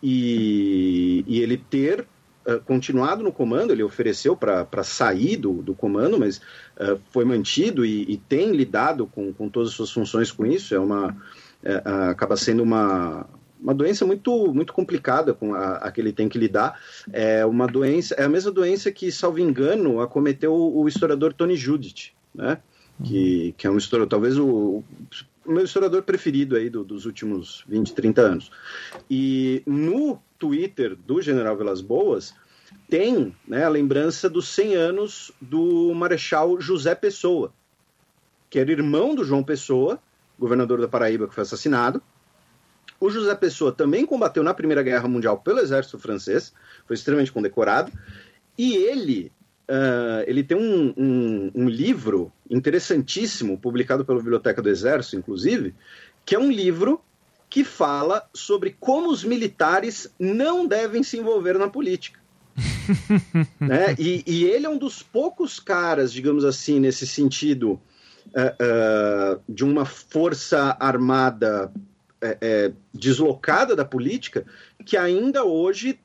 e, 0.02 1.26
e 1.28 1.42
ele 1.42 1.58
ter 1.58 2.08
uh, 2.46 2.60
continuado 2.62 3.24
no 3.24 3.32
comando, 3.32 3.72
ele 3.72 3.84
ofereceu 3.84 4.36
para 4.36 4.84
sair 4.84 5.38
do, 5.38 5.62
do 5.62 5.74
comando, 5.74 6.20
mas 6.20 6.38
uh, 6.38 7.00
foi 7.12 7.26
mantido 7.26 7.86
e, 7.86 8.04
e, 8.12 8.18
tem 8.18 8.52
lidado 8.52 9.08
com, 9.08 9.34
com 9.34 9.50
todas 9.50 9.70
as 9.70 9.76
suas 9.76 9.92
funções 9.92 10.32
com 10.32 10.46
isso. 10.46 10.74
É 10.76 10.80
uma, 10.80 11.10
uh, 11.12 12.10
acaba 12.10 12.36
sendo 12.38 12.64
uma, 12.64 13.28
uma 13.62 13.74
doença 13.74 14.06
muito, 14.06 14.54
muito 14.54 14.74
complicada 14.74 15.34
com 15.34 15.54
a, 15.54 15.76
a, 15.76 15.92
que 15.92 16.02
ele 16.02 16.12
tem 16.12 16.28
que 16.28 16.38
lidar. 16.38 16.80
É 17.14 17.46
uma 17.46 17.68
doença, 17.68 18.16
é 18.16 18.24
a 18.24 18.30
mesma 18.30 18.52
doença 18.52 18.92
que, 18.92 19.12
salvo 19.12 19.39
engano, 19.39 20.02
acometeu 20.02 20.54
o, 20.54 20.82
o 20.82 20.88
historiador 20.88 21.34
Tony 21.34 21.56
Judith, 21.56 22.12
né? 22.34 22.60
Que, 23.04 23.48
uhum. 23.48 23.54
que 23.58 23.68
é 23.68 23.70
um 23.72 23.78
historiador, 23.78 24.10
talvez 24.10 24.38
o, 24.38 24.84
o 25.46 25.52
meu 25.52 25.64
historiador 25.64 26.04
preferido 26.04 26.56
aí 26.56 26.70
do, 26.70 26.84
dos 26.84 27.06
últimos 27.06 27.64
20, 27.68 27.94
30 27.94 28.22
anos. 28.22 28.52
E 29.10 29.64
no 29.66 30.20
Twitter 30.42 30.96
do 30.96 31.22
General 31.22 31.56
Velas 31.56 31.82
Boas 31.82 32.34
tem 32.89 33.36
né, 33.48 33.64
a 33.64 33.70
lembrança 33.70 34.28
dos 34.28 34.48
100 34.48 34.76
anos 34.76 35.32
do 35.39 35.94
Marechal 35.94 36.60
José 36.60 36.96
Pessoa, 36.96 37.54
que 38.50 38.58
era 38.58 38.72
irmão 38.72 39.14
do 39.14 39.24
João 39.24 39.44
Pessoa, 39.44 40.00
governador 40.39 40.82
da 40.82 40.88
Paraíba, 40.88 41.28
que 41.28 41.36
foi 41.36 41.44
assassinado. 41.44 42.02
O 43.00 43.10
José 43.12 43.36
Pessoa 43.36 43.72
também 43.72 44.04
combateu 44.04 44.42
na 44.42 44.54
Primeira 44.54 44.82
Guerra 44.82 45.08
Mundial 45.08 45.38
pelo 45.38 45.60
exército 45.60 46.00
francês, 46.00 46.52
foi 46.88 46.96
extremamente 46.96 47.32
condecorado. 47.32 47.92
E 48.58 48.76
ele 48.76 49.32
Uh, 49.70 50.28
ele 50.28 50.44
tem 50.44 50.58
um, 50.58 50.94
um, 50.98 51.52
um, 51.56 51.70
livro 51.70 52.30
interessantíssimo, 52.50 53.58
publicado 53.58 54.04
pela 54.04 54.18
Biblioteca 54.18 54.62
do 54.62 54.68
Exército, 54.68 55.16
inclusive, 55.16 55.74
que 56.26 56.36
é 56.36 56.39
um 56.39 56.52
livro 56.52 57.00
que 57.52 57.66
fala 57.66 58.26
sobre 58.34 58.78
como 58.80 59.12
os 59.12 59.26
militares 59.26 60.10
não 60.18 60.66
devem 60.66 61.04
se 61.04 61.18
envolver 61.18 61.60
na 61.60 61.68
política. 61.68 62.18
né? 63.60 63.93
e, 63.99 64.24
e, 64.26 64.45
ele 64.45 64.66
é 64.66 64.70
um 64.70 64.78
dos 64.78 65.04
poucos 65.04 65.60
caras, 65.60 66.14
digamos 66.14 66.45
assim, 66.45 66.80
nesse 66.80 67.06
sentido, 67.06 67.72
uh, 68.28 69.36
uh, 69.36 69.41
de 69.49 69.66
uma 69.66 69.86
força 69.86 70.78
armada 70.80 71.72
deslocada 72.93 73.76
da 73.76 73.84
política, 73.84 74.45
que 74.86 74.95
ainda 74.95 75.43
hoje 75.43 75.99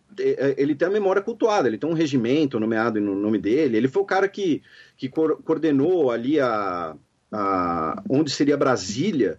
ele 0.56 0.74
tem 0.74 0.88
a 0.88 0.90
memória 0.90 1.20
cultuada, 1.20 1.68
ele 1.68 1.76
tem 1.76 1.90
um 1.90 1.92
regimento 1.92 2.58
nomeado 2.58 2.98
no 2.98 3.14
nome 3.14 3.36
dele, 3.36 3.76
ele 3.76 3.86
foi 3.86 4.02
o 4.02 4.06
cara 4.06 4.26
que, 4.26 4.62
que 4.96 5.10
coordenou 5.10 6.10
ali 6.10 6.40
a, 6.40 6.96
a 7.30 8.02
onde 8.08 8.30
seria 8.30 8.56
Brasília, 8.56 9.38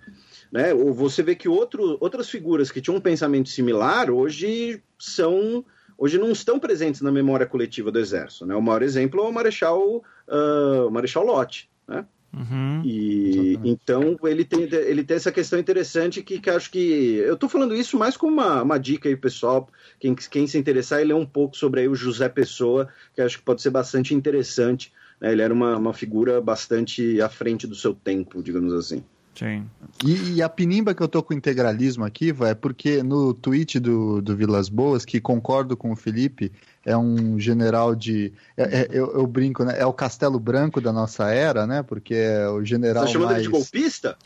né? 0.52 0.74
Ou 0.74 0.94
você 0.94 1.22
vê 1.22 1.36
que 1.36 1.50
outro, 1.50 1.98
outras 2.00 2.30
figuras 2.30 2.72
que 2.72 2.82
tinham 2.82 2.98
um 2.98 3.02
pensamento 3.02 3.50
similar 3.50 4.10
hoje 4.10 4.82
são 4.98 5.64
hoje 5.98 6.18
não 6.18 6.32
estão 6.32 6.60
presentes 6.60 7.02
na 7.02 7.12
memória 7.12 7.46
coletiva 7.46 7.92
do 7.92 8.00
Exército, 8.00 8.46
né? 8.46 8.56
O 8.56 8.62
maior 8.62 8.84
exemplo 8.84 9.22
é 9.22 9.24
o 9.24 9.32
Marechal 9.32 10.04
uh, 10.28 10.92
Marechal 10.92 11.26
Lott, 11.26 11.70
né? 11.88 12.06
Uhum, 12.34 12.82
e 12.86 13.58
então 13.64 14.18
ele 14.24 14.44
tem, 14.44 14.64
ele 14.64 15.04
tem 15.04 15.16
essa 15.16 15.32
questão 15.32 15.58
interessante 15.58 16.22
que, 16.22 16.40
que 16.40 16.50
acho 16.50 16.70
que. 16.70 17.16
Eu 17.16 17.34
estou 17.34 17.50
falando 17.50 17.74
isso 17.74 17.98
mais 17.98 18.18
como 18.18 18.34
uma, 18.34 18.62
uma 18.62 18.78
dica 18.78 19.10
aí, 19.10 19.16
pessoal. 19.16 19.68
Quem, 20.00 20.14
quem 20.14 20.46
se 20.46 20.58
interessar 20.58 21.02
e 21.02 21.06
ler 21.06 21.16
um 21.16 21.26
pouco 21.26 21.58
sobre 21.58 21.82
aí 21.82 21.88
o 21.88 21.96
José 21.96 22.30
Pessoa, 22.30 22.90
que 23.16 23.22
acho 23.22 23.40
que 23.40 23.44
pode 23.44 23.62
ser 23.62 23.70
bastante 23.70 24.14
interessante. 24.14 24.94
Né? 25.20 25.32
Ele 25.32 25.42
era 25.42 25.54
uma, 25.54 25.78
uma 25.78 25.94
figura 25.94 26.40
bastante 26.42 27.20
à 27.22 27.30
frente 27.30 27.66
do 27.66 27.76
seu 27.76 27.94
tempo, 27.94 28.44
digamos 28.44 28.74
assim. 28.74 29.04
Sim. 29.38 29.66
E, 30.04 30.36
e, 30.36 30.42
a 30.42 30.50
pinimba 30.50 30.96
que 30.96 31.02
eu 31.02 31.08
tô 31.08 31.22
com 31.22 31.34
integralismo 31.34 32.04
aqui, 32.04 32.34
é 32.42 32.56
porque 32.56 33.04
no 33.04 33.34
tweet 33.34 33.80
do, 33.80 34.22
do 34.22 34.36
Vilas 34.36 34.68
Boas, 34.68 35.06
que 35.06 35.22
concordo 35.22 35.78
com 35.78 35.92
o 35.92 35.96
Felipe, 35.96 36.52
é 36.88 36.96
um 36.98 37.38
general 37.38 37.94
de. 37.94 38.32
É, 38.56 38.64
é, 38.64 38.88
eu, 38.90 39.12
eu, 39.14 39.28
brinco, 39.28 39.66
né? 39.66 39.76
É 39.78 39.86
o 39.86 39.92
Castelo 39.92 40.40
Branco 40.40 40.80
da 40.80 40.94
nossa 40.94 41.30
era, 41.30 41.68
né? 41.68 41.84
Porque 41.84 42.16
é 42.16 42.48
o 42.48 42.64
general. 42.64 43.04
Você 43.06 43.08
tá 43.08 43.14
chamando 43.14 43.32
mais... 43.32 43.44
ele 43.44 43.48
de 43.48 43.52
golpista? 43.52 44.18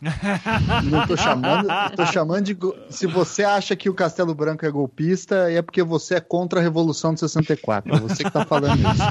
Não 0.89 1.07
tô 1.07 1.17
chamando. 1.17 1.67
tô 1.95 2.05
chamando 2.05 2.45
de. 2.45 2.57
Se 2.89 3.07
você 3.07 3.43
acha 3.43 3.75
que 3.75 3.89
o 3.89 3.93
Castelo 3.95 4.35
Branco 4.35 4.63
é 4.63 4.69
golpista, 4.69 5.51
é 5.51 5.61
porque 5.61 5.81
você 5.81 6.15
é 6.15 6.19
contra 6.19 6.59
a 6.59 6.63
Revolução 6.63 7.13
de 7.13 7.21
64. 7.21 7.95
É 7.95 7.99
você 7.99 8.23
que 8.23 8.31
tá 8.31 8.45
falando 8.45 8.77
isso. 8.77 9.01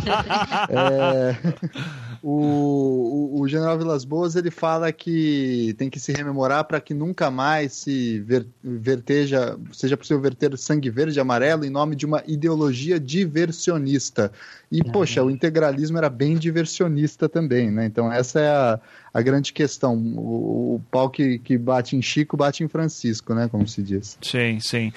É... 0.71 1.37
O, 2.23 3.41
o, 3.41 3.49
general 3.49 3.79
Vilas 3.79 4.05
Boas 4.05 4.37
ele 4.37 4.51
fala 4.51 4.93
que 4.93 5.75
tem 5.79 5.89
que 5.89 5.99
se 5.99 6.13
rememorar 6.13 6.65
para 6.65 6.79
que 6.79 6.93
nunca 6.93 7.31
mais 7.31 7.73
se 7.73 8.21
ver, 8.21 8.47
verteja, 8.63 9.59
seja 9.73 9.97
possível 9.97 10.21
verter 10.21 10.57
sangue 10.59 10.91
verde 10.91 11.19
e 11.19 11.21
amarelo 11.21 11.65
em 11.65 11.71
nome 11.71 11.97
de 11.97 12.05
uma 12.05 12.23
ideologia 12.27 13.01
diversionista. 13.01 14.31
E, 14.71 14.83
uhum. 14.83 14.93
poxa, 14.93 15.23
o 15.25 15.31
integralismo 15.31 15.99
era 15.99 16.09
bem 16.09 16.37
diversionista 16.37 17.29
também, 17.29 17.73
né? 17.73 17.87
Então, 17.87 18.13
essa 18.13 18.41
é 18.41 18.49
a, 18.49 18.81
a 19.13 19.21
grande 19.21 19.53
questão. 19.53 19.97
O, 19.97 20.77
o 20.77 20.83
pau 20.93 21.11
que, 21.11 21.41
que 21.41 21.59
bate 21.59 21.97
em 21.97 22.03
Chico 22.03 22.37
bate 22.37 22.63
em 22.63 22.69
Francisco, 22.69 23.35
né? 23.35 23.49
Como 23.49 23.67
se 23.67 23.83
diz. 23.83 24.17
Sim, 24.23 24.61
sim. 24.61 24.93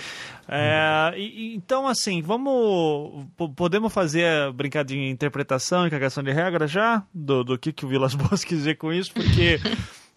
É, 0.47 1.13
então, 1.17 1.87
assim, 1.87 2.21
vamos. 2.21 3.25
Podemos 3.55 3.91
fazer 3.91 4.51
brincar 4.53 4.83
de 4.83 5.09
interpretação 5.09 5.87
e 5.87 5.89
cagação 5.89 6.23
de 6.23 6.31
regra 6.31 6.67
já? 6.67 7.03
Do, 7.11 7.43
do 7.43 7.57
que, 7.57 7.73
que 7.73 7.85
o 7.85 7.89
Vilas 7.89 8.13
Boas 8.13 8.43
quis 8.43 8.59
dizer 8.59 8.77
com 8.77 8.93
isso? 8.93 9.11
Porque. 9.11 9.59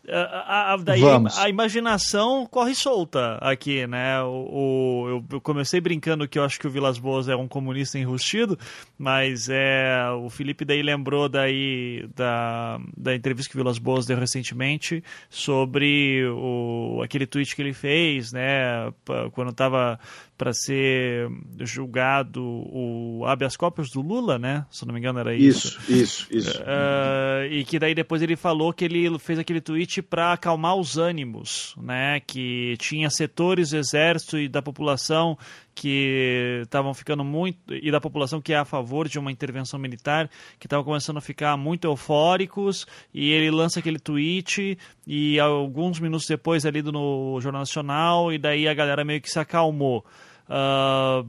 A, 0.08 0.74
a, 0.74 0.76
daí 0.76 1.00
Vamos. 1.00 1.38
a 1.38 1.48
imaginação 1.48 2.46
corre 2.46 2.74
solta 2.74 3.36
aqui, 3.40 3.86
né? 3.86 4.22
O, 4.22 4.28
o, 4.28 5.24
eu 5.30 5.40
comecei 5.40 5.80
brincando 5.80 6.28
que 6.28 6.38
eu 6.38 6.44
acho 6.44 6.58
que 6.58 6.66
o 6.66 6.70
Vilas 6.70 6.98
Boas 6.98 7.28
é 7.28 7.36
um 7.36 7.48
comunista 7.48 7.98
enrustido, 7.98 8.58
mas 8.98 9.48
é 9.48 10.10
o 10.10 10.30
Felipe 10.30 10.64
daí 10.64 10.82
lembrou 10.82 11.28
daí 11.28 12.08
da, 12.14 12.78
da 12.96 13.14
entrevista 13.14 13.50
que 13.50 13.56
o 13.56 13.60
Vilas 13.62 13.78
Boas 13.78 14.06
deu 14.06 14.18
recentemente 14.18 15.02
sobre 15.28 16.26
o, 16.28 17.00
aquele 17.02 17.26
tweet 17.26 17.54
que 17.54 17.62
ele 17.62 17.72
fez, 17.72 18.32
né? 18.32 18.92
Quando 19.32 19.50
estava 19.50 19.98
para 20.36 20.52
ser 20.52 21.28
julgado 21.60 22.42
o 22.44 23.24
habeas 23.26 23.56
corpus 23.56 23.90
do 23.90 24.02
Lula, 24.02 24.38
né? 24.38 24.66
Se 24.70 24.86
não 24.86 24.92
me 24.92 25.00
engano 25.00 25.18
era 25.18 25.34
isso. 25.34 25.78
Isso, 25.88 25.92
isso, 25.92 26.26
isso. 26.30 26.60
Uh, 26.60 27.46
e 27.50 27.64
que 27.64 27.78
daí 27.78 27.94
depois 27.94 28.20
ele 28.20 28.36
falou 28.36 28.72
que 28.72 28.84
ele 28.84 29.18
fez 29.18 29.38
aquele 29.38 29.60
tweet 29.60 30.02
para 30.02 30.32
acalmar 30.32 30.76
os 30.76 30.98
ânimos, 30.98 31.74
né? 31.78 32.20
Que 32.20 32.76
tinha 32.78 33.08
setores 33.08 33.70
do 33.70 33.78
exército 33.78 34.38
e 34.38 34.48
da 34.48 34.60
população 34.60 35.38
que 35.76 36.62
estavam 36.62 36.94
ficando 36.94 37.22
muito 37.22 37.74
e 37.74 37.90
da 37.90 38.00
população 38.00 38.40
que 38.40 38.54
é 38.54 38.56
a 38.56 38.64
favor 38.64 39.06
de 39.06 39.18
uma 39.18 39.30
intervenção 39.30 39.78
militar 39.78 40.30
que 40.58 40.66
estavam 40.66 40.82
começando 40.82 41.18
a 41.18 41.20
ficar 41.20 41.54
muito 41.58 41.86
eufóricos 41.86 42.86
e 43.12 43.30
ele 43.30 43.50
lança 43.50 43.78
aquele 43.78 43.98
tweet 43.98 44.78
e 45.06 45.38
alguns 45.38 46.00
minutos 46.00 46.26
depois 46.26 46.64
ali 46.64 46.80
no 46.82 47.38
Jornal 47.42 47.60
Nacional 47.60 48.32
e 48.32 48.38
daí 48.38 48.66
a 48.66 48.72
galera 48.72 49.04
meio 49.04 49.20
que 49.20 49.30
se 49.30 49.38
acalmou. 49.38 50.02
Uh, 50.48 51.24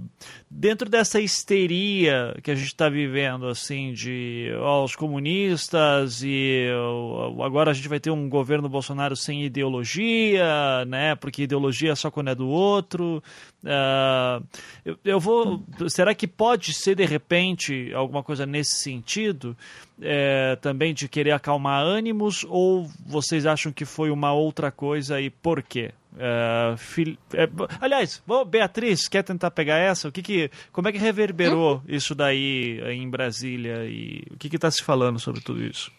dentro 0.58 0.90
dessa 0.90 1.22
histeria 1.22 2.36
que 2.42 2.50
a 2.50 2.56
gente 2.56 2.66
está 2.66 2.90
vivendo, 2.90 3.48
assim, 3.48 3.94
de 3.94 4.50
ó, 4.60 4.84
os 4.84 4.96
comunistas 4.96 6.24
e 6.24 6.68
ó, 6.74 7.44
agora 7.44 7.70
a 7.70 7.74
gente 7.76 7.88
vai 7.88 8.00
ter 8.00 8.10
um 8.10 8.28
governo 8.28 8.68
Bolsonaro 8.68 9.16
sem 9.16 9.46
ideologia, 9.46 10.84
né? 10.88 11.14
Porque 11.16 11.44
ideologia 11.44 11.92
é 11.92 11.96
só 11.96 12.10
quando 12.10 12.32
é 12.32 12.36
do 12.36 12.48
outro. 12.48 13.22
Uh, 13.64 14.44
eu, 14.84 14.98
eu, 15.06 15.20
vou. 15.20 15.64
Será 15.90 16.16
que 16.16 16.28
pode 16.28 16.74
ser 16.74 16.96
de 16.96 17.06
repente 17.06 17.94
alguma 17.94 18.24
coisa 18.24 18.46
nesse 18.46 18.78
sentido? 18.78 19.56
É, 20.00 20.56
também 20.58 20.94
de 20.94 21.08
querer 21.08 21.32
acalmar 21.32 21.84
ânimos 21.84 22.46
ou 22.48 22.88
vocês 23.04 23.48
acham 23.48 23.72
que 23.72 23.84
foi 23.84 24.12
uma 24.12 24.32
outra 24.32 24.72
coisa 24.72 25.20
e 25.20 25.30
por 25.30 25.64
quê? 25.64 25.92
Uh, 26.18 26.76
fil... 26.78 27.16
é, 27.34 27.48
aliás, 27.80 28.24
Beatriz, 28.48 29.08
quer 29.08 29.24
tentar 29.24 29.52
pegar 29.52 29.78
essa? 29.78 30.08
O 30.08 30.12
que 30.12 30.24
que, 30.24 30.47
como 30.72 30.88
é 30.88 30.92
que 30.92 30.98
reverberou 30.98 31.78
hum? 31.78 31.82
isso 31.88 32.14
daí 32.16 32.80
em 32.92 33.10
Brasília 33.10 33.86
e 33.86 34.24
o 34.32 34.38
que 34.38 34.56
está 34.56 34.70
se 34.70 34.84
falando 34.84 35.20
sobre 35.20 35.42
tudo 35.42 35.64
isso? 35.64 35.92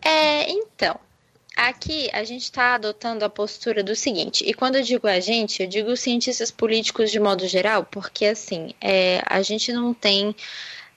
É, 0.00 0.50
então, 0.50 0.98
aqui 1.56 2.08
a 2.12 2.24
gente 2.24 2.42
está 2.42 2.74
adotando 2.74 3.24
a 3.24 3.30
postura 3.30 3.82
do 3.82 3.94
seguinte, 3.94 4.44
e 4.46 4.54
quando 4.54 4.76
eu 4.76 4.82
digo 4.82 5.06
a 5.06 5.20
gente, 5.20 5.62
eu 5.62 5.68
digo 5.68 5.90
os 5.90 6.00
cientistas 6.00 6.50
políticos 6.50 7.10
de 7.10 7.20
modo 7.20 7.46
geral, 7.46 7.84
porque 7.84 8.26
assim, 8.26 8.74
é, 8.80 9.22
a 9.26 9.42
gente 9.42 9.72
não 9.72 9.92
tem 9.92 10.34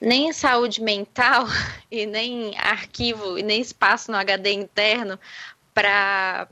nem 0.00 0.32
saúde 0.32 0.82
mental 0.82 1.46
e 1.90 2.06
nem 2.06 2.56
arquivo 2.58 3.38
e 3.38 3.42
nem 3.42 3.60
espaço 3.60 4.10
no 4.10 4.16
HD 4.16 4.52
interno 4.52 5.18
para 5.74 6.48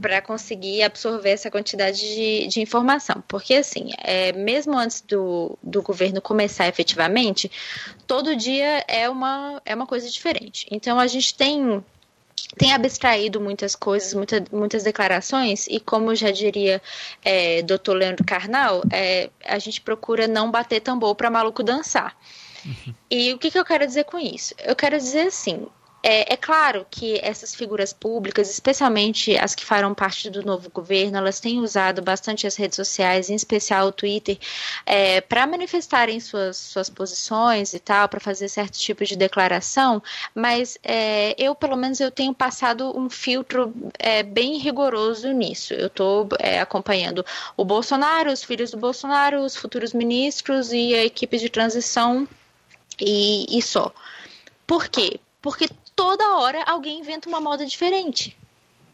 para 0.00 0.20
conseguir 0.20 0.82
absorver 0.82 1.30
essa 1.30 1.50
quantidade 1.50 2.00
de, 2.00 2.46
de 2.48 2.60
informação. 2.60 3.22
Porque, 3.26 3.54
assim, 3.54 3.90
é, 3.98 4.32
mesmo 4.32 4.76
antes 4.76 5.00
do, 5.00 5.58
do 5.62 5.82
governo 5.82 6.20
começar 6.20 6.66
efetivamente, 6.68 7.50
todo 8.06 8.36
dia 8.36 8.84
é 8.88 9.08
uma, 9.08 9.60
é 9.64 9.74
uma 9.74 9.86
coisa 9.86 10.08
diferente. 10.08 10.66
Então, 10.70 10.98
a 10.98 11.06
gente 11.06 11.34
tem 11.34 11.82
tem 12.56 12.72
abstraído 12.72 13.40
muitas 13.40 13.76
coisas, 13.76 14.12
muita, 14.14 14.42
muitas 14.50 14.82
declarações, 14.82 15.66
e 15.68 15.78
como 15.78 16.14
já 16.14 16.30
diria 16.30 16.82
é, 17.22 17.62
Dr. 17.62 17.92
Leandro 17.92 18.24
Carnal, 18.24 18.82
é, 18.90 19.30
a 19.44 19.58
gente 19.58 19.80
procura 19.80 20.26
não 20.26 20.50
bater 20.50 20.80
tambor 20.80 21.14
para 21.14 21.30
maluco 21.30 21.62
dançar. 21.62 22.16
Uhum. 22.64 22.94
E 23.10 23.32
o 23.32 23.38
que, 23.38 23.50
que 23.50 23.58
eu 23.58 23.64
quero 23.64 23.86
dizer 23.86 24.04
com 24.04 24.18
isso? 24.18 24.54
Eu 24.58 24.74
quero 24.74 24.96
dizer 24.98 25.28
assim: 25.28 25.66
é, 26.02 26.32
é, 26.32 26.36
claro 26.36 26.86
que 26.90 27.18
essas 27.22 27.54
figuras 27.54 27.92
públicas, 27.92 28.48
especialmente 28.50 29.36
as 29.36 29.54
que 29.54 29.64
farão 29.64 29.94
parte 29.94 30.30
do 30.30 30.42
novo 30.42 30.70
governo, 30.70 31.18
elas 31.18 31.40
têm 31.40 31.60
usado 31.60 32.00
bastante 32.00 32.46
as 32.46 32.56
redes 32.56 32.76
sociais, 32.76 33.28
em 33.28 33.34
especial 33.34 33.88
o 33.88 33.92
Twitter, 33.92 34.38
é, 34.86 35.20
para 35.20 35.46
manifestarem 35.46 36.18
suas, 36.18 36.56
suas 36.56 36.88
posições 36.88 37.74
e 37.74 37.78
tal, 37.78 38.08
para 38.08 38.18
fazer 38.18 38.48
certo 38.48 38.78
tipo 38.78 39.04
de 39.04 39.14
declaração, 39.14 40.02
mas 40.34 40.78
é, 40.82 41.34
eu, 41.38 41.54
pelo 41.54 41.76
menos, 41.76 42.00
eu 42.00 42.10
tenho 42.10 42.34
passado 42.34 42.96
um 42.98 43.10
filtro 43.10 43.72
é, 43.98 44.22
bem 44.22 44.58
rigoroso 44.58 45.28
nisso. 45.32 45.74
Eu 45.74 45.88
estou 45.88 46.28
é, 46.38 46.60
acompanhando 46.60 47.24
o 47.56 47.64
Bolsonaro, 47.64 48.32
os 48.32 48.42
filhos 48.42 48.70
do 48.70 48.78
Bolsonaro, 48.78 49.42
os 49.44 49.54
futuros 49.56 49.92
ministros 49.92 50.72
e 50.72 50.94
a 50.94 51.04
equipe 51.04 51.36
de 51.38 51.50
transição 51.50 52.26
e, 52.98 53.58
e 53.58 53.62
só. 53.62 53.92
Por 54.66 54.88
quê? 54.88 55.20
Porque 55.42 55.68
toda 56.00 56.38
hora 56.38 56.62
alguém 56.62 56.98
inventa 56.98 57.28
uma 57.28 57.42
moda 57.42 57.66
diferente. 57.66 58.34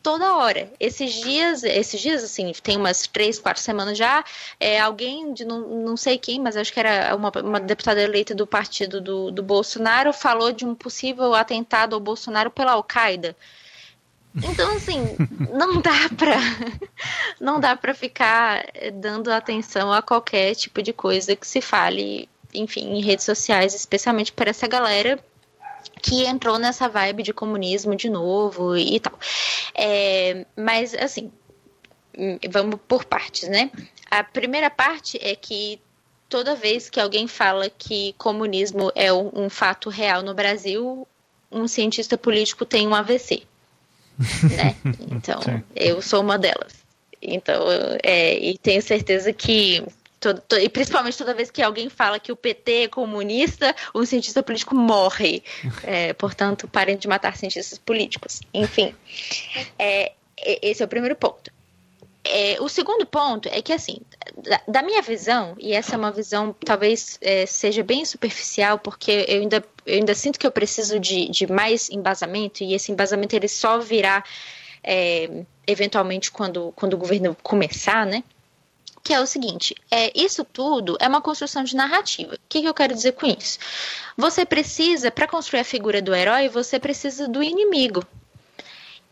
Toda 0.03 0.39
hora. 0.39 0.73
Esses 0.81 1.15
dias, 1.15 1.63
esses 1.63 2.01
dias, 2.01 2.25
assim, 2.25 2.53
tem 2.61 2.77
umas 2.77 3.07
três, 3.07 3.39
quatro 3.39 3.63
semanas 3.63 3.97
já, 3.97 4.25
é, 4.59 4.81
alguém 4.81 5.33
de 5.33 5.45
não, 5.45 5.61
não 5.61 5.97
sei 5.97 6.19
quem, 6.19 6.41
mas 6.41 6.57
acho 6.57 6.73
que 6.73 6.81
era 6.81 7.15
uma, 7.15 7.31
uma 7.45 7.61
deputada 7.61 8.03
eleita 8.03 8.35
do 8.35 8.45
partido 8.45 9.01
do, 9.01 9.31
do 9.31 9.41
Bolsonaro, 9.41 10.13
falou 10.13 10.51
de 10.51 10.65
um 10.65 10.75
possível 10.75 11.33
atentado 11.33 11.95
ao 11.95 12.01
Bolsonaro 12.01 12.51
pela 12.51 12.73
Al-Qaeda. 12.73 13.37
Então, 14.35 14.75
assim, 14.75 15.17
não 15.55 15.81
dá 15.81 16.09
pra 16.17 16.37
não 17.41 17.61
dá 17.61 17.77
para 17.77 17.95
ficar 17.95 18.67
dando 18.95 19.31
atenção 19.31 19.93
a 19.93 20.03
qualquer 20.03 20.57
tipo 20.57 20.83
de 20.83 20.93
coisa 20.93 21.37
que 21.37 21.47
se 21.47 21.61
fale, 21.61 22.29
enfim, 22.53 22.97
em 22.97 23.01
redes 23.01 23.25
sociais, 23.25 23.75
especialmente 23.75 24.33
para 24.33 24.51
essa 24.51 24.67
galera 24.67 25.21
que 26.03 26.27
entrou 26.27 26.59
nessa 26.59 26.89
vibe 26.89 27.23
de 27.23 27.33
comunismo 27.33 27.95
de 27.95 28.09
novo 28.09 28.77
e 28.77 29.01
tal. 29.01 29.19
É, 29.75 30.47
mas, 30.57 30.95
assim, 30.95 31.31
vamos 32.51 32.79
por 32.87 33.05
partes, 33.05 33.49
né? 33.49 33.71
A 34.11 34.25
primeira 34.25 34.71
parte 34.71 35.19
é 35.21 35.35
que 35.35 35.81
toda 36.29 36.55
vez 36.57 36.89
que 36.89 37.01
alguém 37.01 37.27
fala 37.27 37.69
que 37.71 38.15
comunismo 38.15 38.91
é 38.95 39.13
um, 39.13 39.31
um 39.35 39.51
fato 39.51 39.89
real 39.89 40.23
no 40.23 40.35
Brasil, 40.35 41.07
um 41.51 41.69
cientista 41.69 42.17
político 42.17 42.65
tem 42.65 42.87
um 42.87 42.95
AVC. 42.95 43.43
né? 44.57 44.77
Então, 45.11 45.41
Sim. 45.43 45.63
eu 45.75 46.01
sou 46.01 46.21
uma 46.23 46.39
delas. 46.39 46.75
Então, 47.21 47.65
é, 48.03 48.39
e 48.39 48.59
tenho 48.59 48.83
certeza 48.83 49.33
que 49.33 49.85
Todo, 50.27 50.41
todo, 50.41 50.61
e 50.61 50.69
principalmente 50.69 51.17
toda 51.17 51.33
vez 51.33 51.53
que 51.53 51.63
alguém 51.63 51.89
fala 51.89 52.19
que 52.19 52.33
o 52.33 52.37
PT 52.37 52.73
é 52.73 52.89
comunista, 52.89 53.73
um 53.95 54.05
cientista 54.05 54.43
político 54.43 54.75
morre. 54.75 55.43
É, 55.85 56.13
portanto, 56.15 56.67
parem 56.67 56.97
de 56.97 57.07
matar 57.07 57.37
cientistas 57.37 57.79
políticos. 57.79 58.41
Enfim, 58.53 58.95
é, 59.79 60.13
esse 60.37 60.83
é 60.83 60.85
o 60.85 60.89
primeiro 60.89 61.15
ponto. 61.15 61.53
É, 62.25 62.57
o 62.61 62.69
segundo 62.69 63.07
ponto 63.07 63.49
é 63.53 63.63
que, 63.63 63.73
assim, 63.73 63.99
da, 64.43 64.61
da, 64.67 64.83
minha 64.83 65.01
visão, 65.01 65.55
e 65.61 65.73
essa 65.73 65.95
é 65.95 65.99
uma 65.99 66.11
visão 66.11 66.55
talvez 66.65 67.19
é, 67.21 67.47
seja 67.47 67.85
bem 67.85 68.05
superficial, 68.05 68.81
porque 68.81 69.27
eu 69.29 69.41
ainda, 69.43 69.65
eu 69.85 69.95
ainda 69.95 70.15
sinto 70.15 70.41
que 70.41 70.47
eu 70.47 70.51
preciso 70.51 70.99
de, 70.99 71.29
de 71.29 71.47
mais 71.47 71.89
embasamento, 71.91 72.65
e 72.65 72.75
esse 72.75 72.91
embasamento 72.91 73.37
ele 73.37 73.49
só 73.49 73.79
virá 73.79 74.25
é, 74.83 75.45
eventualmente 75.67 76.33
quando, 76.33 76.73
quando 76.75 76.95
o 76.95 76.99
governo 76.99 77.37
começar, 77.43 78.05
né? 78.05 78.25
Que 79.07 79.15
é 79.15 79.21
o 79.21 79.27
seguinte: 79.27 79.73
é, 79.89 80.11
isso 80.19 80.45
tudo 80.45 80.97
é 81.01 81.07
uma 81.07 81.23
construção 81.23 81.63
de 81.63 81.77
narrativa. 81.77 82.35
O 82.35 82.39
que, 82.49 82.61
que 82.61 82.69
eu 82.69 82.75
quero 82.75 82.93
dizer 82.93 83.13
com 83.13 83.25
isso? 83.25 83.57
Você 84.17 84.45
precisa, 84.45 85.13
para 85.13 85.29
construir 85.29 85.61
a 85.61 85.65
figura 85.65 86.03
do 86.03 86.13
herói, 86.13 86.49
você 86.49 86.81
precisa 86.81 87.29
do 87.29 87.41
inimigo. 87.41 88.05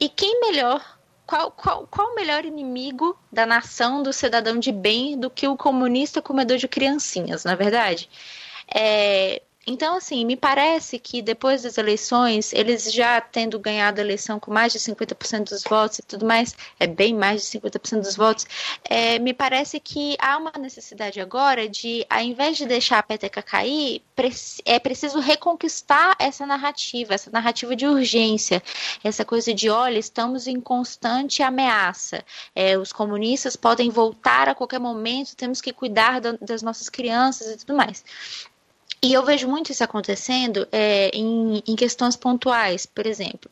E 0.00 0.08
quem 0.08 0.40
melhor 0.40 0.84
qual, 1.24 1.52
qual, 1.52 1.86
qual 1.86 2.10
o 2.10 2.14
melhor 2.16 2.44
inimigo 2.44 3.16
da 3.32 3.46
nação, 3.46 4.02
do 4.02 4.12
cidadão 4.12 4.58
de 4.58 4.72
bem, 4.72 5.16
do 5.16 5.30
que 5.30 5.46
o 5.46 5.56
comunista 5.56 6.20
comedor 6.20 6.56
de 6.58 6.66
criancinhas, 6.66 7.44
na 7.44 7.52
é 7.52 7.56
verdade? 7.56 8.10
É, 8.74 9.42
então, 9.66 9.96
assim, 9.96 10.24
me 10.24 10.36
parece 10.36 10.98
que 10.98 11.22
depois 11.22 11.62
das 11.62 11.78
eleições, 11.78 12.52
eles 12.52 12.92
já 12.92 13.20
tendo 13.20 13.58
ganhado 13.58 14.00
a 14.00 14.04
eleição 14.04 14.38
com 14.38 14.52
mais 14.52 14.72
de 14.72 14.78
50% 14.78 15.50
dos 15.50 15.62
votos 15.62 15.98
e 15.98 16.02
tudo 16.02 16.26
mais, 16.26 16.54
é 16.78 16.86
bem 16.86 17.14
mais 17.14 17.42
de 17.42 17.58
50% 17.58 18.00
dos 18.02 18.16
votos, 18.16 18.46
é, 18.84 19.18
me 19.18 19.32
parece 19.32 19.80
que 19.80 20.16
há 20.18 20.36
uma 20.36 20.52
necessidade 20.58 21.20
agora 21.20 21.68
de, 21.68 22.04
ao 22.10 22.20
invés 22.20 22.56
de 22.58 22.66
deixar 22.66 22.98
a 22.98 23.02
peteca 23.02 23.42
cair, 23.42 24.02
é 24.64 24.78
preciso 24.78 25.18
reconquistar 25.18 26.14
essa 26.18 26.44
narrativa, 26.44 27.14
essa 27.14 27.30
narrativa 27.30 27.74
de 27.74 27.86
urgência, 27.86 28.62
essa 29.02 29.24
coisa 29.24 29.54
de, 29.54 29.70
olha, 29.70 29.98
estamos 29.98 30.46
em 30.46 30.60
constante 30.60 31.42
ameaça, 31.42 32.24
é, 32.54 32.76
os 32.76 32.92
comunistas 32.92 33.56
podem 33.56 33.88
voltar 33.90 34.48
a 34.48 34.54
qualquer 34.54 34.78
momento, 34.78 35.34
temos 35.36 35.60
que 35.60 35.72
cuidar 35.72 36.20
das 36.20 36.62
nossas 36.62 36.88
crianças 36.88 37.50
e 37.50 37.56
tudo 37.58 37.76
mais. 37.76 38.04
E 39.04 39.12
eu 39.12 39.22
vejo 39.22 39.46
muito 39.46 39.70
isso 39.70 39.84
acontecendo 39.84 40.66
é, 40.72 41.10
em, 41.10 41.62
em, 41.66 41.76
questões 41.76 42.16
pontuais, 42.16 42.86
por 42.86 43.06
exemplo. 43.06 43.50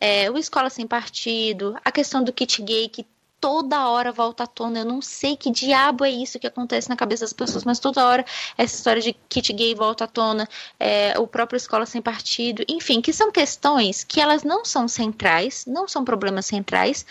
é, 0.00 0.30
o 0.30 0.38
Escola 0.38 0.70
Sem 0.70 0.86
Partido, 0.86 1.76
a 1.84 1.92
questão 1.92 2.24
do 2.24 2.32
kit 2.32 2.62
gay 2.62 2.88
que 2.88 3.06
toda 3.38 3.86
hora 3.90 4.10
volta 4.10 4.44
à 4.44 4.46
tona. 4.46 4.78
Eu 4.78 4.86
não 4.86 5.02
sei 5.02 5.36
que 5.36 5.50
diabo 5.50 6.06
é 6.06 6.10
isso 6.10 6.38
que 6.38 6.46
acontece 6.46 6.88
na 6.88 6.96
cabeça 6.96 7.24
das 7.24 7.34
pessoas, 7.34 7.62
mas 7.64 7.78
toda 7.78 8.06
hora 8.06 8.24
essa 8.56 8.74
história 8.74 9.02
de 9.02 9.12
kit 9.28 9.52
gay 9.52 9.74
volta 9.74 10.04
à 10.04 10.06
tona, 10.06 10.48
é, 10.80 11.18
o 11.18 11.26
próprio 11.26 11.58
Escola 11.58 11.84
Sem 11.84 12.00
Partido, 12.00 12.64
enfim, 12.66 13.02
que 13.02 13.12
são 13.12 13.30
questões 13.30 14.02
que 14.04 14.18
elas 14.18 14.42
não 14.42 14.64
são 14.64 14.88
centrais, 14.88 15.66
não 15.66 15.86
são 15.86 16.02
problemas 16.02 16.46
centrais, 16.46 17.04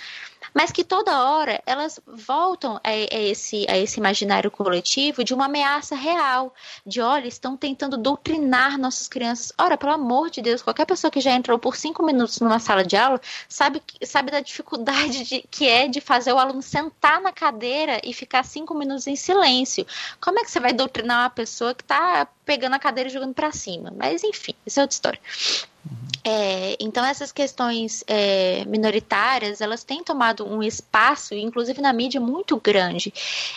mas 0.54 0.72
que 0.72 0.84
toda 0.84 1.24
hora 1.24 1.62
elas 1.66 2.00
voltam 2.06 2.76
a, 2.84 2.90
a, 2.90 3.20
esse, 3.20 3.66
a 3.70 3.78
esse 3.78 4.00
imaginário 4.00 4.52
coletivo 4.52 5.24
de 5.24 5.34
uma 5.34 5.46
ameaça 5.46 5.96
real, 5.96 6.54
de 6.86 7.02
olha, 7.02 7.28
estão 7.28 7.58
tentando 7.58 7.98
doutrinar 7.98 8.78
nossas 8.78 9.08
crianças. 9.08 9.52
Ora, 9.58 9.78
pelo 9.78 9.94
amor 9.94 10.30
de 10.30 10.42
Deus, 10.42 10.62
qualquer 10.62 10.86
pessoa 10.86 11.12
que 11.12 11.22
já 11.22 11.32
entrou 11.32 11.58
por 11.58 11.76
cinco 11.76 12.04
minutos 12.04 12.40
numa 12.40 12.60
sala 12.60 12.84
de 12.84 12.96
aula 12.96 13.20
sabe, 13.48 13.82
sabe 14.04 14.32
da 14.32 14.40
dificuldade 14.40 15.24
de, 15.24 15.46
que 15.50 15.68
é 15.68 15.88
de 15.88 16.00
fazer 16.02 16.34
o 16.34 16.38
aluno 16.38 16.62
sentar 16.62 17.22
na 17.22 17.32
cadeira 17.32 18.00
e 18.04 18.14
ficar 18.14 18.44
cinco 18.44 18.74
minutos 18.74 19.08
em 19.08 19.16
silêncio. 19.16 19.86
Como 20.22 20.40
é 20.40 20.44
que 20.44 20.52
você 20.52 20.60
vai 20.60 20.74
doutrinar 20.74 21.24
uma 21.24 21.30
pessoa 21.30 21.74
que 21.74 21.84
está 21.84 22.28
pegando 22.46 22.76
a 22.76 22.80
cadeira 22.80 23.10
e 23.10 23.14
jogando 23.14 23.34
para 23.34 23.52
cima? 23.52 23.94
Mas 23.96 24.24
enfim, 24.24 24.54
isso 24.66 24.80
é 24.80 24.84
outra 24.84 24.96
história. 24.96 25.20
É, 26.26 26.78
então 26.80 27.04
essas 27.04 27.34
questões 27.34 28.04
é, 28.08 28.64
minoritárias 28.66 29.60
elas 29.60 29.84
têm 29.84 30.02
tomado 30.02 30.48
um 30.48 30.64
espaço, 30.64 31.34
inclusive 31.34 31.82
na 31.82 31.92
mídia, 31.92 32.22
muito 32.22 32.58
grande. 32.58 33.14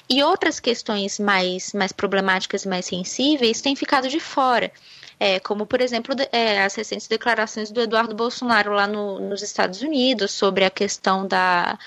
E 0.09 0.22
outras 0.22 0.59
questões 0.59 1.18
mais, 1.18 1.72
mais 1.72 1.93
problemáticas, 1.93 2.66
mais 2.66 2.87
sensíveis, 2.87 3.61
têm 3.61 3.76
ficado 3.76 4.09
de 4.09 4.18
fora. 4.18 4.72
É, 5.18 5.41
como, 5.41 5.64
por 5.64 5.80
exemplo, 5.80 6.14
é, 6.30 6.62
as 6.62 6.74
recentes 6.74 7.07
declarações 7.07 7.70
do 7.70 7.80
Eduardo 7.80 8.14
Bolsonaro 8.14 8.72
lá 8.72 8.87
no, 8.87 9.18
nos 9.18 9.43
Estados 9.43 9.80
Unidos 9.80 10.32
sobre 10.32 10.64
a 10.64 10.70
questão 10.70 11.26
da, 11.26 11.78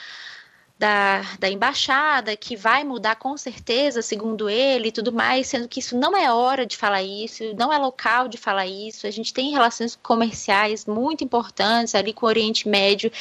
da, 0.79 1.21
da 1.37 1.49
embaixada, 1.49 2.37
que 2.37 2.55
vai 2.55 2.85
mudar 2.85 3.17
com 3.17 3.35
certeza, 3.35 4.01
segundo 4.01 4.49
ele, 4.49 4.87
e 4.87 4.91
tudo 4.93 5.11
mais, 5.11 5.47
sendo 5.47 5.67
que 5.67 5.81
isso 5.81 5.97
não 5.97 6.15
é 6.15 6.31
hora 6.31 6.65
de 6.65 6.77
falar 6.77 7.03
isso, 7.03 7.43
não 7.57 7.71
é 7.71 7.77
local 7.77 8.29
de 8.29 8.37
falar 8.37 8.65
isso. 8.65 9.05
A 9.05 9.11
gente 9.11 9.33
tem 9.33 9.51
relações 9.51 9.99
comerciais 10.01 10.85
muito 10.85 11.21
importantes 11.21 11.93
ali 11.93 12.13
com 12.13 12.25
o 12.25 12.29
Oriente 12.29 12.69
Médio, 12.69 13.11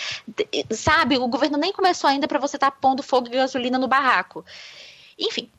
sabe? 0.71 1.19
O 1.19 1.27
governo 1.27 1.59
nem 1.59 1.73
começou 1.73 2.09
ainda 2.09 2.29
para 2.29 2.39
você 2.39 2.57
estar 2.57 2.71
tá 2.71 2.77
pondo 2.81 3.03
fogo 3.03 3.27
e 3.27 3.31
gasolina 3.31 3.77
no 3.77 3.89
barraco. 3.89 4.45
Enfim, 5.19 5.51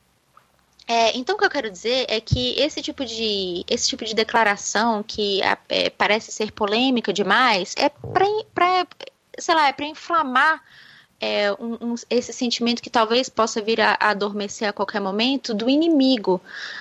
é, 0.88 1.14
então, 1.16 1.36
o 1.36 1.38
que 1.38 1.44
eu 1.44 1.50
quero 1.50 1.70
dizer 1.70 2.06
é 2.08 2.18
que 2.18 2.58
esse 2.58 2.80
tipo 2.80 3.04
de, 3.04 3.62
esse 3.68 3.86
tipo 3.86 4.06
de 4.06 4.14
declaração 4.14 5.02
que 5.02 5.40
é, 5.68 5.90
parece 5.90 6.32
ser 6.32 6.50
polêmica 6.50 7.12
demais 7.12 7.74
é 7.76 7.90
para, 7.90 8.86
sei 9.38 9.54
lá, 9.54 9.68
é 9.68 9.72
para 9.72 9.84
inflamar 9.84 10.62
é, 11.20 11.52
um, 11.52 11.76
um, 11.80 11.94
esse 12.08 12.32
sentimento 12.32 12.80
que 12.80 12.88
talvez 12.88 13.28
possa 13.28 13.60
vir 13.60 13.80
a, 13.80 13.96
a, 14.00 14.10
adormecer 14.10 14.68
a 14.68 14.72
qualquer 14.72 15.00
momento 15.00 15.52
do 15.52 15.68
inimigo, 15.68 16.40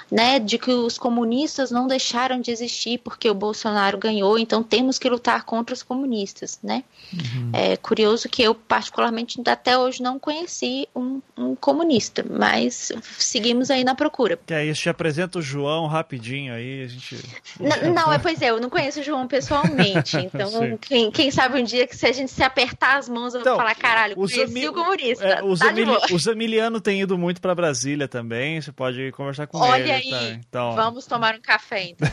né? 0.10 0.40
De 0.40 0.58
que 0.58 0.72
os 0.72 0.98
comunistas 0.98 1.72
não 1.72 1.88
deixaram 1.88 2.40
de 2.40 2.50
existir 2.50 3.00
porque 3.00 3.30
o 3.30 3.34
Bolsonaro 3.34 3.98
ganhou, 3.98 4.40
então 4.40 4.64
temos 4.64 4.98
que 4.98 5.10
lutar 5.10 5.44
contra 5.44 5.74
os 5.74 5.84
comunistas, 5.84 6.58
né? 6.64 6.84
Uhum. 7.14 7.52
É 7.52 7.76
curioso 7.76 8.30
que 8.30 8.42
eu, 8.42 8.56
particularmente, 8.56 9.42
até 9.46 9.78
hoje 9.78 10.02
não 10.02 10.18
conheci 10.18 10.88
um, 10.96 11.22
um 11.38 11.56
comunista, 11.56 12.26
mas 12.30 12.92
seguimos 13.18 13.70
aí 13.70 13.84
na 13.84 13.94
procura. 13.94 14.40
Que 14.46 14.54
aí, 14.54 14.74
te 14.74 14.88
apresenta 14.88 15.40
o 15.40 15.42
João 15.42 15.88
rapidinho 15.88 16.54
aí, 16.54 16.84
a 16.84 16.88
gente... 16.88 17.18
Não, 17.60 17.92
não 17.94 18.14
é, 18.14 18.20
pois 18.20 18.42
é, 18.42 18.52
eu 18.52 18.60
não 18.62 18.70
conheço 18.70 19.02
o 19.02 19.04
João 19.04 19.28
pessoalmente, 19.28 20.16
então 20.24 20.78
quem, 20.78 21.12
quem, 21.12 21.30
sabe 21.30 21.60
um 21.60 21.64
dia 21.64 21.86
que 21.86 21.96
se 21.96 22.06
a 22.06 22.12
gente 22.12 22.32
se 22.32 22.44
apertar 22.44 22.98
as 22.98 23.10
mãos, 23.10 23.34
eu 23.34 23.42
então, 23.42 23.54
vou 23.54 23.62
falar, 23.62 23.76
caralho, 23.76 24.16
os 24.32 24.50
ami... 24.50 24.68
o 24.68 24.74
comunista. 24.74 25.26
É, 25.26 25.44
os, 25.44 25.60
tá 25.60 25.70
Emili... 25.70 25.92
os 26.12 26.28
Emiliano 26.28 26.82
têm 26.82 27.02
ido 27.02 27.18
muito 27.18 27.42
para 27.42 27.56
Brasília 27.56 28.08
também. 28.08 28.62
Você 28.62 28.72
pode 28.72 29.12
conversar 29.12 29.48
com 29.48 29.58
Olha 29.58 29.98
eles. 29.98 30.14
Olha 30.14 30.20
aí, 30.20 30.32
tá? 30.32 30.40
então... 30.48 30.76
vamos 30.76 31.06
tomar 31.06 31.36
um 31.36 31.42
café 31.42 31.90
então. 31.90 32.08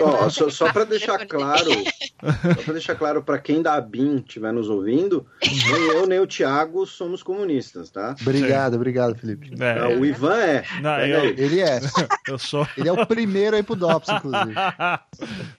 oh, 0.24 0.30
só, 0.30 0.50
só 0.50 0.72
para 0.72 0.84
deixar 0.84 1.26
claro, 1.26 1.70
só 1.70 2.62
para 2.62 2.72
deixar 2.72 2.94
claro 2.94 3.22
para 3.22 3.38
quem 3.38 3.62
da 3.62 3.74
ABIN 3.74 4.16
estiver 4.18 4.52
nos 4.52 4.68
ouvindo, 4.68 5.26
nem 5.42 5.82
eu 5.88 6.06
nem 6.06 6.20
o 6.20 6.26
Thiago 6.26 6.86
somos 6.86 7.22
comunistas, 7.22 7.90
tá? 7.90 8.14
Obrigado, 8.20 8.74
obrigado, 8.74 9.14
Felipe. 9.16 9.52
É. 9.58 9.74
Não, 9.74 10.00
o 10.00 10.06
Ivan 10.06 10.36
é. 10.36 10.64
Não, 10.80 10.98
eu... 11.00 11.24
Ele 11.36 11.60
é. 11.60 11.80
Eu 12.28 12.38
sou. 12.38 12.66
Ele 12.76 12.88
é 12.88 12.92
o 12.92 13.06
primeiro 13.06 13.56
aí 13.56 13.62
pro 13.62 13.74
DOPS, 13.74 14.10
inclusive. 14.10 14.54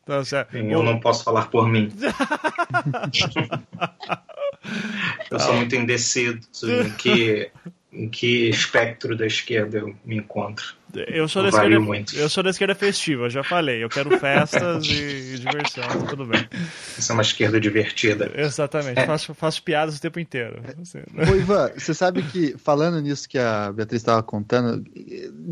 Então, 0.03 0.21
eu 0.51 0.83
não 0.83 0.99
posso 0.99 1.23
falar 1.23 1.49
por 1.49 1.67
mim. 1.67 1.91
Eu 5.29 5.39
sou 5.39 5.53
muito 5.55 5.75
indeciso 5.75 6.39
que, 6.97 7.51
em 7.93 8.09
que 8.09 8.49
espectro 8.49 9.15
da 9.15 9.25
esquerda 9.25 9.79
eu 9.79 9.95
me 10.03 10.17
encontro. 10.17 10.75
Eu 11.07 11.27
sou, 11.27 11.41
da 11.41 11.49
esquerda, 11.49 11.79
muito. 11.79 12.15
eu 12.15 12.29
sou 12.29 12.43
da 12.43 12.51
esquerda 12.51 12.75
festiva, 12.75 13.27
já 13.27 13.43
falei. 13.43 13.83
Eu 13.83 13.89
quero 13.89 14.15
festas 14.19 14.85
e, 14.85 15.39
diversão, 15.39 16.05
tudo 16.07 16.23
bem. 16.23 16.47
Isso 16.95 17.11
é 17.11 17.15
uma 17.15 17.23
esquerda 17.23 17.59
divertida. 17.59 18.31
Exatamente, 18.35 18.99
é. 18.99 19.05
faço, 19.05 19.33
faço 19.33 19.63
piadas 19.63 19.97
o 19.97 20.01
tempo 20.01 20.19
inteiro. 20.19 20.61
Assim, 20.79 20.99
né? 21.11 21.31
Ô, 21.31 21.35
Ivan, 21.35 21.71
você 21.75 21.95
sabe 21.95 22.21
que, 22.21 22.55
falando 22.59 23.01
nisso 23.01 23.27
que 23.27 23.39
a 23.39 23.71
Beatriz 23.71 24.01
estava 24.01 24.21
contando, 24.21 24.83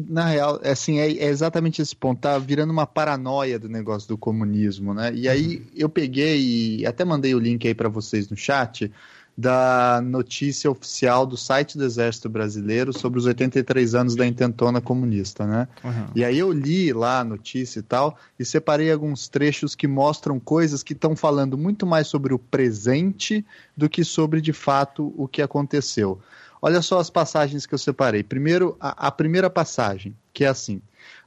na 0.08 0.28
real, 0.28 0.60
é 0.64 0.72
assim, 0.72 1.00
é, 1.00 1.12
é, 1.12 1.26
exatamente 1.26 1.82
esse 1.82 1.96
ponto, 1.96 2.22
tá 2.22 2.38
virando 2.38 2.72
uma 2.72 2.86
paranoia 2.86 3.58
do 3.58 3.68
negócio 3.68 4.08
do 4.08 4.20
comunismo, 4.20 4.94
né? 4.94 5.12
E 5.12 5.28
aí 5.28 5.64
eu 5.76 5.90
peguei 5.90 6.78
e 6.82 6.86
até 6.86 7.04
mandei 7.04 7.34
o 7.34 7.40
link 7.40 7.68
aí 7.68 7.74
para 7.74 7.90
vocês 7.90 8.30
no 8.30 8.38
chat 8.38 8.92
da 9.38 10.02
notícia 10.04 10.70
oficial 10.70 11.26
do 11.26 11.38
site 11.38 11.78
do 11.78 11.86
Exército 11.86 12.30
Brasileiro 12.30 12.92
sobre 12.92 13.18
os 13.18 13.26
83 13.26 13.96
anos 13.96 14.16
da 14.16 14.26
intentona 14.26 14.82
comunista, 14.82 15.48
né? 15.48 15.68
Uhum. 15.84 16.08
E 16.16 16.24
aí 16.24 16.38
eu 16.38 16.52
li 16.52 16.92
lá 16.94 17.20
a 17.20 17.24
notícia 17.24 17.80
e 17.80 17.84
tal, 17.84 18.18
e 18.38 18.46
separei 18.46 18.92
alguns 18.92 19.28
trechos 19.28 19.74
que 19.74 19.88
mostram 19.88 20.40
coisas 20.40 20.84
que 20.84 20.94
estão 20.94 21.16
falando 21.16 21.58
muito 21.58 21.86
mais 21.86 22.08
sobre 22.08 22.34
o 22.34 22.40
presente 22.40 23.46
do 23.76 23.90
que 23.90 24.04
sobre, 24.04 24.42
de 24.42 24.54
fato, 24.54 25.14
o 25.18 25.28
que 25.28 25.42
aconteceu. 25.42 26.20
Olha 26.62 26.82
só 26.82 27.00
as 27.00 27.10
passagens 27.10 27.66
que 27.66 27.74
eu 27.74 27.80
separei. 27.80 28.22
Primeiro, 28.22 28.78
a, 28.80 29.08
a 29.08 29.12
primeira 29.12 29.50
passagem, 29.50 30.16
que 30.32 30.44
é 30.44 30.48
assim. 30.48 30.80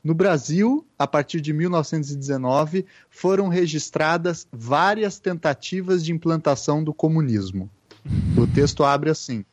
No 0.02 0.14
Brasil, 0.14 0.86
a 0.96 1.06
partir 1.06 1.40
de 1.40 1.52
1919, 1.52 2.86
foram 3.10 3.48
registradas 3.48 4.46
várias 4.52 5.18
tentativas 5.18 6.04
de 6.04 6.12
implantação 6.12 6.84
do 6.84 6.94
comunismo. 6.94 7.68
O 8.36 8.46
texto 8.46 8.84
abre 8.84 9.10
assim. 9.10 9.44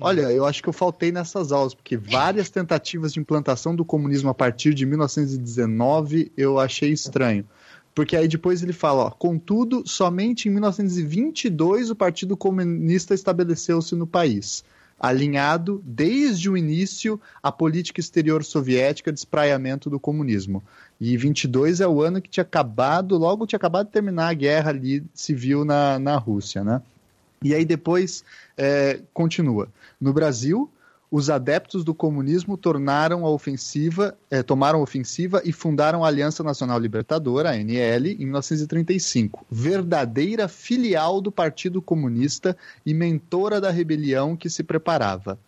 Olha, 0.00 0.30
eu 0.30 0.44
acho 0.44 0.62
que 0.62 0.68
eu 0.68 0.72
faltei 0.72 1.10
nessas 1.10 1.50
aulas, 1.50 1.74
porque 1.74 1.96
várias 1.96 2.48
tentativas 2.48 3.12
de 3.12 3.18
implantação 3.18 3.74
do 3.74 3.84
comunismo 3.84 4.30
a 4.30 4.34
partir 4.34 4.72
de 4.72 4.86
1919 4.86 6.30
eu 6.36 6.60
achei 6.60 6.92
estranho. 6.92 7.44
Porque 7.92 8.16
aí 8.16 8.28
depois 8.28 8.62
ele 8.62 8.72
fala, 8.72 9.04
ó, 9.04 9.10
contudo, 9.10 9.82
somente 9.84 10.48
em 10.48 10.52
1922 10.52 11.90
o 11.90 11.96
Partido 11.96 12.36
Comunista 12.36 13.14
estabeleceu-se 13.14 13.96
no 13.96 14.06
país, 14.06 14.64
alinhado 14.98 15.82
desde 15.84 16.48
o 16.48 16.56
início 16.56 17.20
à 17.42 17.50
política 17.50 17.98
exterior 17.98 18.44
soviética 18.44 19.12
de 19.12 19.18
espraiamento 19.18 19.90
do 19.90 19.98
comunismo. 19.98 20.62
E 21.00 21.16
22 21.16 21.80
é 21.80 21.88
o 21.88 22.00
ano 22.00 22.22
que 22.22 22.30
tinha 22.30 22.42
acabado, 22.42 23.18
logo 23.18 23.46
tinha 23.46 23.56
acabado 23.56 23.86
de 23.86 23.92
terminar 23.92 24.28
a 24.28 24.34
guerra 24.34 24.70
ali 24.70 25.02
civil 25.12 25.64
na, 25.64 25.98
na 25.98 26.16
Rússia, 26.16 26.62
né? 26.62 26.80
E 27.42 27.54
aí 27.54 27.64
depois 27.64 28.22
é, 28.54 29.00
continua. 29.14 29.68
No 29.98 30.12
Brasil, 30.12 30.70
os 31.10 31.30
adeptos 31.30 31.82
do 31.82 31.94
comunismo 31.94 32.54
tornaram 32.54 33.24
a 33.24 33.30
ofensiva, 33.30 34.14
é, 34.30 34.42
tomaram 34.42 34.80
a 34.80 34.82
ofensiva 34.82 35.40
e 35.42 35.50
fundaram 35.50 36.04
a 36.04 36.08
Aliança 36.08 36.44
Nacional 36.44 36.78
Libertadora, 36.78 37.52
ANL, 37.52 38.06
em 38.08 38.26
1935, 38.26 39.46
verdadeira 39.50 40.48
filial 40.48 41.18
do 41.22 41.32
Partido 41.32 41.80
Comunista 41.80 42.54
e 42.84 42.92
mentora 42.92 43.58
da 43.58 43.70
rebelião 43.70 44.36
que 44.36 44.50
se 44.50 44.62
preparava. 44.62 45.38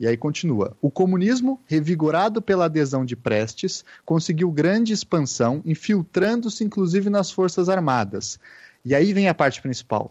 E 0.00 0.06
aí 0.06 0.16
continua. 0.16 0.74
O 0.80 0.90
comunismo, 0.90 1.60
revigorado 1.66 2.40
pela 2.40 2.64
adesão 2.64 3.04
de 3.04 3.14
Prestes, 3.14 3.84
conseguiu 4.02 4.50
grande 4.50 4.94
expansão, 4.94 5.60
infiltrando-se 5.66 6.64
inclusive 6.64 7.10
nas 7.10 7.30
Forças 7.30 7.68
Armadas. 7.68 8.40
E 8.82 8.94
aí 8.94 9.12
vem 9.12 9.28
a 9.28 9.34
parte 9.34 9.60
principal 9.60 10.10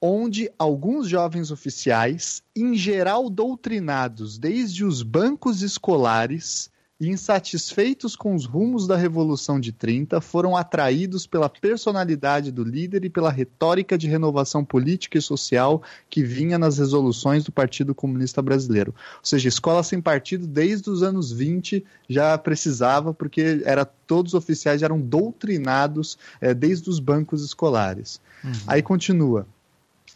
onde 0.00 0.50
alguns 0.58 1.08
jovens 1.08 1.50
oficiais, 1.50 2.42
em 2.54 2.74
geral 2.74 3.28
doutrinados 3.28 4.38
desde 4.38 4.84
os 4.84 5.02
bancos 5.02 5.62
escolares 5.62 6.70
e 7.00 7.08
insatisfeitos 7.08 8.16
com 8.16 8.34
os 8.34 8.44
rumos 8.44 8.86
da 8.86 8.96
Revolução 8.96 9.60
de 9.60 9.70
30, 9.70 10.20
foram 10.20 10.56
atraídos 10.56 11.26
pela 11.26 11.48
personalidade 11.48 12.50
do 12.50 12.64
líder 12.64 13.04
e 13.04 13.10
pela 13.10 13.30
retórica 13.30 13.96
de 13.96 14.08
renovação 14.08 14.64
política 14.64 15.16
e 15.16 15.22
social 15.22 15.80
que 16.10 16.24
vinha 16.24 16.58
nas 16.58 16.78
resoluções 16.78 17.44
do 17.44 17.52
Partido 17.52 17.94
Comunista 17.94 18.42
Brasileiro. 18.42 18.92
Ou 19.18 19.24
seja, 19.24 19.48
escola 19.48 19.84
sem 19.84 20.00
partido 20.00 20.46
desde 20.46 20.90
os 20.90 21.02
anos 21.02 21.30
20 21.30 21.84
já 22.08 22.36
precisava, 22.36 23.14
porque 23.14 23.62
era 23.64 23.84
todos 23.84 24.34
os 24.34 24.38
oficiais 24.38 24.82
eram 24.82 25.00
doutrinados 25.00 26.18
é, 26.40 26.52
desde 26.52 26.90
os 26.90 26.98
bancos 26.98 27.44
escolares. 27.44 28.20
Uhum. 28.42 28.52
Aí 28.66 28.82
continua 28.82 29.46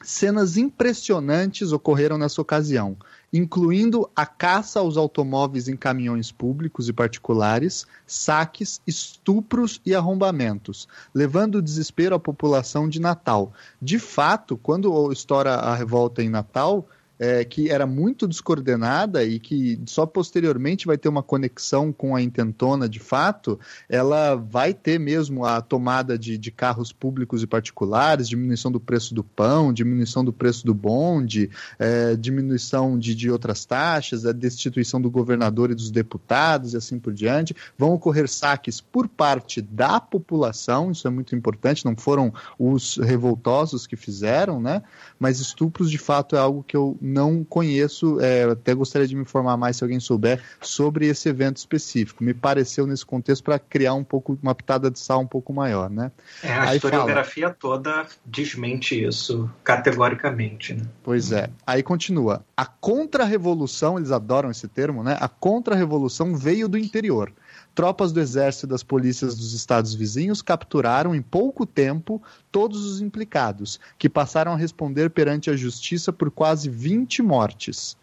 Cenas 0.03 0.57
impressionantes 0.57 1.73
ocorreram 1.73 2.19
nessa 2.19 2.41
ocasião, 2.41 2.97
incluindo 3.33 4.11
a 4.15 4.27
caça 4.27 4.81
aos 4.81 4.97
automóveis 4.97 5.69
em 5.69 5.77
caminhões 5.77 6.33
públicos 6.33 6.89
e 6.89 6.93
particulares, 6.93 7.87
saques, 8.07 8.81
estupros 8.87 9.81
e 9.87 9.95
arrombamentos, 9.95 10.89
levando 11.15 11.63
desespero 11.63 12.15
à 12.15 12.19
população 12.19 12.89
de 12.89 13.01
Natal. 13.01 13.53
De 13.81 13.99
fato, 13.99 14.57
quando 14.57 15.13
estoura 15.13 15.55
a 15.55 15.75
revolta 15.75 16.23
em 16.23 16.29
Natal, 16.29 16.89
é, 17.23 17.45
que 17.45 17.71
era 17.71 17.87
muito 17.87 18.27
descoordenada 18.27 19.23
e 19.23 19.39
que 19.39 19.81
só 19.87 20.05
posteriormente 20.05 20.89
vai 20.89 20.99
ter 20.99 21.09
uma 21.09 21.23
conexão 21.23 21.93
com 21.93 22.17
a 22.17 22.21
intentona 22.21 22.89
de 22.89 22.99
fato, 22.99 23.61
ela 23.89 24.35
vai 24.35 24.75
ter 24.75 24.99
mesmo 24.99 25.45
a 25.45 25.61
tomada 25.61 26.19
de, 26.19 26.37
de 26.37 26.51
carros 26.51 26.91
públicos 26.91 27.41
e 27.41 27.47
particulares, 27.47 28.29
diminuição 28.29 28.73
do 28.73 28.81
preço 28.81 29.15
do 29.15 29.23
pão, 29.23 29.73
diminuição 29.73 30.25
do 30.25 30.33
preço 30.33 30.67
do 30.67 30.75
bonde, 30.75 31.49
é, 31.79 32.17
diminuição 32.17 32.99
de, 32.99 33.15
de 33.15 33.31
outras 33.31 33.65
taxas, 33.65 34.27
a 34.27 34.33
destituição 34.33 35.01
do 35.01 35.09
governador 35.09 35.71
e 35.71 35.77
dos 35.77 35.93
deputados 35.93 36.75
e 36.75 36.77
assim 36.77 36.99
por 36.99 37.13
diante. 37.13 37.55
Vão 37.79 37.95
ocorrer 37.95 38.29
saques 38.29 38.81
por 38.81 39.07
parte 39.07 39.63
da 39.63 40.01
população, 40.01 40.91
isso 40.91 41.07
é 41.07 41.11
muito 41.11 41.37
importante, 41.37 41.85
não 41.85 41.95
foram 41.95 42.35
os 42.59 42.97
revoltosos 42.97 43.87
que 43.87 43.95
fizeram, 43.95 44.61
né? 44.61 44.83
Mas 45.21 45.39
estupros 45.39 45.89
de 45.89 45.99
fato 45.99 46.35
é 46.35 46.41
algo 46.41 46.65
que 46.65 46.77
eu 46.77 46.99
não 47.13 47.45
conheço, 47.45 48.19
é, 48.21 48.45
até 48.45 48.75
gostaria 48.75 49.07
de 49.07 49.15
me 49.15 49.23
informar 49.23 49.57
mais 49.57 49.77
se 49.77 49.85
alguém 49.85 50.01
souber 50.01 50.43
sobre 50.61 51.07
esse 51.07 51.29
evento 51.29 51.59
específico. 51.59 52.25
Me 52.25 52.33
pareceu 52.33 52.87
nesse 52.87 53.05
contexto 53.05 53.45
para 53.45 53.59
criar 53.59 53.95
um 53.95 54.03
pouco 54.05 54.39
uma 54.43 54.55
pitada 54.55 54.91
de 54.91 54.99
sal 54.99 55.21
um 55.21 55.27
pouco 55.27 55.53
maior, 55.53 55.91
né? 55.91 56.11
É, 56.43 56.53
a 56.53 56.71
Aí 56.71 56.77
historiografia 56.77 57.49
fala, 57.49 57.57
toda 57.59 58.07
desmente 58.25 59.01
isso 59.01 59.51
categoricamente, 59.63 60.75
né? 60.75 60.83
Pois 61.03 61.33
é. 61.33 61.51
Aí 61.67 61.83
continua. 61.83 62.45
A 62.57 62.65
contra-revolução, 62.65 63.99
eles 63.99 64.11
adoram 64.11 64.51
esse 64.51 64.67
termo, 64.67 65.03
né? 65.03 65.17
A 65.21 65.29
contra-revolução 65.29 66.35
veio 66.35 66.69
do 66.69 66.79
interior 66.79 67.33
tropas 67.75 68.13
do 68.13 68.21
exército 68.21 68.67
e 68.67 68.69
das 68.69 68.83
polícias 68.83 69.37
dos 69.37 69.53
estados 69.53 69.95
vizinhos 69.95 70.43
capturaram 70.43 71.15
em 71.15 71.23
pouco 71.23 71.65
tempo 71.65 72.23
todos 72.51 72.85
os 72.85 73.01
implicados, 73.01 73.81
que 73.99 74.09
passaram 74.09 74.53
a 74.53 74.57
responder 74.57 75.11
perante 75.11 75.51
a 75.51 75.57
justiça 75.57 76.13
por 76.13 76.31
quase 76.31 76.69
20 76.69 77.23
mortes. 77.23 77.97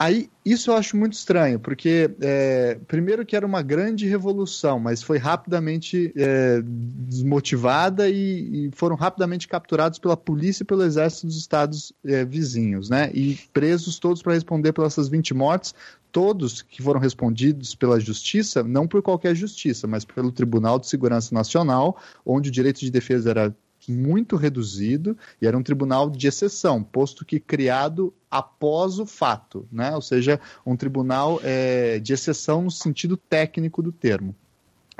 Aí, 0.00 0.30
isso 0.44 0.70
eu 0.70 0.76
acho 0.76 0.96
muito 0.96 1.14
estranho, 1.14 1.58
porque, 1.58 2.08
é, 2.20 2.78
primeiro, 2.86 3.26
que 3.26 3.34
era 3.34 3.44
uma 3.44 3.62
grande 3.62 4.06
revolução, 4.06 4.78
mas 4.78 5.02
foi 5.02 5.18
rapidamente 5.18 6.12
é, 6.14 6.62
desmotivada 6.62 8.08
e, 8.08 8.68
e, 8.68 8.70
foram 8.74 8.94
rapidamente 8.94 9.48
capturados 9.48 9.98
pela 9.98 10.16
polícia 10.16 10.62
e 10.62 10.66
pelo 10.66 10.84
exército 10.84 11.26
dos 11.26 11.36
estados 11.36 11.92
é, 12.04 12.24
vizinhos, 12.24 12.88
né? 12.88 13.10
E 13.12 13.40
presos 13.52 13.98
todos 13.98 14.22
para 14.22 14.34
responder 14.34 14.72
pelas 14.72 15.08
20 15.08 15.34
mortes, 15.34 15.74
todos 16.12 16.62
que 16.62 16.80
foram 16.80 17.00
respondidos 17.00 17.74
pela 17.74 17.98
justiça, 17.98 18.62
não 18.62 18.86
por 18.86 19.02
qualquer 19.02 19.34
justiça, 19.34 19.88
mas 19.88 20.04
pelo 20.04 20.30
Tribunal 20.30 20.78
de 20.78 20.86
Segurança 20.86 21.34
Nacional, 21.34 22.00
onde 22.24 22.50
o 22.50 22.52
direito 22.52 22.78
de 22.78 22.90
defesa 22.90 23.30
era 23.30 23.56
muito 23.92 24.36
reduzido 24.36 25.16
e 25.40 25.46
era 25.46 25.56
um 25.56 25.62
tribunal 25.62 26.10
de 26.10 26.26
exceção, 26.26 26.82
posto 26.82 27.24
que 27.24 27.40
criado 27.40 28.12
após 28.30 28.98
o 28.98 29.06
fato, 29.06 29.66
né? 29.70 29.94
ou 29.94 30.02
seja, 30.02 30.40
um 30.64 30.76
tribunal 30.76 31.40
é, 31.42 31.98
de 31.98 32.12
exceção 32.12 32.62
no 32.62 32.70
sentido 32.70 33.16
técnico 33.16 33.82
do 33.82 33.92
termo. 33.92 34.34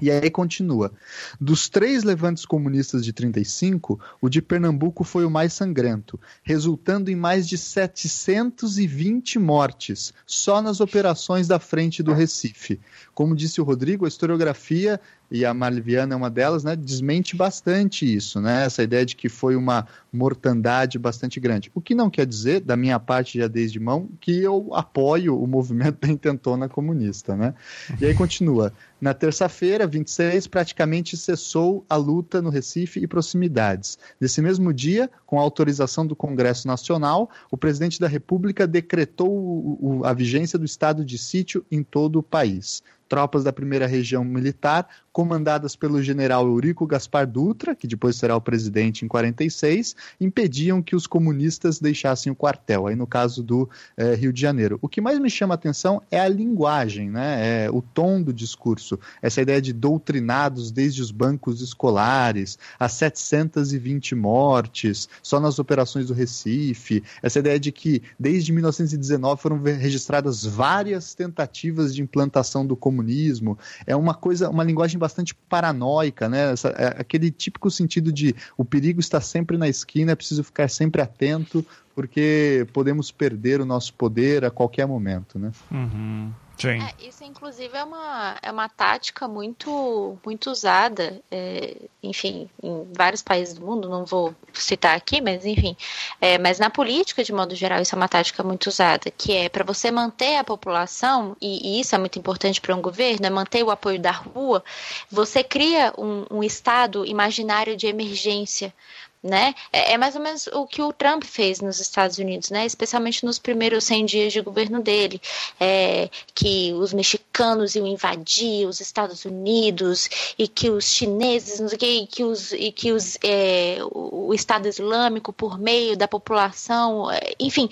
E 0.01 0.12
aí 0.12 0.30
continua. 0.30 0.93
Dos 1.41 1.68
três 1.68 2.05
levantes 2.05 2.47
comunistas 2.47 3.05
de 3.05 3.12
35, 3.12 3.99
o 4.20 4.28
de 4.28 4.41
Pernambuco 4.41 5.03
foi 5.03 5.24
o 5.24 5.30
mais 5.30 5.53
sangrento, 5.53 6.20
resultando 6.45 7.11
em 7.11 7.16
mais 7.16 7.49
de 7.49 7.59
720 7.59 9.41
mortes 9.41 10.14
só 10.24 10.62
nas 10.62 10.80
operações 10.80 11.49
da 11.49 11.59
frente 11.59 12.01
do 12.01 12.12
Recife. 12.12 12.78
Como 13.12 13.34
disse 13.34 13.61
o 13.61 13.64
Rodrigo, 13.64 14.05
a 14.05 14.09
historiografia 14.09 15.01
e 15.31 15.45
a 15.45 15.53
Malviana 15.53 16.14
é 16.14 16.16
uma 16.16 16.31
delas, 16.31 16.64
né, 16.64 16.74
desmente 16.74 17.37
bastante 17.37 18.05
isso, 18.14 18.41
né, 18.41 18.64
essa 18.64 18.83
ideia 18.83 19.05
de 19.05 19.14
que 19.14 19.29
foi 19.29 19.57
uma 19.57 19.87
mortandade 20.12 20.99
bastante 20.99 21.39
grande. 21.39 21.70
O 21.74 21.81
que 21.81 21.95
não 21.95 22.09
quer 22.09 22.26
dizer, 22.26 22.61
da 22.61 22.76
minha 22.76 22.99
parte 22.99 23.39
já 23.39 23.47
desde 23.47 23.79
mão, 23.79 24.09
que 24.20 24.43
eu 24.43 24.70
apoio 24.72 25.41
o 25.41 25.47
movimento 25.47 25.99
da 26.07 26.09
intentona 26.09 26.68
comunista, 26.68 27.37
né. 27.37 27.55
E 28.01 28.07
aí 28.07 28.14
continua, 28.14 28.72
na 29.01 29.14
terça-feira, 29.14 29.87
26, 29.87 30.47
praticamente 30.47 31.16
cessou 31.16 31.85
a 31.89 31.97
luta 31.97 32.43
no 32.43 32.51
Recife 32.51 33.01
e 33.01 33.07
proximidades. 33.07 33.99
Nesse 34.20 34.43
mesmo 34.43 34.72
dia, 34.72 35.11
com 35.24 35.39
autorização 35.39 36.07
do 36.07 36.16
Congresso 36.16 36.66
Nacional, 36.66 37.31
o 37.51 37.57
presidente 37.57 38.01
da 38.01 38.09
República 38.09 38.66
decretou 38.66 40.03
a 40.05 40.12
vigência 40.12 40.59
do 40.59 40.64
estado 40.64 41.05
de 41.05 41.16
sítio 41.16 41.64
em 41.70 41.83
todo 41.83 42.18
o 42.18 42.22
país 42.22 42.83
tropas 43.09 43.42
da 43.42 43.52
primeira 43.52 43.86
região 43.86 44.24
militar, 44.24 44.86
comandadas 45.12 45.74
pelo 45.74 46.00
general 46.00 46.46
Eurico 46.46 46.86
Gaspar 46.86 47.26
Dutra, 47.26 47.74
que 47.74 47.88
depois 47.88 48.14
será 48.14 48.36
o 48.36 48.40
presidente 48.40 49.04
em 49.04 49.09
46, 49.09 49.96
impediam 50.20 50.80
que 50.80 50.94
os 50.94 51.09
comunistas 51.09 51.80
deixassem 51.80 52.30
o 52.30 52.36
quartel, 52.36 52.86
aí 52.86 52.94
no 52.94 53.06
caso 53.06 53.42
do 53.42 53.68
eh, 53.96 54.14
Rio 54.14 54.32
de 54.32 54.40
Janeiro. 54.40 54.78
O 54.80 54.88
que 54.88 55.00
mais 55.00 55.18
me 55.18 55.28
chama 55.28 55.54
a 55.54 55.56
atenção 55.56 56.00
é 56.11 56.20
a 56.20 56.28
linguagem, 56.28 57.11
né? 57.11 57.64
É 57.64 57.70
o 57.70 57.82
tom 57.82 58.22
do 58.22 58.32
discurso, 58.32 58.98
essa 59.20 59.42
ideia 59.42 59.61
de 59.61 59.72
doutrinados 59.72 60.70
desde 60.70 61.02
os 61.02 61.11
bancos 61.11 61.61
escolares, 61.61 62.59
as 62.78 62.92
720 62.92 64.14
mortes, 64.14 65.09
só 65.20 65.40
nas 65.40 65.59
operações 65.59 66.06
do 66.06 66.14
Recife, 66.14 67.02
essa 67.22 67.40
ideia 67.40 67.59
de 67.59 67.72
que 67.72 68.02
desde 68.18 68.52
1919 68.52 69.40
foram 69.40 69.61
registradas 69.62 70.44
várias 70.44 71.14
tentativas 71.14 71.94
de 71.94 72.02
implantação 72.02 72.64
do 72.64 72.76
comunismo 72.76 72.97
comunismo. 72.99 73.59
É 73.86 73.94
uma 73.94 74.14
coisa, 74.14 74.51
uma 74.51 74.64
linguagem 74.64 74.99
bastante 74.99 75.34
paranoica, 75.34 76.28
né? 76.28 76.53
Essa, 76.53 76.68
é 76.70 77.01
aquele 77.01 77.30
típico 77.30 77.70
sentido 77.70 78.12
de 78.12 78.34
o 78.57 78.64
perigo 78.64 79.01
está 79.01 79.20
sempre 79.20 79.57
na 79.57 79.68
esquina, 79.68 80.12
é 80.12 80.16
preciso 80.16 80.42
ficar 80.42 80.68
sempre 80.68 81.01
atento, 81.01 81.64
porque 81.94 82.66
podemos 82.72 83.11
perder 83.11 83.61
o 83.61 83.64
nosso 83.64 83.94
poder 83.94 84.44
a 84.44 84.51
qualquer 84.51 84.86
momento, 84.86 85.38
né? 85.38 85.53
Uhum. 85.70 86.30
Sim. 86.59 86.82
É, 86.82 87.06
isso, 87.06 87.22
inclusive, 87.22 87.76
é 87.76 87.84
uma, 87.84 88.36
é 88.42 88.50
uma 88.50 88.68
tática 88.68 89.28
muito, 89.28 90.18
muito 90.24 90.50
usada, 90.50 91.22
é, 91.30 91.76
enfim, 92.02 92.50
em 92.61 92.84
vários 92.92 93.22
países 93.22 93.54
do 93.54 93.64
mundo, 93.64 93.88
não 93.88 94.04
vou 94.04 94.34
citar 94.52 94.96
aqui, 94.96 95.20
mas 95.20 95.46
enfim. 95.46 95.76
É, 96.20 96.36
mas 96.36 96.59
na 96.59 96.68
política, 96.68 97.22
de 97.22 97.32
modo 97.32 97.54
geral, 97.54 97.80
isso 97.80 97.94
é 97.94 97.96
uma 97.96 98.09
tática 98.09 98.42
muito 98.42 98.66
usada, 98.66 99.09
que 99.09 99.32
é 99.32 99.48
para 99.48 99.62
você 99.62 99.88
manter 99.92 100.36
a 100.36 100.42
população, 100.42 101.36
e, 101.40 101.76
e, 101.76 101.80
isso 101.80 101.94
é 101.94 101.98
muito 101.98 102.18
importante 102.18 102.61
para 102.61 102.74
um 102.74 102.82
governo, 102.82 103.24
é 103.24 103.30
manter 103.30 103.62
o 103.62 103.70
apoio 103.70 104.00
da 104.00 104.11
rua, 104.11 104.64
você 105.09 105.44
cria 105.44 105.94
um, 105.96 106.24
um 106.28 106.42
estado 106.42 107.06
imaginário 107.06 107.76
de 107.76 107.86
emergência 107.86 108.74
né? 109.22 109.54
É, 109.72 109.92
é, 109.92 109.98
mais 109.98 110.14
ou 110.14 110.22
menos 110.22 110.46
o 110.48 110.66
que 110.66 110.80
o 110.80 110.92
Trump 110.92 111.24
fez 111.24 111.60
nos 111.60 111.80
Estados 111.80 112.18
Unidos, 112.18 112.50
né? 112.50 112.64
Especialmente 112.64 113.24
nos 113.24 113.38
primeiros 113.38 113.84
100 113.84 114.06
dias 114.06 114.32
de 114.32 114.40
governo 114.40 114.80
dele, 114.80 115.20
é, 115.58 116.08
que 116.34 116.72
os 116.74 116.92
mexicanos 116.92 117.74
iam 117.74 117.86
invadir 117.86 118.66
os 118.66 118.80
Estados 118.80 119.24
Unidos 119.24 120.08
e 120.38 120.46
que 120.46 120.70
os 120.70 120.84
chineses, 120.84 121.60
não 121.60 121.68
sei 121.68 121.76
o 121.76 121.78
que, 121.78 121.86
e 121.86 122.06
que 122.06 122.24
os, 122.24 122.52
e 122.52 122.72
que 122.72 122.92
os 122.92 123.18
é, 123.24 123.78
o 123.92 124.32
Estado 124.34 124.68
Islâmico 124.68 125.32
por 125.32 125.58
meio 125.58 125.96
da 125.96 126.06
população, 126.06 127.10
é, 127.10 127.34
enfim, 127.40 127.68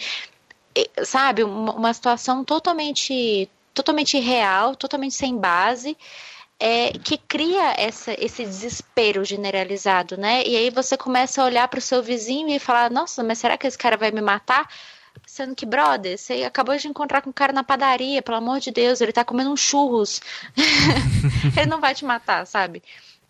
é, 0.75 1.05
sabe, 1.05 1.43
uma, 1.45 1.73
uma 1.75 1.95
situação 1.95 2.45
totalmente 2.45 3.49
totalmente 3.75 4.19
real, 4.19 4.75
totalmente 4.75 5.15
sem 5.15 5.37
base 5.37 5.97
é, 6.59 6.91
que 6.93 7.19
cria 7.19 7.75
essa, 7.77 8.15
esse 8.19 8.45
desespero 8.45 9.25
generalizado, 9.25 10.17
né? 10.17 10.43
E 10.47 10.57
aí 10.57 10.71
você 10.71 10.97
começa 10.97 11.43
a 11.43 11.45
olhar 11.45 11.69
para 11.69 11.79
o 11.79 11.83
seu 11.83 12.03
vizinho 12.03 12.49
e 12.49 12.59
falar: 12.59 12.91
nossa, 12.91 13.23
mas 13.23 13.39
será 13.39 13.57
que 13.59 13.67
esse 13.67 13.79
cara 13.79 13.97
vai 13.97 14.11
me 14.11 14.21
matar? 14.21 14.69
Sendo 15.27 15.55
que, 15.55 15.65
brother, 15.65 16.19
você 16.19 16.45
acabou 16.45 16.77
de 16.77 16.89
encontrar 16.89 17.23
com 17.23 17.31
um 17.31 17.33
cara 17.33 17.53
na 17.53 17.65
padaria, 17.65 18.21
pelo 18.23 18.37
amor 18.37 18.61
de 18.61 18.71
Deus, 18.71 19.01
ele 19.01 19.13
tá 19.13 19.25
comendo 19.25 19.51
um 19.51 19.57
churros. 19.57 20.21
ele 21.57 21.67
não 21.67 21.81
vai 21.81 21.95
te 21.95 22.05
matar, 22.05 22.47
sabe? 22.47 22.83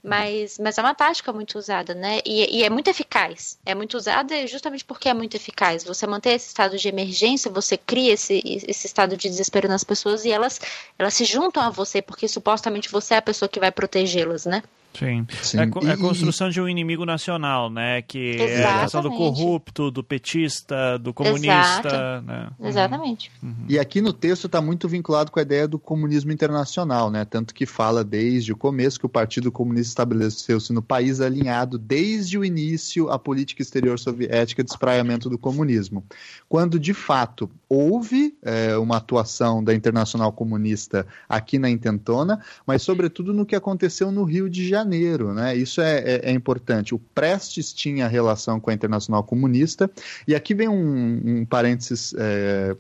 Mas, 0.07 0.57
mas 0.61 0.79
é 0.79 0.83
uma 0.83 0.95
tática 0.95 1.33
muito 1.33 1.59
usada, 1.59 1.93
né? 1.93 2.21
E, 2.25 2.59
e, 2.59 2.63
é 2.63 2.71
muito 2.71 2.89
eficaz. 2.89 3.59
É 3.67 3.75
muito 3.75 3.97
usada 3.97 4.47
justamente 4.47 4.85
porque 4.85 5.09
é 5.09 5.15
muito 5.15 5.37
eficaz. 5.37 5.83
Você 5.83 6.07
manter 6.07 6.35
esse 6.35 6.47
estado 6.47 6.79
de 6.79 6.89
emergência, 6.89 7.51
você 7.51 7.77
cria 7.77 8.13
esse, 8.13 8.41
esse 8.45 8.87
estado 8.87 9.17
de 9.17 9.29
desespero 9.29 9.67
nas 9.67 9.83
pessoas 9.83 10.25
e 10.25 10.31
elas, 10.31 10.61
elas 10.97 11.13
se 11.13 11.25
juntam 11.25 11.61
a 11.61 11.71
você 11.71 12.01
porque 12.01 12.29
supostamente 12.29 12.89
você 12.89 13.15
é 13.15 13.17
a 13.17 13.23
pessoa 13.23 13.49
que 13.49 13.59
vai 13.59 13.73
protegê-las, 13.73 14.47
né? 14.47 14.63
Sim. 14.99 15.27
Sim. 15.43 15.59
É, 15.59 15.63
é 15.63 15.93
a 15.93 15.97
construção 15.97 16.49
e, 16.49 16.53
de 16.53 16.61
um 16.61 16.69
inimigo 16.69 17.05
nacional, 17.05 17.71
né? 17.71 18.03
Que 18.03 18.31
Exatamente. 18.31 18.61
é 18.61 18.67
a 18.67 18.81
questão 18.83 19.03
do 19.03 19.11
corrupto, 19.11 19.91
do 19.91 20.03
petista, 20.03 20.99
do 20.99 21.13
comunista. 21.13 22.23
Né? 22.23 22.49
Exatamente. 22.63 23.31
Uhum. 23.43 23.55
E 23.69 23.79
aqui 23.79 24.01
no 24.01 24.13
texto 24.13 24.47
está 24.47 24.61
muito 24.61 24.89
vinculado 24.89 25.31
com 25.31 25.39
a 25.39 25.43
ideia 25.43 25.69
do 25.69 25.79
comunismo 25.79 26.33
internacional, 26.33 27.11
né? 27.11 27.25
Tanto 27.25 27.55
que 27.55 27.67
fala 27.67 28.03
desde 28.03 28.53
o 28.53 28.57
começo 28.57 28.99
que 28.99 29.07
o 29.07 29.09
Partido 29.09 29.53
Comunista 29.53 29.91
estabeleceu-se 29.91 30.73
no 30.73 30.83
país 30.83 31.21
alinhado 31.21 31.79
desde 31.79 32.39
o 32.39 32.45
início 32.45 33.11
à 33.11 33.19
política 33.19 33.63
exterior 33.63 33.99
soviética 33.99 34.65
de 34.65 34.71
espraiamento 34.71 35.29
do 35.29 35.39
comunismo. 35.39 36.05
Quando 36.49 36.79
de 36.79 36.95
fato 36.95 37.51
houve 37.69 38.37
é, 38.43 38.77
uma 38.77 38.97
atuação 38.97 39.63
da 39.63 39.75
Internacional 39.75 40.33
Comunista 40.33 41.07
aqui 41.29 41.59
na 41.59 41.69
Intentona, 41.69 42.41
mas 42.67 42.83
sobretudo 42.83 43.33
no 43.33 43.45
que 43.45 43.57
aconteceu 43.57 44.11
no 44.11 44.25
Rio 44.25 44.49
de 44.49 44.67
Janeiro 44.69 44.86
Janeiro, 44.87 45.35
né? 45.35 45.57
Isso 45.57 45.81
é, 45.81 45.99
é, 45.99 46.31
é, 46.31 46.33
importante. 46.33 46.95
O 46.95 46.99
Prestes 46.99 47.73
tinha 47.73 48.07
relação 48.07 48.61
com 48.61 48.71
a 48.71 48.75
Internacional 48.75 49.23
Comunista, 49.25 49.91
e 50.27 50.35
aqui 50.35 50.55
vem 50.55 50.69
um, 50.69 51.21
um 51.25 51.45
parênteses. 51.45 52.15
É, 52.17 52.77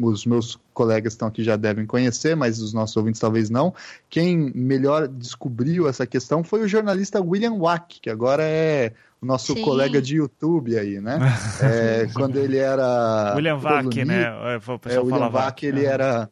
os 0.00 0.26
meus 0.26 0.58
colegas 0.74 1.14
estão 1.14 1.26
aqui 1.26 1.42
já 1.42 1.56
devem 1.56 1.86
conhecer, 1.86 2.36
mas 2.36 2.60
os 2.60 2.72
nossos 2.72 2.96
ouvintes 2.96 3.20
talvez 3.20 3.50
não. 3.50 3.74
Quem 4.08 4.52
melhor 4.54 5.08
descobriu 5.08 5.88
essa 5.88 6.06
questão 6.06 6.44
foi 6.44 6.60
o 6.60 6.68
jornalista 6.68 7.20
William 7.20 7.54
Wack, 7.54 8.00
que 8.00 8.10
agora 8.10 8.42
é 8.44 8.92
o 9.20 9.26
nosso 9.26 9.54
Sim. 9.54 9.62
colega 9.62 10.00
de 10.00 10.16
YouTube 10.16 10.78
aí, 10.78 11.00
né? 11.00 11.18
É, 11.60 12.06
quando 12.14 12.38
ele 12.38 12.58
era. 12.58 13.34
William 13.34 13.56
Wack, 13.56 14.04
né? 14.04 14.30
O 14.66 14.78
pessoal 14.78 15.08
é, 15.08 15.12
William 15.12 15.30
Wack, 15.30 15.66
ele 15.66 15.84
era 15.84 16.30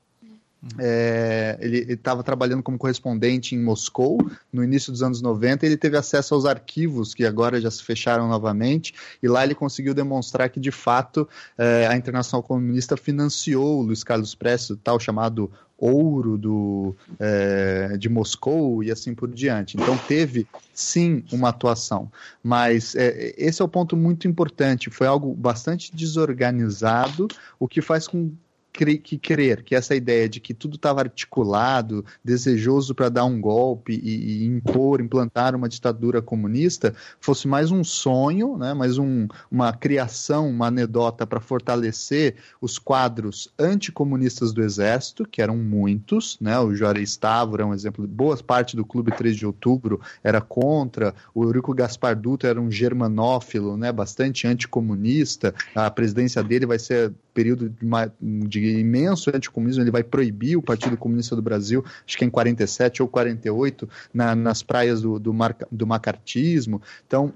é, 0.78 1.56
ele 1.60 1.93
estava 1.93 2.22
trabalhando 2.22 2.62
como 2.62 2.78
correspondente 2.78 3.55
em 3.55 3.62
Moscou 3.62 4.18
no 4.52 4.62
início 4.62 4.93
dos 4.93 5.02
anos 5.02 5.20
90. 5.20 5.64
Ele 5.64 5.76
teve 5.76 5.97
acesso 5.97 6.34
aos 6.34 6.44
arquivos 6.44 7.14
que 7.14 7.24
agora 7.24 7.60
já 7.60 7.70
se 7.70 7.82
fecharam 7.82 8.28
novamente, 8.28 8.94
e 9.22 9.28
lá 9.28 9.44
ele 9.44 9.55
conseguiu 9.55 9.94
demonstrar 9.94 10.48
que 10.48 10.60
de 10.60 10.70
fato 10.70 11.28
é, 11.56 11.86
a 11.86 11.97
Internacional 11.97 12.43
Comunista 12.43 12.97
financiou 12.97 13.80
o 13.80 13.82
Luiz 13.82 14.02
Carlos 14.02 14.34
Prestes, 14.34 14.76
tal 14.82 14.98
chamado 14.98 15.51
ouro 15.78 16.38
do, 16.38 16.97
é, 17.18 17.97
de 17.98 18.09
Moscou 18.09 18.82
e 18.82 18.90
assim 18.90 19.14
por 19.14 19.30
diante. 19.30 19.76
Então 19.76 19.97
teve 20.09 20.47
sim 20.72 21.22
uma 21.30 21.51
atuação, 21.51 22.10
mas 22.43 22.94
é, 22.94 23.34
esse 23.36 23.60
é 23.60 23.64
o 23.64 23.68
ponto 23.68 23.97
muito 23.97 24.26
importante. 24.26 24.90
Foi 24.90 25.06
algo 25.06 25.34
bastante 25.34 25.94
desorganizado, 25.94 27.28
o 27.59 27.68
que 27.68 27.82
faz 27.82 28.09
com 28.09 28.32
que 28.76 29.18
crer 29.18 29.62
que 29.62 29.74
essa 29.74 29.94
ideia 29.94 30.28
de 30.28 30.40
que 30.40 30.52
tudo 30.52 30.76
estava 30.76 31.00
articulado, 31.00 32.04
desejoso 32.22 32.94
para 32.94 33.08
dar 33.08 33.24
um 33.24 33.40
golpe 33.40 33.98
e, 34.02 34.42
e, 34.42 34.46
impor, 34.46 35.00
implantar 35.00 35.54
uma 35.54 35.68
ditadura 35.68 36.20
comunista, 36.20 36.94
fosse 37.20 37.48
mais 37.48 37.70
um 37.70 37.82
sonho, 37.82 38.56
né, 38.58 38.74
mais 38.74 38.98
um, 38.98 39.26
uma 39.50 39.72
criação, 39.72 40.48
uma 40.48 40.66
anedota 40.66 41.26
para 41.26 41.40
fortalecer 41.40 42.36
os 42.60 42.78
quadros 42.78 43.48
anticomunistas 43.58 44.52
do 44.52 44.62
Exército, 44.62 45.26
que 45.26 45.40
eram 45.40 45.56
muitos, 45.56 46.36
né, 46.40 46.58
o 46.58 46.74
Juarez 46.74 47.16
Távora 47.16 47.62
é 47.62 47.66
um 47.66 47.74
exemplo, 47.74 48.06
boa 48.06 48.36
parte 48.36 48.76
do 48.76 48.84
Clube 48.84 49.12
3 49.12 49.36
de 49.36 49.46
Outubro 49.46 50.00
era 50.22 50.40
contra, 50.40 51.14
o 51.34 51.44
Eurico 51.44 51.74
Gaspar 51.74 52.14
Dutra 52.16 52.50
era 52.50 52.60
um 52.60 52.70
germanófilo, 52.70 53.76
né, 53.76 53.90
bastante 53.90 54.46
anticomunista, 54.46 55.54
a 55.74 55.90
presidência 55.90 56.42
dele 56.42 56.66
vai 56.66 56.78
ser 56.78 57.12
período 57.36 57.68
de, 57.68 58.48
de 58.48 58.60
imenso 58.68 59.30
anticomunismo, 59.34 59.82
ele 59.82 59.90
vai 59.90 60.02
proibir 60.02 60.56
o 60.56 60.62
Partido 60.62 60.97
Comunista 60.97 61.36
do 61.36 61.43
Brasil, 61.43 61.84
acho 62.06 62.16
que 62.16 62.24
é 62.24 62.26
em 62.26 62.30
47 62.30 63.02
ou 63.02 63.09
48, 63.09 63.88
na, 64.12 64.34
nas 64.34 64.62
praias 64.62 65.02
do, 65.02 65.18
do, 65.18 65.32
mar, 65.32 65.56
do 65.70 65.86
macartismo. 65.86 66.80
Então, 67.06 67.32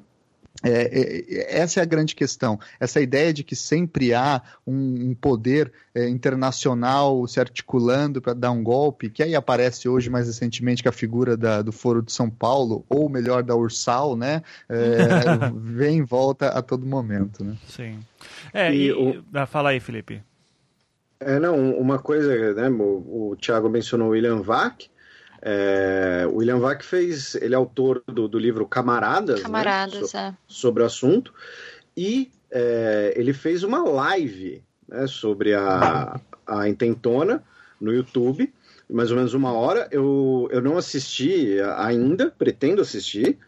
é, 0.62 0.90
é, 0.92 1.58
essa 1.58 1.80
é 1.80 1.82
a 1.82 1.86
grande 1.86 2.14
questão. 2.14 2.58
Essa 2.78 3.00
ideia 3.00 3.32
de 3.32 3.42
que 3.42 3.56
sempre 3.56 4.12
há 4.12 4.42
um, 4.66 5.10
um 5.10 5.14
poder 5.14 5.72
é, 5.94 6.08
internacional 6.08 7.26
se 7.26 7.40
articulando 7.40 8.20
para 8.20 8.34
dar 8.34 8.50
um 8.50 8.62
golpe, 8.62 9.08
que 9.08 9.22
aí 9.22 9.34
aparece 9.34 9.88
hoje 9.88 10.10
mais 10.10 10.26
recentemente 10.26 10.82
com 10.82 10.88
a 10.88 10.92
figura 10.92 11.36
da, 11.36 11.62
do 11.62 11.72
Foro 11.72 12.02
de 12.02 12.12
São 12.12 12.28
Paulo, 12.28 12.84
ou 12.88 13.08
melhor, 13.08 13.42
da 13.42 13.56
Ursal, 13.56 14.16
né? 14.16 14.42
É, 14.68 15.50
vem 15.54 15.98
em 15.98 16.04
volta 16.04 16.48
a 16.48 16.60
todo 16.60 16.86
momento. 16.86 17.42
Né? 17.42 17.56
Sim. 17.66 17.98
É, 18.52 18.74
e, 18.74 18.86
e 18.86 18.92
o... 18.92 19.24
Ah, 19.32 19.46
fala 19.46 19.70
aí, 19.70 19.80
Felipe. 19.80 20.22
É, 21.20 21.38
não, 21.38 21.72
uma 21.78 21.98
coisa, 21.98 22.54
né? 22.54 22.68
O, 22.70 23.30
o 23.32 23.36
Thiago 23.36 23.68
mencionou 23.68 24.08
o 24.08 24.10
William 24.12 24.40
Vac. 24.40 24.88
É, 25.42 26.26
William 26.30 26.58
Vac 26.58 26.82
fez, 26.82 27.34
ele 27.34 27.54
é 27.54 27.56
autor 27.56 28.02
do, 28.06 28.26
do 28.26 28.38
livro 28.38 28.66
Camaradas, 28.66 29.36
né, 29.36 29.42
Camaradas 29.42 30.00
né, 30.00 30.06
so, 30.06 30.16
é. 30.16 30.34
sobre 30.46 30.82
o 30.82 30.86
assunto, 30.86 31.32
e 31.96 32.30
é, 32.50 33.14
ele 33.16 33.32
fez 33.32 33.62
uma 33.62 33.82
live 33.82 34.62
né, 34.86 35.06
sobre 35.06 35.54
a, 35.54 36.20
a 36.46 36.68
intentona 36.68 37.42
no 37.80 37.92
YouTube, 37.92 38.52
mais 38.88 39.10
ou 39.10 39.16
menos 39.16 39.32
uma 39.32 39.52
hora. 39.52 39.88
Eu, 39.90 40.48
eu 40.50 40.60
não 40.60 40.76
assisti 40.76 41.58
ainda, 41.76 42.30
pretendo 42.30 42.82
assistir. 42.82 43.38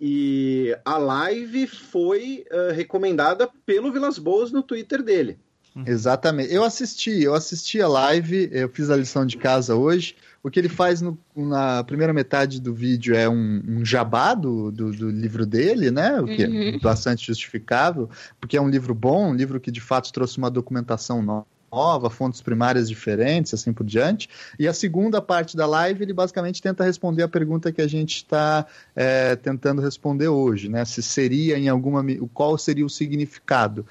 E 0.00 0.76
a 0.84 0.98
live 0.98 1.66
foi 1.66 2.44
uh, 2.50 2.72
recomendada 2.72 3.48
pelo 3.64 3.92
Vilas 3.92 4.18
Boas 4.18 4.50
no 4.50 4.62
Twitter 4.62 5.02
dele. 5.02 5.38
Exatamente. 5.86 6.52
Eu 6.52 6.62
assisti, 6.62 7.22
eu 7.22 7.34
assisti 7.34 7.80
a 7.82 7.88
live, 7.88 8.48
eu 8.52 8.68
fiz 8.68 8.90
a 8.90 8.96
lição 8.96 9.26
de 9.26 9.36
casa 9.36 9.74
hoje. 9.74 10.14
O 10.42 10.50
que 10.50 10.60
ele 10.60 10.68
faz 10.68 11.00
no, 11.00 11.18
na 11.34 11.82
primeira 11.82 12.12
metade 12.12 12.60
do 12.60 12.72
vídeo 12.72 13.14
é 13.16 13.28
um, 13.28 13.62
um 13.66 13.84
jabá 13.84 14.34
do, 14.34 14.70
do, 14.70 14.92
do, 14.92 15.10
livro 15.10 15.44
dele, 15.44 15.90
né? 15.90 16.20
O 16.20 16.26
que 16.26 16.44
é 16.44 16.46
uhum. 16.46 16.62
é 16.74 16.78
bastante 16.78 17.26
justificável, 17.26 18.08
porque 18.38 18.56
é 18.56 18.60
um 18.60 18.68
livro 18.68 18.94
bom, 18.94 19.30
um 19.30 19.34
livro 19.34 19.58
que 19.58 19.70
de 19.70 19.80
fato 19.80 20.12
trouxe 20.12 20.38
uma 20.38 20.50
documentação 20.50 21.22
nova 21.22 21.46
nova, 21.74 22.08
fontes 22.08 22.40
primárias 22.40 22.88
diferentes, 22.88 23.52
assim 23.52 23.72
por 23.72 23.84
diante. 23.84 24.28
E 24.58 24.68
a 24.68 24.72
segunda 24.72 25.20
parte 25.20 25.56
da 25.56 25.66
live, 25.66 26.04
ele 26.04 26.12
basicamente 26.12 26.62
tenta 26.62 26.84
responder 26.84 27.24
a 27.24 27.28
pergunta 27.28 27.72
que 27.72 27.82
a 27.82 27.88
gente 27.88 28.16
está 28.16 28.64
é, 28.94 29.34
tentando 29.34 29.82
responder 29.82 30.28
hoje, 30.28 30.68
né? 30.68 30.84
Se 30.84 31.02
seria 31.02 31.58
em 31.58 31.68
alguma. 31.68 32.04
qual 32.32 32.56
seria 32.56 32.86
o 32.86 32.90
significado? 32.90 33.84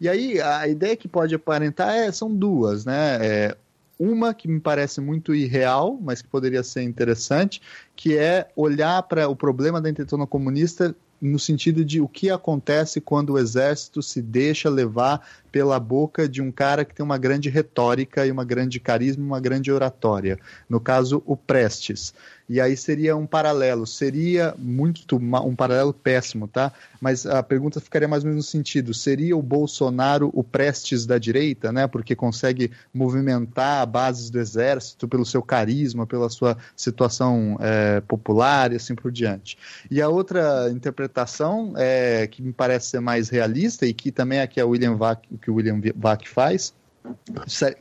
E 0.00 0.08
aí, 0.08 0.40
a 0.40 0.66
ideia 0.66 0.96
que 0.96 1.06
pode 1.06 1.34
aparentar 1.34 1.94
é, 1.94 2.10
são 2.10 2.34
duas, 2.34 2.84
né? 2.84 3.18
É, 3.20 3.56
uma 3.98 4.32
que 4.32 4.48
me 4.48 4.58
parece 4.58 4.98
muito 4.98 5.34
irreal, 5.34 5.98
mas 6.00 6.22
que 6.22 6.28
poderia 6.28 6.62
ser 6.62 6.82
interessante, 6.82 7.60
que 7.94 8.16
é 8.16 8.48
olhar 8.56 9.02
para 9.02 9.28
o 9.28 9.36
problema 9.36 9.78
da 9.78 9.90
intentona 9.90 10.26
comunista 10.26 10.96
no 11.20 11.38
sentido 11.38 11.84
de 11.84 12.00
o 12.00 12.08
que 12.08 12.30
acontece 12.30 12.98
quando 13.00 13.34
o 13.34 13.38
exército 13.38 14.02
se 14.02 14.22
deixa 14.22 14.70
levar 14.70 15.20
pela 15.52 15.78
boca 15.78 16.26
de 16.26 16.40
um 16.40 16.50
cara 16.50 16.82
que 16.84 16.94
tem 16.94 17.04
uma 17.04 17.18
grande 17.18 17.50
retórica 17.50 18.24
e 18.24 18.30
uma 18.30 18.44
grande 18.44 18.80
carisma, 18.80 19.22
uma 19.22 19.40
grande 19.40 19.70
oratória. 19.70 20.38
No 20.66 20.80
caso, 20.80 21.22
o 21.26 21.36
Prestes. 21.36 22.14
E 22.50 22.60
aí 22.60 22.76
seria 22.76 23.16
um 23.16 23.26
paralelo, 23.26 23.86
seria 23.86 24.56
muito 24.58 25.06
um 25.14 25.54
paralelo 25.54 25.94
péssimo, 25.94 26.48
tá? 26.48 26.72
Mas 27.00 27.24
a 27.24 27.44
pergunta 27.44 27.80
ficaria 27.80 28.08
mais 28.08 28.24
ou 28.24 28.30
menos 28.30 28.44
no 28.44 28.50
sentido: 28.50 28.92
seria 28.92 29.36
o 29.36 29.42
Bolsonaro 29.42 30.32
o 30.34 30.42
Prestes 30.42 31.06
da 31.06 31.16
direita, 31.16 31.70
né? 31.70 31.86
Porque 31.86 32.16
consegue 32.16 32.72
movimentar 32.92 33.86
bases 33.86 34.30
do 34.30 34.40
exército 34.40 35.06
pelo 35.06 35.24
seu 35.24 35.40
carisma, 35.40 36.08
pela 36.08 36.28
sua 36.28 36.58
situação 36.74 37.56
é, 37.60 38.00
popular 38.00 38.72
e 38.72 38.76
assim 38.76 38.96
por 38.96 39.12
diante. 39.12 39.56
E 39.88 40.02
a 40.02 40.08
outra 40.08 40.68
interpretação 40.72 41.74
é 41.76 42.26
que 42.26 42.42
me 42.42 42.52
parece 42.52 42.88
ser 42.88 43.00
mais 43.00 43.28
realista 43.28 43.86
e 43.86 43.94
que 43.94 44.10
também 44.10 44.40
é 44.40 44.46
que 44.48 44.60
a 44.60 44.66
William 44.66 44.96
Vac, 44.96 45.22
que 45.40 45.52
o 45.52 45.54
William 45.54 45.80
Vac 45.94 46.26
faz 46.28 46.74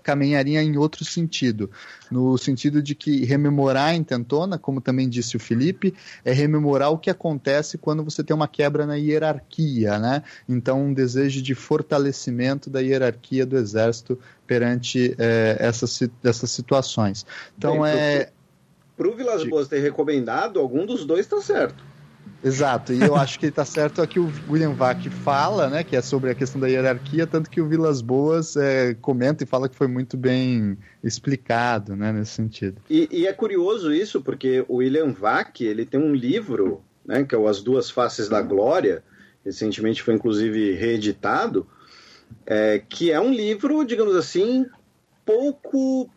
caminharia 0.02 0.62
em 0.62 0.78
outro 0.78 1.04
sentido, 1.04 1.70
no 2.10 2.38
sentido 2.38 2.82
de 2.82 2.96
que 2.96 3.26
rememorar 3.26 3.90
a 3.90 3.96
intentona, 3.96 4.58
como 4.58 4.82
também 4.82 5.08
disse 5.08 5.36
o 5.36 5.40
Felipe, 5.40 5.94
é 6.24 6.32
rememorar 6.32 6.91
o 6.91 6.98
que 6.98 7.10
acontece 7.10 7.78
quando 7.78 8.04
você 8.04 8.24
tem 8.24 8.36
uma 8.36 8.48
quebra 8.48 8.86
na 8.86 8.96
hierarquia, 8.96 10.00
né? 10.00 10.24
Então, 10.48 10.86
um 10.86 10.94
desejo 10.94 11.41
de 11.41 11.54
fortalecimento 11.54 12.70
da 12.70 12.80
hierarquia 12.80 13.46
do 13.46 13.58
exército 13.58 14.20
perante 14.48 15.16
é, 15.18 15.58
essas, 15.60 16.00
essas 16.24 16.52
situações. 16.52 17.26
Então, 17.58 17.82
Bem, 17.82 17.91
é. 17.91 18.30
Para 18.98 19.08
o 19.08 19.16
Vilas 19.16 19.44
Boas 19.46 19.68
ter 19.68 19.80
recomendado, 19.80 20.60
algum 20.60 20.86
dos 20.86 21.06
dois 21.06 21.22
está 21.22 21.41
certo. 21.41 21.89
Exato, 22.41 22.94
e 22.94 23.02
eu 23.02 23.16
acho 23.16 23.38
que 23.38 23.48
está 23.48 23.66
certo 23.66 24.02
aqui 24.02 24.20
o 24.20 24.32
William 24.49 24.74
Vac 24.74 25.10
fala, 25.10 25.70
né, 25.70 25.84
que 25.84 25.95
é 25.95 26.02
sobre 26.02 26.32
a 26.32 26.36
questão 26.36 26.60
da 26.60 26.68
hierarquia, 26.68 27.28
tanto 27.28 27.49
que 27.49 27.60
o 27.60 27.68
Vilas 27.68 28.02
Boas 28.02 28.56
é, 28.56 28.94
comenta 28.94 29.44
e 29.44 29.48
fala 29.48 29.68
que 29.68 29.76
foi 29.76 29.88
muito 29.88 30.16
bem 30.16 30.78
explicado, 31.03 31.95
né, 31.98 32.14
nesse 32.14 32.32
sentido. 32.32 32.82
E, 32.90 33.10
e 33.11 33.28
é 33.28 33.34
curioso 33.34 33.91
isso, 33.91 34.22
porque 34.22 34.64
o 34.70 34.78
William 34.78 35.11
Vac, 35.11 35.60
ele 35.61 35.86
tem 35.86 35.99
um 35.99 36.16
livro, 36.16 36.82
né, 37.06 37.26
que 37.26 37.36
é 37.36 37.38
o 37.38 37.48
As 37.48 37.61
Duas 37.61 37.90
Faces 37.90 38.30
da 38.30 38.41
Glória, 38.41 39.03
recentemente 39.44 40.02
foi 40.02 40.14
inclusive 40.14 40.76
reeditado, 40.76 41.68
é, 42.45 42.80
que 42.80 43.11
é 43.11 43.20
um 43.20 43.34
livro, 43.34 43.84
digamos 43.84 44.16
assim, 44.16 44.66
pouco 45.26 46.10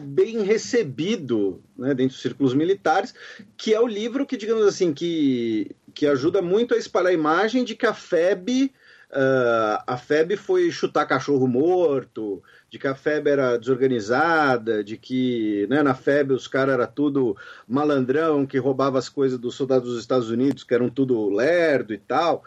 bem 0.00 0.42
recebido 0.42 1.62
né, 1.76 1.94
dentro 1.94 2.14
dos 2.14 2.22
círculos 2.22 2.54
militares, 2.54 3.14
que 3.56 3.74
é 3.74 3.80
o 3.80 3.86
livro 3.86 4.26
que, 4.26 4.36
digamos 4.36 4.66
assim, 4.66 4.92
que, 4.92 5.74
que 5.94 6.06
ajuda 6.06 6.42
muito 6.42 6.74
a 6.74 6.78
espalhar 6.78 7.10
a 7.10 7.14
imagem 7.14 7.64
de 7.64 7.74
que 7.74 7.86
a 7.86 7.94
FEB, 7.94 8.72
uh, 9.10 9.82
a 9.86 9.96
FEB 9.96 10.36
foi 10.36 10.70
chutar 10.70 11.06
cachorro 11.06 11.46
morto, 11.46 12.42
de 12.70 12.78
que 12.78 12.86
a 12.86 12.94
FEB 12.94 13.28
era 13.28 13.56
desorganizada, 13.56 14.84
de 14.84 14.96
que 14.96 15.66
né, 15.70 15.82
na 15.82 15.94
FEB 15.94 16.32
os 16.32 16.46
caras 16.46 16.74
eram 16.74 16.86
tudo 16.86 17.36
malandrão, 17.66 18.46
que 18.46 18.58
roubava 18.58 18.98
as 18.98 19.08
coisas 19.08 19.38
dos 19.38 19.54
soldados 19.54 19.90
dos 19.90 20.00
Estados 20.00 20.30
Unidos, 20.30 20.64
que 20.64 20.74
eram 20.74 20.88
tudo 20.88 21.28
lerdo 21.30 21.94
e 21.94 21.98
tal. 21.98 22.44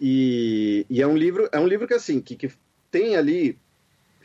E, 0.00 0.86
e 0.88 1.00
é 1.00 1.06
um 1.06 1.16
livro, 1.16 1.48
é 1.52 1.58
um 1.58 1.66
livro 1.66 1.86
que 1.86 1.94
assim, 1.94 2.20
que, 2.20 2.36
que 2.36 2.50
tem 2.90 3.16
ali 3.16 3.58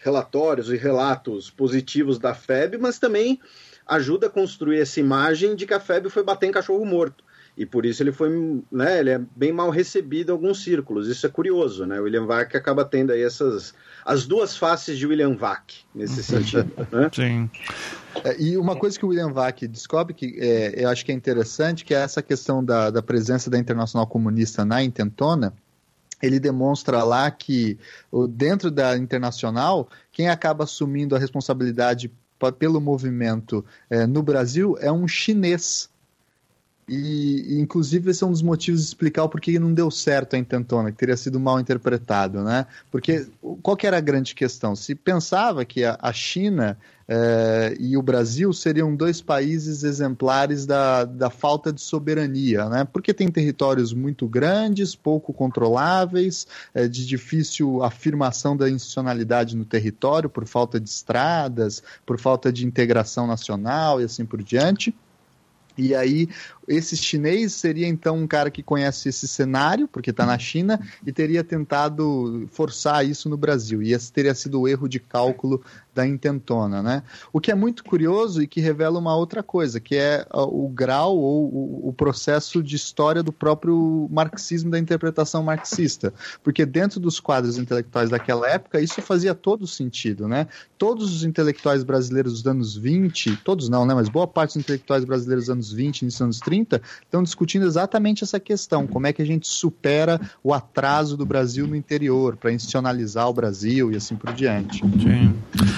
relatórios 0.02 0.69
e 0.69 0.76
relatos 0.76 1.49
positivos 1.49 2.18
da 2.18 2.34
FEB, 2.34 2.78
mas 2.78 2.99
também 2.99 3.40
ajuda 3.88 4.28
a 4.28 4.30
construir 4.30 4.80
essa 4.80 4.99
imagem 4.99 5.56
de 5.56 5.65
que 5.65 5.73
a 5.73 5.80
FEB 5.80 6.10
foi 6.10 6.23
bater 6.23 6.48
em 6.48 6.52
cachorro 6.52 6.86
morto. 6.86 7.23
E 7.57 7.65
por 7.65 7.86
isso 7.86 8.02
ele 8.02 8.11
foi, 8.11 8.30
né, 8.72 8.99
ele 8.99 9.10
é 9.10 9.22
bem 9.36 9.52
mal 9.52 9.69
recebido 9.69 10.30
em 10.30 10.32
alguns 10.32 10.64
círculos. 10.64 11.07
Isso 11.07 11.26
é 11.26 11.30
curioso, 11.30 11.86
né? 11.86 11.99
O 11.99 12.03
William 12.03 12.26
Vac 12.26 12.56
acaba 12.56 12.86
tendo 12.86 13.11
aí 13.11 13.22
essas 13.22 13.73
as 14.06 14.26
duas 14.26 14.57
faces 14.57 14.98
de 14.98 15.06
William 15.06 15.36
Vac 15.36 15.73
nesse 15.94 16.23
sentido, 16.23 16.72
né? 16.91 17.10
Sim. 17.14 17.49
É, 18.23 18.41
e 18.41 18.57
uma 18.57 18.76
coisa 18.76 18.98
que 18.98 19.06
o 19.06 19.10
William 19.10 19.32
Vac 19.32 19.68
descobre 19.68 20.14
que 20.14 20.38
é, 20.40 20.84
eu 20.84 20.90
acho 20.90 21.06
que 21.06 21.11
é 21.11 21.15
interessante, 21.15 21.84
que 21.84 21.94
é 21.94 21.99
essa 21.99 22.22
questão 22.22 22.64
da, 22.64 22.90
da 22.90 23.03
presença 23.03 23.49
da 23.49 23.60
Internacional 23.60 24.07
Comunista 24.07 24.64
na 24.64 24.82
intentona, 24.82 25.53
ele 26.22 26.39
demonstra 26.39 27.03
lá 27.03 27.30
que 27.30 27.77
dentro 28.30 28.72
da 28.72 28.98
internacional, 28.98 29.89
quem 30.11 30.30
acaba 30.30 30.64
assumindo 30.64 31.15
a 31.15 31.19
responsabilidade 31.19 32.11
pelo 32.57 32.81
movimento 32.81 33.64
é, 33.89 34.07
no 34.07 34.23
Brasil 34.23 34.76
é 34.80 34.91
um 34.91 35.07
chinês. 35.07 35.90
E, 36.88 37.60
inclusive, 37.60 38.12
esse 38.12 38.24
é 38.24 38.28
um 38.28 38.32
dos 38.32 38.41
motivos 38.41 38.82
de 38.82 38.88
explicar 38.88 39.24
o 39.24 39.30
porquê 39.30 39.58
não 39.60 39.74
deu 39.74 39.90
certo 39.90 40.36
a 40.36 40.40
intentona, 40.40 40.91
que 40.91 40.98
teria 40.98 41.16
sido 41.16 41.40
mal 41.40 41.60
interpretado, 41.60 42.44
né? 42.44 42.66
Porque 42.90 43.28
qual 43.62 43.78
que 43.78 43.88
era 43.88 43.98
a 43.98 44.02
grande 44.02 44.36
questão? 44.36 44.76
Se 44.76 44.94
pensava 44.95 45.64
que 45.64 45.84
a, 45.84 45.98
a 46.02 46.12
China 46.12 46.78
é, 47.08 47.76
e 47.78 47.98
o 47.98 48.02
Brasil 48.02 48.53
seriam 48.53 48.95
dois 48.95 49.22
países 49.22 49.84
exemplares 49.84 50.66
da, 50.66 51.03
da 51.03 51.30
falta 51.30 51.72
de 51.72 51.82
soberania, 51.82 52.70
né? 52.70 52.86
Porque 52.86 53.14
tem 53.14 53.30
territórios 53.30 53.94
muito 53.94 54.28
grandes, 54.28 54.95
pouco 54.95 55.34
controláveis, 55.34 56.48
é, 56.74 56.88
de 56.88 57.06
difícil 57.06 57.84
afirmação 57.84 58.56
da 58.56 58.70
institucionalidade 58.70 59.56
no 59.56 59.66
território 59.66 60.30
por 60.30 60.48
falta 60.48 60.80
de 60.80 60.90
estradas, 60.90 61.84
por 62.06 62.20
falta 62.20 62.52
de 62.52 62.66
integração 62.66 63.28
nacional 63.28 64.02
e 64.02 64.06
assim 64.06 64.26
por 64.26 64.41
diante. 64.41 64.95
E 65.77 65.95
aí 65.95 66.30
esse 66.68 66.95
chinês 66.95 67.53
seria 67.53 67.88
então 67.88 68.18
um 68.18 68.27
cara 68.27 68.49
que 68.49 68.64
conhece 68.64 69.10
esse 69.10 69.27
cenário, 69.27 69.88
porque 69.88 70.11
está 70.11 70.26
na 70.26 70.38
China, 70.38 70.80
e 71.06 71.11
teria 71.11 71.43
tentado 71.43 72.48
forçar 72.52 73.06
isso 73.06 73.27
no 73.30 73.38
Brasil. 73.38 73.81
E 73.81 73.93
esse 73.93 74.11
teria 74.11 74.34
sido 74.34 74.61
o 74.61 74.68
erro 74.68 74.88
de 74.88 74.99
cálculo 74.99 75.61
da 75.93 76.07
intentona, 76.07 76.81
né? 76.81 77.03
O 77.34 77.41
que 77.41 77.51
é 77.51 77.55
muito 77.55 77.84
curioso 77.84 78.41
e 78.41 78.47
que 78.47 78.61
revela 78.61 78.99
uma 78.99 79.15
outra 79.15 79.43
coisa, 79.43 79.80
que 79.80 79.95
é 79.95 80.26
o 80.31 80.69
grau 80.69 81.18
ou 81.18 81.88
o 81.88 81.93
processo 81.93 82.63
de 82.63 82.76
história 82.76 83.22
do 83.22 83.34
próprio 83.34 84.07
marxismo, 84.09 84.72
da 84.72 84.80
interpretação 84.80 85.43
marxista. 85.43 86.13
Porque 86.43 86.65
dentro 86.65 86.99
dos 86.99 87.19
quadros 87.19 87.57
intelectuais 87.57 88.09
daquela 88.09 88.47
época, 88.47 88.80
isso 88.80 89.01
fazia 89.01 89.35
todo 89.35 89.68
sentido, 89.68 90.27
né? 90.27 90.47
Todos 90.77 91.13
os 91.13 91.23
intelectuais 91.23 91.84
brasileiros 91.84 92.34
dos 92.34 92.47
anos 92.47 92.76
20, 92.76 93.38
todos 93.38 93.68
não, 93.68 93.85
né? 93.85 93.93
Mas 93.93 94.07
boa 94.07 94.27
parte 94.27 94.53
dos 94.53 94.63
intelectuais 94.63 95.03
brasileiros 95.03 95.45
dos 95.45 95.49
anos 95.51 95.72
20 95.72 96.01
e 96.01 96.05
dos 96.05 96.22
anos 96.22 96.39
30 96.39 96.61
30 96.61 96.81
estão 97.01 97.23
discutindo 97.23 97.65
exatamente 97.65 98.23
essa 98.23 98.39
questão: 98.39 98.85
como 98.85 99.07
é 99.07 99.13
que 99.13 99.22
a 99.22 99.26
gente 99.26 99.47
supera 99.47 100.19
o 100.43 100.53
atraso 100.53 101.18
do 101.18 101.26
Brasil 101.26 101.65
no 101.68 101.76
interior, 101.76 102.35
para 102.35 102.51
institucionalizar 102.51 103.27
o 103.27 103.34
Brasil 103.34 103.91
e 103.91 103.95
assim 103.95 104.15
por 104.15 104.34
diante. 104.34 104.80
Sim. 104.80 105.34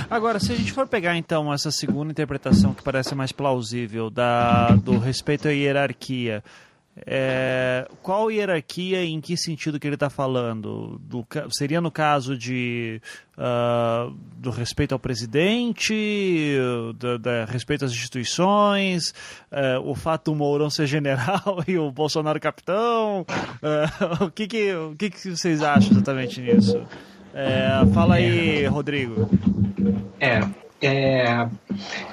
Agora, 0.10 0.40
se 0.40 0.52
a 0.52 0.56
gente 0.56 0.72
for 0.72 0.88
pegar 0.88 1.18
então 1.18 1.54
essa 1.54 1.72
segunda 1.72 2.12
interpretação 2.12 2.74
que 2.74 2.84
parece 2.84 3.16
mais 3.16 3.32
plausível 3.32 4.10
da, 4.10 4.70
do 4.76 4.98
respeito 4.98 5.48
à 5.48 5.52
hierarquia. 5.52 6.44
É, 7.08 7.88
qual 8.04 8.30
hierarquia 8.30 9.04
e 9.04 9.12
em 9.12 9.20
que 9.20 9.36
sentido 9.36 9.80
que 9.80 9.88
ele 9.88 9.96
está 9.96 10.12
falando? 10.12 11.02
Do, 11.02 11.26
seria 11.50 11.82
no 11.82 11.90
caso 11.90 12.38
de 12.38 13.02
uh, 13.36 14.14
do 14.38 14.52
respeito 14.52 14.94
ao 14.94 15.00
presidente, 15.00 16.56
do, 16.96 17.18
do 17.18 17.30
respeito 17.48 17.84
às 17.84 17.92
instituições, 17.92 19.10
uh, 19.52 19.82
o 19.84 19.96
fato 19.96 20.32
do 20.32 20.36
Mourão 20.36 20.70
ser 20.70 20.86
general 20.86 21.64
e 21.68 21.80
o 21.80 21.92
Bolsonaro 21.92 22.40
capitão? 22.40 23.22
Uh, 23.22 24.26
o 24.26 24.32
que, 24.32 24.46
que, 24.46 24.74
o 24.76 24.96
que, 24.96 25.10
que 25.10 25.32
vocês 25.32 25.64
acham 25.64 25.94
exatamente 25.94 26.42
nisso? 26.42 26.86
É, 27.34 27.86
fala 27.94 28.16
aí, 28.16 28.66
Rodrigo. 28.68 29.30
É, 30.20 30.42
é, 30.84 31.48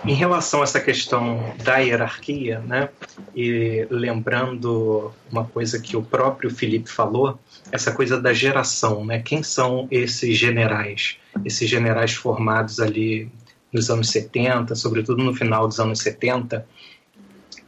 em 0.04 0.14
relação 0.14 0.60
a 0.60 0.64
essa 0.64 0.80
questão 0.80 1.54
da 1.62 1.78
hierarquia, 1.78 2.60
né, 2.60 2.88
e 3.34 3.86
lembrando 3.90 5.12
uma 5.30 5.44
coisa 5.44 5.78
que 5.80 5.96
o 5.96 6.02
próprio 6.02 6.50
Felipe 6.50 6.88
falou, 6.88 7.38
essa 7.70 7.92
coisa 7.92 8.20
da 8.20 8.32
geração, 8.32 9.04
né, 9.04 9.20
quem 9.20 9.42
são 9.42 9.88
esses 9.90 10.38
generais? 10.38 11.16
Esses 11.44 11.68
generais 11.68 12.14
formados 12.14 12.80
ali 12.80 13.30
nos 13.72 13.90
anos 13.90 14.08
70, 14.10 14.74
sobretudo 14.74 15.22
no 15.22 15.34
final 15.34 15.66
dos 15.66 15.78
anos 15.78 16.00
70. 16.00 16.66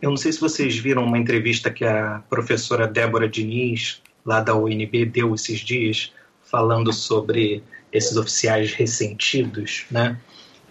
Eu 0.00 0.10
não 0.10 0.16
sei 0.16 0.32
se 0.32 0.40
vocês 0.40 0.76
viram 0.76 1.04
uma 1.04 1.18
entrevista 1.18 1.70
que 1.70 1.84
a 1.84 2.22
professora 2.28 2.88
Débora 2.88 3.28
Diniz, 3.28 4.02
lá 4.24 4.40
da 4.40 4.54
UNB, 4.54 5.04
deu 5.06 5.34
esses 5.34 5.60
dias, 5.60 6.12
falando 6.52 6.92
sobre 6.92 7.64
esses 7.90 8.14
oficiais 8.16 8.74
ressentidos, 8.74 9.86
né? 9.90 10.18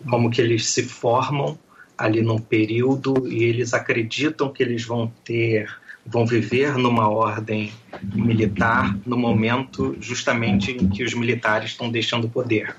como 0.10 0.30
que 0.30 0.40
eles 0.40 0.70
se 0.70 0.84
formam 0.84 1.58
ali 1.98 2.22
num 2.22 2.38
período 2.38 3.28
e 3.28 3.44
eles 3.44 3.74
acreditam 3.74 4.50
que 4.50 4.64
eles 4.64 4.86
vão 4.86 5.12
ter 5.24 5.70
vão 6.04 6.26
viver 6.26 6.78
numa 6.78 7.08
ordem 7.08 7.72
militar 8.02 8.98
no 9.06 9.16
momento 9.16 9.96
justamente 10.00 10.72
em 10.72 10.90
que 10.90 11.04
os 11.04 11.14
militares 11.14 11.72
estão 11.72 11.92
deixando 11.92 12.26
o 12.26 12.30
poder. 12.30 12.76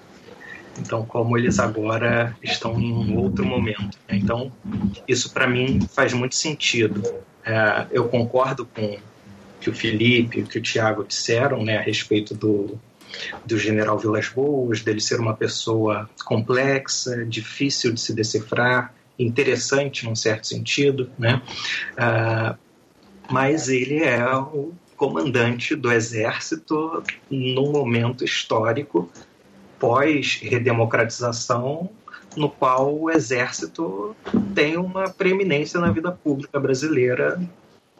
Então, 0.77 1.05
como 1.05 1.39
eles 1.39 1.61
agora 1.61 2.37
estão 2.43 2.81
em 2.81 2.93
um 2.93 3.17
outro 3.17 3.45
momento. 3.47 3.97
Né? 4.09 4.17
Então, 4.17 4.51
isso 5.07 5.33
para 5.33 5.47
mim 5.47 5.79
faz 5.95 6.13
muito 6.13 6.35
sentido. 6.35 7.01
É, 7.45 7.87
eu 7.93 8.09
concordo 8.09 8.67
com 8.67 8.99
que 9.61 9.71
o 9.71 9.75
Felipe 9.75 10.43
que 10.43 10.59
o 10.59 10.63
Tiago 10.63 11.05
disseram 11.05 11.63
né, 11.63 11.79
a 11.79 11.81
respeito 11.81 12.35
do, 12.35 12.81
do 13.45 13.59
general 13.59 13.99
Vilas 13.99 14.29
Boas, 14.29 14.83
dele 14.83 15.01
ser 15.01 15.19
uma 15.21 15.35
pessoa 15.35 16.09
complexa, 16.25 17.25
difícil 17.25 17.93
de 17.93 18.01
se 18.01 18.15
decifrar, 18.15 18.95
interessante 19.19 20.05
num 20.05 20.15
certo 20.15 20.47
sentido, 20.47 21.11
né? 21.19 21.43
Uh, 21.93 22.57
mas 23.31 23.69
ele 23.69 24.03
é 24.03 24.25
o 24.37 24.73
comandante 24.97 25.75
do 25.75 25.91
exército 25.91 27.03
num 27.31 27.73
momento 27.73 28.23
histórico 28.25 29.11
pós-redemocratização 29.79 31.91
no 32.37 32.49
qual 32.49 32.97
o 32.97 33.11
exército 33.11 34.15
tem 34.55 34.77
uma 34.77 35.11
preeminência 35.11 35.81
na 35.81 35.91
vida 35.91 36.13
pública 36.13 36.61
brasileira 36.61 37.41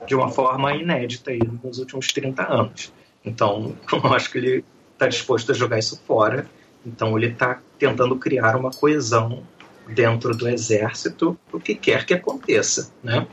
de 0.07 0.15
uma 0.15 0.29
forma 0.29 0.73
inédita 0.75 1.33
aí 1.33 1.41
nos 1.63 1.79
últimos 1.79 2.09
30 2.09 2.43
anos. 2.43 2.93
Então, 3.25 3.77
eu 3.93 4.13
acho 4.13 4.31
que 4.31 4.39
ele 4.39 4.65
está 5.03 5.09
disposto 5.09 5.51
a 5.51 5.55
jogar 5.55 5.79
isso 5.79 6.01
fora. 6.07 6.47
Então 6.87 7.17
ele 7.17 7.29
está 7.29 7.61
tentando 7.79 8.17
criar 8.17 8.57
uma 8.57 8.71
coesão 8.71 9.43
dentro 9.89 10.35
do 10.35 10.49
exército 10.49 11.37
o 11.53 11.59
que 11.59 11.75
quer 11.75 12.07
que 12.07 12.15
aconteça, 12.15 12.93
né? 13.03 13.27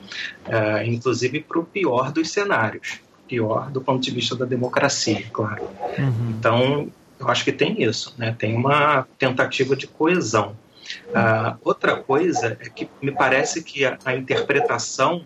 É, 0.45 0.85
inclusive 0.85 1.41
para 1.41 1.59
o 1.59 1.63
pior 1.63 2.11
dos 2.11 2.31
cenários, 2.31 2.99
pior 3.27 3.69
do 3.69 3.81
ponto 3.81 4.01
de 4.01 4.11
vista 4.11 4.35
da 4.35 4.45
democracia, 4.45 5.25
claro. 5.31 5.63
Uhum. 5.97 6.35
Então 6.37 6.91
eu 7.19 7.27
acho 7.27 7.43
que 7.43 7.51
tem 7.51 7.83
isso, 7.83 8.15
né? 8.17 8.35
Tem 8.37 8.55
uma 8.55 9.07
tentativa 9.17 9.75
de 9.75 9.85
coesão. 9.87 10.55
Uh, 11.09 11.55
outra 11.63 11.97
coisa 11.97 12.57
é 12.59 12.67
que 12.67 12.89
me 12.99 13.11
parece 13.11 13.63
que 13.63 13.85
a, 13.85 13.99
a 14.03 14.15
interpretação 14.15 15.23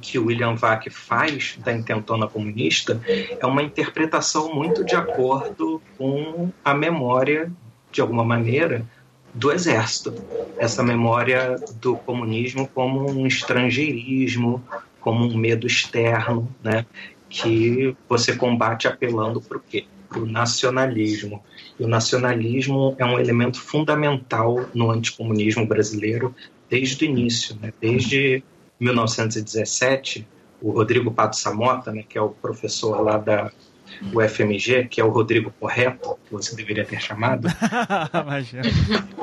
que 0.00 0.18
o 0.18 0.26
William 0.26 0.54
Vac 0.54 0.88
faz 0.90 1.58
da 1.64 1.72
intentona 1.72 2.26
comunista 2.26 3.00
é 3.06 3.46
uma 3.46 3.62
interpretação 3.62 4.54
muito 4.54 4.84
de 4.84 4.94
acordo 4.94 5.80
com 5.96 6.50
a 6.64 6.74
memória, 6.74 7.50
de 7.90 8.00
alguma 8.00 8.24
maneira, 8.24 8.84
do 9.32 9.52
exército. 9.52 10.14
Essa 10.58 10.82
memória 10.82 11.56
do 11.80 11.96
comunismo 11.96 12.68
como 12.68 13.10
um 13.10 13.26
estrangeirismo, 13.26 14.62
como 15.00 15.24
um 15.24 15.36
medo 15.36 15.66
externo, 15.66 16.48
né? 16.62 16.86
que 17.28 17.94
você 18.08 18.34
combate 18.36 18.88
apelando 18.88 19.40
para 19.40 19.58
o 19.58 19.60
quê? 19.60 19.84
para 20.08 20.20
o 20.20 20.26
nacionalismo. 20.26 21.42
E 21.78 21.84
o 21.84 21.88
nacionalismo 21.88 22.94
é 22.98 23.04
um 23.04 23.18
elemento 23.18 23.60
fundamental 23.60 24.66
no 24.72 24.90
anticomunismo 24.90 25.66
brasileiro 25.66 26.34
desde 26.70 27.04
o 27.04 27.08
início, 27.08 27.56
né? 27.60 27.72
desde 27.80 28.42
1917. 28.80 30.26
O 30.60 30.70
Rodrigo 30.70 31.10
Pato 31.10 31.36
Samota, 31.36 31.92
né, 31.92 32.02
que 32.08 32.16
é 32.16 32.20
o 32.20 32.30
professor 32.30 33.00
lá 33.02 33.18
da 33.18 33.50
UFMG, 34.12 34.88
que 34.88 35.00
é 35.00 35.04
o 35.04 35.10
Rodrigo 35.10 35.52
Correto, 35.58 36.18
que 36.26 36.32
você 36.32 36.54
deveria 36.56 36.84
ter 36.84 37.00
chamado, 37.00 37.48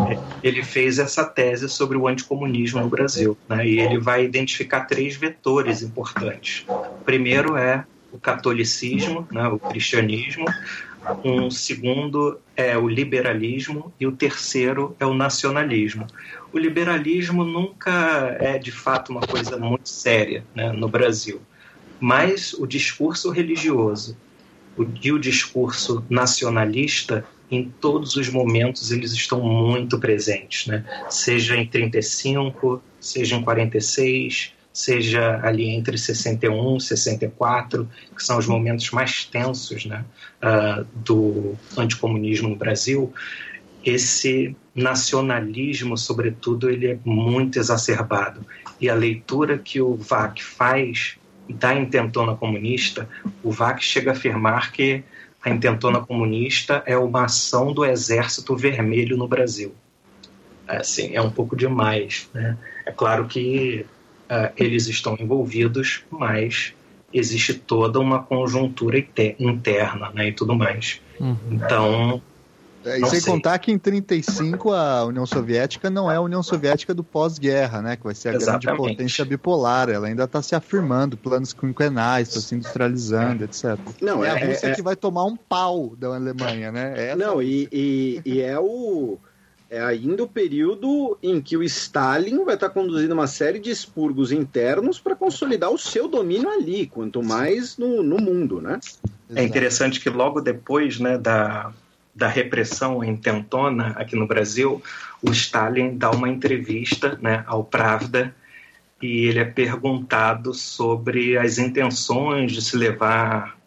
é, 0.10 0.20
ele 0.42 0.64
fez 0.64 1.00
essa 1.00 1.24
tese 1.26 1.68
sobre 1.70 1.98
o 1.98 2.08
anticomunismo 2.08 2.80
no 2.80 2.90
Brasil. 2.90 3.38
Né? 3.48 3.68
E 3.68 3.80
ele 3.80 4.00
vai 4.00 4.24
identificar 4.24 4.82
três 4.82 5.16
vetores 5.16 5.82
importantes. 5.82 6.66
O 6.68 7.04
primeiro 7.04 7.58
é 7.58 7.86
o 8.12 8.18
catolicismo, 8.18 9.28
né, 9.32 9.48
o 9.48 9.60
cristianismo. 9.60 10.46
Um 11.24 11.52
segundo 11.52 12.40
é 12.56 12.78
o 12.78 12.88
liberalismo 12.88 13.92
e 14.00 14.08
o 14.08 14.12
terceiro 14.12 14.96
é 15.00 15.06
o 15.06 15.14
nacionalismo. 15.14 16.08
O 16.54 16.60
liberalismo 16.60 17.44
nunca 17.44 18.38
é 18.40 18.60
de 18.60 18.72
fato 18.72 19.12
uma 19.12 19.22
coisa 19.22 19.58
muito 19.58 19.90
séria 19.90 20.46
né, 20.54 20.72
no 20.72 20.88
Brasil, 20.88 21.42
mas 22.00 22.54
o 22.54 22.68
discurso 22.68 23.32
religioso 23.32 24.16
e 25.02 25.12
o 25.12 25.18
discurso 25.18 26.06
nacionalista 26.08 27.26
em 27.50 27.70
todos 27.82 28.16
os 28.16 28.30
momentos 28.30 28.92
eles 28.92 29.14
estão 29.14 29.42
muito 29.42 30.00
presentes, 30.00 30.68
né? 30.68 30.86
Seja 31.10 31.56
em 31.56 31.66
35, 31.66 32.82
seja 33.00 33.36
em 33.36 33.44
46, 33.44 34.54
seja 34.72 35.40
ali 35.44 35.70
entre 35.70 35.98
61 35.98 36.78
e 36.78 36.82
64, 36.82 37.88
que 38.16 38.24
são 38.24 38.40
os 38.40 38.48
momentos 38.48 38.90
mais 38.90 39.24
tensos 39.26 39.86
né, 39.86 40.04
uh, 40.42 40.84
do 40.96 41.56
anticomunismo 41.78 42.50
no 42.50 42.56
Brasil, 42.56 43.14
esse 43.86 44.56
nacionalismo, 44.74 45.98
sobretudo, 45.98 46.70
ele 46.70 46.88
é 46.88 46.98
muito 47.06 47.60
exacerbado. 47.60 48.46
E 48.80 48.90
a 48.90 48.96
leitura 48.96 49.58
que 49.58 49.82
o 49.82 49.96
VAC 49.96 50.44
faz 50.44 51.18
da 51.50 51.76
intentona 51.76 52.36
comunista, 52.36 53.08
o 53.44 53.52
VAC 53.52 53.84
chega 53.84 54.12
a 54.12 54.14
afirmar 54.14 54.72
que 54.72 55.04
a 55.44 55.50
intentona 55.50 56.00
comunista 56.00 56.82
é 56.86 56.98
uma 56.98 57.26
ação 57.26 57.74
do 57.74 57.86
Exército 57.86 58.56
Vermelho 58.56 59.18
no 59.18 59.28
Brasil. 59.28 59.74
Assim, 60.66 61.14
é 61.14 61.22
um 61.22 61.30
pouco 61.30 61.56
demais. 61.56 62.30
Né? 62.34 62.58
É 62.86 62.92
claro 62.92 63.26
que 63.26 63.86
uh, 64.30 64.54
eles 64.56 64.88
estão 64.88 65.18
envolvidos, 65.20 66.04
mas 66.10 66.74
existe 67.14 67.54
toda 67.54 68.00
uma 68.00 68.24
conjuntura 68.24 68.98
interna 69.38 70.10
né, 70.12 70.30
e 70.30 70.32
tudo 70.32 70.56
mais. 70.56 71.02
Uhum. 71.20 71.38
Então. 71.52 72.22
É, 72.86 73.00
e 73.00 73.06
sem 73.08 73.20
sei. 73.20 73.34
contar 73.34 73.58
que 73.60 73.72
em 73.72 73.78
35 73.78 74.72
a 74.72 75.06
União 75.06 75.26
Soviética 75.26 75.90
não 75.90 76.12
é 76.12 76.16
a 76.16 76.22
União 76.22 76.44
Soviética 76.44 76.94
do 76.94 77.04
pós-guerra, 77.04 77.82
né? 77.82 77.96
Que 77.96 78.04
vai 78.04 78.16
ser 78.16 78.30
a 78.30 78.34
Exatamente. 78.36 78.66
grande 78.66 78.78
potência 78.78 79.26
bipolar. 79.26 79.90
Ela 79.90 80.08
ainda 80.08 80.26
está 80.26 80.42
se 80.42 80.56
afirmando, 80.56 81.16
planos 81.16 81.54
quinquenais, 81.54 82.28
está 82.28 82.42
se 82.42 82.56
industrializando, 82.56 83.44
etc. 83.44 83.78
Não, 84.02 84.24
é, 84.24 84.28
é 84.28 84.32
a 84.32 84.48
Rússia 84.48 84.68
é, 84.68 84.76
que 84.76 84.82
vai 84.82 84.96
tomar 84.96 85.26
um 85.26 85.36
pau 85.36 85.96
da 85.98 86.16
Alemanha, 86.16 86.72
né? 86.72 87.12
É 87.12 87.16
não, 87.16 87.42
e, 87.42 87.68
e, 87.72 88.22
e 88.26 88.42
é 88.42 88.60
o 88.60 89.18
é 89.74 89.82
ainda 89.82 90.24
o 90.24 90.28
período 90.28 91.18
em 91.24 91.42
que 91.42 91.58
o 91.58 91.64
Stalin 91.64 92.46
vai 92.46 92.54
estar 92.54 92.70
conduzindo 92.70 93.12
uma 93.12 93.26
série 93.26 93.58
de 93.58 93.72
expurgos 93.72 94.32
internos 94.32 95.00
para 95.00 95.16
consolidar 95.16 95.72
o 95.72 95.80
seu 95.80 96.08
domínio 96.08 96.48
ali, 96.48 96.86
quanto 96.86 97.24
mais 97.24 97.76
no, 97.76 98.04
no 98.04 98.18
mundo, 98.18 98.62
né? 98.62 98.80
É 99.36 99.44
interessante 99.44 100.00
que 100.00 100.12
logo 100.12 100.42
depois 100.42 101.00
né, 101.00 101.18
da, 101.18 101.74
da 102.16 102.28
repressão 102.28 103.04
intentona 103.04 103.88
aqui 103.98 104.16
no 104.16 104.28
Brasil, 104.28 104.82
o 105.22 105.32
Stalin 105.32 105.98
dá 105.98 106.12
uma 106.12 106.30
entrevista 106.30 107.18
né, 107.22 107.44
ao 107.48 107.64
Pravda 107.64 108.36
e 109.02 109.26
ele 109.26 109.40
é 109.40 109.46
perguntado 109.46 110.54
sobre 110.54 111.38
as 111.38 111.58
intenções 111.58 112.52
de 112.52 112.62
se 112.62 112.78
levar 112.78 113.58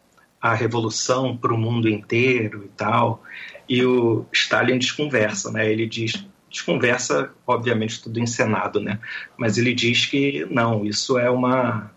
a 0.40 0.54
revolução 0.54 1.36
para 1.36 1.52
o 1.52 1.58
mundo 1.58 1.88
inteiro 1.88 2.64
e 2.64 2.68
tal 2.68 3.22
e 3.68 3.84
o 3.84 4.24
Stalin 4.32 4.78
desconversa, 4.78 5.50
né? 5.50 5.70
Ele 5.70 5.86
diz, 5.86 6.24
desconversa, 6.50 7.30
obviamente 7.46 8.02
tudo 8.02 8.20
encenado, 8.20 8.80
né? 8.80 8.98
Mas 9.36 9.58
ele 9.58 9.74
diz 9.74 10.06
que 10.06 10.46
não, 10.50 10.84
isso 10.84 11.18
é 11.18 11.28
uma 11.30 11.90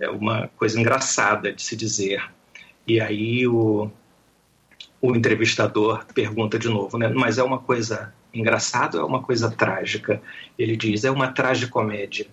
é 0.00 0.08
uma 0.08 0.48
coisa 0.56 0.78
engraçada 0.78 1.52
de 1.52 1.60
se 1.60 1.74
dizer. 1.74 2.22
E 2.86 3.00
aí 3.00 3.46
o 3.48 3.90
o 5.00 5.14
entrevistador 5.14 6.04
pergunta 6.12 6.58
de 6.58 6.68
novo, 6.68 6.98
né? 6.98 7.08
Mas 7.08 7.38
é 7.38 7.42
uma 7.42 7.58
coisa 7.58 8.12
engraçada 8.32 8.98
ou 8.98 9.04
é 9.04 9.06
uma 9.06 9.22
coisa 9.22 9.50
trágica? 9.50 10.20
Ele 10.58 10.76
diz, 10.76 11.04
é 11.04 11.10
uma 11.10 11.28
tragicomédia. 11.28 12.26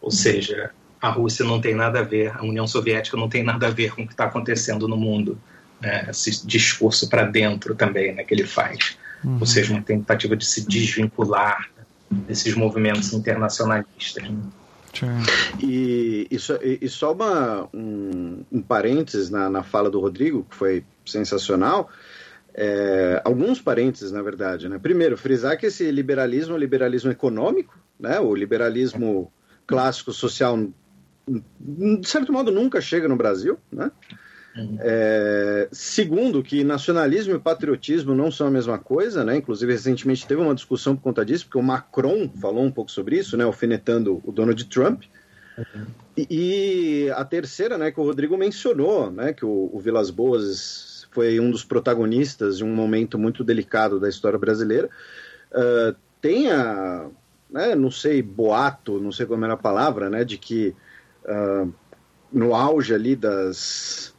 Ou 0.00 0.10
seja, 0.10 0.70
a 1.00 1.08
Rússia 1.08 1.44
não 1.44 1.60
tem 1.60 1.74
nada 1.74 2.00
a 2.00 2.02
ver, 2.02 2.32
a 2.36 2.42
União 2.42 2.66
Soviética 2.66 3.16
não 3.16 3.28
tem 3.28 3.42
nada 3.42 3.66
a 3.66 3.70
ver 3.70 3.94
com 3.94 4.02
o 4.02 4.06
que 4.06 4.12
está 4.12 4.24
acontecendo 4.24 4.88
no 4.88 4.96
mundo 4.96 5.38
né, 5.80 6.06
esse 6.08 6.46
discurso 6.46 7.08
para 7.08 7.24
dentro 7.24 7.74
também 7.74 8.14
né, 8.14 8.24
que 8.24 8.34
ele 8.34 8.46
faz. 8.46 8.96
Uhum. 9.24 9.38
Ou 9.40 9.46
seja, 9.46 9.72
uma 9.72 9.82
tentativa 9.82 10.36
de 10.36 10.44
se 10.44 10.66
desvincular 10.66 11.68
desses 12.10 12.54
movimentos 12.54 13.12
internacionalistas. 13.12 14.22
Né? 14.22 14.38
E, 15.60 16.26
e, 16.30 16.38
só, 16.38 16.56
e, 16.62 16.88
só 16.88 17.12
uma, 17.12 17.68
um, 17.74 18.44
um 18.50 18.62
parênteses 18.62 19.28
na, 19.28 19.50
na 19.50 19.62
fala 19.62 19.90
do 19.90 20.00
Rodrigo, 20.00 20.46
que 20.48 20.56
foi 20.56 20.84
sensacional. 21.04 21.90
É, 22.58 23.20
alguns 23.22 23.60
parênteses, 23.60 24.10
na 24.10 24.22
verdade. 24.22 24.66
Né? 24.66 24.78
Primeiro, 24.78 25.16
frisar 25.18 25.58
que 25.58 25.66
esse 25.66 25.90
liberalismo 25.90 26.56
é 26.56 26.58
liberalismo 26.58 27.10
econômico, 27.10 27.78
né? 28.00 28.18
o 28.18 28.34
liberalismo 28.34 29.30
clássico 29.66 30.10
social, 30.10 30.56
de 31.28 32.08
certo 32.08 32.32
modo, 32.32 32.50
nunca 32.50 32.80
chega 32.80 33.06
no 33.08 33.16
Brasil. 33.16 33.58
Né? 33.70 33.90
É, 34.80 35.68
segundo, 35.70 36.42
que 36.42 36.64
nacionalismo 36.64 37.34
e 37.34 37.38
patriotismo 37.38 38.14
não 38.14 38.30
são 38.30 38.46
a 38.46 38.50
mesma 38.50 38.78
coisa, 38.78 39.22
né? 39.22 39.36
Inclusive, 39.36 39.70
recentemente 39.70 40.26
teve 40.26 40.40
uma 40.40 40.54
discussão 40.54 40.96
por 40.96 41.02
conta 41.02 41.26
disso, 41.26 41.44
porque 41.44 41.58
o 41.58 41.62
Macron 41.62 42.30
falou 42.40 42.64
um 42.64 42.70
pouco 42.70 42.90
sobre 42.90 43.18
isso, 43.18 43.36
né? 43.36 43.44
Alfinetando 43.44 44.22
o 44.24 44.32
Donald 44.32 44.64
Trump. 44.64 45.02
E, 46.16 46.26
e, 47.06 47.10
a 47.10 47.22
terceira, 47.22 47.76
né, 47.76 47.90
que 47.90 48.00
o 48.00 48.04
Rodrigo 48.04 48.36
mencionou, 48.38 49.10
né? 49.10 49.34
Que 49.34 49.44
o, 49.44 49.70
o 49.70 49.78
Vilas 49.78 50.10
Boas 50.10 50.95
foi 51.16 51.40
um 51.40 51.50
dos 51.50 51.64
protagonistas 51.64 52.58
de 52.58 52.64
um 52.64 52.74
momento 52.74 53.18
muito 53.18 53.42
delicado 53.42 53.98
da 53.98 54.06
história 54.06 54.38
brasileira. 54.38 54.90
Uh, 55.50 55.96
tem 56.20 56.52
a, 56.52 57.08
né, 57.50 57.74
não 57.74 57.90
sei, 57.90 58.20
boato, 58.20 59.00
não 59.00 59.10
sei 59.10 59.24
como 59.24 59.42
era 59.42 59.54
a 59.54 59.56
palavra, 59.56 60.10
né? 60.10 60.24
De 60.24 60.36
que 60.36 60.76
uh, 61.24 61.72
no 62.30 62.54
auge 62.54 62.92
ali 62.92 63.16
das 63.16 64.14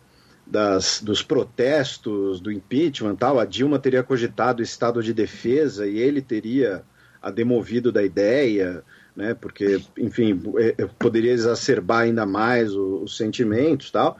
das, 0.49 1.01
dos 1.03 1.21
protestos, 1.21 2.39
do 2.39 2.51
impeachment 2.51 3.17
tal, 3.17 3.37
a 3.37 3.45
Dilma 3.45 3.77
teria 3.77 4.01
cogitado 4.01 4.63
estado 4.63 5.03
de 5.03 5.13
defesa 5.13 5.85
e 5.85 5.99
ele 5.99 6.21
teria 6.21 6.83
a 7.21 7.29
demovido 7.29 7.91
da 7.91 8.01
ideia, 8.01 8.81
né, 9.13 9.33
porque, 9.33 9.81
enfim, 9.97 10.41
é, 10.57 10.83
é, 10.83 10.85
poderia 10.97 11.33
exacerbar 11.33 12.03
ainda 12.03 12.25
mais 12.25 12.73
os, 12.73 13.03
os 13.03 13.17
sentimentos 13.17 13.91
tal. 13.91 14.17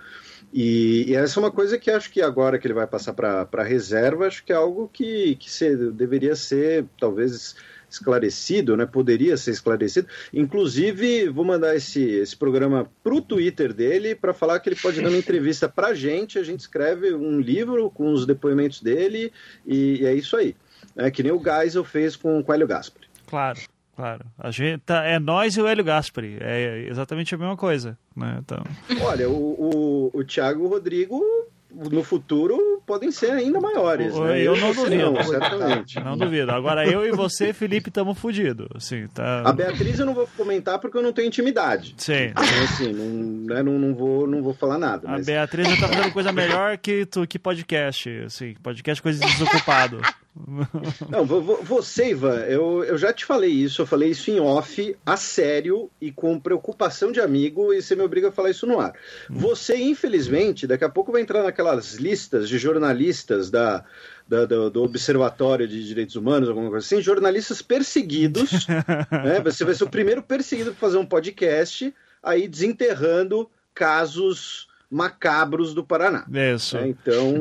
E, 0.54 1.06
e, 1.10 1.16
essa 1.16 1.40
é 1.40 1.44
uma 1.44 1.52
coisa 1.52 1.78
que 1.78 1.92
acho 1.92 2.10
que 2.10 2.22
agora 2.22 2.58
que 2.58 2.66
ele 2.66 2.74
vai 2.74 2.88
passar 2.88 3.14
para 3.14 3.48
a 3.52 3.64
reserva, 3.64 4.28
acho 4.28 4.44
que 4.44 4.54
é 4.54 4.56
algo 4.56 4.90
que, 4.92 5.36
que 5.36 5.52
se, 5.52 5.76
deveria 5.92 6.36
ser, 6.36 6.86
talvez, 7.00 7.56
esclarecido, 7.90 8.76
né? 8.76 8.86
Poderia 8.86 9.38
ser 9.38 9.52
esclarecido. 9.52 10.08
Inclusive, 10.34 11.30
vou 11.30 11.46
mandar 11.46 11.76
esse, 11.76 12.02
esse 12.02 12.36
programa 12.36 12.90
pro 13.04 13.22
Twitter 13.22 13.74
dele 13.74 14.16
para 14.16 14.34
falar 14.34 14.60
que 14.60 14.70
ele 14.70 14.76
pode 14.76 15.02
dar 15.02 15.10
uma 15.10 15.18
entrevista 15.18 15.68
pra 15.68 15.94
gente. 15.94 16.40
A 16.40 16.44
gente 16.44 16.62
escreve 16.62 17.14
um 17.14 17.40
livro 17.40 17.90
com 17.90 18.12
os 18.12 18.26
depoimentos 18.26 18.82
dele 18.82 19.32
e, 19.66 20.02
e 20.02 20.06
é 20.06 20.14
isso 20.14 20.36
aí. 20.36 20.56
É 20.96 21.12
que 21.12 21.24
nem 21.24 21.32
o 21.32 21.42
Geisel 21.42 21.84
fez 21.84 22.16
com 22.16 22.42
o 22.42 22.54
Hélio 22.54 22.68
Gaspari. 22.68 23.08
Claro. 23.28 23.60
Claro. 23.98 24.26
A 24.38 24.52
gente 24.52 24.78
tá, 24.86 25.04
é 25.04 25.18
nós 25.18 25.58
e 25.58 25.62
o 25.62 25.66
Hélio 25.66 25.84
Gaspari. 25.84 26.38
É 26.40 26.86
exatamente 26.88 27.34
a 27.34 27.38
mesma 27.38 27.58
coisa. 27.58 27.98
Né? 28.16 28.38
Então... 28.40 28.64
Olha, 29.02 29.28
o, 29.28 30.12
o, 30.14 30.20
o 30.20 30.24
Thiago 30.24 30.68
Rodrigo 30.68 31.20
no 31.74 32.04
futuro 32.04 32.82
podem 32.86 33.12
ser 33.12 33.32
ainda 33.32 33.60
maiores. 33.60 34.16
Né? 34.16 34.42
Eu 34.44 34.56
não 34.56 34.72
duvido. 34.72 35.12
Não, 35.12 35.24
certamente. 35.24 36.00
Não 36.00 36.16
duvido. 36.16 36.52
Agora 36.52 36.86
eu 36.86 37.08
e 37.08 37.12
você, 37.12 37.52
Felipe, 37.54 37.90
estamos 37.90 38.20
fodidos. 38.20 38.68
Assim, 38.76 39.08
tá... 39.08 39.42
A 39.44 39.52
Beatriz 39.52 39.98
eu 39.98 40.06
não 40.06 40.14
vou 40.14 40.30
comentar 40.38 40.78
porque 40.78 40.96
eu 40.96 41.02
não 41.02 41.12
tenho 41.12 41.28
intimidade. 41.28 41.96
Sim. 41.98 42.28
Então, 42.28 42.44
assim, 42.44 42.94
não, 42.94 43.56
né, 43.56 43.64
não, 43.64 43.80
não, 43.80 43.96
vou, 43.96 44.28
não 44.28 44.44
vou 44.44 44.54
falar 44.54 44.78
nada. 44.78 45.08
Mas... 45.08 45.28
A 45.28 45.32
Beatriz 45.32 45.68
está 45.70 45.88
fazendo 45.88 46.14
coisa 46.14 46.32
melhor 46.32 46.78
que, 46.78 47.04
tu, 47.08 47.26
que 47.26 47.40
podcast. 47.40 48.10
Assim, 48.28 48.54
podcast 48.62 49.02
coisa 49.02 49.20
de 49.20 49.26
desocupado. 49.26 50.00
Não, 51.10 51.26
você, 51.26 52.12
Ivan, 52.12 52.40
eu, 52.42 52.84
eu 52.84 52.98
já 52.98 53.12
te 53.12 53.26
falei 53.26 53.52
isso, 53.52 53.82
eu 53.82 53.86
falei 53.86 54.10
isso 54.10 54.30
em 54.30 54.40
off, 54.40 54.96
a 55.06 55.18
sério 55.18 55.90
e 56.00 56.12
com 56.12 56.40
preocupação 56.40 57.12
de 57.12 57.20
amigo, 57.20 57.74
e 57.74 57.82
você 57.82 57.96
me 57.96 58.04
obriga 58.04 58.30
a 58.30 58.32
falar 58.32 58.52
isso 58.52 58.68
no 58.68 58.80
ar. 58.80 58.94
Você, 59.30 59.76
infelizmente, 59.78 60.68
daqui 60.68 60.84
a 60.84 60.90
pouco 60.90 61.12
vai 61.12 61.22
entrar 61.22 61.44
naquelas 61.44 61.96
listas 61.96 62.48
de 62.48 62.58
jornalistas 62.58 63.50
da, 63.50 63.84
da 64.28 64.46
do, 64.46 64.70
do, 64.70 64.84
Observatório 64.84 65.68
de 65.68 65.86
Direitos 65.86 66.16
Humanos, 66.16 66.50
alguma 66.50 66.70
coisa 66.70 66.86
assim, 66.86 67.02
jornalistas 67.02 67.62
perseguidos. 67.62 68.68
né? 69.24 69.42
Você 69.44 69.66
vai 69.66 69.74
ser 69.74 69.84
o 69.86 69.90
primeiro 69.90 70.22
perseguido 70.22 70.72
para 70.72 70.80
fazer 70.80 70.98
um 70.98 71.06
podcast 71.06 71.94
aí 72.22 72.48
desenterrando 72.48 73.50
casos 73.74 74.68
macabros 74.90 75.74
do 75.74 75.84
Paraná. 75.84 76.26
Isso. 76.56 76.78
É, 76.78 76.88
então, 76.88 77.34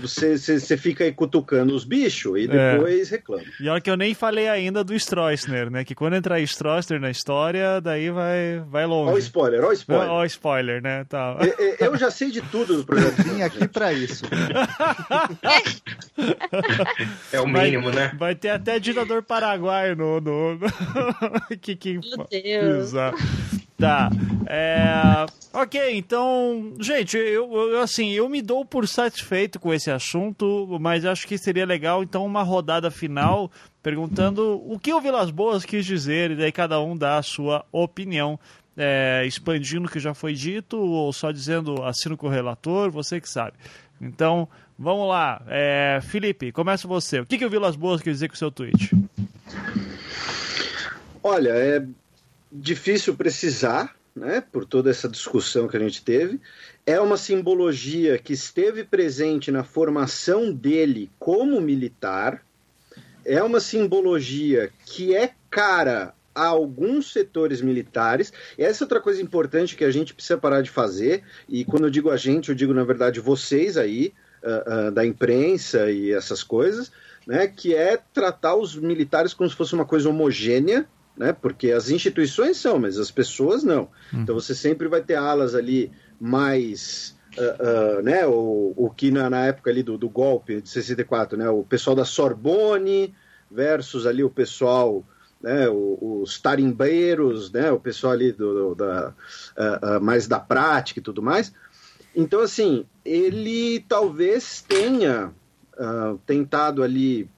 você, 0.00 0.36
você 0.36 0.76
fica 0.76 1.04
aí 1.04 1.12
cutucando 1.12 1.74
os 1.74 1.84
bichos 1.84 2.38
e 2.38 2.44
é. 2.44 2.74
depois 2.74 3.10
é. 3.10 3.16
reclama. 3.16 3.44
E 3.58 3.68
olha 3.68 3.80
que 3.80 3.90
eu 3.90 3.96
nem 3.96 4.14
falei 4.14 4.48
ainda 4.48 4.84
do 4.84 4.94
Stroessner, 4.94 5.70
né? 5.70 5.84
Que 5.84 5.94
quando 5.94 6.14
entrar 6.14 6.40
Stroessner 6.40 7.00
na 7.00 7.10
história, 7.10 7.80
daí 7.80 8.10
vai, 8.10 8.62
vai 8.68 8.86
longe. 8.86 9.08
Olha 9.08 9.16
o 9.16 9.18
spoiler, 9.18 9.60
olha 9.60 9.70
o 9.70 9.72
spoiler. 9.72 10.08
Olha 10.08 10.22
o 10.22 10.26
spoiler, 10.26 10.82
né? 10.82 11.04
Tá. 11.04 11.38
Eu, 11.58 11.92
eu 11.92 11.96
já 11.96 12.10
sei 12.10 12.30
de 12.30 12.42
tudo 12.42 12.76
do 12.76 12.84
projeto. 12.84 13.22
Vim 13.22 13.42
aqui 13.42 13.66
para 13.68 13.92
isso. 13.92 14.24
é 17.32 17.40
o 17.40 17.46
mínimo, 17.46 17.90
vai, 17.90 17.94
né? 17.94 18.12
Vai 18.18 18.34
ter 18.34 18.50
até 18.50 18.78
ditador 18.78 19.22
paraguaio 19.22 19.96
no... 19.96 20.20
no... 20.20 20.58
que, 21.60 21.74
que... 21.74 21.98
Meu 21.98 22.26
Deus. 22.30 22.88
Exato. 22.88 23.18
Tá. 23.82 24.10
É... 24.46 25.26
Ok, 25.52 25.98
então, 25.98 26.72
gente, 26.78 27.16
eu, 27.16 27.52
eu, 27.52 27.80
assim, 27.80 28.12
eu 28.12 28.28
me 28.28 28.40
dou 28.40 28.64
por 28.64 28.86
satisfeito 28.86 29.58
com 29.58 29.74
esse 29.74 29.90
assunto, 29.90 30.78
mas 30.80 31.04
acho 31.04 31.26
que 31.26 31.36
seria 31.36 31.66
legal 31.66 32.00
então 32.00 32.24
uma 32.24 32.44
rodada 32.44 32.92
final 32.92 33.50
perguntando 33.82 34.62
o 34.64 34.78
que 34.78 34.94
o 34.94 35.00
Vilas 35.00 35.32
Boas 35.32 35.64
quis 35.64 35.84
dizer 35.84 36.30
e 36.30 36.36
daí 36.36 36.52
cada 36.52 36.80
um 36.80 36.96
dá 36.96 37.18
a 37.18 37.22
sua 37.22 37.64
opinião. 37.72 38.38
É, 38.74 39.24
expandindo 39.26 39.86
o 39.86 39.90
que 39.90 40.00
já 40.00 40.14
foi 40.14 40.32
dito 40.32 40.78
ou 40.78 41.12
só 41.12 41.30
dizendo 41.30 41.82
assino 41.82 42.16
com 42.16 42.28
o 42.28 42.30
relator, 42.30 42.88
você 42.88 43.20
que 43.20 43.28
sabe. 43.28 43.54
Então, 44.00 44.48
vamos 44.78 45.08
lá. 45.08 45.42
É, 45.48 45.98
Felipe, 46.02 46.52
começa 46.52 46.86
você. 46.86 47.20
O 47.20 47.26
que, 47.26 47.36
que 47.36 47.44
o 47.44 47.50
Vilas 47.50 47.74
Boas 47.74 48.00
quis 48.00 48.12
dizer 48.14 48.28
com 48.28 48.34
o 48.34 48.38
seu 48.38 48.50
tweet? 48.50 48.90
Olha, 51.22 51.50
é 51.50 51.84
difícil 52.52 53.16
precisar, 53.16 53.96
né, 54.14 54.42
por 54.52 54.66
toda 54.66 54.90
essa 54.90 55.08
discussão 55.08 55.66
que 55.66 55.76
a 55.76 55.80
gente 55.80 56.04
teve. 56.04 56.40
É 56.84 57.00
uma 57.00 57.16
simbologia 57.16 58.18
que 58.18 58.34
esteve 58.34 58.84
presente 58.84 59.50
na 59.50 59.64
formação 59.64 60.52
dele 60.52 61.10
como 61.18 61.60
militar. 61.60 62.44
É 63.24 63.42
uma 63.42 63.60
simbologia 63.60 64.70
que 64.84 65.16
é 65.16 65.32
cara 65.50 66.12
a 66.34 66.46
alguns 66.46 67.12
setores 67.12 67.60
militares. 67.60 68.32
E 68.58 68.62
essa 68.62 68.82
é 68.82 68.84
outra 68.84 69.00
coisa 69.00 69.22
importante 69.22 69.76
que 69.76 69.84
a 69.84 69.90
gente 69.90 70.14
precisa 70.14 70.38
parar 70.38 70.62
de 70.62 70.70
fazer. 70.70 71.22
E 71.48 71.64
quando 71.64 71.84
eu 71.84 71.90
digo 71.90 72.10
a 72.10 72.16
gente, 72.16 72.48
eu 72.48 72.54
digo, 72.54 72.74
na 72.74 72.84
verdade, 72.84 73.20
vocês 73.20 73.76
aí, 73.76 74.12
uh, 74.42 74.88
uh, 74.88 74.90
da 74.90 75.06
imprensa 75.06 75.90
e 75.90 76.12
essas 76.12 76.42
coisas, 76.42 76.90
né, 77.26 77.46
que 77.46 77.74
é 77.74 77.98
tratar 78.12 78.56
os 78.56 78.74
militares 78.74 79.32
como 79.32 79.48
se 79.48 79.56
fosse 79.56 79.74
uma 79.74 79.84
coisa 79.84 80.08
homogênea 80.08 80.86
né? 81.16 81.32
Porque 81.32 81.70
as 81.70 81.90
instituições 81.90 82.56
são, 82.56 82.78
mas 82.78 82.98
as 82.98 83.10
pessoas 83.10 83.62
não. 83.62 83.88
Uhum. 84.12 84.22
Então 84.22 84.34
você 84.34 84.54
sempre 84.54 84.88
vai 84.88 85.02
ter 85.02 85.14
alas 85.14 85.54
ali 85.54 85.90
mais. 86.20 87.16
Uh, 87.36 87.98
uh, 87.98 88.02
né, 88.02 88.26
o, 88.26 88.74
o 88.76 88.90
que 88.90 89.10
na, 89.10 89.30
na 89.30 89.46
época 89.46 89.70
ali 89.70 89.82
do, 89.82 89.96
do, 89.96 90.06
golpe 90.06 90.60
de 90.60 90.68
64, 90.68 91.38
né, 91.38 91.48
o 91.48 91.62
pessoal 91.62 91.96
da 91.96 92.04
Sorbonne 92.04 93.14
versus 93.50 94.06
ali 94.06 94.22
o 94.22 94.28
pessoal, 94.28 95.02
né, 95.40 95.66
os 95.70 96.38
tarimbeiros, 96.38 97.50
né, 97.50 97.72
o 97.72 97.80
pessoal 97.80 98.12
ali 98.12 98.32
do, 98.32 98.74
do 98.74 98.74
da, 98.74 99.14
uh, 99.56 99.98
mais 100.02 100.28
da 100.28 100.38
prática 100.38 101.00
e 101.00 101.02
tudo 101.02 101.22
mais. 101.22 101.54
Então, 102.14 102.40
assim, 102.40 102.84
ele 103.02 103.80
talvez 103.88 104.60
tenha 104.60 105.32
tentado 106.26 106.82
ali 106.82 107.30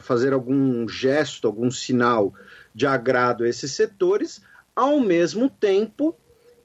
fazer 0.00 0.34
algum 0.34 0.86
gesto, 0.86 1.48
algum 1.48 1.70
sinal 1.70 2.34
de 2.74 2.86
agrado 2.86 3.44
a 3.44 3.48
esses 3.48 3.72
setores, 3.72 4.42
ao 4.74 4.98
mesmo 5.00 5.48
tempo 5.48 6.16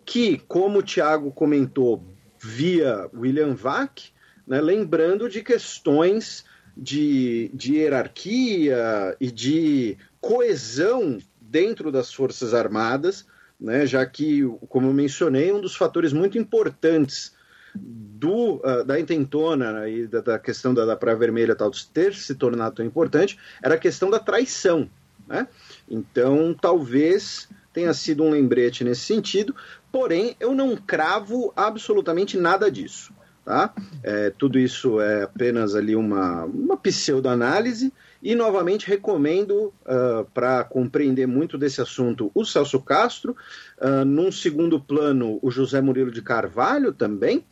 que, 0.06 0.40
como 0.48 0.80
o 0.80 0.84
Tiago 0.84 1.32
comentou 1.32 2.04
via 2.40 3.10
William 3.14 3.54
Vac, 3.54 4.12
né, 4.48 4.60
lembrando 4.60 5.30
de 5.30 5.44
questões 5.44 6.44
de, 6.76 7.52
de 7.54 7.76
hierarquia 7.76 9.16
e 9.20 9.30
de 9.30 9.98
coesão 10.20 11.20
dentro 11.40 11.92
das 11.92 12.14
Forças 12.14 12.54
Armadas, 12.54 13.28
né, 13.60 13.86
já 13.86 14.06
que, 14.06 14.44
como 14.70 14.88
eu 14.88 14.94
mencionei, 14.94 15.52
um 15.52 15.62
dos 15.62 15.76
fatores 15.76 16.14
muito 16.14 16.38
importantes 16.38 17.34
do, 17.76 18.56
uh, 18.56 18.84
da 18.84 19.00
intentona 19.00 19.74
né, 19.74 19.92
e 19.92 20.08
da, 20.08 20.22
da, 20.22 20.40
questão 20.40 20.74
da, 20.74 20.86
da 20.86 20.96
Praia 20.96 21.18
Vermelha 21.18 21.56
tal, 21.56 21.70
ter 21.94 22.16
se 22.16 22.34
tornado 22.36 22.78
tão 22.78 22.86
importante 22.86 23.38
era 23.62 23.76
a 23.76 23.78
questão 23.78 24.10
da 24.10 24.20
traição. 24.20 24.90
Né? 25.28 25.48
Então, 25.90 26.56
talvez 26.60 27.50
tenha 27.74 27.94
sido 27.94 28.24
um 28.24 28.30
lembrete 28.30 28.84
nesse 28.84 29.02
sentido, 29.02 29.56
porém, 29.92 30.36
eu 30.40 30.54
não 30.54 30.76
cravo 30.76 31.54
absolutamente 31.56 32.38
nada 32.38 32.70
disso. 32.70 33.14
Tá? 33.46 33.74
É, 34.04 34.30
tudo 34.30 34.60
isso 34.60 35.02
é 35.02 35.24
apenas 35.24 35.74
ali 35.74 35.96
uma, 35.96 36.46
uma 36.46 36.78
pseudo-análise 36.78 37.92
e 38.22 38.36
novamente 38.36 38.88
recomendo 38.88 39.54
uh, 39.54 39.74
ah, 39.86 40.26
para 40.34 40.64
compreender 40.66 41.26
muito 41.26 41.58
desse 41.58 41.82
assunto 41.82 42.30
o 42.36 42.46
Celso 42.46 42.80
Castro, 42.80 43.36
uh, 43.82 44.06
num 44.06 44.32
segundo 44.32 44.80
plano 44.80 45.40
o 45.42 45.50
José 45.50 45.82
Murilo 45.82 46.12
de 46.12 46.22
Carvalho 46.22 46.94
também, 46.94 47.44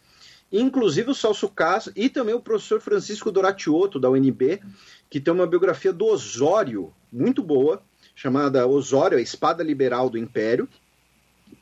inclusive 0.52 1.10
o 1.12 1.16
Celso 1.16 1.50
Castro 1.50 1.94
e 1.96 2.10
também 2.10 2.36
o 2.36 2.42
professor 2.42 2.80
Francisco 2.80 3.32
Doratioto 3.32 4.00
da 4.00 4.10
UNB, 4.10 4.60
que 5.10 5.20
tem 5.20 5.34
uma 5.34 5.48
biografia 5.48 5.94
do 5.94 6.06
Osório 6.06 6.94
muito 7.12 7.42
boa, 7.42 7.82
chamada 8.18 8.66
Osório, 8.66 9.20
a 9.20 9.22
Espada 9.22 9.64
Liberal 9.64 10.10
do 10.10 10.18
Império, 10.18 10.68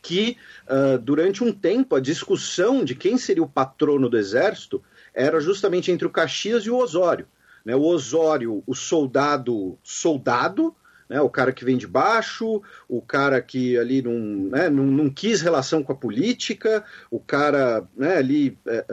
que 0.02 0.38
uh, 0.70 0.98
durante 0.98 1.44
um 1.44 1.52
tempo 1.52 1.96
a 1.96 2.00
discussão 2.00 2.86
de 2.86 2.96
quem 2.96 3.18
seria 3.18 3.44
o 3.44 3.50
patrono 3.50 4.10
do 4.10 4.18
exército 4.18 4.82
era 5.14 5.42
justamente 5.42 5.92
entre 5.92 6.08
o 6.08 6.10
Caxias 6.10 6.64
e 6.64 6.70
o 6.70 6.78
Osório. 6.78 7.28
Né? 7.66 7.76
O 7.76 7.82
Osório, 7.82 8.64
o 8.66 8.74
soldado, 8.74 9.78
soldado, 9.84 10.74
né? 11.10 11.20
o 11.20 11.30
cara 11.30 11.52
que 11.52 11.66
vem 11.66 11.76
de 11.76 11.88
baixo, 11.88 12.62
o 12.88 13.02
cara 13.02 13.42
que 13.42 13.78
ali 13.78 14.02
não, 14.02 14.14
né? 14.50 14.70
não, 14.70 14.86
não 14.86 15.10
quis 15.10 15.42
relação 15.42 15.84
com 15.84 15.92
a 15.92 15.96
política, 15.96 16.86
o 17.12 17.20
cara 17.20 17.86
né? 17.98 18.16
ali 18.16 18.58
é, 18.66 18.86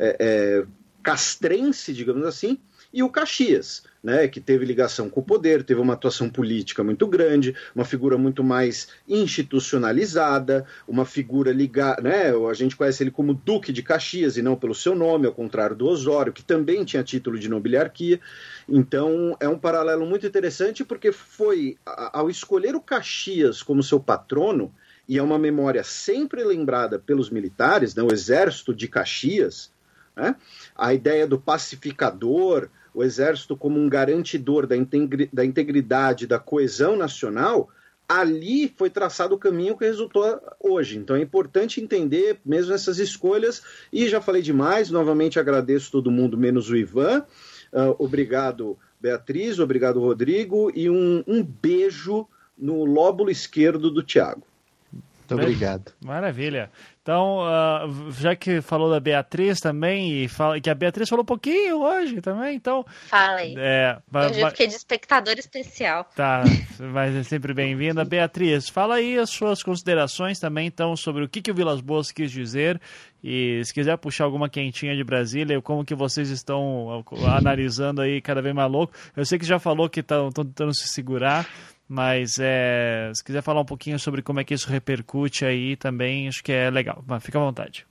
é, 0.00 0.16
é, 0.18 0.66
castrense, 1.04 1.92
digamos 1.92 2.26
assim, 2.26 2.58
e 2.94 3.02
o 3.02 3.10
Caxias, 3.10 3.82
né, 4.00 4.28
que 4.28 4.40
teve 4.40 4.64
ligação 4.64 5.10
com 5.10 5.18
o 5.18 5.24
poder, 5.24 5.64
teve 5.64 5.80
uma 5.80 5.94
atuação 5.94 6.30
política 6.30 6.84
muito 6.84 7.08
grande, 7.08 7.52
uma 7.74 7.84
figura 7.84 8.16
muito 8.16 8.44
mais 8.44 8.86
institucionalizada, 9.08 10.64
uma 10.86 11.04
figura 11.04 11.50
ligada, 11.50 12.00
né, 12.02 12.30
a 12.30 12.54
gente 12.54 12.76
conhece 12.76 13.02
ele 13.02 13.10
como 13.10 13.34
Duque 13.34 13.72
de 13.72 13.82
Caxias 13.82 14.36
e 14.36 14.42
não 14.42 14.54
pelo 14.54 14.76
seu 14.76 14.94
nome, 14.94 15.26
ao 15.26 15.32
contrário 15.32 15.74
do 15.74 15.88
Osório, 15.88 16.32
que 16.32 16.44
também 16.44 16.84
tinha 16.84 17.02
título 17.02 17.36
de 17.36 17.48
nobiliarquia. 17.48 18.20
Então 18.68 19.36
é 19.40 19.48
um 19.48 19.58
paralelo 19.58 20.06
muito 20.06 20.24
interessante 20.24 20.84
porque 20.84 21.10
foi 21.10 21.76
ao 21.84 22.30
escolher 22.30 22.76
o 22.76 22.80
Caxias 22.80 23.60
como 23.60 23.82
seu 23.82 23.98
patrono, 23.98 24.72
e 25.08 25.18
é 25.18 25.22
uma 25.22 25.38
memória 25.38 25.82
sempre 25.82 26.44
lembrada 26.44 26.96
pelos 26.96 27.28
militares, 27.28 27.92
né, 27.96 28.04
o 28.04 28.12
exército 28.12 28.72
de 28.72 28.86
Caxias, 28.86 29.72
né, 30.16 30.36
a 30.76 30.94
ideia 30.94 31.26
do 31.26 31.40
pacificador, 31.40 32.68
o 32.94 33.02
Exército 33.02 33.56
como 33.56 33.78
um 33.78 33.88
garantidor 33.88 34.66
da, 34.66 34.76
integri 34.76 35.28
da 35.32 35.44
integridade, 35.44 36.26
da 36.26 36.38
coesão 36.38 36.96
nacional, 36.96 37.68
ali 38.08 38.72
foi 38.76 38.88
traçado 38.88 39.34
o 39.34 39.38
caminho 39.38 39.76
que 39.76 39.84
resultou 39.84 40.40
hoje. 40.60 40.96
Então 40.98 41.16
é 41.16 41.20
importante 41.20 41.80
entender 41.80 42.38
mesmo 42.44 42.72
essas 42.72 42.98
escolhas. 42.98 43.62
E 43.92 44.08
já 44.08 44.20
falei 44.20 44.42
demais, 44.42 44.90
novamente 44.90 45.38
agradeço 45.38 45.90
todo 45.90 46.10
mundo, 46.10 46.38
menos 46.38 46.70
o 46.70 46.76
Ivan. 46.76 47.24
Uh, 47.72 47.96
obrigado, 47.98 48.78
Beatriz, 49.00 49.58
obrigado, 49.58 50.00
Rodrigo, 50.00 50.70
e 50.74 50.88
um, 50.88 51.24
um 51.26 51.42
beijo 51.42 52.28
no 52.56 52.84
lóbulo 52.84 53.30
esquerdo 53.30 53.90
do 53.90 54.02
Tiago. 54.02 54.46
Muito 54.92 55.34
obrigado. 55.34 55.92
Maravilha. 56.04 56.70
Então, 57.04 57.40
uh, 57.40 58.10
já 58.12 58.34
que 58.34 58.62
falou 58.62 58.90
da 58.90 58.98
Beatriz 58.98 59.60
também, 59.60 60.24
e 60.24 60.26
fala, 60.26 60.58
que 60.58 60.70
a 60.70 60.74
Beatriz 60.74 61.06
falou 61.06 61.22
um 61.22 61.26
pouquinho 61.26 61.82
hoje 61.82 62.22
também, 62.22 62.56
então. 62.56 62.82
Fala 63.08 63.40
aí. 63.40 63.54
É, 63.58 63.98
hoje 64.10 64.40
eu 64.40 64.48
fiquei 64.48 64.66
de 64.68 64.74
espectador 64.74 65.34
especial. 65.34 66.08
Tá, 66.16 66.42
mas 66.80 67.14
é 67.14 67.22
sempre 67.22 67.52
bem-vinda. 67.52 68.02
Beatriz, 68.08 68.70
fala 68.70 68.94
aí 68.94 69.18
as 69.18 69.28
suas 69.28 69.62
considerações 69.62 70.40
também, 70.40 70.66
então, 70.66 70.96
sobre 70.96 71.22
o 71.22 71.28
que, 71.28 71.42
que 71.42 71.50
o 71.50 71.54
Vilas 71.54 71.82
Boas 71.82 72.10
quis 72.10 72.32
dizer. 72.32 72.80
E 73.22 73.62
se 73.64 73.74
quiser 73.74 73.98
puxar 73.98 74.24
alguma 74.24 74.48
quentinha 74.48 74.96
de 74.96 75.04
Brasília, 75.04 75.60
como 75.60 75.84
que 75.84 75.94
vocês 75.94 76.30
estão 76.30 77.04
analisando 77.36 78.00
aí 78.00 78.22
cada 78.22 78.40
vez 78.40 78.54
mais 78.54 78.70
louco. 78.70 78.94
Eu 79.14 79.26
sei 79.26 79.38
que 79.38 79.44
já 79.44 79.58
falou 79.58 79.90
que 79.90 80.00
estão 80.00 80.30
tentando 80.30 80.74
se 80.74 80.88
segurar, 80.88 81.46
mas 81.88 82.38
é, 82.40 83.10
se 83.14 83.22
quiser 83.22 83.42
falar 83.42 83.60
um 83.60 83.66
pouquinho 83.66 83.98
sobre 83.98 84.22
como 84.22 84.40
é 84.40 84.44
que 84.44 84.54
isso 84.54 84.68
repercute 84.68 85.44
aí 85.44 85.76
também, 85.76 86.28
acho 86.28 86.42
que 86.42 86.52
é 86.52 86.70
legal. 86.70 87.04
Mas 87.06 87.22
fica 87.22 87.38
à 87.38 87.42
vontade. 87.42 87.86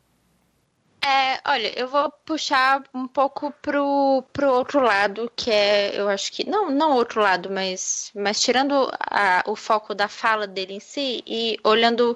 É, 1.05 1.41
olha, 1.45 1.77
eu 1.77 1.85
vou 1.89 2.09
puxar 2.25 2.81
um 2.93 3.05
pouco 3.07 3.51
pro, 3.61 4.23
pro 4.31 4.49
outro 4.49 4.79
lado, 4.79 5.29
que 5.35 5.51
é, 5.51 5.99
eu 5.99 6.07
acho 6.07 6.31
que, 6.31 6.49
não, 6.49 6.71
não 6.71 6.93
outro 6.93 7.19
lado, 7.19 7.49
mas, 7.51 8.09
mas 8.15 8.39
tirando 8.39 8.89
a, 9.01 9.43
o 9.45 9.53
foco 9.53 9.93
da 9.93 10.07
fala 10.07 10.47
dele 10.47 10.75
em 10.75 10.79
si 10.79 11.21
e 11.27 11.59
olhando 11.61 12.15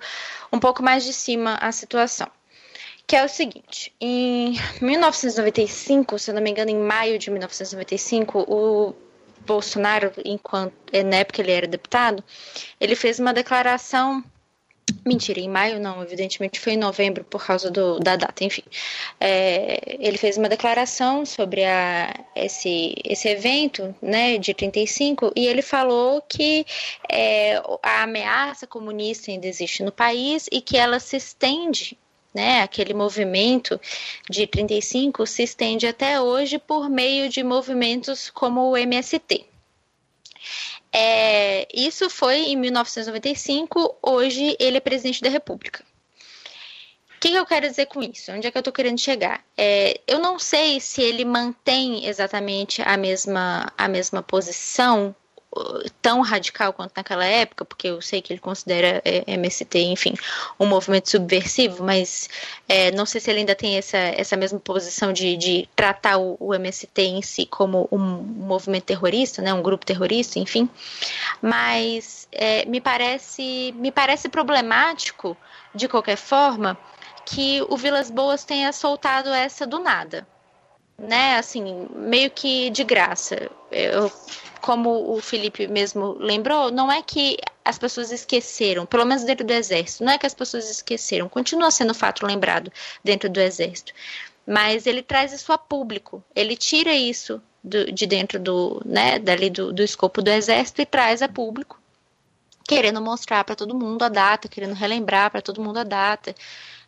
um 0.53 0.59
pouco 0.59 0.81
mais 0.81 1.03
de 1.03 1.11
cima 1.11 1.55
a 1.55 1.69
situação. 1.73 2.27
Que 3.05 3.17
é 3.17 3.25
o 3.25 3.29
seguinte, 3.29 3.93
em 3.99 4.55
1995, 4.81 6.17
se 6.17 6.31
eu 6.31 6.35
não 6.35 6.41
me 6.41 6.49
engano, 6.49 6.71
em 6.71 6.77
maio 6.79 7.19
de 7.19 7.29
1995, 7.29 8.45
o 8.47 8.95
Bolsonaro, 9.47 10.11
enquanto 10.23 10.73
na 11.05 11.17
época 11.17 11.41
ele 11.41 11.51
era 11.51 11.67
deputado, 11.67 12.23
ele 12.79 12.95
fez 12.95 13.19
uma 13.19 13.33
declaração 13.33 14.23
Mentira, 15.05 15.39
em 15.39 15.49
maio 15.49 15.79
não, 15.79 16.01
evidentemente 16.01 16.59
foi 16.59 16.73
em 16.73 16.77
novembro 16.77 17.23
por 17.23 17.45
causa 17.45 17.69
do, 17.69 17.99
da 17.99 18.15
data, 18.15 18.43
enfim. 18.43 18.63
É, 19.19 19.97
ele 19.99 20.17
fez 20.17 20.37
uma 20.37 20.47
declaração 20.47 21.25
sobre 21.25 21.63
a, 21.65 22.13
esse, 22.35 22.95
esse 23.03 23.27
evento 23.27 23.93
né, 24.01 24.37
de 24.37 24.53
35 24.53 25.33
e 25.35 25.45
ele 25.45 25.61
falou 25.61 26.21
que 26.21 26.65
é, 27.09 27.61
a 27.83 28.03
ameaça 28.03 28.65
comunista 28.65 29.29
ainda 29.29 29.47
existe 29.47 29.83
no 29.83 29.91
país 29.91 30.47
e 30.51 30.61
que 30.61 30.77
ela 30.77 30.99
se 30.99 31.17
estende 31.17 31.97
né, 32.37 32.61
aquele 32.61 32.93
movimento 32.93 33.81
de 34.29 34.45
35 34.45 35.25
se 35.25 35.41
estende 35.41 35.87
até 35.87 36.21
hoje 36.21 36.59
por 36.59 36.87
meio 36.87 37.29
de 37.29 37.43
movimentos 37.43 38.29
como 38.29 38.69
o 38.69 38.77
MST. 38.77 39.43
É, 40.93 41.67
isso 41.73 42.11
foi 42.11 42.37
em 42.43 42.55
1995, 42.55 43.97
hoje 44.03 44.55
ele 44.59 44.77
é 44.77 44.79
presidente 44.79 45.19
da 45.19 45.29
República. 45.29 45.83
O 47.15 47.19
que, 47.19 47.31
que 47.31 47.35
eu 47.35 47.45
quero 47.47 47.67
dizer 47.67 47.87
com 47.87 48.03
isso? 48.03 48.31
Onde 48.31 48.45
é 48.45 48.51
que 48.51 48.57
eu 48.57 48.59
estou 48.59 48.71
querendo 48.71 48.99
chegar? 48.99 49.43
É, 49.57 49.99
eu 50.05 50.19
não 50.19 50.37
sei 50.37 50.79
se 50.79 51.01
ele 51.01 51.25
mantém 51.25 52.05
exatamente 52.05 52.83
a 52.83 52.95
mesma, 52.95 53.73
a 53.75 53.87
mesma 53.87 54.21
posição 54.21 55.15
tão 56.01 56.21
radical 56.21 56.73
quanto 56.73 56.93
naquela 56.95 57.25
época, 57.25 57.65
porque 57.65 57.87
eu 57.87 58.01
sei 58.01 58.21
que 58.21 58.33
ele 58.33 58.39
considera 58.39 59.01
é, 59.03 59.23
MST, 59.27 59.79
enfim, 59.79 60.13
um 60.59 60.65
movimento 60.65 61.09
subversivo, 61.09 61.83
mas 61.83 62.29
é, 62.67 62.91
não 62.91 63.05
sei 63.05 63.21
se 63.21 63.29
ele 63.29 63.39
ainda 63.39 63.55
tem 63.55 63.77
essa, 63.77 63.97
essa 63.97 64.35
mesma 64.35 64.59
posição 64.59 65.13
de, 65.13 65.35
de 65.37 65.69
tratar 65.75 66.17
o, 66.17 66.37
o, 66.39 66.53
MST 66.53 67.01
em 67.01 67.21
si 67.21 67.45
como 67.45 67.87
um 67.91 67.99
movimento 67.99 68.85
terrorista, 68.85 69.41
né, 69.41 69.53
um 69.53 69.61
grupo 69.61 69.85
terrorista, 69.85 70.39
enfim. 70.39 70.69
Mas 71.41 72.27
é, 72.31 72.65
me 72.65 72.81
parece 72.81 73.73
me 73.77 73.91
parece 73.91 74.29
problemático, 74.29 75.37
de 75.73 75.87
qualquer 75.87 76.17
forma, 76.17 76.77
que 77.25 77.61
o 77.69 77.77
Vilas 77.77 78.09
Boas 78.09 78.43
tenha 78.43 78.71
soltado 78.71 79.29
essa 79.29 79.65
do 79.67 79.79
nada 79.79 80.25
né, 80.97 81.37
assim, 81.37 81.87
meio 81.93 82.31
que 82.31 82.69
de 82.69 82.83
graça. 82.83 83.49
Eu 83.71 84.11
como 84.67 85.15
o 85.15 85.21
Felipe 85.21 85.65
mesmo 85.65 86.17
lembrou, 86.19 86.69
não 86.69 86.91
é 86.91 87.01
que 87.01 87.37
as 87.63 87.79
pessoas 87.79 88.11
esqueceram, 88.11 88.85
pelo 88.85 89.05
menos 89.05 89.23
dentro 89.23 89.47
do 89.47 89.53
exército, 89.53 90.03
não 90.03 90.11
é 90.11 90.17
que 90.17 90.25
as 90.25 90.33
pessoas 90.33 90.69
esqueceram, 90.69 91.29
continua 91.29 91.71
sendo 91.71 91.93
fato 91.93 92.25
lembrado 92.25 92.69
dentro 93.01 93.29
do 93.29 93.39
exército. 93.39 93.93
Mas 94.45 94.85
ele 94.85 95.01
traz 95.01 95.31
isso 95.31 95.53
a 95.53 95.57
público, 95.57 96.21
ele 96.35 96.57
tira 96.57 96.93
isso 96.93 97.41
do, 97.63 97.89
de 97.93 98.05
dentro 98.05 98.37
do, 98.37 98.81
né, 98.85 99.17
dali 99.17 99.49
do, 99.49 99.71
do 99.71 99.81
escopo 99.81 100.21
do 100.21 100.29
exército 100.29 100.81
e 100.81 100.85
traz 100.85 101.21
a 101.21 101.29
público, 101.29 101.79
querendo 102.67 103.01
mostrar 103.01 103.45
para 103.45 103.55
todo 103.55 103.73
mundo 103.73 104.03
a 104.03 104.09
data, 104.09 104.49
querendo 104.49 104.73
relembrar 104.73 105.31
para 105.31 105.41
todo 105.41 105.61
mundo 105.61 105.77
a 105.77 105.85
data 105.85 106.35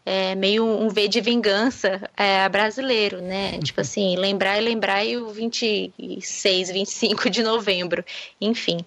é, 0.09 0.33
meio 0.33 0.65
um 0.65 0.89
V 0.89 1.07
de 1.07 1.21
vingança 1.21 2.01
é, 2.17 2.49
brasileiro, 2.49 3.21
né? 3.21 3.51
Uhum. 3.53 3.59
Tipo 3.59 3.81
assim, 3.81 4.15
lembrar 4.15 4.57
e 4.57 4.61
lembrar 4.61 5.05
e 5.05 5.15
o 5.15 5.29
26, 5.29 6.71
25 6.71 7.29
de 7.29 7.43
novembro, 7.43 8.03
enfim. 8.41 8.79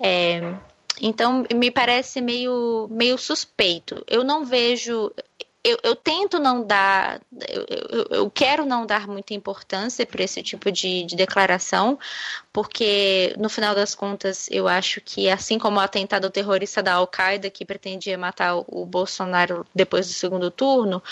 É, 0.00 0.54
então, 1.02 1.44
me 1.54 1.70
parece 1.70 2.22
meio, 2.22 2.88
meio 2.90 3.18
suspeito. 3.18 4.02
Eu 4.08 4.24
não 4.24 4.46
vejo 4.46 5.12
eu, 5.64 5.78
eu, 5.82 5.96
tento 5.96 6.38
não 6.38 6.62
dar, 6.62 7.22
eu, 7.48 8.06
eu, 8.10 8.30
quero 8.30 8.66
não 8.66 8.84
dar 8.84 9.08
muita 9.08 9.32
importância 9.32 10.04
para 10.04 10.22
esse 10.22 10.42
tipo 10.42 10.70
de, 10.70 11.04
de, 11.04 11.16
declaração, 11.16 11.98
porque 12.52 13.34
no 13.38 13.48
final 13.48 13.74
das 13.74 13.94
contas 13.94 14.46
eu 14.50 14.68
acho 14.68 15.00
que, 15.00 15.30
assim 15.30 15.58
como 15.58 15.78
o 15.78 15.80
atentado 15.80 16.28
terrorista 16.30 16.82
da 16.82 16.94
Al-Qaeda 16.94 17.48
que 17.48 17.64
pretendia 17.64 18.18
matar 18.18 18.56
o 18.56 18.84
Bolsonaro 18.84 19.66
depois 19.74 20.06
do 20.06 20.12
segundo 20.12 20.50
turno, 20.50 21.02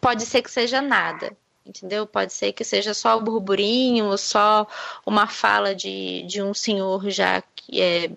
pode 0.00 0.24
ser 0.24 0.40
que 0.42 0.50
seja 0.50 0.80
nada 0.80 1.36
entendeu? 1.66 2.06
Pode 2.06 2.32
ser 2.32 2.52
que 2.52 2.62
seja 2.62 2.94
só 2.94 3.16
o 3.18 3.20
burburinho, 3.20 4.16
só 4.16 4.66
uma 5.04 5.26
fala 5.26 5.74
de, 5.74 6.22
de 6.22 6.40
um 6.40 6.54
senhor 6.54 7.10
já 7.10 7.42
é 7.72 8.10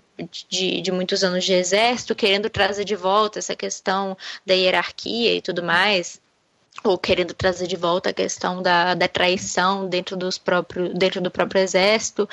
de, 0.48 0.82
de 0.82 0.92
muitos 0.92 1.24
anos 1.24 1.44
de 1.44 1.54
exército 1.54 2.16
querendo 2.16 2.50
trazer 2.50 2.86
de 2.86 2.96
volta 2.96 3.40
essa 3.40 3.56
questão 3.56 4.18
da 4.46 4.54
hierarquia 4.54 5.36
e 5.36 5.42
tudo 5.42 5.64
mais 5.64 6.22
ou 6.84 6.98
querendo 6.98 7.34
trazer 7.34 7.68
de 7.68 7.76
volta 7.76 8.10
a 8.10 8.14
questão 8.14 8.62
da, 8.62 8.94
da 8.94 9.08
traição 9.08 9.88
dentro, 9.88 10.16
dos 10.16 10.38
próprios, 10.38 10.94
dentro 10.94 11.22
do 11.22 11.32
próprio 11.32 11.62
exército, 11.62 12.30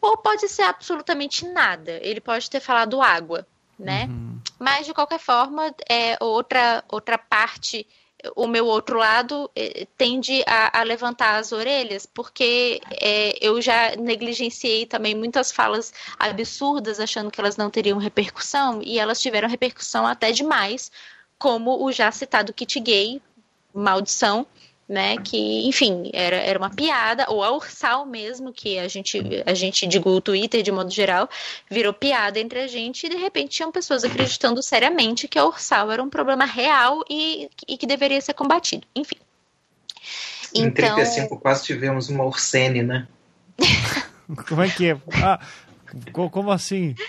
ou 0.00 0.16
pode 0.16 0.48
ser 0.48 0.62
absolutamente 0.62 1.46
nada. 1.46 1.98
Ele 2.02 2.20
pode 2.20 2.48
ter 2.48 2.60
falado 2.60 3.02
água, 3.02 3.46
né? 3.78 4.04
Uhum. 4.04 4.38
Mas 4.58 4.86
de 4.86 4.94
qualquer 4.94 5.18
forma, 5.18 5.74
é 5.88 6.16
outra 6.20 6.84
outra 6.88 7.18
parte 7.18 7.86
o 8.34 8.46
meu 8.46 8.66
outro 8.66 8.98
lado 8.98 9.50
eh, 9.54 9.86
tende 9.96 10.42
a, 10.46 10.80
a, 10.80 10.82
levantar 10.82 11.36
as 11.36 11.52
orelhas, 11.52 12.04
porque 12.04 12.80
é, 13.00 13.38
eu 13.40 13.60
já 13.62 13.94
negligenciei 13.96 14.86
também 14.86 15.14
muitas 15.14 15.52
falas 15.52 15.92
absurdas, 16.18 16.98
achando 16.98 17.30
que 17.30 17.40
elas 17.40 17.56
não 17.56 17.70
teriam 17.70 17.98
repercussão, 17.98 18.80
e 18.82 18.98
elas 18.98 19.20
tiveram 19.20 19.48
repercussão 19.48 20.06
até 20.06 20.32
demais, 20.32 20.90
como 21.38 21.84
o 21.84 21.92
já 21.92 22.10
citado 22.10 22.52
kit 22.52 22.80
gay, 22.80 23.22
maldição, 23.72 24.46
né? 24.88 25.18
Que, 25.18 25.68
enfim, 25.68 26.10
era, 26.14 26.36
era 26.36 26.58
uma 26.58 26.70
piada, 26.70 27.26
ou 27.28 27.44
a 27.44 27.54
Ursal 27.54 28.06
mesmo, 28.06 28.52
que 28.52 28.78
a 28.78 28.88
gente, 28.88 29.20
a 29.44 29.52
gente, 29.52 29.86
digo, 29.86 30.08
o 30.08 30.20
Twitter 30.20 30.62
de 30.62 30.72
modo 30.72 30.90
geral, 30.90 31.28
virou 31.70 31.92
piada 31.92 32.40
entre 32.40 32.60
a 32.60 32.66
gente 32.66 33.04
e 33.06 33.10
de 33.10 33.16
repente 33.16 33.56
tinham 33.56 33.70
pessoas 33.70 34.02
acreditando 34.02 34.62
seriamente 34.62 35.28
que 35.28 35.38
a 35.38 35.44
Ursal 35.44 35.90
era 35.90 36.02
um 36.02 36.08
problema 36.08 36.46
real 36.46 37.04
e, 37.10 37.50
e 37.66 37.76
que 37.76 37.86
deveria 37.86 38.20
ser 38.20 38.32
combatido. 38.32 38.86
Enfim. 38.96 39.16
Em 40.54 40.62
então... 40.62 40.94
35 40.94 41.38
quase 41.38 41.64
tivemos 41.64 42.08
uma 42.08 42.24
Ursene, 42.24 42.82
né? 42.82 43.06
como 44.48 44.62
é 44.62 44.70
que 44.70 44.90
é? 44.90 44.96
Ah, 45.22 45.38
como 46.12 46.50
assim? 46.50 46.94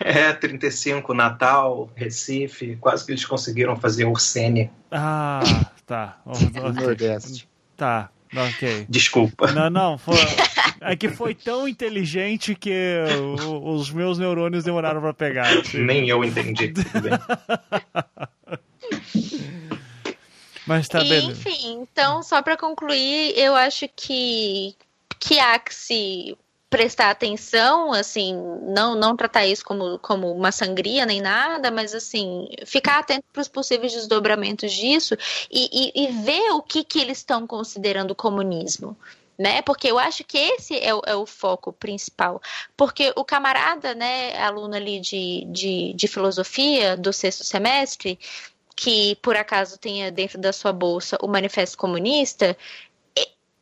É, 0.00 0.32
35, 0.32 1.14
Natal, 1.14 1.88
Recife, 1.94 2.76
quase 2.80 3.06
que 3.06 3.12
eles 3.12 3.24
conseguiram 3.24 3.76
fazer 3.76 4.04
Ursene. 4.04 4.70
Ah, 4.90 5.70
tá. 5.90 6.20
Nordeste. 6.80 7.48
Tá, 7.76 8.10
ok. 8.34 8.86
Desculpa. 8.88 9.50
Não, 9.50 9.68
não, 9.68 9.98
foi, 9.98 10.14
é 10.80 10.94
que 10.94 11.08
foi 11.08 11.34
tão 11.34 11.66
inteligente 11.66 12.54
que 12.54 13.00
os 13.44 13.90
meus 13.90 14.16
neurônios 14.16 14.62
demoraram 14.62 15.00
para 15.00 15.12
pegar. 15.12 15.48
Assim. 15.58 15.82
Nem 15.82 16.08
eu 16.08 16.22
entendi. 16.22 16.72
Mas 20.66 20.86
tá 20.86 21.00
bem. 21.00 21.30
Enfim, 21.30 21.80
então, 21.82 22.22
só 22.22 22.40
para 22.40 22.56
concluir, 22.56 23.36
eu 23.36 23.56
acho 23.56 23.88
que 23.96 24.76
que 25.18 25.36
se 25.70 26.38
prestar 26.70 27.10
atenção, 27.10 27.92
assim, 27.92 28.32
não 28.62 28.94
não 28.94 29.16
tratar 29.16 29.44
isso 29.44 29.64
como, 29.64 29.98
como 29.98 30.32
uma 30.32 30.52
sangria 30.52 31.04
nem 31.04 31.20
nada, 31.20 31.68
mas 31.70 31.92
assim, 31.94 32.48
ficar 32.64 33.00
atento 33.00 33.24
para 33.32 33.42
os 33.42 33.48
possíveis 33.48 33.92
desdobramentos 33.92 34.72
disso 34.72 35.16
e, 35.50 35.68
e, 35.72 36.04
e, 36.04 36.12
ver 36.22 36.52
o 36.52 36.62
que, 36.62 36.84
que 36.84 37.00
eles 37.00 37.18
estão 37.18 37.44
considerando 37.46 38.14
comunismo. 38.14 38.96
né? 39.36 39.62
Porque 39.62 39.88
eu 39.90 39.98
acho 39.98 40.22
que 40.24 40.38
esse 40.38 40.78
é 40.78 40.94
o, 40.94 41.02
é 41.04 41.16
o, 41.16 41.26
foco 41.26 41.72
principal. 41.72 42.40
Porque 42.76 43.12
o 43.16 43.24
camarada, 43.24 43.94
né, 43.94 44.38
aluno 44.38 44.74
ali 44.76 45.00
de, 45.00 45.46
de, 45.50 45.92
de 45.94 46.08
filosofia 46.08 46.96
do 46.96 47.12
sexto 47.12 47.42
semestre, 47.44 48.18
que 48.76 49.16
por 49.16 49.36
acaso 49.36 49.78
tenha 49.78 50.10
dentro 50.10 50.38
da 50.38 50.52
sua 50.52 50.72
bolsa 50.72 51.18
o 51.20 51.28
Manifesto 51.28 51.76
Comunista, 51.76 52.56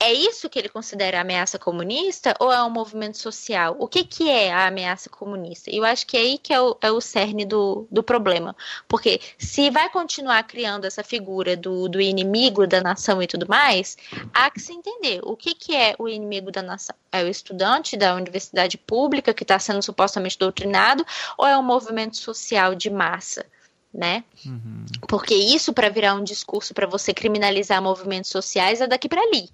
é 0.00 0.12
isso 0.12 0.48
que 0.48 0.58
ele 0.58 0.68
considera 0.68 1.20
ameaça 1.20 1.58
comunista 1.58 2.32
ou 2.38 2.52
é 2.52 2.62
um 2.62 2.70
movimento 2.70 3.18
social? 3.18 3.74
O 3.80 3.88
que, 3.88 4.04
que 4.04 4.30
é 4.30 4.52
a 4.52 4.68
ameaça 4.68 5.10
comunista? 5.10 5.70
Eu 5.74 5.84
acho 5.84 6.06
que 6.06 6.16
é 6.16 6.20
aí 6.20 6.38
que 6.38 6.52
é 6.52 6.60
o, 6.60 6.76
é 6.80 6.90
o 6.90 7.00
cerne 7.00 7.44
do, 7.44 7.86
do 7.90 8.00
problema. 8.00 8.54
Porque 8.86 9.20
se 9.36 9.70
vai 9.70 9.88
continuar 9.90 10.44
criando 10.44 10.84
essa 10.84 11.02
figura 11.02 11.56
do, 11.56 11.88
do 11.88 12.00
inimigo 12.00 12.64
da 12.64 12.80
nação 12.80 13.20
e 13.20 13.26
tudo 13.26 13.46
mais, 13.48 13.96
há 14.32 14.48
que 14.50 14.60
se 14.60 14.72
entender 14.72 15.20
o 15.24 15.36
que, 15.36 15.52
que 15.52 15.74
é 15.74 15.96
o 15.98 16.08
inimigo 16.08 16.52
da 16.52 16.62
nação. 16.62 16.94
É 17.10 17.24
o 17.24 17.28
estudante 17.28 17.96
da 17.96 18.14
universidade 18.14 18.78
pública 18.78 19.34
que 19.34 19.42
está 19.42 19.58
sendo 19.58 19.82
supostamente 19.82 20.38
doutrinado 20.38 21.04
ou 21.36 21.46
é 21.46 21.58
um 21.58 21.62
movimento 21.62 22.16
social 22.16 22.74
de 22.74 22.88
massa? 22.88 23.44
né? 23.92 24.22
Uhum. 24.44 24.84
Porque 25.08 25.34
isso 25.34 25.72
para 25.72 25.88
virar 25.88 26.14
um 26.14 26.22
discurso 26.22 26.74
para 26.74 26.86
você 26.86 27.14
criminalizar 27.14 27.82
movimentos 27.82 28.30
sociais 28.30 28.82
é 28.82 28.86
daqui 28.86 29.08
para 29.08 29.22
ali. 29.22 29.48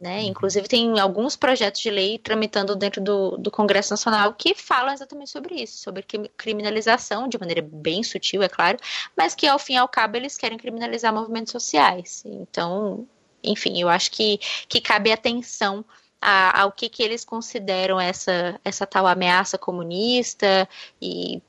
Né? 0.00 0.20
Uhum. 0.20 0.28
Inclusive, 0.28 0.68
tem 0.68 1.00
alguns 1.00 1.36
projetos 1.36 1.80
de 1.80 1.90
lei 1.90 2.18
tramitando 2.18 2.76
dentro 2.76 3.00
do, 3.00 3.38
do 3.38 3.50
Congresso 3.50 3.92
Nacional 3.92 4.34
que 4.34 4.54
falam 4.54 4.92
exatamente 4.92 5.30
sobre 5.30 5.54
isso, 5.54 5.78
sobre 5.78 6.04
criminalização, 6.36 7.28
de 7.28 7.38
maneira 7.38 7.62
bem 7.62 8.02
sutil, 8.02 8.42
é 8.42 8.48
claro, 8.48 8.78
mas 9.16 9.34
que 9.34 9.46
ao 9.46 9.58
fim 9.58 9.74
e 9.74 9.78
ao 9.78 9.88
cabo 9.88 10.16
eles 10.16 10.36
querem 10.36 10.58
criminalizar 10.58 11.14
movimentos 11.14 11.50
sociais. 11.52 12.22
Então, 12.26 13.06
enfim, 13.42 13.80
eu 13.80 13.88
acho 13.88 14.10
que, 14.10 14.38
que 14.68 14.80
cabe 14.80 15.10
atenção 15.10 15.84
ao 16.20 16.72
que, 16.72 16.88
que 16.88 17.02
eles 17.02 17.24
consideram 17.24 18.00
essa, 18.00 18.60
essa 18.64 18.86
tal 18.86 19.06
ameaça 19.06 19.56
comunista 19.56 20.68
e, 21.00 21.40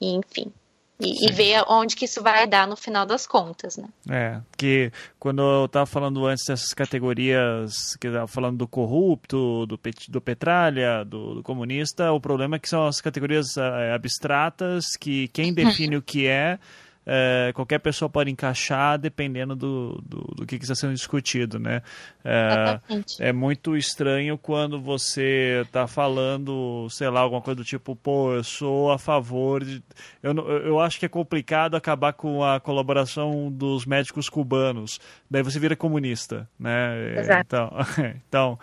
e 0.00 0.14
enfim. 0.14 0.52
E, 0.98 1.26
e, 1.26 1.32
ver 1.32 1.62
onde 1.68 1.94
que 1.94 2.06
isso 2.06 2.22
vai 2.22 2.46
dar 2.46 2.66
no 2.66 2.74
final 2.74 3.04
das 3.04 3.26
contas, 3.26 3.76
né? 3.76 3.86
É, 4.08 4.40
que 4.56 4.90
quando 5.18 5.42
eu 5.42 5.66
estava 5.66 5.84
falando 5.84 6.24
antes 6.24 6.46
dessas 6.46 6.72
categorias, 6.72 7.94
que 8.00 8.06
eu 8.06 8.26
falando 8.26 8.56
do 8.56 8.66
corrupto, 8.66 9.66
do, 9.66 9.76
pet, 9.76 10.10
do 10.10 10.22
petralha, 10.22 11.04
do, 11.04 11.34
do, 11.34 11.42
comunista, 11.42 12.12
o 12.12 12.20
problema 12.20 12.56
é 12.56 12.58
que 12.58 12.68
são 12.68 12.86
as 12.86 13.02
categorias 13.02 13.58
é, 13.58 13.92
abstratas, 13.92 14.96
que 14.98 15.28
quem 15.28 15.52
define 15.52 15.98
o 15.98 16.02
que 16.02 16.26
é 16.26 16.58
é, 17.06 17.52
qualquer 17.54 17.78
pessoa 17.78 18.08
pode 18.08 18.30
encaixar 18.30 18.98
dependendo 18.98 19.54
do, 19.54 20.02
do, 20.04 20.34
do 20.34 20.46
que 20.46 20.56
está 20.56 20.74
sendo 20.74 20.92
discutido, 20.92 21.56
né? 21.56 21.80
É, 22.24 22.80
é, 23.28 23.32
muito 23.32 23.76
estranho 23.76 24.36
quando 24.36 24.80
você 24.80 25.62
está 25.64 25.86
falando, 25.86 26.88
sei 26.90 27.08
lá, 27.08 27.20
alguma 27.20 27.40
coisa 27.40 27.56
do 27.56 27.64
tipo, 27.64 27.94
pô, 27.94 28.32
eu 28.32 28.42
sou 28.42 28.90
a 28.90 28.98
favor 28.98 29.64
de... 29.64 29.80
Eu, 30.20 30.34
eu 30.34 30.80
acho 30.80 30.98
que 30.98 31.06
é 31.06 31.08
complicado 31.08 31.76
acabar 31.76 32.12
com 32.12 32.42
a 32.42 32.58
colaboração 32.58 33.52
dos 33.52 33.86
médicos 33.86 34.28
cubanos. 34.28 34.98
Daí 35.30 35.44
você 35.44 35.60
vira 35.60 35.76
comunista, 35.76 36.48
né? 36.58 37.20
Exato. 37.20 37.46
Então, 37.46 37.70
então, 38.28 38.58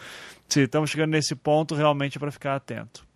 se 0.49 0.63
estamos 0.63 0.89
chegando 0.89 1.11
nesse 1.11 1.33
ponto, 1.33 1.75
realmente 1.75 2.17
é 2.17 2.19
para 2.19 2.31
ficar 2.31 2.55
atento. 2.55 3.07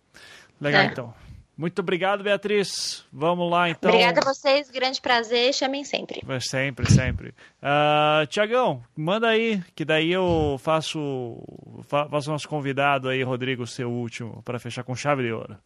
Legal, 0.58 0.82
é. 0.82 0.86
então. 0.86 1.27
Muito 1.58 1.80
obrigado, 1.80 2.22
Beatriz. 2.22 3.04
Vamos 3.12 3.50
lá, 3.50 3.68
então. 3.68 3.90
Obrigada 3.90 4.20
a 4.20 4.32
vocês, 4.32 4.70
grande 4.70 5.00
prazer, 5.00 5.52
chamem 5.52 5.82
sempre. 5.82 6.22
Sempre, 6.40 6.88
sempre. 6.88 7.34
Uh, 7.60 8.24
Tiagão, 8.28 8.80
manda 8.96 9.26
aí, 9.26 9.60
que 9.74 9.84
daí 9.84 10.12
eu 10.12 10.56
faço, 10.60 11.42
faço 11.82 12.30
nosso 12.30 12.48
convidado 12.48 13.08
aí, 13.08 13.24
Rodrigo, 13.24 13.66
seu 13.66 13.90
último, 13.90 14.40
para 14.44 14.60
fechar 14.60 14.84
com 14.84 14.94
chave 14.94 15.24
de 15.24 15.32
ouro. 15.32 15.58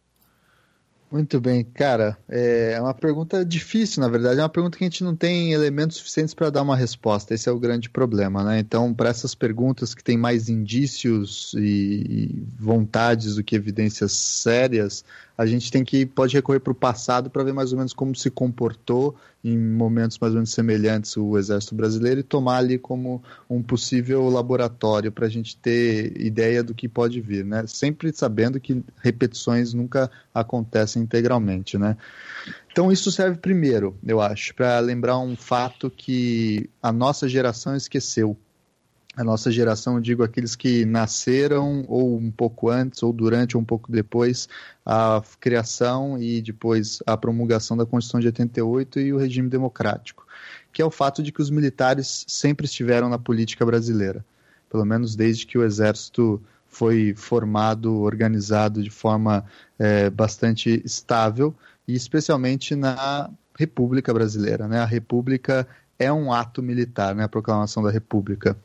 Muito 1.13 1.39
bem, 1.39 1.63
cara. 1.63 2.17
É 2.27 2.81
uma 2.81 2.91
pergunta 2.91 3.45
difícil, 3.45 4.01
na 4.01 4.09
verdade. 4.09 4.39
É 4.39 4.41
uma 4.41 4.49
pergunta 4.49 4.75
que 4.75 4.83
a 4.83 4.87
gente 4.87 5.03
não 5.03 5.15
tem 5.15 5.53
elementos 5.53 5.97
suficientes 5.97 6.33
para 6.33 6.49
dar 6.49 6.63
uma 6.63 6.75
resposta. 6.75 7.35
Esse 7.35 7.47
é 7.47 7.51
o 7.51 7.59
grande 7.59 7.87
problema, 7.87 8.43
né? 8.43 8.57
Então, 8.57 8.91
para 8.91 9.09
essas 9.09 9.35
perguntas 9.35 9.93
que 9.93 10.03
têm 10.03 10.17
mais 10.17 10.49
indícios 10.49 11.53
e 11.55 12.43
vontades 12.59 13.35
do 13.35 13.43
que 13.43 13.55
evidências 13.55 14.11
sérias, 14.11 15.05
a 15.37 15.45
gente 15.45 15.71
tem 15.71 15.83
que 15.83 16.05
pode 16.05 16.35
recorrer 16.35 16.59
para 16.59 16.71
o 16.71 16.75
passado 16.75 17.29
para 17.29 17.43
ver 17.43 17.53
mais 17.53 17.71
ou 17.71 17.77
menos 17.77 17.93
como 17.93 18.15
se 18.15 18.29
comportou 18.29 19.15
em 19.43 19.57
momentos 19.57 20.19
mais 20.19 20.33
ou 20.33 20.37
menos 20.37 20.51
semelhantes 20.51 21.17
o 21.17 21.37
exército 21.37 21.75
brasileiro 21.75 22.19
e 22.19 22.23
tomar 22.23 22.57
ali 22.57 22.77
como 22.77 23.21
um 23.49 23.61
possível 23.61 24.29
laboratório 24.29 25.11
para 25.11 25.25
a 25.25 25.29
gente 25.29 25.57
ter 25.57 26.15
ideia 26.21 26.63
do 26.63 26.73
que 26.73 26.87
pode 26.87 27.19
vir, 27.19 27.43
né? 27.43 27.65
Sempre 27.67 28.13
sabendo 28.13 28.59
que 28.59 28.83
repetições 29.01 29.73
nunca 29.73 30.09
acontecem 30.33 31.01
integralmente, 31.01 31.77
né? 31.77 31.97
Então 32.71 32.91
isso 32.91 33.11
serve 33.11 33.37
primeiro, 33.37 33.95
eu 34.05 34.21
acho, 34.21 34.53
para 34.55 34.79
lembrar 34.79 35.19
um 35.19 35.35
fato 35.35 35.89
que 35.89 36.69
a 36.81 36.91
nossa 36.91 37.27
geração 37.27 37.75
esqueceu 37.75 38.37
a 39.15 39.23
nossa 39.23 39.51
geração, 39.51 40.01
digo 40.01 40.23
aqueles 40.23 40.55
que 40.55 40.85
nasceram 40.85 41.85
ou 41.87 42.17
um 42.17 42.31
pouco 42.31 42.69
antes 42.69 43.03
ou 43.03 43.13
durante 43.13 43.55
ou 43.55 43.61
um 43.61 43.65
pouco 43.65 43.91
depois 43.91 44.49
a 44.85 45.21
criação 45.39 46.17
e 46.19 46.41
depois 46.41 46.99
a 47.05 47.15
promulgação 47.15 47.77
da 47.77 47.85
Constituição 47.85 48.19
de 48.19 48.27
88 48.27 48.99
e 48.99 49.13
o 49.13 49.17
regime 49.17 49.49
democrático, 49.49 50.25
que 50.71 50.81
é 50.81 50.85
o 50.85 50.91
fato 50.91 51.21
de 51.21 51.31
que 51.31 51.41
os 51.41 51.51
militares 51.51 52.25
sempre 52.27 52.65
estiveram 52.65 53.07
na 53.07 53.19
política 53.19 53.63
brasileira, 53.65 54.25
pelo 54.69 54.83
menos 54.83 55.15
desde 55.15 55.45
que 55.45 55.57
o 55.57 55.63
exército 55.63 56.41
foi 56.65 57.13
formado, 57.15 58.01
organizado 58.01 58.81
de 58.81 58.89
forma 58.89 59.45
é, 59.77 60.09
bastante 60.09 60.81
estável 60.83 61.53
e 61.87 61.93
especialmente 61.93 62.75
na 62.75 63.29
República 63.55 64.11
Brasileira, 64.11 64.67
né? 64.67 64.79
A 64.79 64.85
República 64.85 65.67
é 66.03 66.13
um 66.13 66.31
ato 66.31 66.61
militar, 66.61 67.15
né, 67.15 67.23
a 67.23 67.29
proclamação 67.29 67.81
da 67.81 67.91
República. 67.91 68.57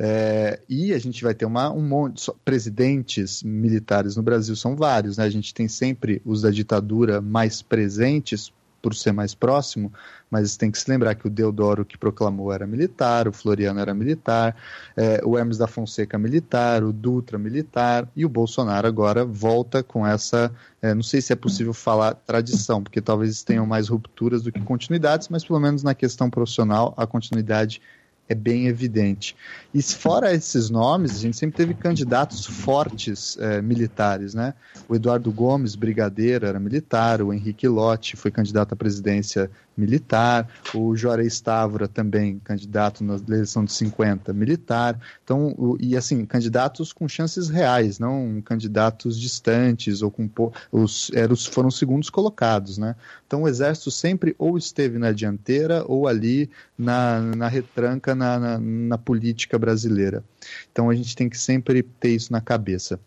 É, 0.00 0.60
e 0.68 0.92
a 0.92 0.98
gente 0.98 1.24
vai 1.24 1.34
ter 1.34 1.44
uma, 1.44 1.72
um 1.72 1.82
monte 1.82 2.24
de 2.24 2.32
presidentes 2.44 3.42
militares 3.42 4.16
no 4.16 4.22
Brasil, 4.22 4.54
são 4.54 4.76
vários, 4.76 5.18
né? 5.18 5.24
A 5.24 5.30
gente 5.30 5.52
tem 5.52 5.66
sempre 5.66 6.22
os 6.24 6.42
da 6.42 6.50
ditadura 6.50 7.20
mais 7.20 7.62
presentes, 7.62 8.52
por 8.80 8.94
ser 8.94 9.12
mais 9.12 9.34
próximo, 9.34 9.92
mas 10.30 10.56
tem 10.56 10.70
que 10.70 10.78
se 10.78 10.90
lembrar 10.90 11.14
que 11.14 11.26
o 11.26 11.30
Deodoro 11.30 11.84
que 11.84 11.98
proclamou 11.98 12.52
era 12.52 12.66
militar, 12.66 13.26
o 13.26 13.32
Floriano 13.32 13.80
era 13.80 13.94
militar, 13.94 14.54
é, 14.96 15.20
o 15.24 15.36
Hermes 15.36 15.58
da 15.58 15.66
Fonseca 15.66 16.18
militar, 16.18 16.82
o 16.84 16.92
Dutra 16.92 17.38
militar, 17.38 18.08
e 18.14 18.24
o 18.24 18.28
Bolsonaro 18.28 18.86
agora 18.86 19.24
volta 19.24 19.82
com 19.82 20.06
essa, 20.06 20.52
é, 20.80 20.94
não 20.94 21.02
sei 21.02 21.20
se 21.20 21.32
é 21.32 21.36
possível 21.36 21.74
falar 21.74 22.14
tradição, 22.14 22.82
porque 22.82 23.00
talvez 23.00 23.42
tenham 23.42 23.66
mais 23.66 23.88
rupturas 23.88 24.42
do 24.42 24.52
que 24.52 24.60
continuidades, 24.60 25.28
mas 25.28 25.44
pelo 25.44 25.60
menos 25.60 25.82
na 25.82 25.94
questão 25.94 26.30
profissional 26.30 26.94
a 26.96 27.06
continuidade 27.06 27.80
é 28.28 28.34
bem 28.34 28.66
evidente. 28.66 29.34
E 29.72 29.82
fora 29.82 30.32
esses 30.32 30.68
nomes, 30.68 31.16
a 31.16 31.18
gente 31.18 31.36
sempre 31.36 31.56
teve 31.56 31.74
candidatos 31.74 32.44
fortes 32.44 33.38
é, 33.40 33.62
militares, 33.62 34.34
né? 34.34 34.54
O 34.88 34.94
Eduardo 34.94 35.32
Gomes, 35.32 35.74
brigadeiro, 35.74 36.46
era 36.46 36.60
militar, 36.60 37.22
o 37.22 37.32
Henrique 37.32 37.66
Lotti 37.66 38.16
foi 38.16 38.30
candidato 38.30 38.72
à 38.72 38.76
presidência 38.76 39.50
militar, 39.78 40.48
o 40.74 40.96
Juarez 40.96 41.40
Távora 41.40 41.86
também, 41.86 42.38
candidato 42.40 43.04
na 43.04 43.14
eleição 43.14 43.64
de 43.64 43.72
50, 43.72 44.32
militar. 44.32 44.98
Então, 45.22 45.54
o, 45.56 45.76
e 45.80 45.96
assim, 45.96 46.26
candidatos 46.26 46.92
com 46.92 47.08
chances 47.08 47.48
reais, 47.48 47.98
não 47.98 48.42
candidatos 48.42 49.18
distantes 49.18 50.02
ou 50.02 50.10
com 50.10 50.28
os, 50.72 51.10
eram, 51.14 51.36
foram 51.36 51.68
os 51.68 51.78
segundos 51.78 52.10
colocados, 52.10 52.76
né? 52.78 52.96
Então, 53.26 53.42
o 53.42 53.48
exército 53.48 53.90
sempre 53.90 54.34
ou 54.38 54.58
esteve 54.58 54.98
na 54.98 55.12
dianteira 55.12 55.84
ou 55.86 56.08
ali 56.08 56.50
na, 56.76 57.20
na 57.20 57.48
retranca 57.48 58.14
na, 58.14 58.38
na, 58.38 58.58
na 58.58 58.98
política 58.98 59.58
brasileira. 59.58 60.24
Então, 60.72 60.90
a 60.90 60.94
gente 60.94 61.14
tem 61.14 61.28
que 61.28 61.38
sempre 61.38 61.82
ter 61.82 62.10
isso 62.10 62.32
na 62.32 62.40
cabeça. 62.40 62.98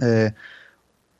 É, 0.00 0.32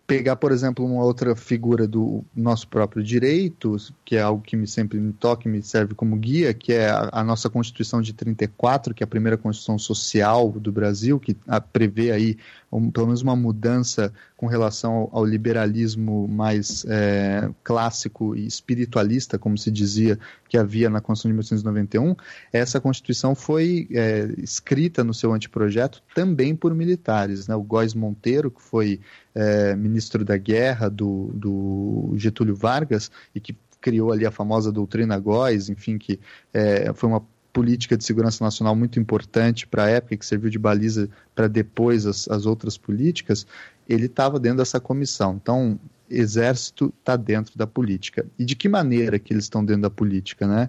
pegar, 0.09 0.37
por 0.37 0.53
exemplo, 0.53 0.87
uma 0.87 1.05
outra 1.05 1.37
figura 1.37 1.87
do 1.87 2.25
nosso 2.35 2.67
próprio 2.67 3.05
direito, 3.05 3.77
que 4.07 4.17
é 4.17 4.23
algo 4.23 4.43
que 4.43 4.57
me 4.57 4.67
sempre 4.67 4.99
me 4.99 5.13
toca 5.13 5.47
e 5.47 5.53
me 5.53 5.63
serve 5.63 5.95
como 5.95 6.17
guia, 6.17 6.55
que 6.55 6.73
é 6.73 6.89
a, 6.89 7.11
a, 7.13 7.23
nossa 7.23 7.51
Constituição 7.51 8.01
de 8.01 8.15
34, 8.15 8.95
que 8.95 9.03
é 9.03 9.05
a 9.05 9.07
primeira 9.07 9.37
Constituição 9.37 9.79
social 9.79 10.51
do 10.53 10.73
Brasil, 10.73 11.21
que 11.21 11.37
a, 11.47 11.61
prevê 11.61 12.11
aí 12.11 12.39
um, 12.71 12.91
pelo 12.91 13.07
menos 13.07 13.23
uma 13.23 13.35
mudança 13.35 14.13
com 14.37 14.47
relação 14.47 14.93
ao, 14.93 15.11
ao 15.13 15.25
liberalismo 15.25 16.29
mais 16.29 16.85
é, 16.89 17.49
clássico 17.65 18.37
e 18.37 18.47
espiritualista, 18.47 19.39
como 19.39 19.57
se 19.57 19.71
dizia 19.71 20.19
que 20.49 20.57
havia 20.57 20.91
na 20.91 21.01
Constituição 21.01 21.31
de 21.31 21.35
1891, 21.35 22.17
essa 22.53 22.81
Constituição 22.81 23.35
foi 23.35 23.89
é, 23.93 24.33
escrita 24.39 25.03
no 25.03 25.15
seu 25.15 25.33
anteprojeto 25.33 26.03
também 26.15 26.55
por 26.55 26.75
militares. 26.75 27.49
Né? 27.49 27.55
O 27.55 27.63
Góes 27.63 27.95
Monteiro, 27.95 28.51
que 28.51 28.63
foi 28.63 29.01
é, 29.35 29.75
ministro 29.75 30.25
da 30.25 30.37
Guerra 30.37 30.89
do, 30.89 31.31
do 31.35 32.13
Getúlio 32.17 32.55
Vargas 32.55 33.11
e 33.35 33.41
que 33.41 33.57
criou 33.81 34.13
ali 34.13 34.27
a 34.27 34.31
famosa 34.31 34.73
doutrina 34.73 35.19
Góes, 35.19 35.69
enfim, 35.69 35.99
que 35.99 36.19
é, 36.53 36.93
foi 36.93 37.09
uma 37.09 37.25
política 37.59 37.97
de 37.97 38.05
segurança 38.05 38.45
nacional 38.45 38.77
muito 38.77 39.01
importante 39.01 39.67
para 39.67 39.85
a 39.85 39.89
época, 39.89 40.17
que 40.17 40.25
serviu 40.25 40.49
de 40.49 40.61
baliza 40.61 41.09
para 41.35 41.49
depois 41.49 42.07
as, 42.07 42.29
as 42.29 42.47
outras 42.47 42.79
políticas, 42.79 43.45
ele 43.89 44.07
estava 44.07 44.39
dentro 44.39 44.59
dessa 44.59 44.79
comissão. 44.79 45.41
Então, 45.43 45.77
exército 46.09 46.95
está 47.01 47.17
dentro 47.17 47.59
da 47.59 47.67
política. 47.67 48.25
E 48.39 48.45
de 48.45 48.55
que 48.55 48.69
maneira 48.69 49.19
que 49.19 49.33
eles 49.33 49.45
estão 49.45 49.65
dentro 49.65 49.83
da 49.83 49.91
política, 49.91 50.47
né? 50.47 50.69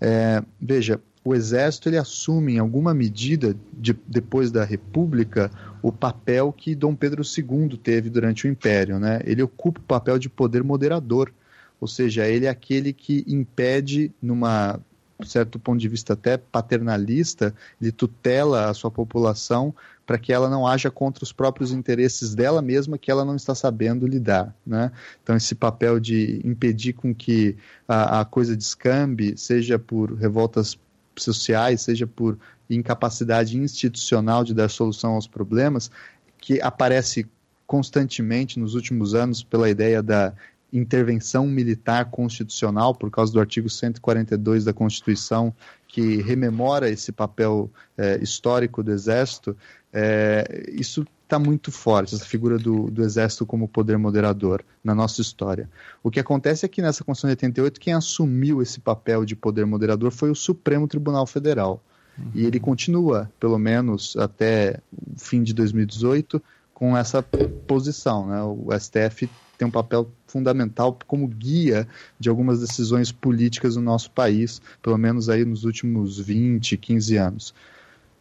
É, 0.00 0.42
veja, 0.58 0.98
o 1.22 1.34
exército 1.34 1.90
ele 1.90 1.98
assume 1.98 2.54
em 2.54 2.58
alguma 2.58 2.94
medida 2.94 3.54
de, 3.70 3.94
depois 4.08 4.50
da 4.50 4.64
república 4.64 5.50
o 5.82 5.92
papel 5.92 6.54
que 6.54 6.74
Dom 6.74 6.94
Pedro 6.94 7.22
II 7.22 7.76
teve 7.76 8.08
durante 8.08 8.46
o 8.46 8.50
império, 8.50 8.98
né? 8.98 9.20
Ele 9.26 9.42
ocupa 9.42 9.78
o 9.78 9.84
papel 9.84 10.18
de 10.18 10.30
poder 10.30 10.64
moderador, 10.64 11.30
ou 11.78 11.86
seja, 11.86 12.26
ele 12.26 12.46
é 12.46 12.48
aquele 12.48 12.94
que 12.94 13.26
impede 13.28 14.10
numa 14.22 14.80
certo 15.26 15.58
ponto 15.58 15.80
de 15.80 15.88
vista 15.88 16.12
até 16.12 16.36
paternalista, 16.36 17.54
ele 17.80 17.92
tutela 17.92 18.68
a 18.68 18.74
sua 18.74 18.90
população 18.90 19.74
para 20.06 20.18
que 20.18 20.32
ela 20.32 20.50
não 20.50 20.66
haja 20.66 20.90
contra 20.90 21.22
os 21.22 21.32
próprios 21.32 21.70
interesses 21.70 22.34
dela 22.34 22.60
mesma 22.60 22.98
que 22.98 23.10
ela 23.10 23.24
não 23.24 23.36
está 23.36 23.54
sabendo 23.54 24.06
lidar. 24.06 24.54
Né? 24.66 24.90
Então, 25.22 25.36
esse 25.36 25.54
papel 25.54 26.00
de 26.00 26.40
impedir 26.44 26.94
com 26.94 27.14
que 27.14 27.56
a, 27.86 28.20
a 28.20 28.24
coisa 28.24 28.56
descambe, 28.56 29.36
seja 29.36 29.78
por 29.78 30.12
revoltas 30.14 30.76
sociais, 31.16 31.82
seja 31.82 32.06
por 32.06 32.36
incapacidade 32.68 33.56
institucional 33.56 34.42
de 34.42 34.54
dar 34.54 34.68
solução 34.68 35.12
aos 35.12 35.26
problemas, 35.26 35.90
que 36.38 36.60
aparece 36.60 37.26
constantemente 37.66 38.58
nos 38.58 38.74
últimos 38.74 39.14
anos 39.14 39.44
pela 39.44 39.70
ideia 39.70 40.02
da 40.02 40.32
intervenção 40.72 41.46
militar 41.46 42.06
constitucional, 42.10 42.94
por 42.94 43.10
causa 43.10 43.32
do 43.32 43.40
artigo 43.40 43.68
142 43.68 44.64
da 44.64 44.72
Constituição, 44.72 45.54
que 45.88 46.22
rememora 46.22 46.88
esse 46.88 47.10
papel 47.10 47.70
é, 47.96 48.18
histórico 48.22 48.82
do 48.82 48.92
Exército, 48.92 49.56
é, 49.92 50.64
isso 50.72 51.04
está 51.24 51.38
muito 51.38 51.70
forte, 51.70 52.14
essa 52.14 52.24
figura 52.24 52.58
do, 52.58 52.90
do, 52.90 53.02
Exército 53.04 53.46
como 53.46 53.68
poder 53.68 53.96
moderador 53.96 54.64
na 54.82 54.94
nossa 54.94 55.20
história. 55.20 55.68
O 56.02 56.10
que 56.10 56.18
acontece 56.18 56.66
é 56.66 56.68
que 56.68 56.82
nessa 56.82 57.04
Constituição 57.04 57.28
de 57.28 57.44
88, 57.44 57.80
quem 57.80 57.94
assumiu 57.94 58.60
esse 58.60 58.80
papel 58.80 59.24
de 59.24 59.36
poder 59.36 59.64
moderador 59.64 60.10
foi 60.10 60.30
o 60.30 60.34
Supremo 60.34 60.88
Tribunal 60.88 61.26
Federal. 61.26 61.82
Uhum. 62.18 62.30
E 62.34 62.44
ele 62.44 62.58
continua, 62.58 63.30
pelo 63.38 63.58
menos 63.58 64.16
até 64.16 64.80
o 64.92 65.18
fim 65.18 65.42
de 65.42 65.54
2018, 65.54 66.42
com 66.74 66.96
essa 66.96 67.22
posição. 67.22 68.26
Né? 68.26 68.42
O 68.42 68.68
STF 68.76 69.28
tem 69.60 69.68
um 69.68 69.70
papel 69.70 70.10
fundamental 70.26 70.98
como 71.06 71.28
guia 71.28 71.86
de 72.18 72.30
algumas 72.30 72.60
decisões 72.60 73.12
políticas 73.12 73.76
no 73.76 73.82
nosso 73.82 74.10
país, 74.10 74.62
pelo 74.82 74.96
menos 74.96 75.28
aí 75.28 75.44
nos 75.44 75.64
últimos 75.64 76.18
20, 76.18 76.78
15 76.78 77.16
anos. 77.18 77.54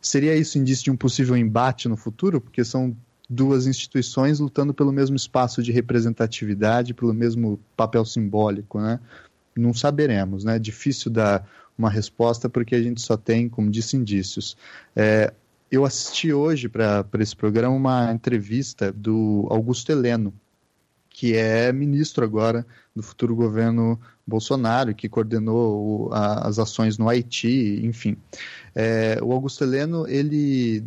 Seria 0.01 0.35
isso 0.35 0.57
indício 0.57 0.83
de 0.83 0.91
um 0.91 0.97
possível 0.97 1.37
embate 1.37 1.87
no 1.87 1.95
futuro? 1.95 2.41
Porque 2.41 2.65
são 2.65 2.93
duas 3.29 3.67
instituições 3.67 4.41
lutando 4.41 4.73
pelo 4.73 4.91
mesmo 4.91 5.15
espaço 5.15 5.63
de 5.63 5.71
representatividade, 5.71 6.93
pelo 6.93 7.13
mesmo 7.13 7.57
papel 7.77 8.03
simbólico, 8.03 8.81
né? 8.81 8.99
Não 9.55 9.73
saberemos, 9.73 10.43
né? 10.43 10.57
É 10.57 10.59
difícil 10.59 11.09
dar 11.09 11.49
uma 11.77 11.89
resposta 11.89 12.49
porque 12.49 12.75
a 12.75 12.83
gente 12.83 13.01
só 13.01 13.15
tem, 13.15 13.47
como 13.47 13.71
disse, 13.71 13.95
indícios. 13.95 14.57
É, 14.93 15.33
eu 15.71 15.85
assisti 15.85 16.33
hoje 16.33 16.67
para 16.67 17.05
esse 17.19 17.35
programa 17.35 17.73
uma 17.73 18.11
entrevista 18.11 18.91
do 18.91 19.47
Augusto 19.49 19.89
Heleno, 19.89 20.33
que 21.09 21.35
é 21.35 21.71
ministro 21.73 22.23
agora 22.23 22.65
do 22.95 23.01
futuro 23.01 23.35
governo 23.35 23.99
Bolsonaro, 24.25 24.93
que 24.93 25.09
coordenou 25.09 26.07
o, 26.07 26.13
a, 26.13 26.47
as 26.47 26.59
ações 26.59 26.97
no 26.97 27.09
Haiti, 27.09 27.81
enfim. 27.83 28.15
É, 28.75 29.17
o 29.21 29.31
Augusto 29.33 29.63
Heleno, 29.63 30.07
ele 30.07 30.83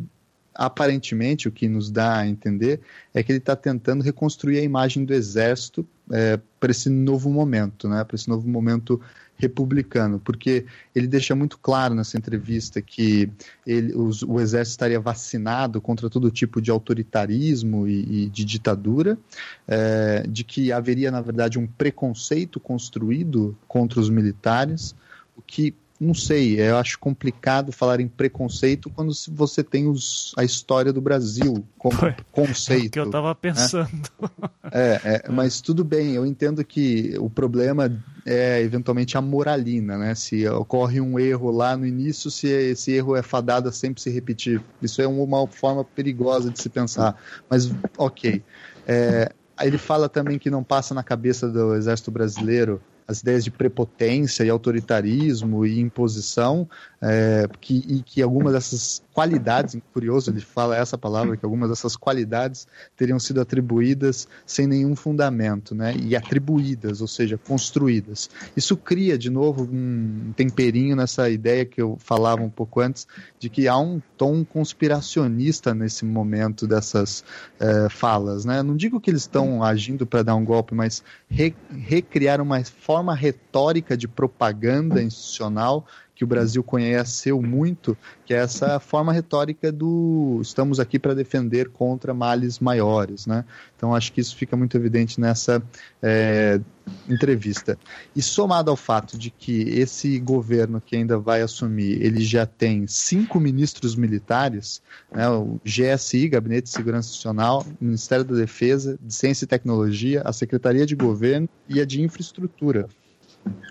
aparentemente 0.55 1.49
o 1.49 1.53
que 1.53 1.69
nos 1.69 1.91
dá 1.91 2.19
a 2.19 2.27
entender 2.27 2.81
é 3.15 3.23
que 3.23 3.33
ele 3.33 3.39
está 3.39 3.57
tentando 3.57 4.03
reconstruir 4.03 4.59
a 4.59 4.63
imagem 4.63 5.05
do 5.05 5.15
exército 5.15 5.87
é, 6.11 6.39
para 6.61 6.71
esse 6.71 6.91
novo 6.91 7.31
momento, 7.31 7.89
né? 7.89 8.05
Para 8.05 8.17
esse 8.17 8.29
novo 8.29 8.49
momento 8.49 9.01
republicano, 9.37 10.21
porque 10.21 10.67
ele 10.95 11.09
deixa 11.09 11.35
muito 11.35 11.59
claro 11.59 11.95
nessa 11.95 12.17
entrevista 12.17 12.81
que 12.81 13.29
ele, 13.67 13.93
os, 13.93 14.23
o 14.23 14.39
exército 14.39 14.73
estaria 14.73 15.01
vacinado 15.01 15.81
contra 15.81 16.09
todo 16.09 16.31
tipo 16.31 16.61
de 16.61 16.71
autoritarismo 16.71 17.89
e, 17.89 18.25
e 18.25 18.29
de 18.29 18.45
ditadura, 18.45 19.19
é, 19.67 20.25
de 20.29 20.45
que 20.45 20.71
haveria, 20.71 21.11
na 21.11 21.21
verdade, 21.21 21.59
um 21.59 21.67
preconceito 21.67 22.61
construído 22.61 23.57
contra 23.67 23.99
os 23.99 24.09
militares, 24.09 24.95
o 25.37 25.43
que 25.43 25.75
não 26.03 26.15
sei, 26.15 26.61
eu 26.61 26.77
acho 26.77 26.99
complicado 26.99 27.71
falar 27.71 28.01
em 28.01 28.09
preconceito 28.09 28.91
quando 28.91 29.13
você 29.31 29.63
tem 29.63 29.89
os, 29.89 30.35
a 30.37 30.43
história 30.43 30.93
do 30.93 31.01
Brasil 31.01 31.65
como 31.79 31.97
Foi. 31.97 32.15
conceito. 32.33 32.87
É 32.87 32.89
que 32.89 32.99
eu 32.99 33.05
estava 33.05 33.29
né? 33.29 33.37
pensando. 33.41 33.89
Né? 34.21 34.29
É, 34.75 35.01
é, 35.05 35.31
mas 35.31 35.61
tudo 35.61 35.85
bem, 35.85 36.15
eu 36.15 36.25
entendo 36.25 36.65
que 36.65 37.15
o 37.19 37.29
problema 37.29 37.93
é 38.25 38.63
eventualmente 38.63 39.19
a 39.19 39.21
moralina, 39.21 39.99
né? 39.99 40.15
Se 40.15 40.49
ocorre 40.49 40.99
um 40.99 41.19
erro 41.19 41.51
lá 41.51 41.77
no 41.77 41.85
início, 41.85 42.31
se 42.31 42.47
esse 42.49 42.91
erro 42.93 43.15
é 43.15 43.23
fadado 43.23 43.69
a 43.69 43.73
sempre 43.73 44.01
se 44.01 44.09
repetir. 44.09 44.63
Isso 44.81 45.03
é 45.03 45.07
uma 45.07 45.47
forma 45.47 45.85
perigosa 45.85 46.51
de 46.51 46.63
se 46.63 46.71
pensar. 46.71 47.15
Mas, 47.51 47.71
ok. 47.99 48.43
É, 48.87 49.31
ele 49.61 49.77
fala 49.77 50.09
também 50.09 50.39
que 50.39 50.49
não 50.49 50.65
passa 50.65 50.95
na 50.95 51.03
cabeça 51.03 51.51
do 51.51 51.75
exército 51.75 52.11
brasileiro 52.11 52.81
as 53.13 53.21
ideias 53.21 53.45
de 53.45 53.51
prepotência 53.51 54.45
e 54.45 54.51
autoritarismo 54.51 55.65
e 55.65 55.79
imposição, 55.79 56.69
é, 57.01 57.47
que, 57.61 57.85
e 57.87 58.03
que 58.03 58.23
algumas 58.23 58.53
dessas 58.53 59.03
qualidades, 59.13 59.77
curioso 59.93 60.31
ele 60.31 60.41
fala 60.41 60.77
essa 60.77 60.97
palavra, 60.97 61.37
que 61.37 61.45
algumas 61.45 61.71
dessas 61.71 61.97
qualidades 61.97 62.67
teriam 62.97 63.19
sido 63.19 63.41
atribuídas 63.41 64.27
sem 64.47 64.67
nenhum 64.67 64.97
fundamento, 64.97 65.75
né? 65.75 65.95
E 65.97 66.17
atribuídas, 66.17 67.01
ou 67.01 67.09
seja, 67.09 67.39
construídas. 67.39 68.31
Isso 68.57 68.77
cria, 68.77 69.17
de 69.17 69.31
novo, 69.31 69.69
um 69.71 70.33
temperinho 70.37 70.97
nessa 70.97 71.29
ideia 71.29 71.65
que 71.65 71.81
eu 71.81 71.97
falava 71.99 72.43
um 72.43 72.51
pouco 72.51 72.81
antes, 72.81 73.07
de 73.39 73.49
que 73.49 73.69
há 73.69 73.79
um 73.79 74.01
tom 74.17 74.45
conspiracionista 74.45 75.75
nesse 75.75 76.05
momento 76.05 76.67
dessas 76.67 77.25
é, 77.61 77.89
falas, 77.89 78.45
né? 78.45 78.63
Não 78.63 78.77
digo 78.77 79.01
que 79.01 79.11
eles 79.11 79.23
estão 79.23 79.63
agindo 79.63 80.07
para 80.07 80.23
dar 80.23 80.35
um 80.35 80.45
golpe, 80.45 80.75
mas 80.75 81.03
re, 81.29 81.55
recriar 81.71 82.41
uma 82.41 82.63
forma 82.65 83.15
retórica 83.15 83.97
de 83.97 84.09
propaganda 84.09 85.03
institucional 85.03 85.87
que 86.15 86.25
o 86.25 86.27
Brasil 86.27 86.63
conheceu 86.63 87.41
muito, 87.41 87.97
que 88.25 88.35
é 88.35 88.39
essa 88.39 88.79
forma 88.79 89.13
retórica 89.13 89.73
do 89.73 90.39
estamos 90.43 90.79
aqui 90.79 90.99
para 90.99 91.15
defender 91.15 91.71
contra 91.71 92.13
males 92.13 92.59
maiores, 92.59 93.27
né? 93.27 93.45
Então 93.77 93.95
acho 93.95 94.13
que 94.13 94.21
isso 94.21 94.37
fica 94.37 94.57
muito 94.57 94.77
evidente 94.77 95.21
nessa 95.21 95.63
é, 96.03 96.61
entrevista. 97.09 97.79
E 98.15 98.21
somado 98.21 98.71
ao 98.71 98.77
fato 98.77 99.17
de 99.17 99.31
que 99.31 99.63
esse 99.63 100.19
governo 100.21 100.81
que 100.81 100.97
ainda 100.97 101.19
vai 101.19 101.41
assumir, 101.41 102.03
ele 102.03 102.23
já 102.23 102.45
tem 102.45 102.87
cinco 102.87 103.41
ministros 103.41 103.97
militares, 103.97 104.83
né, 105.11 105.29
o 105.29 105.61
GSI, 105.65 106.29
Gabinete 106.29 106.65
de 106.65 106.71
Segurança 106.71 107.09
Nacional, 107.09 107.67
Ministério 107.81 108.25
da 108.25 108.35
Defesa, 108.35 108.99
de 109.01 109.15
Ciência 109.15 109.45
e 109.45 109.49
Tecnologia, 109.49 110.23
a 110.25 110.33
Secretaria 110.33 110.85
de 110.85 110.95
Governo 110.95 111.49
e 111.69 111.81
a 111.81 111.87
de 111.87 112.03
Infraestrutura. 112.03 112.87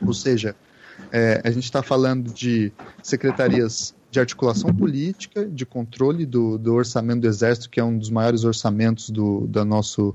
Ou 0.05 0.13
seja, 0.13 0.55
é, 1.11 1.41
a 1.43 1.51
gente 1.51 1.63
está 1.63 1.83
falando 1.83 2.33
de 2.33 2.71
secretarias 3.03 3.93
de 4.11 4.19
articulação 4.19 4.73
política, 4.75 5.45
de 5.45 5.65
controle 5.65 6.25
do, 6.25 6.57
do, 6.57 6.73
orçamento 6.73 7.21
do 7.21 7.27
Exército, 7.27 7.69
que 7.69 7.79
é 7.79 7.83
um 7.83 7.97
dos 7.97 8.09
maiores 8.09 8.43
orçamentos 8.43 9.09
do, 9.09 9.47
do 9.47 9.63
nosso 9.63 10.13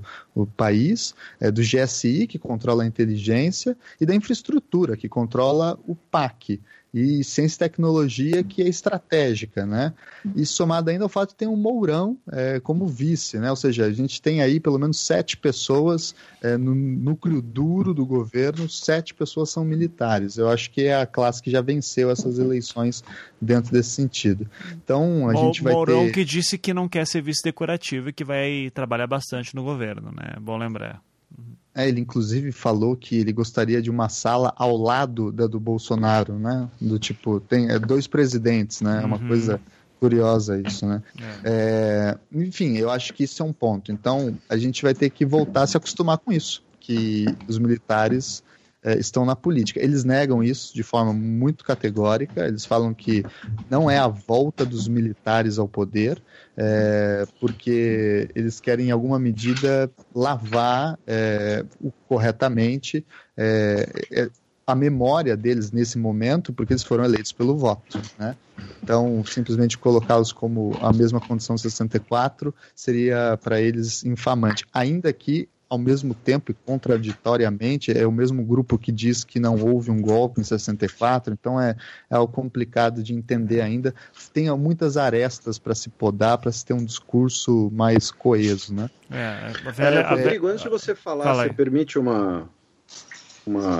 país, 0.55 1.15
é, 1.39 1.49
do 1.49 1.61
GSI, 1.61 2.27
que 2.27 2.37
controla 2.37 2.83
a 2.83 2.85
inteligência, 2.85 3.75
e 3.99 4.05
da 4.05 4.13
infraestrutura, 4.13 4.95
que 4.95 5.09
controla 5.09 5.79
o 5.87 5.95
PAC 5.95 6.61
e 6.97 7.23
ciência 7.23 7.55
e 7.55 7.59
tecnologia 7.59 8.43
que 8.43 8.61
é 8.61 8.67
estratégica, 8.67 9.65
né? 9.65 9.93
E 10.35 10.45
somado 10.45 10.89
ainda 10.89 11.05
ao 11.05 11.09
fato 11.09 11.29
de 11.29 11.35
ter 11.35 11.47
um 11.47 11.55
Mourão 11.55 12.17
é, 12.31 12.59
como 12.59 12.87
vice, 12.87 13.37
né? 13.37 13.49
Ou 13.49 13.55
seja, 13.55 13.85
a 13.85 13.91
gente 13.91 14.21
tem 14.21 14.41
aí 14.41 14.59
pelo 14.59 14.79
menos 14.79 14.99
sete 14.99 15.37
pessoas 15.37 16.15
é, 16.41 16.57
no 16.57 16.73
núcleo 16.73 17.41
duro 17.41 17.93
do 17.93 18.05
governo, 18.05 18.67
sete 18.67 19.13
pessoas 19.13 19.51
são 19.51 19.63
militares. 19.63 20.37
Eu 20.37 20.49
acho 20.49 20.71
que 20.71 20.85
é 20.85 20.99
a 20.99 21.05
classe 21.05 21.41
que 21.41 21.51
já 21.51 21.61
venceu 21.61 22.09
essas 22.09 22.39
eleições 22.39 23.03
dentro 23.39 23.71
desse 23.71 23.91
sentido. 23.91 24.49
Então 24.71 25.29
a 25.29 25.35
gente 25.35 25.61
vai 25.61 25.73
Mourão 25.73 26.05
ter... 26.05 26.13
que 26.13 26.25
disse 26.25 26.57
que 26.57 26.73
não 26.73 26.89
quer 26.89 27.05
ser 27.05 27.21
vice 27.21 27.43
decorativo 27.43 28.09
e 28.09 28.13
que 28.13 28.23
vai 28.23 28.71
trabalhar 28.73 29.07
bastante 29.07 29.55
no 29.55 29.63
governo, 29.63 30.11
né? 30.11 30.35
Bom 30.41 30.57
lembrar. 30.57 31.06
É, 31.75 31.87
ele 31.87 32.01
inclusive 32.01 32.51
falou 32.51 32.95
que 32.95 33.17
ele 33.17 33.31
gostaria 33.31 33.81
de 33.81 33.91
uma 33.91 34.09
sala 34.09 34.51
ao 34.55 34.75
lado 34.75 35.31
da 35.31 35.45
do 35.45 35.59
Bolsonaro, 35.59 36.39
né? 36.39 36.67
Do 36.81 36.97
tipo, 36.97 37.39
tem 37.39 37.69
é, 37.69 37.77
dois 37.77 38.07
presidentes, 38.07 38.81
né? 38.81 39.01
É 39.03 39.05
uma 39.05 39.17
uhum. 39.17 39.27
coisa 39.27 39.61
curiosa 39.99 40.59
isso, 40.59 40.87
né? 40.87 41.03
É. 41.43 42.17
É, 42.33 42.39
enfim, 42.39 42.77
eu 42.77 42.89
acho 42.89 43.13
que 43.13 43.23
isso 43.25 43.43
é 43.43 43.45
um 43.45 43.53
ponto. 43.53 43.91
Então, 43.91 44.35
a 44.49 44.57
gente 44.57 44.81
vai 44.81 44.95
ter 44.95 45.11
que 45.11 45.25
voltar 45.25 45.63
a 45.63 45.67
se 45.67 45.77
acostumar 45.77 46.17
com 46.17 46.31
isso, 46.31 46.63
que 46.79 47.25
os 47.47 47.59
militares 47.59 48.43
estão 48.97 49.25
na 49.25 49.35
política. 49.35 49.83
Eles 49.83 50.03
negam 50.03 50.43
isso 50.43 50.73
de 50.73 50.83
forma 50.83 51.13
muito 51.13 51.63
categórica, 51.63 52.47
eles 52.47 52.65
falam 52.65 52.93
que 52.93 53.23
não 53.69 53.89
é 53.89 53.97
a 53.97 54.07
volta 54.07 54.65
dos 54.65 54.87
militares 54.87 55.57
ao 55.57 55.67
poder, 55.67 56.21
é, 56.55 57.25
porque 57.39 58.29
eles 58.35 58.59
querem, 58.59 58.87
em 58.87 58.91
alguma 58.91 59.19
medida, 59.19 59.91
lavar 60.13 60.97
é, 61.05 61.65
corretamente 62.07 63.05
a 64.67 64.75
memória 64.75 65.37
deles 65.37 65.71
nesse 65.71 65.97
momento, 65.97 66.51
porque 66.51 66.73
eles 66.73 66.83
foram 66.83 67.05
eleitos 67.05 67.31
pelo 67.31 67.55
voto. 67.55 68.01
Né? 68.19 68.35
Então, 68.83 69.23
simplesmente 69.25 69.77
colocá-los 69.77 70.33
como 70.33 70.77
a 70.81 70.91
mesma 70.91 71.21
condição 71.21 71.57
64 71.57 72.53
seria 72.75 73.39
para 73.41 73.61
eles 73.61 74.03
infamante. 74.03 74.65
Ainda 74.73 75.13
que 75.13 75.47
ao 75.69 75.77
mesmo 75.77 76.13
tempo 76.13 76.51
e 76.51 76.53
contraditoriamente, 76.53 77.91
é 77.91 78.07
o 78.07 78.11
mesmo 78.11 78.43
grupo 78.43 78.77
que 78.77 78.91
diz 78.91 79.23
que 79.23 79.39
não 79.39 79.55
houve 79.55 79.91
um 79.91 80.01
golpe 80.01 80.39
em 80.39 80.43
64, 80.43 81.33
então 81.33 81.59
é, 81.59 81.75
é 82.09 82.15
algo 82.15 82.31
complicado 82.31 83.03
de 83.03 83.13
entender 83.13 83.61
ainda. 83.61 83.93
Tem 84.33 84.49
muitas 84.57 84.97
arestas 84.97 85.59
para 85.59 85.75
se 85.75 85.89
podar, 85.89 86.37
para 86.37 86.51
se 86.51 86.65
ter 86.65 86.73
um 86.73 86.83
discurso 86.83 87.69
mais 87.73 88.11
coeso, 88.11 88.73
né? 88.73 88.89
É, 89.11 89.51
é 89.65 89.71
velha, 89.71 89.99
é, 89.99 90.09
Rodrigo, 90.09 90.47
antes 90.47 90.63
de 90.63 90.69
você 90.69 90.95
falar, 90.95 91.25
Fala 91.25 91.43
você 91.43 91.53
permite 91.53 91.99
uma, 91.99 92.49
uma, 93.45 93.79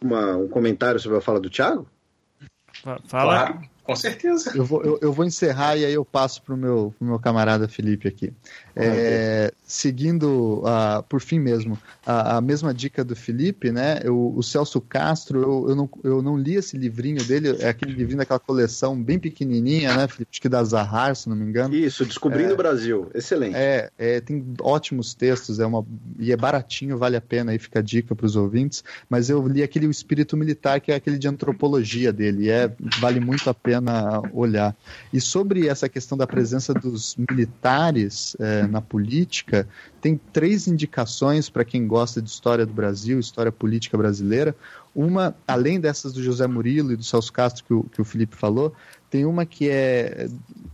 uma, 0.00 0.36
um 0.36 0.48
comentário 0.48 0.98
sobre 0.98 1.18
a 1.18 1.20
fala 1.20 1.40
do 1.40 1.50
Thiago? 1.50 1.86
Fala. 3.06 3.46
Claro. 3.46 3.72
Com 3.84 3.96
certeza. 3.96 4.52
Eu 4.54 4.64
vou, 4.64 4.82
eu, 4.84 4.98
eu 5.02 5.12
vou 5.12 5.24
encerrar 5.24 5.76
e 5.76 5.84
aí 5.84 5.92
eu 5.92 6.04
passo 6.04 6.40
para 6.42 6.54
o 6.54 6.56
meu, 6.56 6.94
meu 7.00 7.18
camarada 7.18 7.66
Felipe 7.66 8.06
aqui. 8.06 8.32
É, 8.76 9.52
seguindo, 9.72 10.62
uh, 10.62 11.02
por 11.08 11.20
fim 11.22 11.38
mesmo, 11.38 11.78
a, 12.04 12.36
a, 12.36 12.40
mesma 12.42 12.74
dica 12.74 13.02
do 13.02 13.16
Felipe, 13.16 13.72
né? 13.72 14.00
Eu, 14.04 14.34
o 14.36 14.42
Celso 14.42 14.82
Castro, 14.82 15.40
eu, 15.40 15.70
eu, 15.70 15.74
não, 15.74 15.90
eu 16.04 16.22
não 16.22 16.36
li 16.36 16.56
esse 16.56 16.76
livrinho 16.76 17.24
dele, 17.24 17.56
é 17.58 17.70
aquele 17.70 17.92
livrinho 17.92 18.18
daquela 18.18 18.38
coleção 18.38 19.02
bem 19.02 19.18
pequenininha, 19.18 19.96
né, 19.96 20.06
Felipe? 20.06 20.28
Acho 20.30 20.42
que 20.42 20.48
da 20.48 20.62
Zahar, 20.62 21.16
se 21.16 21.26
não 21.26 21.34
me 21.34 21.46
engano. 21.46 21.74
Isso, 21.74 22.04
Descobrindo 22.04 22.50
é, 22.50 22.52
o 22.52 22.56
Brasil. 22.56 23.10
Excelente. 23.14 23.56
É, 23.56 23.90
é, 23.96 24.20
tem 24.20 24.44
ótimos 24.60 25.14
textos, 25.14 25.58
é 25.58 25.64
uma, 25.64 25.86
e 26.18 26.32
é 26.32 26.36
baratinho, 26.36 26.98
vale 26.98 27.16
a 27.16 27.20
pena, 27.22 27.52
aí 27.52 27.58
fica 27.58 27.78
a 27.78 27.82
dica 27.82 28.14
para 28.14 28.26
os 28.26 28.36
ouvintes. 28.36 28.84
Mas 29.08 29.30
eu 29.30 29.46
li 29.48 29.62
aquele 29.62 29.86
O 29.86 29.90
Espírito 29.90 30.36
Militar, 30.36 30.82
que 30.82 30.92
é 30.92 30.96
aquele 30.96 31.16
de 31.16 31.28
antropologia 31.28 32.12
dele, 32.12 32.50
é, 32.50 32.70
vale 33.00 33.20
muito 33.20 33.48
a 33.48 33.54
pena 33.54 34.20
olhar. 34.34 34.76
E 35.10 35.18
sobre 35.20 35.66
essa 35.66 35.88
questão 35.88 36.18
da 36.18 36.26
presença 36.26 36.74
dos 36.74 37.16
militares. 37.16 38.36
É, 38.38 38.66
na 38.66 38.80
política, 38.80 39.61
tem 40.00 40.20
três 40.32 40.66
indicações 40.66 41.48
para 41.48 41.64
quem 41.64 41.86
gosta 41.86 42.20
de 42.20 42.28
história 42.28 42.66
do 42.66 42.72
Brasil, 42.72 43.18
história 43.18 43.52
política 43.52 43.96
brasileira. 43.96 44.54
Uma, 44.94 45.34
além 45.46 45.80
dessas 45.80 46.12
do 46.12 46.22
José 46.22 46.46
Murilo 46.46 46.92
e 46.92 46.96
do 46.96 47.02
Celso 47.02 47.32
Castro 47.32 47.64
que 47.64 47.72
o, 47.72 47.82
que 47.84 48.00
o 48.00 48.04
Felipe 48.04 48.36
falou, 48.36 48.74
tem 49.10 49.24
uma 49.24 49.44
que 49.44 49.68
é 49.68 50.28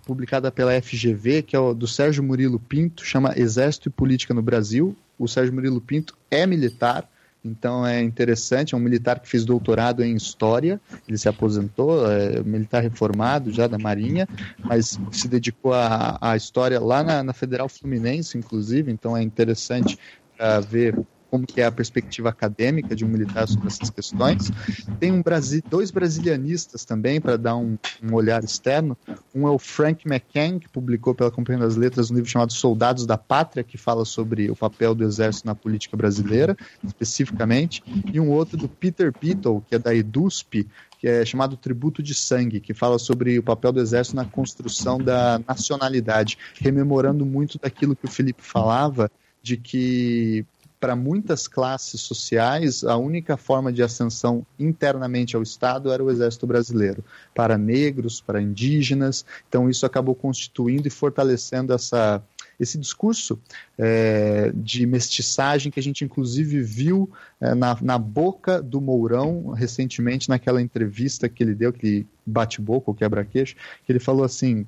publicada 0.06 0.51
pela 0.51 0.81
FGV, 0.81 1.43
que 1.43 1.56
é 1.56 1.74
do 1.74 1.86
Sérgio 1.86 2.23
Murilo 2.23 2.59
Pinto, 2.59 3.05
chama 3.05 3.35
Exército 3.36 3.89
e 3.89 3.93
Política 3.93 4.32
no 4.32 4.43
Brasil. 4.43 4.97
O 5.19 5.27
Sérgio 5.27 5.52
Murilo 5.52 5.81
Pinto 5.81 6.16
é 6.31 6.47
militar, 6.47 7.09
então 7.49 7.87
é 7.87 8.01
interessante, 8.01 8.75
é 8.75 8.79
um 8.79 8.81
militar 8.81 9.20
que 9.20 9.29
fez 9.29 9.45
doutorado 9.45 10.05
em 10.05 10.15
História, 10.15 10.81
ele 11.09 11.19
se 11.19 11.29
aposentou, 11.29 12.11
é 12.11 12.41
militar 12.43 12.83
reformado 12.83 13.53
já 13.53 13.66
da 13.66 13.79
Marinha, 13.79 14.29
mas 14.62 14.99
se 15.11 15.29
dedicou 15.29 15.73
à, 15.75 16.37
História 16.37 16.79
lá 16.79 17.03
na, 17.03 17.23
na 17.23 17.33
Federal 17.33 17.69
Fluminense, 17.69 18.39
inclusive, 18.39 18.93
então 18.93 19.16
é 19.16 19.23
interessante 19.23 19.99
uh, 20.39 20.62
ver 20.62 20.99
como 21.30 21.46
que 21.46 21.60
é 21.60 21.66
a 21.66 21.72
perspectiva 21.72 22.28
acadêmica 22.28 22.94
de 22.94 23.05
um 23.05 23.09
militar 23.09 23.46
sobre 23.46 23.68
essas 23.68 23.90
questões. 23.90 24.50
Tem 24.98 25.12
um 25.12 25.22
dois 25.68 25.90
brasilianistas 25.90 26.84
também, 26.84 27.20
para 27.20 27.36
dar 27.36 27.56
um, 27.56 27.76
um, 28.02 28.14
olhar 28.14 28.42
externo. 28.42 28.96
Um 29.34 29.46
é 29.46 29.50
o 29.50 29.59
Frank 29.59 30.06
McCann, 30.06 30.59
que 30.59 30.68
publicou 30.68 31.14
pela 31.14 31.30
Companhia 31.30 31.64
das 31.64 31.76
Letras 31.76 32.10
um 32.10 32.14
livro 32.14 32.28
chamado 32.28 32.52
Soldados 32.52 33.06
da 33.06 33.18
Pátria, 33.18 33.62
que 33.62 33.76
fala 33.76 34.05
sobre 34.05 34.50
o 34.50 34.56
papel 34.56 34.94
do 34.94 35.05
exército 35.05 35.46
na 35.46 35.55
política 35.55 35.96
brasileira, 35.96 36.56
especificamente. 36.82 37.82
E 38.12 38.18
um 38.18 38.30
outro 38.30 38.56
do 38.56 38.68
Peter 38.68 39.12
Beatle, 39.18 39.62
que 39.68 39.74
é 39.74 39.78
da 39.78 39.94
EDUSP, 39.94 40.66
que 40.98 41.06
é 41.06 41.24
chamado 41.24 41.56
Tributo 41.56 42.02
de 42.02 42.14
Sangue, 42.14 42.60
que 42.60 42.74
fala 42.74 42.98
sobre 42.98 43.38
o 43.38 43.42
papel 43.42 43.72
do 43.72 43.80
exército 43.80 44.16
na 44.16 44.24
construção 44.24 44.98
da 44.98 45.40
nacionalidade, 45.46 46.36
rememorando 46.55 47.24
muito 47.24 47.59
daquilo 47.59 47.94
que 47.94 48.06
o 48.06 48.10
Felipe 48.10 48.42
falava, 48.42 49.10
de 49.40 49.56
que 49.56 50.44
para 50.80 50.94
muitas 50.94 51.48
classes 51.48 52.00
sociais, 52.00 52.84
a 52.84 52.96
única 52.96 53.36
forma 53.36 53.72
de 53.72 53.82
ascensão 53.82 54.46
internamente 54.59 55.34
ao 55.34 55.42
Estado 55.42 55.92
era 55.92 56.02
o 56.02 56.10
Exército 56.10 56.46
Brasileiro. 56.46 57.05
Para 57.34 57.59
negros, 57.59 58.20
para 58.20 58.40
indígenas. 58.40 59.24
Então, 59.48 59.68
isso 59.68 59.84
acabou 59.84 60.14
constituindo 60.14 60.86
e 60.86 60.90
fortalecendo 60.90 61.72
essa, 61.72 62.22
esse 62.60 62.78
discurso 62.78 63.40
é, 63.76 64.52
de 64.55 64.86
mestiçagem 64.86 65.70
que 65.70 65.80
a 65.80 65.82
gente, 65.82 66.05
inclusive, 66.05 66.62
viu 66.62 67.10
é, 67.40 67.55
na, 67.55 67.76
na 67.80 67.98
boca 67.98 68.62
do 68.62 68.80
Mourão 68.80 69.50
recentemente, 69.50 70.28
naquela 70.28 70.62
entrevista 70.62 71.28
que 71.28 71.42
ele 71.42 71.55
deu, 71.55 71.72
que 71.72 72.06
bate-boca 72.24 72.90
ou 72.90 72.94
quebra-queixo, 72.94 73.56
que 73.84 73.90
ele 73.92 74.00
falou 74.00 74.24
assim. 74.24 74.66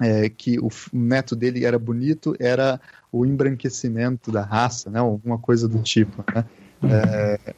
É, 0.00 0.30
que 0.30 0.58
o 0.58 0.70
neto 0.92 1.36
dele 1.36 1.64
era 1.64 1.78
bonito, 1.78 2.34
era 2.38 2.80
o 3.12 3.26
embranquecimento 3.26 4.32
da 4.32 4.42
raça, 4.42 4.88
né? 4.88 4.98
Alguma 4.98 5.38
coisa 5.38 5.68
do 5.68 5.82
tipo, 5.82 6.24
né? 6.34 6.44
É, 6.82 7.54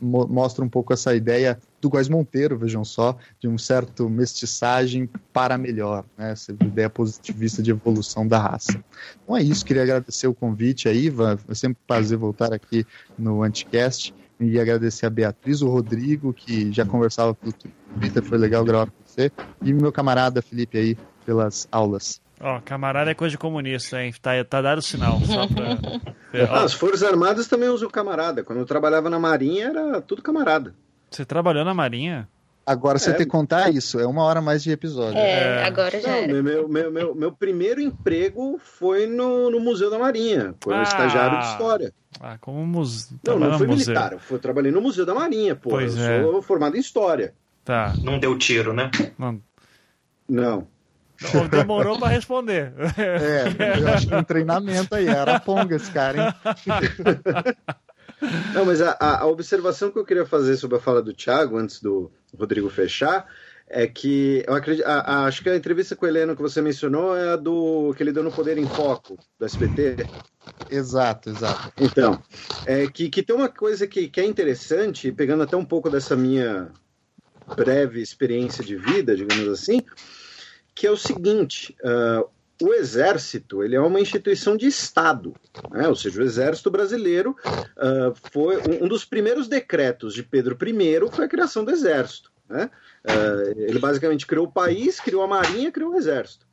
mostra 0.00 0.64
um 0.64 0.68
pouco 0.68 0.92
essa 0.92 1.14
ideia 1.14 1.58
do 1.80 1.88
Góis 1.88 2.08
Monteiro, 2.08 2.58
vejam 2.58 2.84
só, 2.84 3.16
de 3.40 3.48
um 3.48 3.58
certo 3.58 4.08
mestiçagem 4.08 5.08
para 5.32 5.58
melhor, 5.58 6.04
né? 6.16 6.32
essa 6.32 6.52
ideia 6.52 6.88
positivista 6.88 7.62
de 7.62 7.70
evolução 7.70 8.26
da 8.26 8.38
raça. 8.38 8.82
Então 9.22 9.36
é 9.36 9.42
isso, 9.42 9.64
queria 9.64 9.82
agradecer 9.82 10.26
o 10.26 10.34
convite 10.34 10.88
aí, 10.88 11.06
Iva, 11.06 11.38
é 11.48 11.54
sempre 11.54 11.78
um 11.82 11.86
prazer 11.86 12.16
voltar 12.16 12.52
aqui 12.52 12.86
no 13.18 13.42
Anticast, 13.42 14.14
e 14.40 14.58
agradecer 14.58 15.06
a 15.06 15.10
Beatriz, 15.10 15.62
o 15.62 15.68
Rodrigo, 15.68 16.32
que 16.32 16.72
já 16.72 16.84
conversava 16.84 17.34
pelo 17.34 17.52
Twitter, 17.52 18.22
foi 18.22 18.36
legal 18.36 18.64
gravar 18.64 18.86
com 18.86 18.92
você, 19.04 19.30
e 19.62 19.72
meu 19.72 19.92
camarada 19.92 20.42
Felipe 20.42 20.76
aí, 20.76 20.98
pelas 21.24 21.68
aulas. 21.70 22.20
Ó, 22.40 22.56
oh, 22.56 22.60
camarada 22.62 23.10
é 23.10 23.14
coisa 23.14 23.30
de 23.30 23.38
comunista, 23.38 24.02
hein? 24.02 24.12
Tá, 24.20 24.32
tá 24.44 24.60
dado 24.60 24.78
o 24.78 24.82
sinal. 24.82 25.20
Só 25.20 25.46
pra... 25.46 25.78
ah, 26.50 26.64
as 26.64 26.72
Forças 26.72 27.02
Armadas 27.02 27.46
também 27.46 27.68
usam 27.68 27.88
camarada. 27.88 28.42
Quando 28.42 28.58
eu 28.58 28.66
trabalhava 28.66 29.08
na 29.08 29.18
Marinha, 29.18 29.68
era 29.68 30.00
tudo 30.00 30.20
camarada. 30.20 30.74
Você 31.10 31.24
trabalhou 31.24 31.64
na 31.64 31.72
Marinha? 31.72 32.28
Agora 32.66 32.98
você 32.98 33.10
é. 33.10 33.12
tem 33.12 33.26
que 33.26 33.30
contar 33.30 33.72
isso, 33.72 34.00
é 34.00 34.06
uma 34.06 34.22
hora 34.22 34.40
mais 34.40 34.62
de 34.62 34.70
episódio. 34.70 35.18
É, 35.18 35.60
é. 35.60 35.64
agora 35.64 36.00
já 36.00 36.26
Não, 36.26 36.42
meu, 36.42 36.68
meu, 36.68 36.90
meu, 36.90 37.14
meu, 37.14 37.32
primeiro 37.32 37.78
emprego 37.78 38.58
foi 38.58 39.06
no, 39.06 39.50
no 39.50 39.60
Museu 39.60 39.90
da 39.90 39.98
Marinha, 39.98 40.54
quando 40.64 40.78
ah. 40.78 40.82
estagiário 40.82 41.40
de 41.40 41.46
História. 41.46 41.92
Ah, 42.20 42.38
como 42.40 42.64
museu. 42.66 43.18
Não, 43.26 43.38
não 43.38 43.58
foi 43.58 43.66
militar, 43.66 44.12
eu 44.12 44.18
fui, 44.18 44.38
trabalhei 44.38 44.72
no 44.72 44.80
Museu 44.80 45.04
da 45.04 45.14
Marinha, 45.14 45.54
pô. 45.54 45.70
Pois 45.70 45.96
eu 45.96 46.04
é. 46.04 46.22
sou 46.22 46.42
formado 46.42 46.76
em 46.76 46.80
História. 46.80 47.34
Tá. 47.64 47.92
Não 48.02 48.18
deu 48.18 48.36
tiro, 48.38 48.72
né? 48.72 48.90
Não. 49.18 49.42
Não. 50.28 50.66
Demorou 51.50 51.98
para 51.98 52.08
responder. 52.08 52.72
É, 52.96 53.80
eu 53.80 53.88
acho 53.88 54.08
que 54.08 54.14
um 54.14 54.24
treinamento 54.24 54.94
aí, 54.94 55.06
era 55.06 55.40
ponga 55.40 55.76
esse 55.76 55.90
cara, 55.90 56.28
hein? 56.28 57.54
Não, 58.54 58.64
mas 58.64 58.80
a, 58.80 58.96
a, 59.00 59.26
observação 59.26 59.90
que 59.90 59.98
eu 59.98 60.04
queria 60.04 60.24
fazer 60.24 60.56
sobre 60.56 60.78
a 60.78 60.80
fala 60.80 61.02
do 61.02 61.12
Thiago, 61.12 61.58
antes 61.58 61.80
do 61.80 62.10
Rodrigo 62.38 62.70
fechar, 62.70 63.26
é 63.68 63.86
que 63.86 64.42
eu 64.46 64.54
acredito, 64.54 64.86
a, 64.86 65.00
a, 65.00 65.24
acho 65.26 65.42
que 65.42 65.50
a 65.50 65.56
entrevista 65.56 65.96
com 65.96 66.06
o 66.06 66.08
Heleno 66.08 66.36
que 66.36 66.42
você 66.42 66.62
mencionou 66.62 67.16
é 67.16 67.32
a 67.32 67.36
do 67.36 67.92
que 67.96 68.02
ele 68.02 68.12
deu 68.12 68.22
no 68.22 68.32
Poder 68.32 68.56
em 68.56 68.66
Foco, 68.66 69.18
do 69.38 69.44
SBT. 69.44 70.06
Exato, 70.70 71.30
exato. 71.30 71.72
Então, 71.78 72.22
é 72.66 72.86
que, 72.86 73.08
que 73.08 73.22
tem 73.22 73.34
uma 73.34 73.48
coisa 73.48 73.86
que, 73.86 74.08
que 74.08 74.20
é 74.20 74.24
interessante, 74.24 75.12
pegando 75.12 75.42
até 75.42 75.56
um 75.56 75.64
pouco 75.64 75.90
dessa 75.90 76.16
minha 76.16 76.70
breve 77.56 78.00
experiência 78.00 78.64
de 78.64 78.76
vida, 78.76 79.16
digamos 79.16 79.48
assim, 79.48 79.82
que 80.74 80.86
é 80.86 80.90
o 80.90 80.96
seguinte: 80.96 81.76
uh, 81.82 82.28
o 82.62 82.72
Exército 82.72 83.62
ele 83.62 83.76
é 83.76 83.80
uma 83.80 84.00
instituição 84.00 84.56
de 84.56 84.66
Estado, 84.66 85.34
né? 85.70 85.88
ou 85.88 85.96
seja, 85.96 86.20
o 86.20 86.24
Exército 86.24 86.70
Brasileiro 86.70 87.36
uh, 87.44 88.14
foi 88.32 88.56
um, 88.58 88.84
um, 88.84 88.88
dos 88.88 89.04
primeiros 89.04 89.48
decretos 89.48 90.14
de 90.14 90.22
Pedro 90.22 90.56
I 90.66 91.10
foi 91.10 91.24
a 91.24 91.28
criação 91.28 91.64
do 91.64 91.70
Exército. 91.70 92.32
Né? 92.48 92.70
Uh, 93.04 93.60
ele 93.60 93.78
basicamente 93.78 94.26
criou 94.26 94.46
o 94.46 94.52
país, 94.52 95.00
criou 95.00 95.22
a 95.22 95.26
Marinha, 95.28 95.72
criou 95.72 95.92
o 95.92 95.96
Exército. 95.96 96.46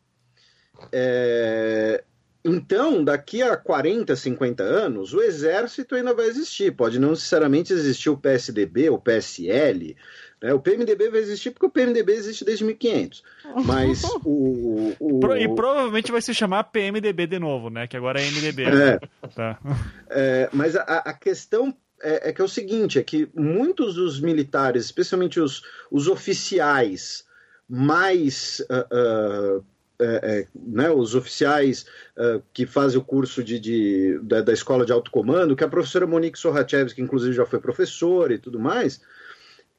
É... 0.92 2.04
Então, 2.44 3.04
daqui 3.04 3.44
a 3.44 3.56
40, 3.56 4.16
50 4.16 4.64
anos, 4.64 5.14
o 5.14 5.22
Exército 5.22 5.94
ainda 5.94 6.12
vai 6.12 6.26
existir. 6.26 6.76
Pode 6.76 6.98
não 6.98 7.12
necessariamente 7.12 7.72
existir 7.72 8.10
o 8.10 8.18
PSDB, 8.18 8.90
o 8.90 8.98
PSL, 8.98 9.96
né? 10.42 10.54
O 10.54 10.60
PMDB 10.60 11.10
vai 11.10 11.20
existir 11.20 11.52
porque 11.52 11.66
o 11.66 11.70
PMDB 11.70 12.14
existe 12.14 12.44
desde 12.44 12.64
1500. 12.64 13.24
Mas 13.64 14.04
o, 14.26 14.94
o... 15.00 15.36
E 15.36 15.48
provavelmente 15.54 16.12
vai 16.12 16.22
se 16.22 16.34
chamar 16.34 16.64
PMDB 16.66 17.28
de 17.28 17.40
novo, 17.40 17.70
né? 17.70 17.88
Que 17.88 17.96
agora 17.96 18.20
é 18.20 18.26
MDB. 18.26 18.64
É. 18.64 19.00
Tá. 19.36 19.60
É, 20.14 20.50
mas 20.52 20.76
a, 20.76 20.82
a 20.82 21.14
questão 21.14 21.74
é, 22.04 22.30
é, 22.30 22.34
que 22.34 22.42
é 22.42 22.44
o 22.44 22.50
seguinte: 22.50 23.00
é 23.00 23.04
que 23.04 23.30
muitos 23.34 23.96
dos 23.96 24.20
militares, 24.20 24.84
especialmente 24.86 25.40
os, 25.40 25.62
os 25.90 26.08
oficiais 26.08 27.26
mais. 27.70 28.60
Uh, 28.70 29.60
uh, 29.60 29.66
é, 30.04 30.48
né, 30.56 30.90
os 30.90 31.14
oficiais 31.14 31.86
uh, 32.18 32.42
que 32.52 32.66
fazem 32.66 32.98
o 32.98 33.04
curso 33.04 33.44
de, 33.44 33.60
de 33.60 34.20
da, 34.24 34.42
da, 34.42 34.52
escola 34.52 34.84
de 34.84 34.92
alto 34.92 35.12
comando, 35.12 35.56
que 35.56 35.64
a 35.64 35.70
professora 35.70 36.08
Monique 36.08 36.40
Sorachevski, 36.40 36.96
que 36.96 37.02
inclusive 37.04 37.36
já 37.36 37.46
foi 37.46 37.60
professora 37.60 38.34
e 38.34 38.40
tudo 38.40 38.60
mais, 38.60 39.00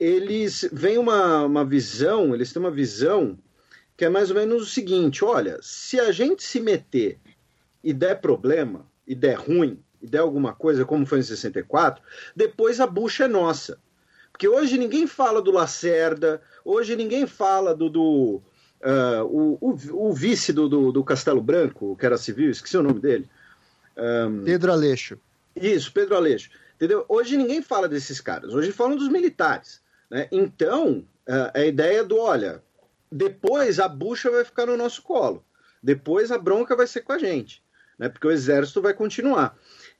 eles 0.02 0.68
vêm 0.72 0.98
uma, 0.98 1.44
uma 1.44 1.64
visão, 1.64 2.34
eles 2.34 2.52
têm 2.52 2.60
uma 2.60 2.72
visão 2.72 3.38
que 3.96 4.04
é 4.04 4.08
mais 4.08 4.30
ou 4.30 4.36
menos 4.36 4.62
o 4.62 4.66
seguinte: 4.66 5.24
olha, 5.24 5.58
se 5.62 6.00
a 6.00 6.10
gente 6.10 6.42
se 6.42 6.58
meter 6.58 7.20
e 7.84 7.92
der 7.92 8.20
problema, 8.20 8.84
e 9.06 9.14
der 9.14 9.34
ruim, 9.34 9.78
e 10.00 10.06
der 10.08 10.18
alguma 10.18 10.52
coisa, 10.52 10.84
como 10.84 11.06
foi 11.06 11.20
em 11.20 11.22
64, 11.22 12.02
depois 12.34 12.80
a 12.80 12.86
bucha 12.86 13.24
é 13.24 13.28
nossa. 13.28 13.78
Porque 14.32 14.48
hoje 14.48 14.76
ninguém 14.76 15.06
fala 15.06 15.40
do 15.40 15.52
Lacerda, 15.52 16.42
hoje 16.64 16.96
ninguém 16.96 17.24
fala 17.24 17.72
do. 17.72 17.88
do 17.88 18.42
uh, 18.82 19.24
o, 19.24 19.58
o, 19.60 20.08
o, 20.08 20.12
vice 20.12 20.52
do, 20.52 20.68
do, 20.68 20.90
do, 20.90 21.04
Castelo 21.04 21.40
Branco, 21.40 21.96
que 21.96 22.04
era 22.04 22.18
civil, 22.18 22.50
esqueci 22.50 22.76
o 22.76 22.82
nome 22.82 22.98
dele. 22.98 23.28
Um, 23.96 24.42
Pedro 24.42 24.72
Aleixo. 24.72 25.16
Isso, 25.54 25.92
Pedro 25.92 26.16
Aleixo. 26.16 26.50
Entendeu? 26.74 27.04
Hoje 27.08 27.36
ninguém 27.36 27.62
fala 27.62 27.88
desses 27.88 28.20
caras, 28.20 28.52
hoje 28.52 28.72
falam 28.72 28.96
dos 28.96 29.08
militares. 29.08 29.80
Né? 30.12 30.28
Então, 30.30 31.04
a 31.52 31.64
ideia 31.64 32.04
do: 32.04 32.16
olha, 32.18 32.62
depois 33.10 33.80
a 33.80 33.88
bucha 33.88 34.30
vai 34.30 34.44
ficar 34.44 34.66
no 34.66 34.76
nosso 34.76 35.02
colo, 35.02 35.44
depois 35.82 36.30
a 36.30 36.38
bronca 36.38 36.76
vai 36.76 36.86
ser 36.86 37.00
com 37.00 37.12
a 37.12 37.18
gente 37.18 37.60
né? 38.02 38.08
Porque 38.08 38.26
o 38.26 38.32
exército 38.32 38.82
vai 38.82 38.92
continuar. 38.92 39.56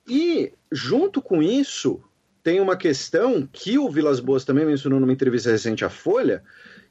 E 0.09 0.53
junto 0.73 1.23
com 1.23 1.41
isso 1.41 2.03
tem 2.43 2.61
uma 2.61 2.77
questão 2.77 3.49
que 3.51 3.79
o 3.79 3.89
Vilas 3.89 4.19
Boas 4.19 4.45
também 4.45 4.67
mencionou 4.67 4.99
numa 4.99 5.13
entrevista 5.13 5.53
recente 5.53 5.85
à 5.85 5.89
Folha, 5.89 6.43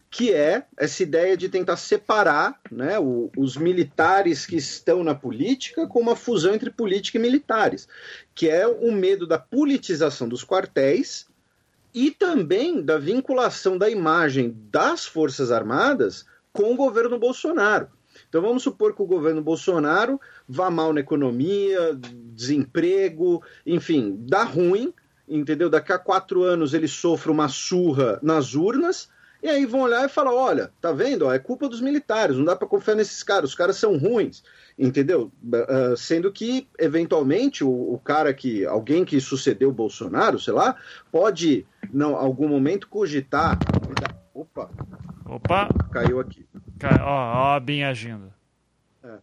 que 0.10 0.34
é 0.34 0.65
essa 0.77 1.03
ideia 1.03 1.35
de 1.35 1.49
tentar 1.49 1.76
separar 1.76 2.60
né, 2.72 2.98
o, 2.98 3.30
os 3.38 3.57
militares 3.57 4.45
que 4.45 4.56
estão 4.56 5.03
na 5.03 5.14
política 5.14 5.85
com 5.85 5.99
uma 5.99 6.15
fusão 6.15 6.53
entre 6.53 6.69
política 6.69 7.18
e 7.18 7.22
militares, 7.22 7.88
que 8.34 8.49
é 8.49 8.65
o 8.65 8.91
medo 8.91 9.27
da 9.27 9.38
politização 9.38 10.30
dos 10.30 10.45
quartéis 10.45 11.27
e 11.94 12.12
também 12.12 12.82
da 12.82 12.98
vinculação 12.98 13.78
da 13.78 13.90
imagem 13.90 14.56
das 14.72 15.06
Forças 15.06 15.52
Armadas 15.52 16.26
com 16.54 16.74
o 16.74 16.76
governo 16.76 17.20
Bolsonaro. 17.20 17.88
Então 18.28 18.42
vamos 18.42 18.64
supor 18.64 18.96
que 18.96 19.02
o 19.02 19.08
governo 19.08 19.42
Bolsonaro 19.42 20.20
vá 20.48 20.70
mal 20.70 20.94
na 20.94 21.00
economia, 21.00 21.98
desemprego, 22.34 23.42
enfim, 23.66 24.18
dá 24.20 24.44
ruim, 24.44 24.94
entendeu? 25.28 25.70
Daqui 25.70 25.94
a 25.94 26.00
quatro 26.00 26.44
anos 26.44 26.74
ele 26.74 26.88
sofre 26.88 27.32
uma 27.32 27.48
surra 27.48 28.20
nas 28.22 28.54
urnas, 28.54 29.10
e 29.42 29.50
aí 29.50 29.66
vão 29.66 29.82
olhar 29.82 30.06
e 30.06 30.10
falar: 30.10 30.34
olha, 30.34 30.72
tá 30.80 30.92
vendo? 30.92 31.32
é 31.32 31.40
culpa 31.40 31.68
dos 31.68 31.82
militares, 31.82 32.38
não 32.38 32.46
dá 32.46 32.56
para 32.56 32.68
confiar 32.68 32.96
nesses 32.96 33.24
caras, 33.24 33.50
os 33.50 33.56
caras 33.56 33.76
são 33.76 33.98
ruins, 33.98 34.44
entendeu? 34.78 35.32
Uh, 35.44 35.98
sendo 35.98 36.32
que, 36.32 36.68
eventualmente, 36.78 37.64
o, 37.64 37.70
o, 37.70 38.00
cara 38.00 38.34
que. 38.34 38.66
alguém 38.66 39.04
que 39.04 39.20
sucedeu 39.20 39.70
o 39.70 39.74
Bolsonaro, 39.74 40.40
sei 40.40 40.54
lá, 40.54 40.76
pode, 41.12 41.66
não, 41.92 42.16
algum 42.16 42.48
momento, 42.48 42.88
cogitar. 42.88 43.58
Opa! 44.34 44.70
Opa! 45.26 45.70
Caiu 45.92 46.20
aqui. 46.20 46.46
Ó, 47.02 47.06
ó 47.06 47.56
a 47.56 47.60
Bin 47.60 47.84
agindo. 47.84 48.32
É. 49.04 49.18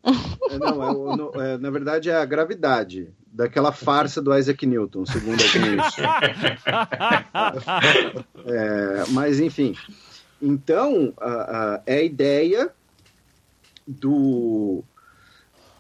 É, 0.51 0.59
não, 0.59 1.31
é, 1.40 1.55
é, 1.55 1.59
na 1.59 1.70
verdade 1.70 2.11
é 2.11 2.16
a 2.16 2.24
gravidade 2.24 3.09
daquela 3.32 3.70
farsa 3.70 4.20
do 4.20 4.36
Isaac 4.36 4.66
Newton, 4.66 5.07
segundo 5.07 5.40
alguns. 5.40 5.97
é, 8.47 9.05
mas 9.11 9.39
enfim, 9.39 9.77
então 10.40 11.12
a, 11.19 11.31
a, 11.31 11.82
é 11.86 11.97
a 11.97 12.02
ideia 12.02 12.70
do 13.86 14.82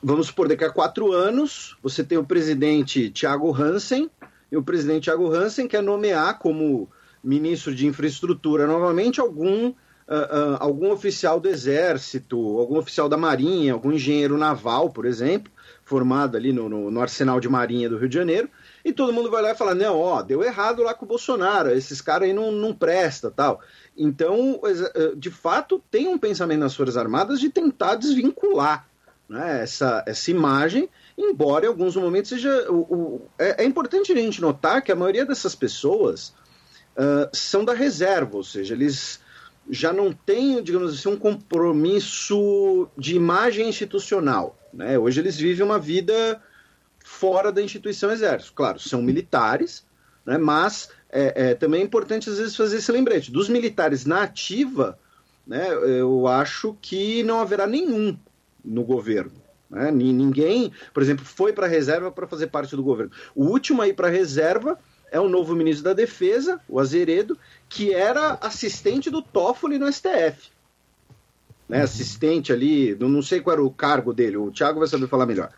vamos 0.02 0.28
supor 0.28 0.48
daqui 0.48 0.64
a 0.64 0.70
quatro 0.70 1.12
anos 1.12 1.76
você 1.82 2.02
tem 2.02 2.18
o 2.18 2.24
presidente 2.24 3.10
Thiago 3.10 3.52
Hansen 3.52 4.10
e 4.50 4.56
o 4.56 4.62
presidente 4.62 5.04
Thiago 5.04 5.32
Hansen 5.32 5.68
quer 5.68 5.82
nomear 5.82 6.38
como 6.38 6.88
ministro 7.22 7.74
de 7.74 7.86
infraestrutura 7.86 8.66
novamente 8.66 9.20
algum 9.20 9.72
uh, 10.08 10.54
uh, 10.54 10.56
algum 10.58 10.90
oficial 10.90 11.38
do 11.38 11.48
Exército, 11.48 12.36
algum 12.58 12.78
oficial 12.78 13.08
da 13.08 13.16
Marinha, 13.16 13.74
algum 13.74 13.92
engenheiro 13.92 14.38
naval, 14.38 14.90
por 14.90 15.04
exemplo, 15.04 15.52
formado 15.84 16.36
ali 16.36 16.52
no, 16.52 16.68
no, 16.68 16.90
no, 16.90 17.00
Arsenal 17.00 17.38
de 17.40 17.48
Marinha 17.48 17.88
do 17.88 17.98
Rio 17.98 18.08
de 18.08 18.14
Janeiro, 18.14 18.48
e 18.84 18.92
todo 18.92 19.12
mundo 19.12 19.30
vai 19.30 19.42
lá 19.42 19.50
e 19.50 19.54
fala, 19.54 19.74
não, 19.74 19.98
ó, 19.98 20.22
deu 20.22 20.42
errado 20.42 20.82
lá 20.82 20.94
com 20.94 21.04
o 21.04 21.08
Bolsonaro, 21.08 21.70
esses 21.70 22.00
caras 22.00 22.28
aí 22.28 22.34
não, 22.34 22.50
não 22.50 22.74
presta, 22.74 23.30
tal. 23.30 23.60
Então, 23.98 24.60
de 25.16 25.30
fato, 25.30 25.82
tem 25.90 26.06
um 26.06 26.16
pensamento 26.16 26.60
nas 26.60 26.76
Forças 26.76 26.96
Armadas 26.96 27.40
de 27.40 27.50
tentar 27.50 27.96
desvincular 27.96 28.88
né, 29.28 29.62
essa, 29.62 30.02
essa 30.06 30.30
imagem, 30.30 30.88
embora 31.16 31.66
em 31.66 31.68
alguns 31.68 31.96
momentos 31.96 32.30
seja... 32.30 32.70
O, 32.70 32.76
o 32.76 33.22
é, 33.38 33.62
é, 33.62 33.66
importante 33.66 34.12
a 34.12 34.16
gente 34.16 34.40
notar 34.40 34.82
que 34.82 34.90
a 34.90 34.96
maioria 34.96 35.26
dessas 35.26 35.54
pessoas 35.54 36.32
uh, 36.96 37.28
são 37.32 37.64
da 37.64 37.74
reserva, 37.74 38.36
ou 38.36 38.44
seja, 38.44 38.74
eles 38.74 39.20
já 39.68 39.92
não 39.92 40.12
tem, 40.12 40.62
digamos 40.62 40.94
assim, 40.94 41.10
um 41.10 41.16
compromisso 41.16 42.88
de 42.96 43.16
imagem 43.16 43.68
institucional. 43.68 44.56
Né? 44.72 44.98
Hoje 44.98 45.20
eles 45.20 45.36
vivem 45.36 45.64
uma 45.64 45.78
vida 45.78 46.42
fora 47.04 47.52
da 47.52 47.60
instituição 47.60 48.10
exército. 48.10 48.54
Claro, 48.54 48.78
são 48.78 49.02
militares, 49.02 49.84
né? 50.24 50.38
mas 50.38 50.90
é, 51.10 51.50
é, 51.50 51.54
também 51.54 51.80
é 51.80 51.84
importante 51.84 52.28
às 52.28 52.38
vezes 52.38 52.56
fazer 52.56 52.78
esse 52.78 52.92
lembrete. 52.92 53.30
Dos 53.30 53.48
militares 53.48 54.04
na 54.04 54.22
ativa, 54.22 54.98
né, 55.46 55.68
eu 55.72 56.26
acho 56.26 56.76
que 56.80 57.22
não 57.22 57.40
haverá 57.40 57.66
nenhum 57.66 58.16
no 58.64 58.84
governo. 58.84 59.32
Né? 59.70 59.90
Ninguém, 59.90 60.72
por 60.92 61.02
exemplo, 61.02 61.24
foi 61.24 61.52
para 61.52 61.66
a 61.66 61.68
reserva 61.68 62.10
para 62.10 62.26
fazer 62.26 62.48
parte 62.48 62.76
do 62.76 62.82
governo. 62.82 63.12
O 63.34 63.44
último 63.44 63.82
aí 63.82 63.92
para 63.92 64.08
a 64.08 64.10
reserva 64.10 64.78
é 65.10 65.18
o 65.18 65.28
novo 65.28 65.54
ministro 65.54 65.84
da 65.84 65.92
Defesa, 65.92 66.60
o 66.68 66.78
Azeredo, 66.78 67.38
que 67.68 67.92
era 67.94 68.38
assistente 68.40 69.10
do 69.10 69.22
Toffoli 69.22 69.78
no 69.78 69.90
STF. 69.90 70.50
Né, 71.68 71.82
assistente 71.82 72.50
ali, 72.50 72.94
não 72.94 73.20
sei 73.20 73.40
qual 73.40 73.52
era 73.52 73.62
o 73.62 73.70
cargo 73.70 74.14
dele, 74.14 74.38
o 74.38 74.50
Thiago 74.50 74.78
vai 74.78 74.88
saber 74.88 75.06
falar 75.06 75.26
melhor. 75.26 75.50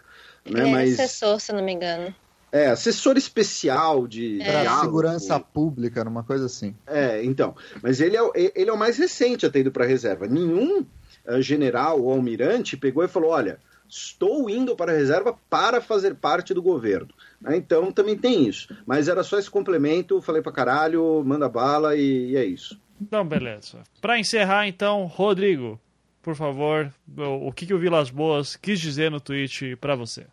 Né, 0.45 0.69
é 0.69 0.73
mas... 0.73 0.95
assessor, 0.95 1.39
se 1.41 1.53
não 1.53 1.63
me 1.63 1.73
engano. 1.73 2.13
É, 2.53 2.67
assessor 2.67 3.17
especial 3.17 4.07
de. 4.07 4.41
É. 4.43 4.65
Para 4.65 4.81
segurança 4.81 5.39
pública, 5.39 6.09
uma 6.09 6.25
coisa 6.25 6.47
assim. 6.47 6.75
É, 6.87 7.23
então. 7.25 7.55
Mas 7.83 8.01
ele 8.01 8.17
é, 8.17 8.53
ele 8.55 8.71
é 8.71 8.73
o 8.73 8.79
mais 8.79 8.99
recente 8.99 9.47
a 9.47 9.51
ter 9.51 9.61
ido 9.61 9.71
para 9.71 9.85
a 9.85 9.89
reserva. 9.89 10.27
Nenhum 10.27 10.81
uh, 11.27 11.41
general 11.41 12.03
ou 12.03 12.13
almirante 12.13 12.77
pegou 12.77 13.05
e 13.05 13.09
falou: 13.09 13.31
olha, 13.31 13.59
estou 13.89 14.51
indo 14.51 14.75
para 14.75 14.93
a 14.93 14.97
reserva 14.97 15.37
para 15.49 15.81
fazer 15.81 16.15
parte 16.15 16.53
do 16.53 16.63
governo. 16.63 17.09
Né? 17.41 17.57
Então 17.57 17.93
também 17.93 18.17
tem 18.17 18.49
isso. 18.49 18.75
Mas 18.85 19.09
era 19.09 19.23
só 19.23 19.39
esse 19.39 19.51
complemento, 19.51 20.21
falei 20.21 20.43
pra 20.43 20.53
caralho, 20.53 21.23
manda 21.25 21.49
bala 21.49 21.97
e, 21.97 22.31
e 22.31 22.37
é 22.37 22.45
isso. 22.45 22.81
Então, 23.01 23.27
beleza. 23.27 23.83
Para 24.01 24.19
encerrar, 24.19 24.69
então, 24.69 25.07
Rodrigo, 25.07 25.81
por 26.23 26.35
favor, 26.37 26.93
o, 27.17 27.49
o 27.49 27.53
que, 27.53 27.67
que 27.67 27.73
o 27.73 27.79
Vilas 27.79 28.11
Boas 28.11 28.57
quis 28.57 28.79
dizer 28.79 29.11
no 29.11 29.21
tweet 29.21 29.77
para 29.77 29.95
você? 29.95 30.27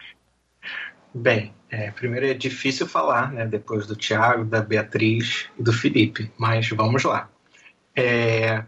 Bem, 1.14 1.54
é, 1.70 1.92
primeiro 1.92 2.26
é 2.26 2.34
difícil 2.34 2.88
falar, 2.88 3.32
né, 3.32 3.46
depois 3.46 3.88
do 3.88 3.96
Tiago, 3.96 4.46
da 4.46 4.62
Beatriz 4.62 5.50
e 5.58 5.64
do 5.64 5.74
Felipe, 5.74 6.32
mas 6.38 6.70
vamos 6.70 7.04
lá. 7.04 7.30
É, 7.96 8.64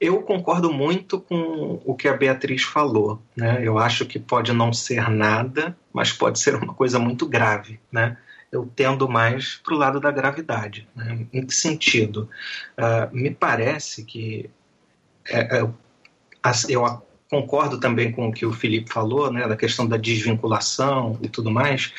eu 0.00 0.22
concordo 0.22 0.72
muito 0.72 1.20
com 1.20 1.80
o 1.84 1.94
que 1.94 2.08
a 2.08 2.16
Beatriz 2.16 2.62
falou. 2.62 3.22
Né? 3.36 3.60
Eu 3.62 3.78
acho 3.78 4.06
que 4.06 4.18
pode 4.18 4.50
não 4.50 4.72
ser 4.72 5.10
nada, 5.10 5.76
mas 5.92 6.10
pode 6.10 6.38
ser 6.38 6.54
uma 6.54 6.72
coisa 6.72 6.98
muito 6.98 7.28
grave. 7.28 7.78
Né? 7.92 8.16
Eu 8.50 8.68
tendo 8.74 9.06
mais 9.06 9.56
para 9.56 9.74
o 9.74 9.76
lado 9.76 10.00
da 10.00 10.10
gravidade. 10.10 10.88
Né? 10.96 11.26
Em 11.30 11.46
que 11.46 11.54
sentido? 11.54 12.30
Uh, 12.78 13.14
me 13.14 13.30
parece 13.30 14.04
que 14.04 14.48
é, 15.28 15.58
é, 15.58 15.62
eu 16.68 17.06
concordo 17.30 17.78
também 17.78 18.10
com 18.10 18.28
o 18.28 18.32
que 18.32 18.44
o 18.44 18.52
Felipe 18.52 18.92
falou, 18.92 19.32
né, 19.32 19.46
da 19.46 19.56
questão 19.56 19.86
da 19.86 19.96
desvinculação 19.96 21.16
e 21.22 21.28
tudo 21.28 21.50
mais, 21.50 21.92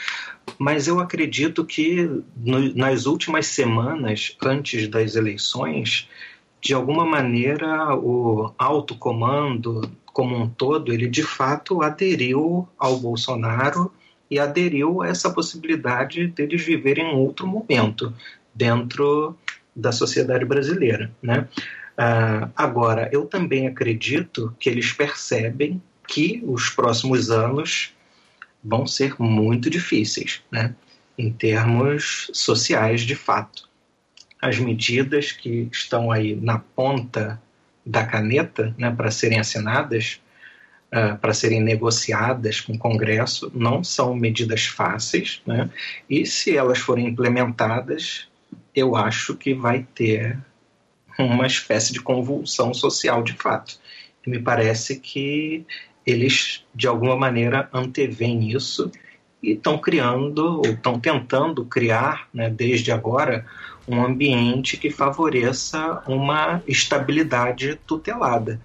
mas 0.60 0.88
eu 0.88 1.00
acredito 1.00 1.64
que 1.64 2.04
no, 2.36 2.76
nas 2.76 3.06
últimas 3.06 3.48
semanas 3.48 4.36
antes 4.44 4.90
das 4.90 5.16
eleições 5.16 6.10
de 6.62 6.74
alguma 6.74 7.06
maneira 7.06 7.96
o 7.96 8.54
alto 8.58 8.96
comando 8.96 9.90
como 10.06 10.36
um 10.36 10.50
todo 10.50 10.92
ele 10.92 11.08
de 11.08 11.24
fato 11.24 11.82
aderiu 11.82 12.68
ao 12.78 12.98
Bolsonaro 13.00 13.92
e 14.30 14.38
aderiu 14.38 15.02
a 15.02 15.08
essa 15.08 15.30
possibilidade 15.30 16.28
deles 16.28 16.62
viverem 16.64 17.06
um 17.06 17.18
outro 17.18 17.48
momento 17.48 18.14
dentro 18.54 19.36
da 19.76 19.92
sociedade 19.92 20.46
brasileira, 20.46 21.12
né? 21.22 21.48
Uh, 21.98 22.50
agora, 22.56 23.10
eu 23.12 23.26
também 23.26 23.68
acredito 23.68 24.56
que 24.60 24.70
eles 24.70 24.92
percebem 24.92 25.82
que 26.08 26.42
os 26.46 26.70
próximos 26.70 27.30
anos 27.30 27.94
vão 28.64 28.86
ser 28.86 29.16
muito 29.20 29.70
difíceis, 29.70 30.42
né? 30.52 30.76
em 31.18 31.32
termos 31.32 32.30
sociais 32.34 33.02
de 33.02 33.16
fato. 33.16 33.70
As 34.42 34.58
medidas 34.58 35.32
que 35.32 35.70
estão 35.72 36.12
aí 36.12 36.36
na 36.36 36.58
ponta 36.58 37.42
da 37.86 38.06
caneta 38.06 38.74
né, 38.78 38.92
para 38.92 39.12
serem 39.12 39.40
assinadas, 39.40 40.20
uh, 40.92 41.18
para 41.18 41.34
serem 41.34 41.62
negociadas 41.62 42.62
com 42.62 42.74
o 42.74 42.78
Congresso, 42.78 43.52
não 43.54 43.84
são 43.84 44.16
medidas 44.16 44.66
fáceis, 44.66 45.42
né? 45.46 45.70
e 46.10 46.26
se 46.26 46.56
elas 46.58 46.80
forem 46.80 47.08
implementadas, 47.08 48.28
eu 48.74 48.96
acho 48.96 49.36
que 49.36 49.54
vai 49.54 49.86
ter 49.94 50.38
uma 51.26 51.48
espécie 51.48 51.94
de 51.94 52.02
convulsão 52.02 52.74
social 52.74 53.24
de 53.24 53.34
fato. 53.34 53.80
E 54.26 54.30
me 54.30 54.40
parece 54.40 55.00
que 55.00 55.66
eles, 56.06 56.64
de 56.74 56.88
alguma 56.88 57.16
maneira, 57.16 57.70
antevêm 57.74 58.52
isso 58.52 58.92
e 59.42 59.52
estão 59.52 59.78
criando, 59.78 60.58
ou 60.58 60.66
estão 60.66 61.00
tentando 61.00 61.66
criar, 61.66 62.28
né, 62.34 62.50
desde 62.50 62.92
agora, 62.92 63.46
um 63.88 64.04
ambiente 64.04 64.78
que 64.78 64.90
favoreça 64.90 66.04
uma 66.08 66.62
estabilidade 66.68 67.80
tutelada. 67.88 68.60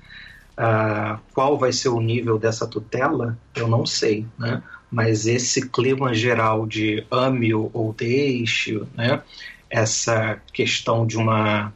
Uh, 0.59 1.19
qual 1.35 1.59
vai 1.59 1.73
ser 1.73 1.89
o 1.89 2.01
nível 2.01 2.39
dessa 2.39 2.67
tutela, 2.67 3.39
eu 3.55 3.69
não 3.69 3.85
sei, 3.85 4.27
né? 4.39 4.63
mas 4.91 5.27
esse 5.27 5.69
clima 5.69 6.15
geral 6.15 6.67
de 6.67 7.05
ame 7.11 7.53
ou 7.53 7.95
deixe, 7.97 8.83
né? 8.95 9.21
essa 9.69 10.41
questão 10.53 11.07
de 11.07 11.19
uma 11.19 11.73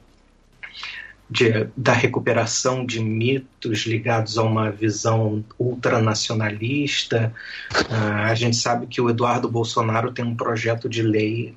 de, 1.30 1.68
da 1.76 1.92
recuperação 1.92 2.84
de 2.84 3.00
mitos 3.00 3.86
ligados 3.86 4.36
a 4.36 4.42
uma 4.42 4.70
visão 4.70 5.44
ultranacionalista. 5.58 7.32
Uh, 7.72 8.24
a 8.24 8.34
gente 8.34 8.56
sabe 8.56 8.86
que 8.86 9.00
o 9.00 9.08
Eduardo 9.08 9.48
Bolsonaro 9.48 10.10
tem 10.10 10.24
um 10.24 10.34
projeto 10.34 10.88
de 10.88 11.02
lei 11.02 11.54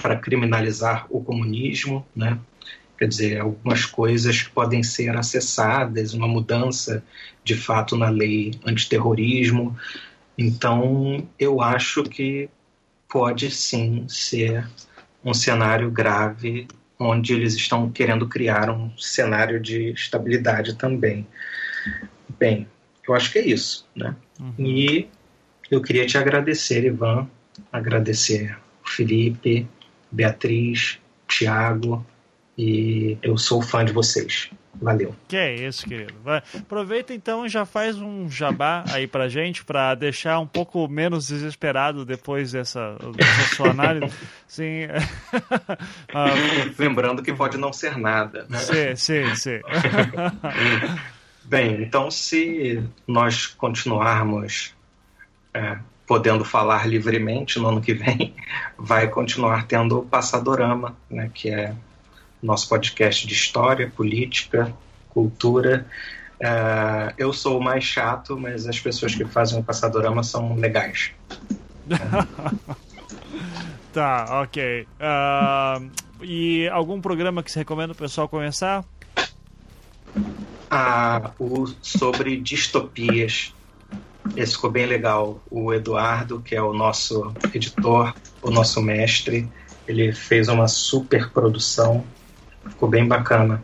para 0.00 0.16
criminalizar 0.16 1.06
o 1.10 1.22
comunismo, 1.22 2.06
né? 2.14 2.38
quer 2.96 3.08
dizer, 3.08 3.40
algumas 3.40 3.86
coisas 3.86 4.42
que 4.42 4.50
podem 4.50 4.82
ser 4.82 5.16
acessadas, 5.16 6.12
uma 6.12 6.28
mudança 6.28 7.02
de 7.42 7.56
fato 7.56 7.96
na 7.96 8.10
lei 8.10 8.52
antiterrorismo. 8.64 9.76
Então, 10.36 11.26
eu 11.38 11.62
acho 11.62 12.02
que 12.02 12.48
pode 13.08 13.50
sim 13.50 14.06
ser 14.06 14.68
um 15.24 15.32
cenário 15.32 15.90
grave 15.90 16.68
onde 17.00 17.32
eles 17.32 17.54
estão 17.54 17.90
querendo 17.90 18.28
criar 18.28 18.70
um 18.70 18.96
cenário 18.98 19.58
de 19.58 19.90
estabilidade 19.92 20.74
também. 20.74 21.26
Bem, 22.38 22.68
eu 23.08 23.14
acho 23.14 23.32
que 23.32 23.38
é 23.38 23.46
isso, 23.46 23.88
né? 23.96 24.14
Uhum. 24.38 24.54
E 24.58 25.08
eu 25.70 25.80
queria 25.80 26.04
te 26.04 26.18
agradecer, 26.18 26.84
Ivan, 26.84 27.26
agradecer 27.72 28.56
Felipe, 28.84 29.66
Beatriz, 30.12 30.98
Tiago, 31.26 32.04
e 32.58 33.16
eu 33.22 33.38
sou 33.38 33.62
fã 33.62 33.82
de 33.82 33.92
vocês. 33.92 34.50
Valeu. 34.74 35.14
Que 35.28 35.36
é 35.36 35.54
isso, 35.54 35.86
querido. 35.86 36.14
Vai. 36.22 36.42
Aproveita 36.54 37.12
então 37.12 37.44
e 37.44 37.48
já 37.48 37.64
faz 37.64 37.96
um 37.96 38.30
jabá 38.30 38.84
aí 38.92 39.06
pra 39.06 39.28
gente, 39.28 39.64
pra 39.64 39.94
deixar 39.94 40.38
um 40.38 40.46
pouco 40.46 40.86
menos 40.88 41.26
desesperado 41.28 42.04
depois 42.04 42.52
dessa, 42.52 42.96
dessa 43.14 43.54
sua 43.56 43.70
análise. 43.70 44.14
Sim. 44.46 44.86
ah, 46.14 46.26
Lembrando 46.78 47.22
que 47.22 47.32
pode 47.32 47.58
não 47.58 47.72
ser 47.72 47.98
nada. 47.98 48.46
Né? 48.48 48.58
Sim, 48.58 48.96
sim, 48.96 49.34
sim. 49.34 49.60
Bem, 51.44 51.82
então 51.82 52.10
se 52.10 52.82
nós 53.06 53.46
continuarmos 53.46 54.72
é, 55.52 55.78
podendo 56.06 56.44
falar 56.44 56.88
livremente 56.88 57.58
no 57.58 57.68
ano 57.68 57.80
que 57.80 57.92
vem, 57.92 58.34
vai 58.78 59.08
continuar 59.08 59.66
tendo 59.66 59.98
o 59.98 60.04
Passadorama, 60.04 60.96
né, 61.10 61.30
que 61.34 61.50
é 61.50 61.74
nosso 62.42 62.68
podcast 62.68 63.26
de 63.26 63.34
história, 63.34 63.92
política, 63.94 64.72
cultura. 65.10 65.86
Uh, 66.40 67.12
eu 67.18 67.32
sou 67.32 67.58
o 67.58 67.62
mais 67.62 67.84
chato, 67.84 68.38
mas 68.38 68.66
as 68.66 68.80
pessoas 68.80 69.14
que 69.14 69.24
fazem 69.24 69.60
o 69.60 69.62
Passadorama 69.62 70.22
são 70.22 70.54
legais. 70.54 71.12
tá, 73.92 74.40
ok. 74.42 74.82
Uh, 74.82 75.90
e 76.22 76.68
algum 76.68 77.00
programa 77.00 77.42
que 77.42 77.50
você 77.50 77.58
recomenda 77.58 77.92
o 77.92 77.96
pessoal 77.96 78.28
começar? 78.28 78.84
Ah, 80.70 81.32
o 81.38 81.66
sobre 81.82 82.36
distopias. 82.36 83.52
Esse 84.36 84.52
ficou 84.52 84.70
bem 84.70 84.86
legal. 84.86 85.42
O 85.50 85.74
Eduardo, 85.74 86.40
que 86.40 86.54
é 86.54 86.62
o 86.62 86.72
nosso 86.72 87.34
editor, 87.52 88.14
o 88.40 88.50
nosso 88.50 88.80
mestre, 88.80 89.48
ele 89.86 90.12
fez 90.12 90.48
uma 90.48 90.68
super 90.68 91.30
produção 91.30 92.04
Ficou 92.66 92.88
bem 92.88 93.06
bacana. 93.06 93.62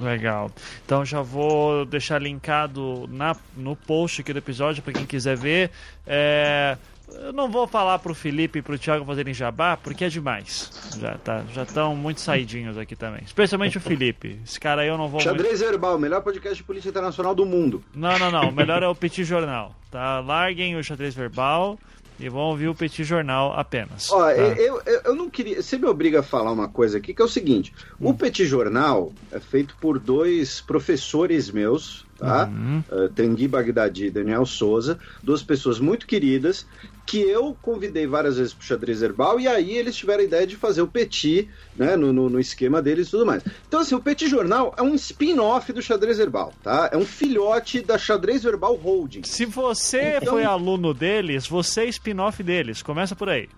Legal. 0.00 0.50
Então 0.84 1.04
já 1.04 1.22
vou 1.22 1.84
deixar 1.84 2.22
linkado 2.22 3.08
na, 3.10 3.34
no 3.56 3.74
post 3.74 4.20
aqui 4.20 4.32
do 4.32 4.38
episódio 4.38 4.82
para 4.82 4.92
quem 4.92 5.04
quiser 5.04 5.36
ver. 5.36 5.70
É, 6.06 6.76
eu 7.14 7.32
não 7.32 7.50
vou 7.50 7.66
falar 7.66 7.98
pro 7.98 8.14
Felipe 8.14 8.58
e 8.58 8.62
pro 8.62 8.78
Thiago 8.78 9.04
fazerem 9.04 9.34
jabá, 9.34 9.76
porque 9.76 10.04
é 10.04 10.08
demais. 10.08 10.70
Já 11.00 11.16
tá, 11.18 11.42
já 11.52 11.62
estão 11.62 11.96
muito 11.96 12.20
saidinhos 12.20 12.76
aqui 12.78 12.94
também. 12.94 13.22
Especialmente 13.24 13.78
o 13.78 13.80
Felipe. 13.80 14.38
Esse 14.44 14.60
cara 14.60 14.82
aí 14.82 14.88
eu 14.88 14.98
não 14.98 15.08
vou. 15.08 15.20
Xadrez 15.20 15.58
muito... 15.58 15.70
Verbal, 15.70 15.98
melhor 15.98 16.22
podcast 16.22 16.56
de 16.56 16.62
polícia 16.62 16.88
internacional 16.88 17.34
do 17.34 17.44
mundo. 17.44 17.82
Não, 17.94 18.18
não, 18.18 18.30
não. 18.30 18.50
O 18.50 18.52
melhor 18.52 18.82
é 18.82 18.88
o 18.88 18.94
Petit 18.94 19.24
Jornal. 19.24 19.74
Tá? 19.90 20.20
Larguem 20.20 20.76
o 20.76 20.84
xadrez 20.84 21.14
verbal 21.14 21.78
e 22.18 22.28
vão 22.28 22.42
ouvir 22.42 22.68
o 22.68 22.74
Petit 22.74 23.04
Jornal 23.04 23.52
apenas. 23.54 24.10
Ó, 24.10 24.24
tá? 24.24 24.34
eu, 24.34 24.80
eu, 24.84 25.00
eu, 25.04 25.14
não 25.14 25.30
queria. 25.30 25.62
Você 25.62 25.78
me 25.78 25.86
obriga 25.86 26.20
a 26.20 26.22
falar 26.22 26.52
uma 26.52 26.68
coisa 26.68 26.98
aqui, 26.98 27.14
que 27.14 27.22
é 27.22 27.24
o 27.24 27.28
seguinte: 27.28 27.72
hum. 28.00 28.08
o 28.10 28.14
Petit 28.14 28.46
Jornal 28.46 29.12
é 29.30 29.38
feito 29.38 29.76
por 29.80 29.98
dois 29.98 30.60
professores 30.60 31.50
meus, 31.50 32.04
tá? 32.18 32.46
Uhum. 32.46 32.82
Uh, 32.90 33.08
Tengui 33.10 33.46
Bagdadi 33.46 34.06
e 34.06 34.10
Daniel 34.10 34.44
Souza, 34.44 34.98
duas 35.22 35.42
pessoas 35.42 35.78
muito 35.78 36.06
queridas, 36.06 36.66
que 37.08 37.18
eu 37.18 37.56
convidei 37.62 38.06
várias 38.06 38.36
vezes 38.36 38.52
pro 38.52 38.66
xadrez 38.66 39.00
herbal, 39.02 39.40
e 39.40 39.48
aí 39.48 39.78
eles 39.78 39.96
tiveram 39.96 40.20
a 40.20 40.24
ideia 40.24 40.46
de 40.46 40.56
fazer 40.56 40.82
o 40.82 40.86
Petit, 40.86 41.48
né, 41.74 41.96
no, 41.96 42.12
no, 42.12 42.28
no 42.28 42.38
esquema 42.38 42.82
deles 42.82 43.08
e 43.08 43.10
tudo 43.12 43.24
mais. 43.24 43.42
Então, 43.66 43.80
assim, 43.80 43.94
o 43.94 44.00
Petit 44.00 44.28
Jornal 44.28 44.74
é 44.76 44.82
um 44.82 44.94
spin-off 44.94 45.72
do 45.72 45.80
xadrez 45.80 46.18
herbal, 46.18 46.52
tá? 46.62 46.90
É 46.92 46.98
um 46.98 47.06
filhote 47.06 47.80
da 47.80 47.96
xadrez 47.96 48.44
herbal 48.44 48.74
holding. 48.74 49.22
Se 49.24 49.46
você 49.46 50.18
então... 50.18 50.34
foi 50.34 50.44
aluno 50.44 50.92
deles, 50.92 51.46
você 51.46 51.80
é 51.80 51.86
spin-off 51.86 52.42
deles, 52.42 52.82
começa 52.82 53.16
por 53.16 53.30
aí. 53.30 53.48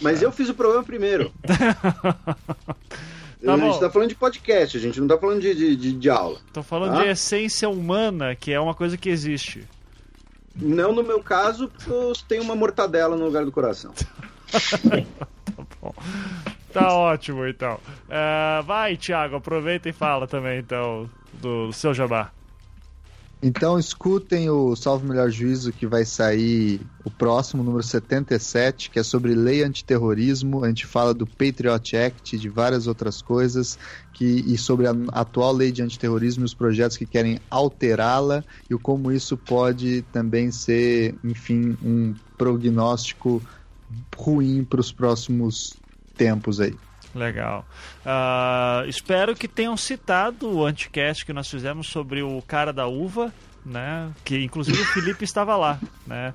Mas 0.00 0.22
eu 0.22 0.30
fiz 0.30 0.48
o 0.48 0.54
programa 0.54 0.84
primeiro. 0.84 1.32
Tá 3.44 3.52
a 3.52 3.58
gente 3.58 3.78
tá 3.78 3.90
falando 3.90 4.08
de 4.08 4.14
podcast, 4.14 4.74
a 4.74 4.80
gente 4.80 4.98
não 4.98 5.06
tá 5.06 5.18
falando 5.18 5.42
de, 5.42 5.76
de, 5.76 5.92
de, 5.92 6.08
aula. 6.08 6.38
Tô 6.50 6.62
falando 6.62 6.94
tá? 6.94 7.02
de 7.02 7.10
essência 7.10 7.68
humana, 7.68 8.34
que 8.34 8.50
é 8.50 8.58
uma 8.58 8.74
coisa 8.74 8.96
que 8.96 9.10
existe. 9.10 9.68
Não 10.56 10.92
no 10.92 11.02
meu 11.02 11.22
caso, 11.22 11.68
porque 11.68 11.90
eu 11.90 12.12
tenho 12.28 12.42
uma 12.42 12.54
mortadela 12.54 13.16
no 13.16 13.24
lugar 13.24 13.44
do 13.44 13.52
coração. 13.52 13.92
tá 14.52 15.66
bom. 15.80 15.94
Tá 16.72 16.92
ótimo, 16.92 17.46
então. 17.46 17.78
Uh, 18.08 18.62
vai, 18.64 18.96
Thiago, 18.96 19.36
aproveita 19.36 19.88
e 19.88 19.92
fala 19.92 20.26
também, 20.26 20.58
então, 20.58 21.08
do 21.34 21.72
seu 21.72 21.92
jabá. 21.94 22.30
Então 23.46 23.78
escutem 23.78 24.48
o 24.48 24.74
Salve 24.74 25.06
Melhor 25.06 25.28
Juízo 25.28 25.70
que 25.70 25.86
vai 25.86 26.06
sair 26.06 26.80
o 27.04 27.10
próximo, 27.10 27.62
número 27.62 27.82
77, 27.82 28.88
que 28.88 28.98
é 28.98 29.02
sobre 29.02 29.34
lei 29.34 29.62
antiterrorismo. 29.62 30.64
A 30.64 30.68
gente 30.68 30.86
fala 30.86 31.12
do 31.12 31.26
Patriot 31.26 31.94
Act, 31.94 32.38
de 32.38 32.48
várias 32.48 32.86
outras 32.86 33.20
coisas, 33.20 33.78
que, 34.14 34.24
e 34.24 34.56
sobre 34.56 34.86
a 34.86 34.94
atual 35.12 35.52
lei 35.52 35.70
de 35.70 35.82
antiterrorismo 35.82 36.42
e 36.42 36.46
os 36.46 36.54
projetos 36.54 36.96
que 36.96 37.04
querem 37.04 37.38
alterá-la 37.50 38.42
e 38.70 38.74
como 38.78 39.12
isso 39.12 39.36
pode 39.36 40.00
também 40.10 40.50
ser, 40.50 41.14
enfim, 41.22 41.76
um 41.84 42.14
prognóstico 42.38 43.42
ruim 44.16 44.64
para 44.64 44.80
os 44.80 44.90
próximos 44.90 45.74
tempos 46.16 46.62
aí. 46.62 46.74
Legal. 47.14 47.64
Uh, 48.04 48.88
espero 48.88 49.34
que 49.36 49.46
tenham 49.46 49.76
citado 49.76 50.50
o 50.50 50.66
anticast 50.66 51.24
que 51.24 51.32
nós 51.32 51.48
fizemos 51.48 51.86
sobre 51.86 52.22
o 52.22 52.42
cara 52.42 52.72
da 52.72 52.86
uva, 52.86 53.32
né? 53.64 54.10
Que 54.24 54.42
inclusive 54.42 54.80
o 54.80 54.86
Felipe 54.86 55.24
estava 55.24 55.56
lá, 55.56 55.78
né? 56.06 56.34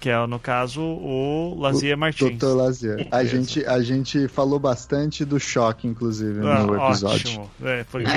Que 0.00 0.10
é, 0.10 0.26
no 0.26 0.40
caso, 0.40 0.82
o 0.82 1.54
Lazier 1.56 1.96
Martins. 1.96 2.36
Doutor 2.36 2.56
Lazier. 2.56 3.06
A 3.12 3.24
gente, 3.24 3.64
a 3.64 3.80
gente 3.80 4.26
falou 4.26 4.58
bastante 4.58 5.24
do 5.24 5.38
choque, 5.38 5.86
inclusive, 5.86 6.40
ah, 6.40 6.64
no 6.64 6.84
episódio. 6.84 7.28
Ótimo. 7.28 7.50
É, 7.62 7.84
porque... 7.84 8.10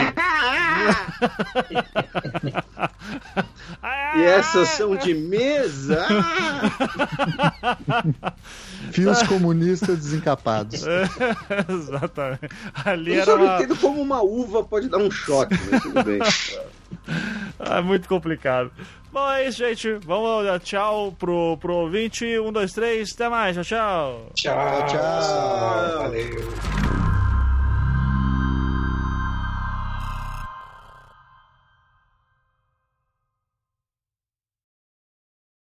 e 4.17 4.23
essas 4.23 4.69
são 4.69 4.95
de 4.95 5.13
mesa? 5.13 6.03
Fios 8.91 9.21
comunistas 9.23 9.99
desencapados. 9.99 10.83
É, 10.88 11.03
exatamente. 11.71 12.49
Ali 12.83 13.13
Eu 13.15 13.25
só 13.25 13.35
uma... 13.35 13.57
entendo 13.57 13.75
como 13.75 14.01
uma 14.01 14.23
uva 14.23 14.63
pode 14.63 14.89
dar 14.89 14.97
um 14.97 15.11
choque, 15.11 15.53
mas 15.69 15.83
tudo 15.83 16.03
bem. 16.03 16.19
É 17.59 17.81
muito 17.84 18.07
complicado. 18.07 18.72
Bom, 19.11 19.30
é 19.30 19.47
isso, 19.47 19.57
gente. 19.57 19.91
Vamos 20.05 20.45
dar 20.45 20.59
tchau 20.59 21.13
pro, 21.19 21.57
pro 21.57 21.73
ouvinte. 21.73 22.26
Um, 22.39 22.51
dois, 22.51 22.72
três. 22.72 23.11
Até 23.13 23.27
mais. 23.27 23.55
Tchau, 23.55 23.63
tchau. 23.63 24.31
Tchau, 24.35 24.85
tchau. 24.85 26.01
Valeu. 26.03 27.31